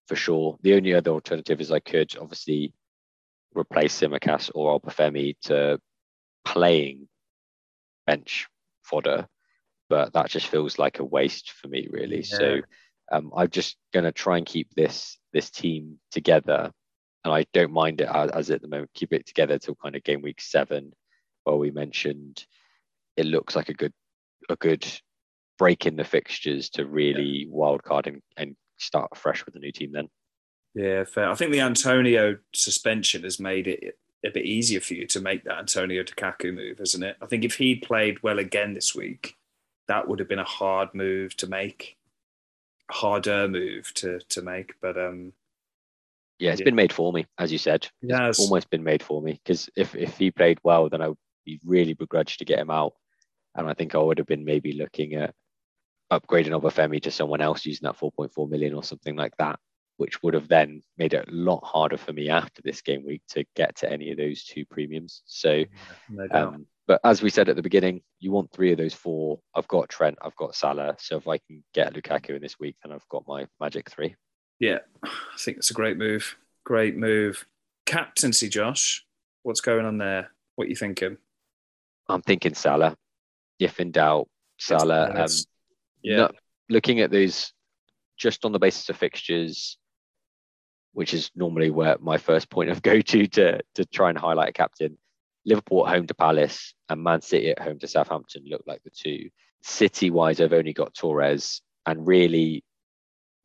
for 0.07 0.17
sure. 0.17 0.59
The 0.61 0.75
only 0.75 0.93
other 0.93 1.13
alternative 1.13 1.63
is 1.63 1.73
I 1.73 1.81
could 1.81 2.15
obviously 2.21 2.75
replace 3.55 3.99
Tsimikas 3.99 4.51
or 4.55 4.79
Obafemi 4.79 5.35
to 5.45 5.81
playing 6.45 7.09
bench 8.07 8.49
fodder, 8.83 9.27
but 9.89 10.13
that 10.13 10.29
just 10.29 10.49
feels 10.49 10.79
like 10.79 10.99
a 10.99 11.05
waste 11.05 11.53
for 11.53 11.69
me, 11.69 11.89
really. 11.91 12.19
Yeah. 12.19 12.37
So 12.37 12.61
um, 13.11 13.33
I'm 13.35 13.49
just 13.49 13.79
going 13.95 14.05
to 14.05 14.13
try 14.13 14.37
and 14.37 14.45
keep 14.45 14.75
this 14.75 15.17
this 15.33 15.49
team 15.49 15.99
together, 16.11 16.71
and 17.25 17.33
I 17.33 17.47
don't 17.55 17.73
mind 17.73 18.03
it 18.03 18.11
as, 18.13 18.31
as 18.31 18.51
at 18.51 18.61
the 18.61 18.69
moment. 18.69 18.91
Keep 18.93 19.15
it 19.15 19.27
together 19.27 19.59
till 19.59 19.77
kind 19.77 19.97
of 19.97 20.05
game 20.05 20.21
week 20.21 20.43
seven, 20.43 20.93
where 21.45 21.57
we 21.57 21.71
mentioned 21.71 22.45
it 23.17 23.25
looks 23.25 23.57
like 23.57 23.71
a 23.71 23.75
good 23.75 23.95
a 24.51 24.57
good 24.57 24.87
break 25.59 25.87
in 25.87 25.97
the 25.97 26.05
fixtures 26.05 26.71
to 26.71 26.87
really 26.87 27.49
wildcard 27.53 28.07
and, 28.07 28.23
and 28.37 28.57
start 28.79 29.17
fresh 29.17 29.45
with 29.47 29.57
a 29.57 29.59
new 29.59 29.73
team 29.73 29.93
then. 29.93 30.09
Yeah, 30.75 31.05
fair. 31.05 31.31
I 31.31 31.35
think 31.35 31.53
the 31.53 31.61
Antonio 31.61 32.37
suspension 32.53 33.23
has 33.23 33.41
made 33.41 33.67
it 33.67 33.99
a 34.25 34.31
bit 34.31 34.45
easier 34.45 34.81
for 34.81 34.95
you 34.95 35.07
to 35.07 35.21
make 35.21 35.45
that 35.45 35.59
Antonio 35.59 36.03
Lukaku 36.03 36.55
move, 36.55 36.81
isn't 36.81 37.03
it? 37.03 37.17
I 37.23 37.27
think 37.27 37.45
if 37.45 37.55
he'd 37.55 37.83
played 37.83 38.23
well 38.23 38.39
again 38.39 38.75
this 38.75 38.95
week, 38.95 39.37
that 39.89 40.07
would 40.07 40.19
have 40.19 40.29
been 40.29 40.39
a 40.39 40.45
hard 40.45 40.91
move 40.95 41.37
to 41.39 41.47
make, 41.47 41.97
harder 42.91 43.49
move 43.49 43.93
to 43.95 44.19
to 44.29 44.43
make. 44.43 44.75
But 44.83 44.99
um, 44.99 45.33
yeah, 46.39 46.51
it's 46.51 46.61
yeah. 46.61 46.67
been 46.67 46.75
made 46.75 46.93
for 46.93 47.13
me, 47.13 47.27
as 47.39 47.51
you 47.51 47.59
said. 47.59 47.89
It's 48.03 48.11
yes. 48.11 48.39
almost 48.39 48.69
been 48.69 48.85
made 48.85 49.03
for 49.03 49.23
me 49.23 49.41
because 49.43 49.71
if 49.77 49.95
if 49.95 50.19
he 50.19 50.31
played 50.31 50.59
well, 50.63 50.89
then 50.89 51.01
I 51.01 51.09
would 51.09 51.19
be 51.45 51.61
really 51.65 51.95
begrudged 51.95 52.39
to 52.41 52.45
get 52.45 52.59
him 52.59 52.71
out, 52.71 52.95
and 53.57 53.69
I 53.69 53.75
think 53.75 53.95
I 53.95 53.99
would 53.99 54.19
have 54.19 54.27
been 54.27 54.45
maybe 54.45 54.73
looking 54.73 55.15
at 55.15 55.35
upgrading 56.13 56.59
Obafemi 56.61 57.03
to 57.03 57.11
someone 57.11 57.41
else 57.41 57.67
using 57.67 57.87
that 57.87 57.99
4.4 57.99 58.49
million 58.49 58.75
or 58.75 58.85
something 58.85 59.17
like 59.17 59.37
that 59.39 59.59
which 59.97 60.23
would 60.23 60.35
have 60.35 60.49
then 60.49 60.83
made 60.99 61.15
it 61.15 61.29
a 61.29 61.33
lot 61.33 61.63
harder 61.65 61.97
for 61.97 62.13
me 62.13 62.29
after 62.29 62.63
this 62.63 62.83
game 62.83 63.05
week 63.05 63.23
to 63.29 63.45
get 63.55 63.75
to 63.77 63.91
any 63.91 64.11
of 64.11 64.19
those 64.19 64.45
two 64.45 64.65
premiums. 64.67 65.23
So, 65.27 65.65
no 66.11 66.27
um, 66.31 66.67
but 66.87 67.01
as 67.03 67.23
we 67.23 67.31
said 67.31 67.49
at 67.49 67.57
the 67.57 67.63
beginning, 67.63 68.03
you 68.21 68.31
want 68.31 68.53
three 68.53 68.73
of 68.73 68.79
those 68.79 68.95
four. 68.95 69.41
I've 69.55 69.69
got 69.69 69.89
Trent, 69.89 70.19
I've 70.23 70.37
got 70.37 70.55
Salah. 70.55 70.97
So 70.99 71.17
if 71.17 71.27
I 71.27 71.39
can 71.39 71.65
get 71.75 71.95
Lukaku 71.95 72.37
in 72.37 72.43
this 72.43 72.61
week, 72.61 72.77
then 72.83 72.93
I've 72.93 73.09
got 73.09 73.25
my 73.27 73.47
magic 73.61 73.91
three. 73.91 74.15
Yeah, 74.61 74.79
I 75.03 75.11
think 75.39 75.59
it's 75.59 75.71
a 75.71 75.75
great 75.75 75.97
move. 75.97 76.37
Great 76.65 76.97
move. 76.97 77.47
Captaincy, 77.87 78.49
Josh. 78.49 79.05
What's 79.43 79.61
going 79.61 79.87
on 79.87 79.99
there? 79.99 80.31
What 80.55 80.67
are 80.67 80.71
you 80.71 80.77
thinking? 80.77 81.19
I'm 82.09 82.23
thinking 82.23 82.55
Salah. 82.55 82.97
If 83.59 83.81
in 83.81 83.91
doubt, 83.91 84.29
Salah. 84.59 85.13
Um, 85.15 85.29
yeah. 86.03 86.17
Not, 86.17 86.35
looking 86.69 87.01
at 87.01 87.11
those 87.11 87.53
just 88.17 88.45
on 88.45 88.53
the 88.53 88.59
basis 88.59 88.89
of 88.89 88.97
fixtures, 88.97 89.79
which 90.93 91.15
is 91.15 91.31
normally 91.35 91.71
where 91.71 91.97
my 92.01 92.19
first 92.19 92.51
point 92.51 92.71
of 92.71 92.83
go 92.91 93.01
to 93.01 93.27
to 93.27 93.61
to 93.75 93.85
try 93.87 94.11
and 94.11 94.19
highlight 94.19 94.51
a 94.51 94.53
captain. 94.53 94.99
Liverpool 95.45 95.87
at 95.87 95.95
home 95.95 96.09
to 96.09 96.15
Palace 96.15 96.75
and 96.89 97.05
Man 97.05 97.21
City 97.21 97.51
at 97.51 97.61
home 97.61 97.79
to 97.79 97.87
Southampton 97.87 98.43
look 98.49 98.63
like 98.67 98.83
the 98.83 98.91
two. 98.91 99.31
City 99.63 100.11
wise, 100.11 100.41
I've 100.41 100.53
only 100.53 100.73
got 100.73 100.93
Torres, 100.93 101.63
and 101.87 102.05
really, 102.05 102.65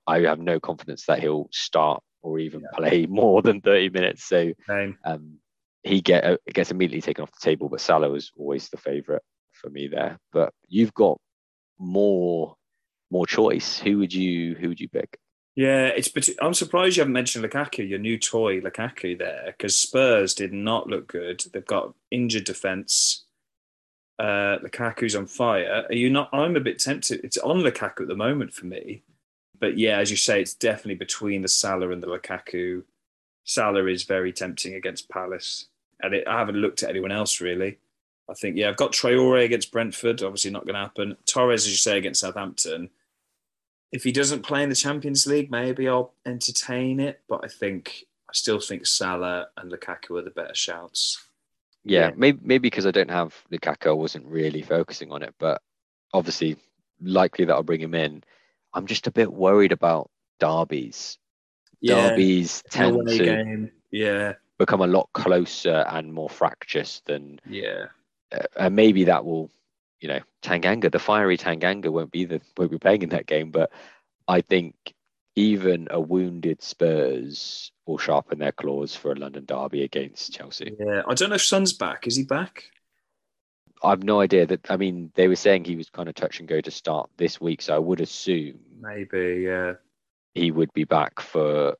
I 0.07 0.21
have 0.21 0.39
no 0.39 0.59
confidence 0.59 1.05
that 1.05 1.19
he'll 1.19 1.47
start 1.51 2.01
or 2.23 2.39
even 2.39 2.61
yeah. 2.61 2.67
play 2.75 3.05
more 3.09 3.43
than 3.43 3.61
30 3.61 3.89
minutes. 3.89 4.23
So 4.23 4.51
um, 5.05 5.37
he 5.83 6.01
get 6.01 6.23
uh, 6.23 6.37
gets 6.51 6.71
immediately 6.71 7.01
taken 7.01 7.21
off 7.23 7.31
the 7.31 7.43
table. 7.43 7.69
But 7.69 7.81
Salah 7.81 8.09
was 8.09 8.31
always 8.35 8.69
the 8.69 8.77
favourite 8.77 9.21
for 9.61 9.69
me 9.69 9.87
there. 9.87 10.17
But 10.31 10.53
you've 10.67 10.93
got 10.93 11.19
more 11.79 12.55
more 13.11 13.27
choice. 13.27 13.79
Who 13.79 13.99
would 13.99 14.13
you 14.13 14.55
who 14.55 14.69
would 14.69 14.79
you 14.79 14.89
pick? 14.89 15.17
Yeah, 15.55 15.87
it's. 15.87 16.09
I'm 16.41 16.53
surprised 16.53 16.95
you 16.95 17.01
haven't 17.01 17.13
mentioned 17.13 17.43
Lukaku, 17.43 17.87
your 17.87 17.99
new 17.99 18.17
toy 18.17 18.61
Lukaku 18.61 19.17
there, 19.17 19.45
because 19.47 19.77
Spurs 19.77 20.33
did 20.33 20.53
not 20.53 20.87
look 20.87 21.07
good. 21.07 21.43
They've 21.51 21.65
got 21.65 21.93
injured 22.09 22.45
defence. 22.45 23.25
Uh, 24.17 24.59
Lukaku's 24.63 25.15
on 25.15 25.25
fire. 25.25 25.85
Are 25.89 25.95
you 25.95 26.09
not? 26.09 26.29
I'm 26.31 26.55
a 26.55 26.61
bit 26.61 26.79
tempted. 26.79 27.21
It's 27.23 27.37
on 27.37 27.57
Lukaku 27.57 28.01
at 28.01 28.07
the 28.07 28.15
moment 28.15 28.53
for 28.53 28.65
me, 28.65 29.03
but 29.59 29.77
yeah, 29.77 29.97
as 29.97 30.09
you 30.09 30.17
say, 30.17 30.41
it's 30.41 30.53
definitely 30.53 30.95
between 30.95 31.41
the 31.41 31.49
Salah 31.49 31.91
and 31.91 32.01
the 32.01 32.07
Lukaku. 32.07 32.83
Salah 33.43 33.87
is 33.87 34.03
very 34.03 34.31
tempting 34.31 34.75
against 34.75 35.09
Palace, 35.09 35.67
and 36.01 36.13
it, 36.13 36.27
I 36.27 36.39
haven't 36.39 36.55
looked 36.55 36.81
at 36.83 36.89
anyone 36.89 37.11
else 37.11 37.41
really. 37.41 37.79
I 38.31 38.33
think 38.33 38.55
yeah, 38.55 38.69
I've 38.69 38.77
got 38.77 38.93
Traore 38.93 39.43
against 39.43 39.71
Brentford. 39.71 40.23
Obviously, 40.23 40.51
not 40.51 40.65
going 40.65 40.75
to 40.75 40.81
happen. 40.81 41.17
Torres, 41.25 41.65
as 41.65 41.71
you 41.71 41.77
say, 41.77 41.97
against 41.97 42.21
Southampton 42.21 42.89
if 43.91 44.03
he 44.03 44.11
doesn't 44.11 44.43
play 44.43 44.63
in 44.63 44.69
the 44.69 44.75
Champions 44.75 45.27
League, 45.27 45.51
maybe 45.51 45.87
I'll 45.87 46.13
entertain 46.25 46.99
it. 46.99 47.21
But 47.27 47.41
I 47.43 47.47
think 47.47 48.05
I 48.29 48.33
still 48.33 48.59
think 48.59 48.85
Salah 48.85 49.47
and 49.57 49.71
Lukaku 49.71 50.17
are 50.19 50.23
the 50.23 50.29
better 50.29 50.55
shouts. 50.55 51.25
Yeah, 51.83 52.07
yeah. 52.07 52.11
maybe 52.15 52.39
maybe 52.41 52.69
because 52.69 52.85
I 52.85 52.91
don't 52.91 53.11
have 53.11 53.35
Lukaku, 53.51 53.87
I 53.87 53.93
wasn't 53.93 54.25
really 54.27 54.61
focusing 54.61 55.11
on 55.11 55.23
it. 55.23 55.33
But 55.37 55.61
obviously, 56.13 56.57
likely 57.01 57.45
that 57.45 57.53
I'll 57.53 57.63
bring 57.63 57.81
him 57.81 57.95
in. 57.95 58.23
I'm 58.73 58.85
just 58.85 59.07
a 59.07 59.11
bit 59.11 59.31
worried 59.31 59.73
about 59.73 60.09
derbies. 60.39 61.17
Yeah, 61.81 62.09
derbies 62.09 62.63
tend 62.69 63.07
to 63.07 63.17
game. 63.17 63.71
yeah 63.91 64.33
become 64.57 64.81
a 64.81 64.87
lot 64.87 65.09
closer 65.13 65.83
and 65.89 66.13
more 66.13 66.29
fractious 66.29 67.01
than 67.05 67.39
yeah. 67.49 67.85
Uh, 68.31 68.43
and 68.57 68.75
maybe 68.75 69.05
that 69.05 69.25
will 69.25 69.51
you 70.01 70.07
know, 70.07 70.19
Tanganga, 70.41 70.91
the 70.91 70.99
fiery 70.99 71.37
Tanganga 71.37 71.89
won't 71.89 72.11
be 72.11 72.25
the 72.25 72.41
won't 72.57 72.71
be 72.71 72.79
playing 72.79 73.03
in 73.03 73.09
that 73.09 73.27
game. 73.27 73.51
But 73.51 73.71
I 74.27 74.41
think 74.41 74.75
even 75.35 75.87
a 75.91 76.01
wounded 76.01 76.61
Spurs 76.61 77.71
will 77.85 77.99
sharpen 77.99 78.39
their 78.39 78.51
claws 78.51 78.95
for 78.95 79.11
a 79.11 79.15
London 79.15 79.45
derby 79.45 79.83
against 79.83 80.33
Chelsea. 80.33 80.75
Yeah, 80.77 81.03
I 81.07 81.13
don't 81.13 81.29
know 81.29 81.35
if 81.35 81.43
Son's 81.43 81.73
back. 81.73 82.07
Is 82.07 82.17
he 82.17 82.23
back? 82.23 82.63
I've 83.83 84.03
no 84.03 84.19
idea. 84.19 84.47
That 84.47 84.69
I 84.69 84.77
mean, 84.77 85.11
they 85.15 85.27
were 85.27 85.35
saying 85.35 85.65
he 85.65 85.75
was 85.75 85.89
kind 85.89 86.09
of 86.09 86.15
touch 86.15 86.39
and 86.39 86.49
go 86.49 86.59
to 86.59 86.71
start 86.71 87.09
this 87.17 87.39
week, 87.39 87.61
so 87.61 87.75
I 87.75 87.79
would 87.79 88.01
assume 88.01 88.59
maybe 88.81 89.43
yeah 89.45 89.73
he 90.33 90.49
would 90.49 90.73
be 90.73 90.83
back 90.83 91.19
for 91.19 91.77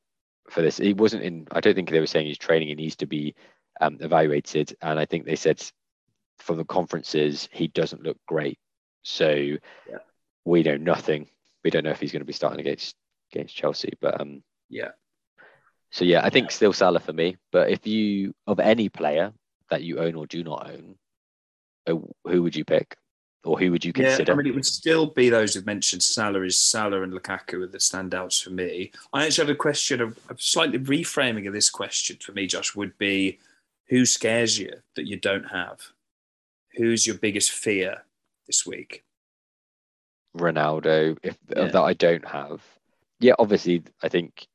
for 0.48 0.62
this. 0.62 0.78
He 0.78 0.94
wasn't 0.94 1.24
in. 1.24 1.48
I 1.52 1.60
don't 1.60 1.74
think 1.74 1.90
they 1.90 2.00
were 2.00 2.06
saying 2.06 2.28
he's 2.28 2.38
training. 2.38 2.68
He 2.68 2.76
needs 2.76 2.98
to 2.98 3.08
be 3.08 3.34
um, 3.80 3.98
evaluated, 4.00 4.76
and 4.80 5.00
I 5.00 5.06
think 5.06 5.26
they 5.26 5.36
said 5.36 5.60
from 6.42 6.58
the 6.58 6.66
conferences, 6.66 7.48
he 7.52 7.68
doesn't 7.68 8.04
look 8.04 8.18
great. 8.28 8.58
So 9.04 9.30
yeah. 9.30 9.60
we 10.46 10.64
know 10.64 10.78
nothing. 10.78 11.28
We 11.64 11.70
don't 11.70 11.84
know 11.84 11.92
if 11.92 12.00
he's 12.00 12.12
going 12.12 12.22
to 12.22 12.26
be 12.26 12.34
starting 12.34 12.60
against 12.60 12.96
against 13.34 13.56
Chelsea. 13.56 13.94
But 14.02 14.20
um, 14.20 14.44
yeah. 14.70 14.90
So 15.92 16.06
yeah, 16.06 16.24
I 16.24 16.30
think 16.30 16.52
still 16.52 16.74
Salah 16.74 17.00
for 17.00 17.14
me. 17.14 17.38
But 17.52 17.70
if 17.70 17.86
you 17.88 18.34
of 18.48 18.60
any 18.60 18.90
player 18.90 19.34
that 19.70 19.84
you 19.84 20.00
own 20.00 20.16
or 20.16 20.26
do 20.26 20.44
not 20.44 20.70
own, 20.70 20.96
uh, 21.88 21.96
who 22.26 22.44
would 22.44 22.56
you 22.56 22.66
pick, 22.66 22.96
or 23.44 23.60
who 23.60 23.72
would 23.72 23.84
you 23.84 23.94
consider? 23.94 24.32
Yeah, 24.32 24.34
I 24.34 24.38
mean, 24.38 24.48
it 24.48 24.56
would 24.56 24.66
still 24.66 25.08
be 25.08 25.30
those 25.30 25.54
who've 25.54 25.66
mentioned 25.66 26.04
Salah 26.04 26.44
is 26.44 26.60
Salah 26.60 27.04
and 27.04 27.14
Lukaku 27.14 27.64
are 27.64 27.68
the 27.68 27.78
standouts 27.78 28.42
for 28.44 28.52
me. 28.52 28.92
I 29.14 29.26
actually 29.26 29.48
have 29.48 29.56
a 29.56 29.58
question 29.58 30.02
of, 30.02 30.18
of 30.30 30.42
slightly 30.42 30.80
reframing 30.80 31.48
of 31.48 31.54
this 31.54 31.70
question 31.70 32.18
for 32.22 32.34
me, 32.34 32.48
Josh. 32.48 32.76
Would 32.76 32.98
be 32.98 33.40
who 33.88 34.06
scares 34.06 34.58
you 34.58 34.72
that 34.96 35.08
you 35.08 35.18
don't 35.18 35.46
have? 35.46 35.80
Who's 36.76 37.06
your 37.06 37.18
biggest 37.18 37.52
fear 37.52 38.04
this 38.48 38.66
week? 38.66 39.04
Ronaldo, 40.38 41.18
if 41.24 41.38
yeah. 41.50 41.66
that 41.66 41.82
I 41.82 41.94
don't 41.94 42.28
have. 42.28 42.62
Yeah, 43.20 43.34
obviously, 43.38 43.84
I 44.02 44.10
think 44.10 44.48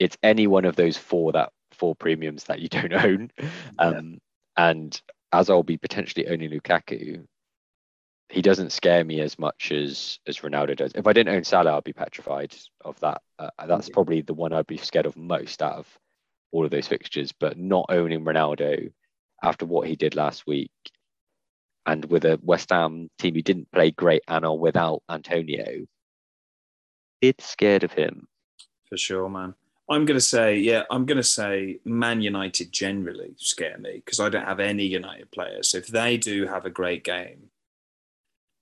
it's 0.00 0.16
any 0.22 0.46
one 0.46 0.64
of 0.64 0.76
those 0.76 0.96
four 0.96 1.32
that 1.32 1.52
four 1.72 1.94
premiums 1.94 2.44
that 2.44 2.60
you 2.60 2.68
don't 2.68 2.92
own. 3.04 3.30
Um, 3.78 4.10
yeah. 4.58 4.68
And 4.68 5.02
as 5.32 5.48
I'll 5.48 5.62
be 5.62 5.78
potentially 5.78 6.28
owning 6.28 6.50
Lukaku, 6.50 7.24
he 8.28 8.42
doesn't 8.42 8.72
scare 8.72 9.04
me 9.04 9.20
as 9.20 9.38
much 9.38 9.72
as 9.72 10.18
as 10.26 10.38
Ronaldo 10.38 10.76
does. 10.76 10.92
If 10.94 11.06
I 11.06 11.12
didn't 11.12 11.34
own 11.34 11.44
Salah, 11.44 11.76
I'd 11.76 11.84
be 11.84 11.92
petrified 11.92 12.54
of 12.84 12.98
that. 13.00 13.22
Uh, 13.38 13.50
that's 13.66 13.88
yeah. 13.88 13.94
probably 13.94 14.22
the 14.22 14.34
one 14.34 14.52
I'd 14.52 14.66
be 14.66 14.78
scared 14.78 15.06
of 15.06 15.16
most 15.16 15.62
out 15.62 15.74
of 15.74 15.98
all 16.50 16.64
of 16.64 16.70
those 16.70 16.88
fixtures. 16.88 17.32
But 17.32 17.58
not 17.58 17.86
owning 17.90 18.24
Ronaldo 18.24 18.92
after 19.42 19.66
what 19.66 19.88
he 19.88 19.96
did 19.96 20.14
last 20.14 20.46
week 20.46 20.70
and 21.86 22.04
with 22.06 22.24
a 22.24 22.38
West 22.42 22.70
Ham 22.70 23.10
team 23.18 23.34
who 23.34 23.42
didn't 23.42 23.70
play 23.72 23.90
great 23.90 24.22
and 24.28 24.44
are 24.44 24.56
without 24.56 25.02
Antonio, 25.10 25.86
it's 27.20 27.46
scared 27.46 27.84
of 27.84 27.92
him. 27.92 28.28
For 28.88 28.96
sure, 28.96 29.28
man. 29.28 29.54
I'm 29.88 30.04
going 30.04 30.16
to 30.16 30.20
say, 30.20 30.56
yeah, 30.56 30.84
I'm 30.90 31.06
going 31.06 31.16
to 31.18 31.22
say 31.22 31.80
Man 31.84 32.22
United 32.22 32.72
generally 32.72 33.34
scare 33.36 33.78
me 33.78 34.02
because 34.04 34.20
I 34.20 34.28
don't 34.28 34.46
have 34.46 34.60
any 34.60 34.84
United 34.84 35.30
players. 35.30 35.74
If 35.74 35.88
they 35.88 36.16
do 36.16 36.46
have 36.46 36.64
a 36.64 36.70
great 36.70 37.04
game, 37.04 37.50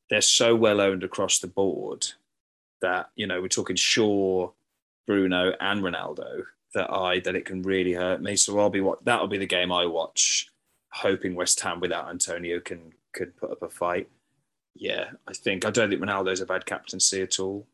they're 0.08 0.22
so 0.22 0.56
well 0.56 0.80
owned 0.80 1.04
across 1.04 1.38
the 1.38 1.46
board 1.46 2.06
that, 2.80 3.10
you 3.14 3.26
know, 3.26 3.40
we're 3.40 3.48
talking 3.48 3.76
Shaw, 3.76 4.50
Bruno, 5.06 5.52
and 5.60 5.82
Ronaldo 5.82 6.44
that 6.74 6.90
I 6.90 7.20
that 7.20 7.36
it 7.36 7.44
can 7.44 7.62
really 7.62 7.92
hurt 7.92 8.22
me. 8.22 8.36
So 8.36 8.58
I'll 8.58 8.70
be 8.70 8.80
what 8.80 9.04
that'll 9.04 9.28
be 9.28 9.38
the 9.38 9.46
game 9.46 9.70
I 9.70 9.86
watch, 9.86 10.48
hoping 10.92 11.34
West 11.34 11.60
Ham 11.60 11.80
without 11.80 12.08
Antonio 12.08 12.60
can 12.60 12.92
could 13.12 13.36
put 13.36 13.50
up 13.50 13.62
a 13.62 13.68
fight. 13.68 14.08
yeah, 14.74 15.10
I 15.26 15.32
think 15.32 15.64
I 15.64 15.70
don't 15.70 15.90
think 15.90 16.02
Ronaldo's 16.02 16.40
a 16.40 16.46
bad 16.46 16.66
captaincy 16.66 17.22
at 17.22 17.38
all 17.40 17.66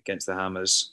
against 0.00 0.26
the 0.26 0.34
Hammers. 0.34 0.92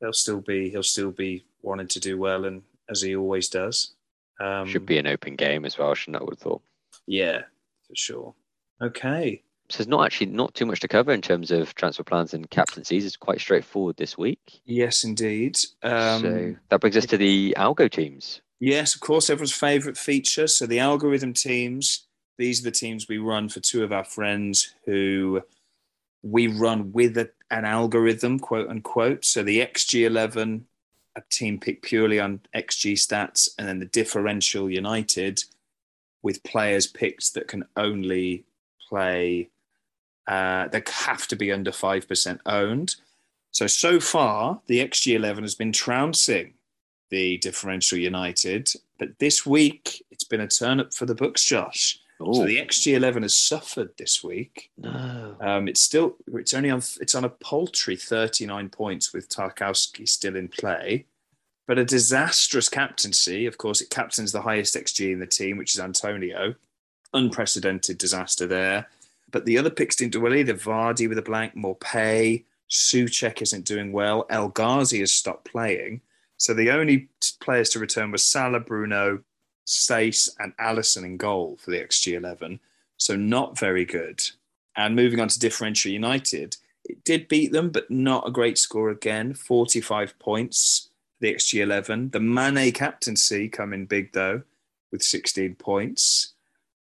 He'll 0.00 0.12
still 0.12 0.40
be 0.40 0.70
he'll 0.70 0.82
still 0.82 1.10
be 1.10 1.44
wanting 1.62 1.88
to 1.88 2.00
do 2.00 2.18
well, 2.18 2.44
and 2.44 2.62
as 2.88 3.02
he 3.02 3.14
always 3.16 3.48
does. 3.48 3.94
Um, 4.40 4.66
Should 4.66 4.86
be 4.86 4.98
an 4.98 5.06
open 5.06 5.36
game 5.36 5.64
as 5.64 5.78
well, 5.78 5.94
shouldn't 5.94 6.20
I? 6.20 6.24
Would 6.24 6.34
have 6.34 6.40
thought. 6.40 6.62
Yeah, 7.06 7.42
for 7.86 7.94
sure. 7.94 8.34
Okay. 8.80 9.42
So 9.68 9.78
there's 9.78 9.88
not 9.88 10.04
actually 10.04 10.26
not 10.26 10.54
too 10.54 10.66
much 10.66 10.80
to 10.80 10.88
cover 10.88 11.12
in 11.12 11.22
terms 11.22 11.50
of 11.50 11.74
transfer 11.74 12.02
plans 12.02 12.34
and 12.34 12.50
captaincies. 12.50 13.06
It's 13.06 13.16
quite 13.16 13.40
straightforward 13.40 13.96
this 13.96 14.18
week. 14.18 14.60
Yes, 14.64 15.04
indeed. 15.04 15.56
Um, 15.82 16.20
so 16.20 16.56
that 16.68 16.80
brings 16.80 16.96
us 16.96 17.06
to 17.06 17.16
the 17.16 17.54
algo 17.56 17.90
teams. 17.90 18.42
Yes, 18.60 18.94
of 18.94 19.00
course, 19.00 19.30
everyone's 19.30 19.52
favourite 19.52 19.96
feature. 19.96 20.46
So 20.46 20.66
the 20.66 20.80
algorithm 20.80 21.32
teams. 21.32 22.06
These 22.42 22.58
are 22.58 22.64
the 22.64 22.72
teams 22.72 23.06
we 23.06 23.18
run 23.18 23.48
for 23.48 23.60
two 23.60 23.84
of 23.84 23.92
our 23.92 24.02
friends 24.02 24.74
who 24.84 25.42
we 26.24 26.48
run 26.48 26.90
with 26.90 27.16
a, 27.16 27.30
an 27.52 27.64
algorithm, 27.64 28.40
quote 28.40 28.68
unquote. 28.68 29.24
So 29.24 29.44
the 29.44 29.60
XG11, 29.60 30.62
a 31.14 31.22
team 31.30 31.60
picked 31.60 31.84
purely 31.84 32.18
on 32.18 32.40
XG 32.52 32.94
stats, 32.94 33.48
and 33.56 33.68
then 33.68 33.78
the 33.78 33.86
differential 33.86 34.68
United 34.68 35.44
with 36.24 36.42
players 36.42 36.88
picked 36.88 37.32
that 37.34 37.46
can 37.46 37.64
only 37.76 38.44
play, 38.88 39.50
uh, 40.26 40.66
that 40.66 40.88
have 40.88 41.28
to 41.28 41.36
be 41.36 41.52
under 41.52 41.70
5% 41.70 42.40
owned. 42.44 42.96
So, 43.52 43.68
so 43.68 44.00
far, 44.00 44.60
the 44.66 44.80
XG11 44.80 45.42
has 45.42 45.54
been 45.54 45.70
trouncing 45.70 46.54
the 47.08 47.38
differential 47.38 47.98
United, 47.98 48.72
but 48.98 49.20
this 49.20 49.46
week 49.46 50.04
it's 50.10 50.24
been 50.24 50.40
a 50.40 50.48
turn 50.48 50.80
up 50.80 50.92
for 50.92 51.06
the 51.06 51.14
books, 51.14 51.44
Josh. 51.44 52.00
Ooh. 52.28 52.34
So 52.34 52.44
the 52.44 52.58
XG11 52.58 53.22
has 53.22 53.36
suffered 53.36 53.90
this 53.96 54.22
week. 54.22 54.70
no. 54.76 55.36
Um, 55.40 55.68
it's 55.68 55.80
still 55.80 56.16
it's 56.34 56.54
only 56.54 56.70
on 56.70 56.82
it's 57.00 57.14
on 57.14 57.24
a 57.24 57.28
paltry 57.28 57.96
39 57.96 58.68
points 58.70 59.12
with 59.12 59.28
Tarkowski 59.28 60.08
still 60.08 60.36
in 60.36 60.48
play, 60.48 61.06
but 61.66 61.78
a 61.78 61.84
disastrous 61.84 62.68
captaincy. 62.68 63.46
Of 63.46 63.58
course, 63.58 63.80
it 63.80 63.90
captains 63.90 64.32
the 64.32 64.42
highest 64.42 64.74
XG 64.74 65.12
in 65.12 65.20
the 65.20 65.26
team, 65.26 65.56
which 65.56 65.74
is 65.74 65.80
Antonio. 65.80 66.54
Unprecedented 67.14 67.98
disaster 67.98 68.46
there. 68.46 68.88
But 69.30 69.44
the 69.44 69.58
other 69.58 69.70
picks 69.70 69.96
didn't 69.96 70.12
do 70.12 70.20
well 70.20 70.34
either. 70.34 70.54
Vardy 70.54 71.08
with 71.08 71.18
a 71.18 71.22
blank, 71.22 71.54
Maupay, 71.54 72.44
Souček 72.70 73.42
isn't 73.42 73.66
doing 73.66 73.92
well. 73.92 74.26
El 74.30 74.48
Ghazi 74.48 75.00
has 75.00 75.12
stopped 75.12 75.50
playing. 75.50 76.00
So 76.38 76.54
the 76.54 76.70
only 76.70 77.08
players 77.40 77.70
to 77.70 77.78
return 77.78 78.10
were 78.10 78.18
Salah, 78.18 78.60
Bruno, 78.60 79.22
Stace, 79.64 80.34
and 80.38 80.56
Alisson 80.56 81.04
in 81.04 81.16
goal 81.16 81.56
for 81.60 81.70
the 81.70 81.80
XG11. 81.80 82.58
So 82.96 83.16
not 83.16 83.58
very 83.58 83.84
good. 83.84 84.22
And 84.76 84.96
moving 84.96 85.20
on 85.20 85.28
to 85.28 85.38
differential 85.38 85.92
United, 85.92 86.56
it 86.84 87.04
did 87.04 87.28
beat 87.28 87.52
them, 87.52 87.70
but 87.70 87.90
not 87.90 88.26
a 88.26 88.32
great 88.32 88.58
score 88.58 88.90
again. 88.90 89.34
45 89.34 90.18
points, 90.18 90.88
the 91.20 91.34
XG11. 91.34 92.12
The 92.12 92.20
Mane 92.20 92.72
captaincy 92.72 93.48
coming 93.48 93.86
big 93.86 94.12
though, 94.12 94.42
with 94.90 95.02
16 95.02 95.54
points. 95.56 96.34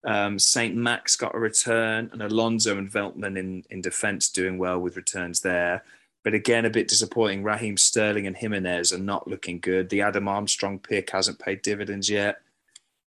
Um, 0.04 0.40
St. 0.40 0.76
Max 0.76 1.16
got 1.16 1.36
a 1.36 1.40
return, 1.40 2.10
and 2.12 2.24
Alonso 2.24 2.78
and 2.78 2.92
Veltman 2.92 3.38
in, 3.38 3.64
in 3.70 3.82
defence 3.82 4.30
doing 4.30 4.58
well 4.58 4.80
with 4.80 4.96
returns 4.96 5.42
there. 5.42 5.84
But 6.24 6.34
again, 6.34 6.66
a 6.66 6.70
bit 6.70 6.88
disappointing. 6.88 7.44
Raheem 7.44 7.78
Sterling 7.78 8.28
and 8.28 8.38
Jimenez 8.38 8.94
are 8.94 9.00
not 9.00 9.28
looking 9.28 9.60
good. 9.60 9.90
The 9.90 10.02
Adam 10.02 10.28
Armstrong 10.28 10.80
pick 10.80 11.12
hasn't 11.12 11.40
paid 11.40 11.62
dividends 11.62 12.10
yet. 12.10 12.42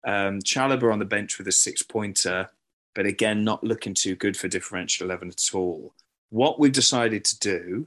Um, 0.04 0.40
on 0.92 0.98
the 0.98 1.04
bench 1.04 1.38
with 1.38 1.48
a 1.48 1.52
six 1.52 1.82
pointer, 1.82 2.50
but 2.94 3.06
again, 3.06 3.44
not 3.44 3.64
looking 3.64 3.94
too 3.94 4.14
good 4.14 4.36
for 4.36 4.48
differential 4.48 5.06
11 5.06 5.28
at 5.28 5.54
all. 5.54 5.94
What 6.30 6.58
we've 6.58 6.72
decided 6.72 7.24
to 7.26 7.38
do, 7.38 7.86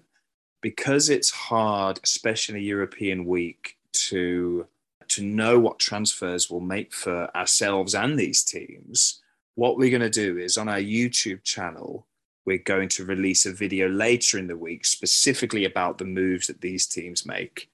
because 0.62 1.10
it's 1.10 1.30
hard, 1.30 2.00
especially 2.04 2.62
European 2.62 3.26
week, 3.26 3.78
to 4.10 4.68
to 5.08 5.24
know 5.24 5.60
what 5.60 5.78
transfers 5.78 6.50
will 6.50 6.62
make 6.62 6.92
for 6.92 7.30
ourselves 7.38 7.94
and 7.94 8.18
these 8.18 8.44
teams, 8.44 9.22
what 9.54 9.78
we're 9.78 9.92
going 9.92 10.02
to 10.02 10.10
do 10.10 10.40
is 10.40 10.58
on 10.58 10.68
our 10.68 10.80
YouTube 10.80 11.44
channel, 11.44 12.08
we're 12.46 12.58
going 12.58 12.90
to 12.90 13.06
release 13.06 13.46
a 13.46 13.54
video 13.54 13.88
later 13.88 14.38
in 14.38 14.48
the 14.48 14.58
week 14.58 14.86
specifically 14.86 15.66
about 15.66 15.98
the 15.98 16.06
moves 16.06 16.48
that 16.48 16.62
these 16.62 16.88
teams 16.88 17.26
make. 17.26 17.70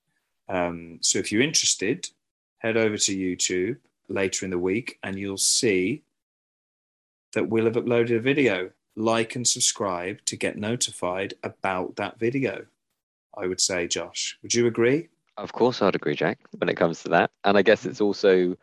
Um, 0.49 0.99
so 1.01 1.19
if 1.19 1.31
you're 1.31 1.41
interested, 1.41 2.09
head 2.59 2.77
over 2.77 2.97
to 2.97 3.15
YouTube 3.15 3.77
later 4.11 4.45
in 4.45 4.51
the 4.51 4.59
week 4.59 4.99
and 5.03 5.17
you'll 5.17 5.37
see 5.37 6.03
that 7.33 7.49
we'll 7.49 7.65
have 7.65 7.75
uploaded 7.75 8.17
a 8.17 8.19
video. 8.19 8.71
Like 8.95 9.35
and 9.35 9.47
subscribe 9.47 10.19
to 10.25 10.35
get 10.35 10.57
notified 10.57 11.33
about 11.43 11.95
that 11.95 12.19
video. 12.19 12.65
I 13.37 13.47
would 13.47 13.61
say, 13.61 13.87
Josh. 13.87 14.37
Would 14.41 14.53
you 14.53 14.67
agree? 14.67 15.07
Of 15.37 15.53
course, 15.53 15.81
I'd 15.81 15.95
agree, 15.95 16.15
Jack, 16.15 16.39
when 16.57 16.67
it 16.67 16.75
comes 16.75 17.01
to 17.03 17.09
that. 17.09 17.31
And 17.45 17.57
I 17.57 17.61
guess 17.61 17.85
it's 17.85 18.01
also 18.01 18.57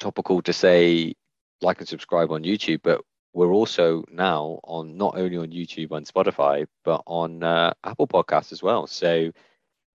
topical 0.00 0.42
to 0.42 0.52
say 0.52 1.14
like 1.62 1.78
and 1.78 1.88
subscribe 1.88 2.32
on 2.32 2.42
YouTube, 2.42 2.80
but 2.82 3.02
we're 3.32 3.52
also 3.52 4.04
now 4.10 4.58
on 4.64 4.96
not 4.96 5.16
only 5.16 5.36
on 5.36 5.52
YouTube 5.52 5.92
and 5.92 6.06
Spotify, 6.06 6.66
but 6.84 7.02
on 7.06 7.44
uh, 7.44 7.72
Apple 7.84 8.08
Podcasts 8.08 8.50
as 8.50 8.62
well. 8.62 8.86
So 8.86 9.30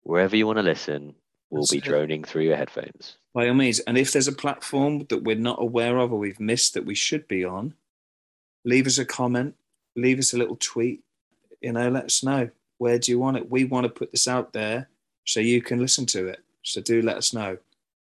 wherever 0.02 0.36
you 0.36 0.46
want 0.46 0.58
to 0.58 0.62
listen, 0.62 1.14
we'll 1.50 1.62
That's 1.62 1.72
be 1.72 1.78
it. 1.78 1.84
droning 1.84 2.24
through 2.24 2.44
your 2.44 2.56
headphones. 2.56 3.16
By 3.34 3.48
all 3.48 3.54
means. 3.54 3.80
And 3.80 3.96
if 3.98 4.12
there's 4.12 4.28
a 4.28 4.32
platform 4.32 5.06
that 5.08 5.22
we're 5.22 5.36
not 5.36 5.62
aware 5.62 5.98
of 5.98 6.12
or 6.12 6.18
we've 6.18 6.40
missed 6.40 6.74
that 6.74 6.84
we 6.84 6.94
should 6.94 7.28
be 7.28 7.44
on, 7.44 7.74
leave 8.64 8.86
us 8.86 8.98
a 8.98 9.04
comment, 9.04 9.54
leave 9.96 10.18
us 10.18 10.32
a 10.32 10.38
little 10.38 10.56
tweet. 10.56 11.02
You 11.60 11.72
know, 11.72 11.88
let 11.88 12.06
us 12.06 12.22
know 12.22 12.50
where 12.78 12.98
do 12.98 13.12
you 13.12 13.18
want 13.18 13.36
it. 13.36 13.50
We 13.50 13.64
want 13.64 13.84
to 13.84 13.90
put 13.90 14.10
this 14.10 14.26
out 14.26 14.52
there 14.52 14.88
so 15.26 15.40
you 15.40 15.62
can 15.62 15.78
listen 15.78 16.06
to 16.06 16.26
it. 16.28 16.40
So 16.62 16.80
do 16.80 17.02
let 17.02 17.16
us 17.16 17.32
know. 17.32 17.58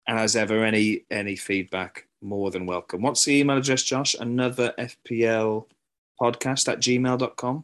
And 0.07 0.19
as 0.19 0.35
ever, 0.35 0.63
any 0.65 1.05
any 1.09 1.35
feedback, 1.35 2.07
more 2.21 2.51
than 2.51 2.65
welcome. 2.65 3.01
What's 3.01 3.23
the 3.23 3.39
email 3.39 3.57
address, 3.57 3.83
Josh? 3.83 4.15
Another 4.19 4.73
FPL 4.77 5.65
podcast 6.19 6.71
at 6.71 6.79
gmail.com. 6.79 7.63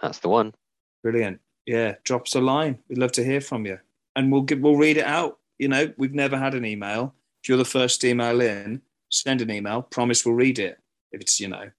That's 0.00 0.18
the 0.18 0.28
one. 0.28 0.54
Brilliant. 1.02 1.40
Yeah, 1.66 1.96
drop 2.04 2.22
us 2.22 2.34
a 2.34 2.40
line. 2.40 2.78
We'd 2.88 2.98
love 2.98 3.12
to 3.12 3.24
hear 3.24 3.40
from 3.40 3.66
you. 3.66 3.78
And 4.16 4.30
we'll 4.30 4.42
give, 4.42 4.60
we'll 4.60 4.76
read 4.76 4.96
it 4.96 5.04
out. 5.06 5.38
You 5.58 5.68
know, 5.68 5.92
we've 5.96 6.14
never 6.14 6.36
had 6.36 6.54
an 6.54 6.64
email. 6.64 7.14
If 7.42 7.48
you're 7.48 7.58
the 7.58 7.64
first 7.64 8.04
email 8.04 8.40
in, 8.40 8.82
send 9.10 9.40
an 9.40 9.50
email. 9.50 9.82
Promise 9.82 10.24
we'll 10.26 10.34
read 10.34 10.58
it 10.58 10.78
if 11.12 11.20
it's, 11.20 11.40
you 11.40 11.48
know, 11.48 11.70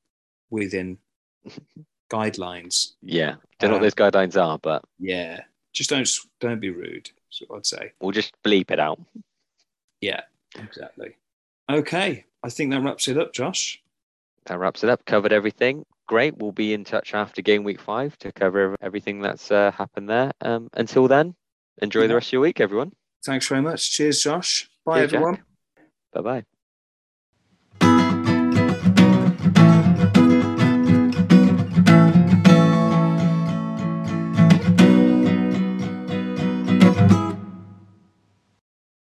within 0.50 0.98
guidelines. 2.12 2.94
Yeah. 3.02 3.36
Don't 3.60 3.70
know 3.72 3.78
what 3.78 3.84
those 3.84 3.96
guidelines 3.96 4.42
are, 4.42 4.58
but 4.60 4.84
Yeah. 5.00 5.42
Just 5.74 5.90
don't 5.90 6.08
don't 6.40 6.60
be 6.60 6.70
rude. 6.70 7.10
That's 7.30 7.42
what 7.50 7.58
I'd 7.58 7.66
say. 7.66 7.92
we'll 8.00 8.12
just 8.12 8.34
bleep 8.44 8.70
it 8.70 8.80
out. 8.80 9.02
Yeah, 10.02 10.22
exactly. 10.56 11.16
Okay. 11.72 12.26
I 12.44 12.50
think 12.50 12.70
that 12.72 12.82
wraps 12.82 13.08
it 13.08 13.18
up, 13.18 13.34
Josh. 13.34 13.82
That 14.46 14.60
wraps 14.60 14.84
it 14.84 14.90
up. 14.92 15.04
Covered 15.06 15.34
everything. 15.34 15.84
Great. 16.08 16.38
We'll 16.38 16.52
be 16.52 16.74
in 16.74 16.84
touch 16.84 17.16
after 17.16 17.42
game 17.42 17.64
week 17.64 17.80
five 17.80 18.16
to 18.20 18.32
cover 18.32 18.76
everything 18.82 19.22
that's 19.22 19.50
uh, 19.50 19.72
happened 19.72 20.10
there. 20.10 20.32
Um, 20.42 20.70
until 20.74 21.08
then, 21.08 21.34
enjoy 21.82 22.08
the 22.08 22.16
rest 22.16 22.30
of 22.30 22.34
your 22.34 22.41
week, 22.41 22.60
everyone. 22.60 22.91
Thanks 23.26 23.48
very 23.48 23.62
much. 23.62 23.91
Cheers, 23.91 24.22
Josh. 24.22 24.70
Bye, 24.86 25.00
Cheers, 25.00 25.14
everyone. 25.14 25.44
Bye 26.14 26.22
bye. 26.22 26.45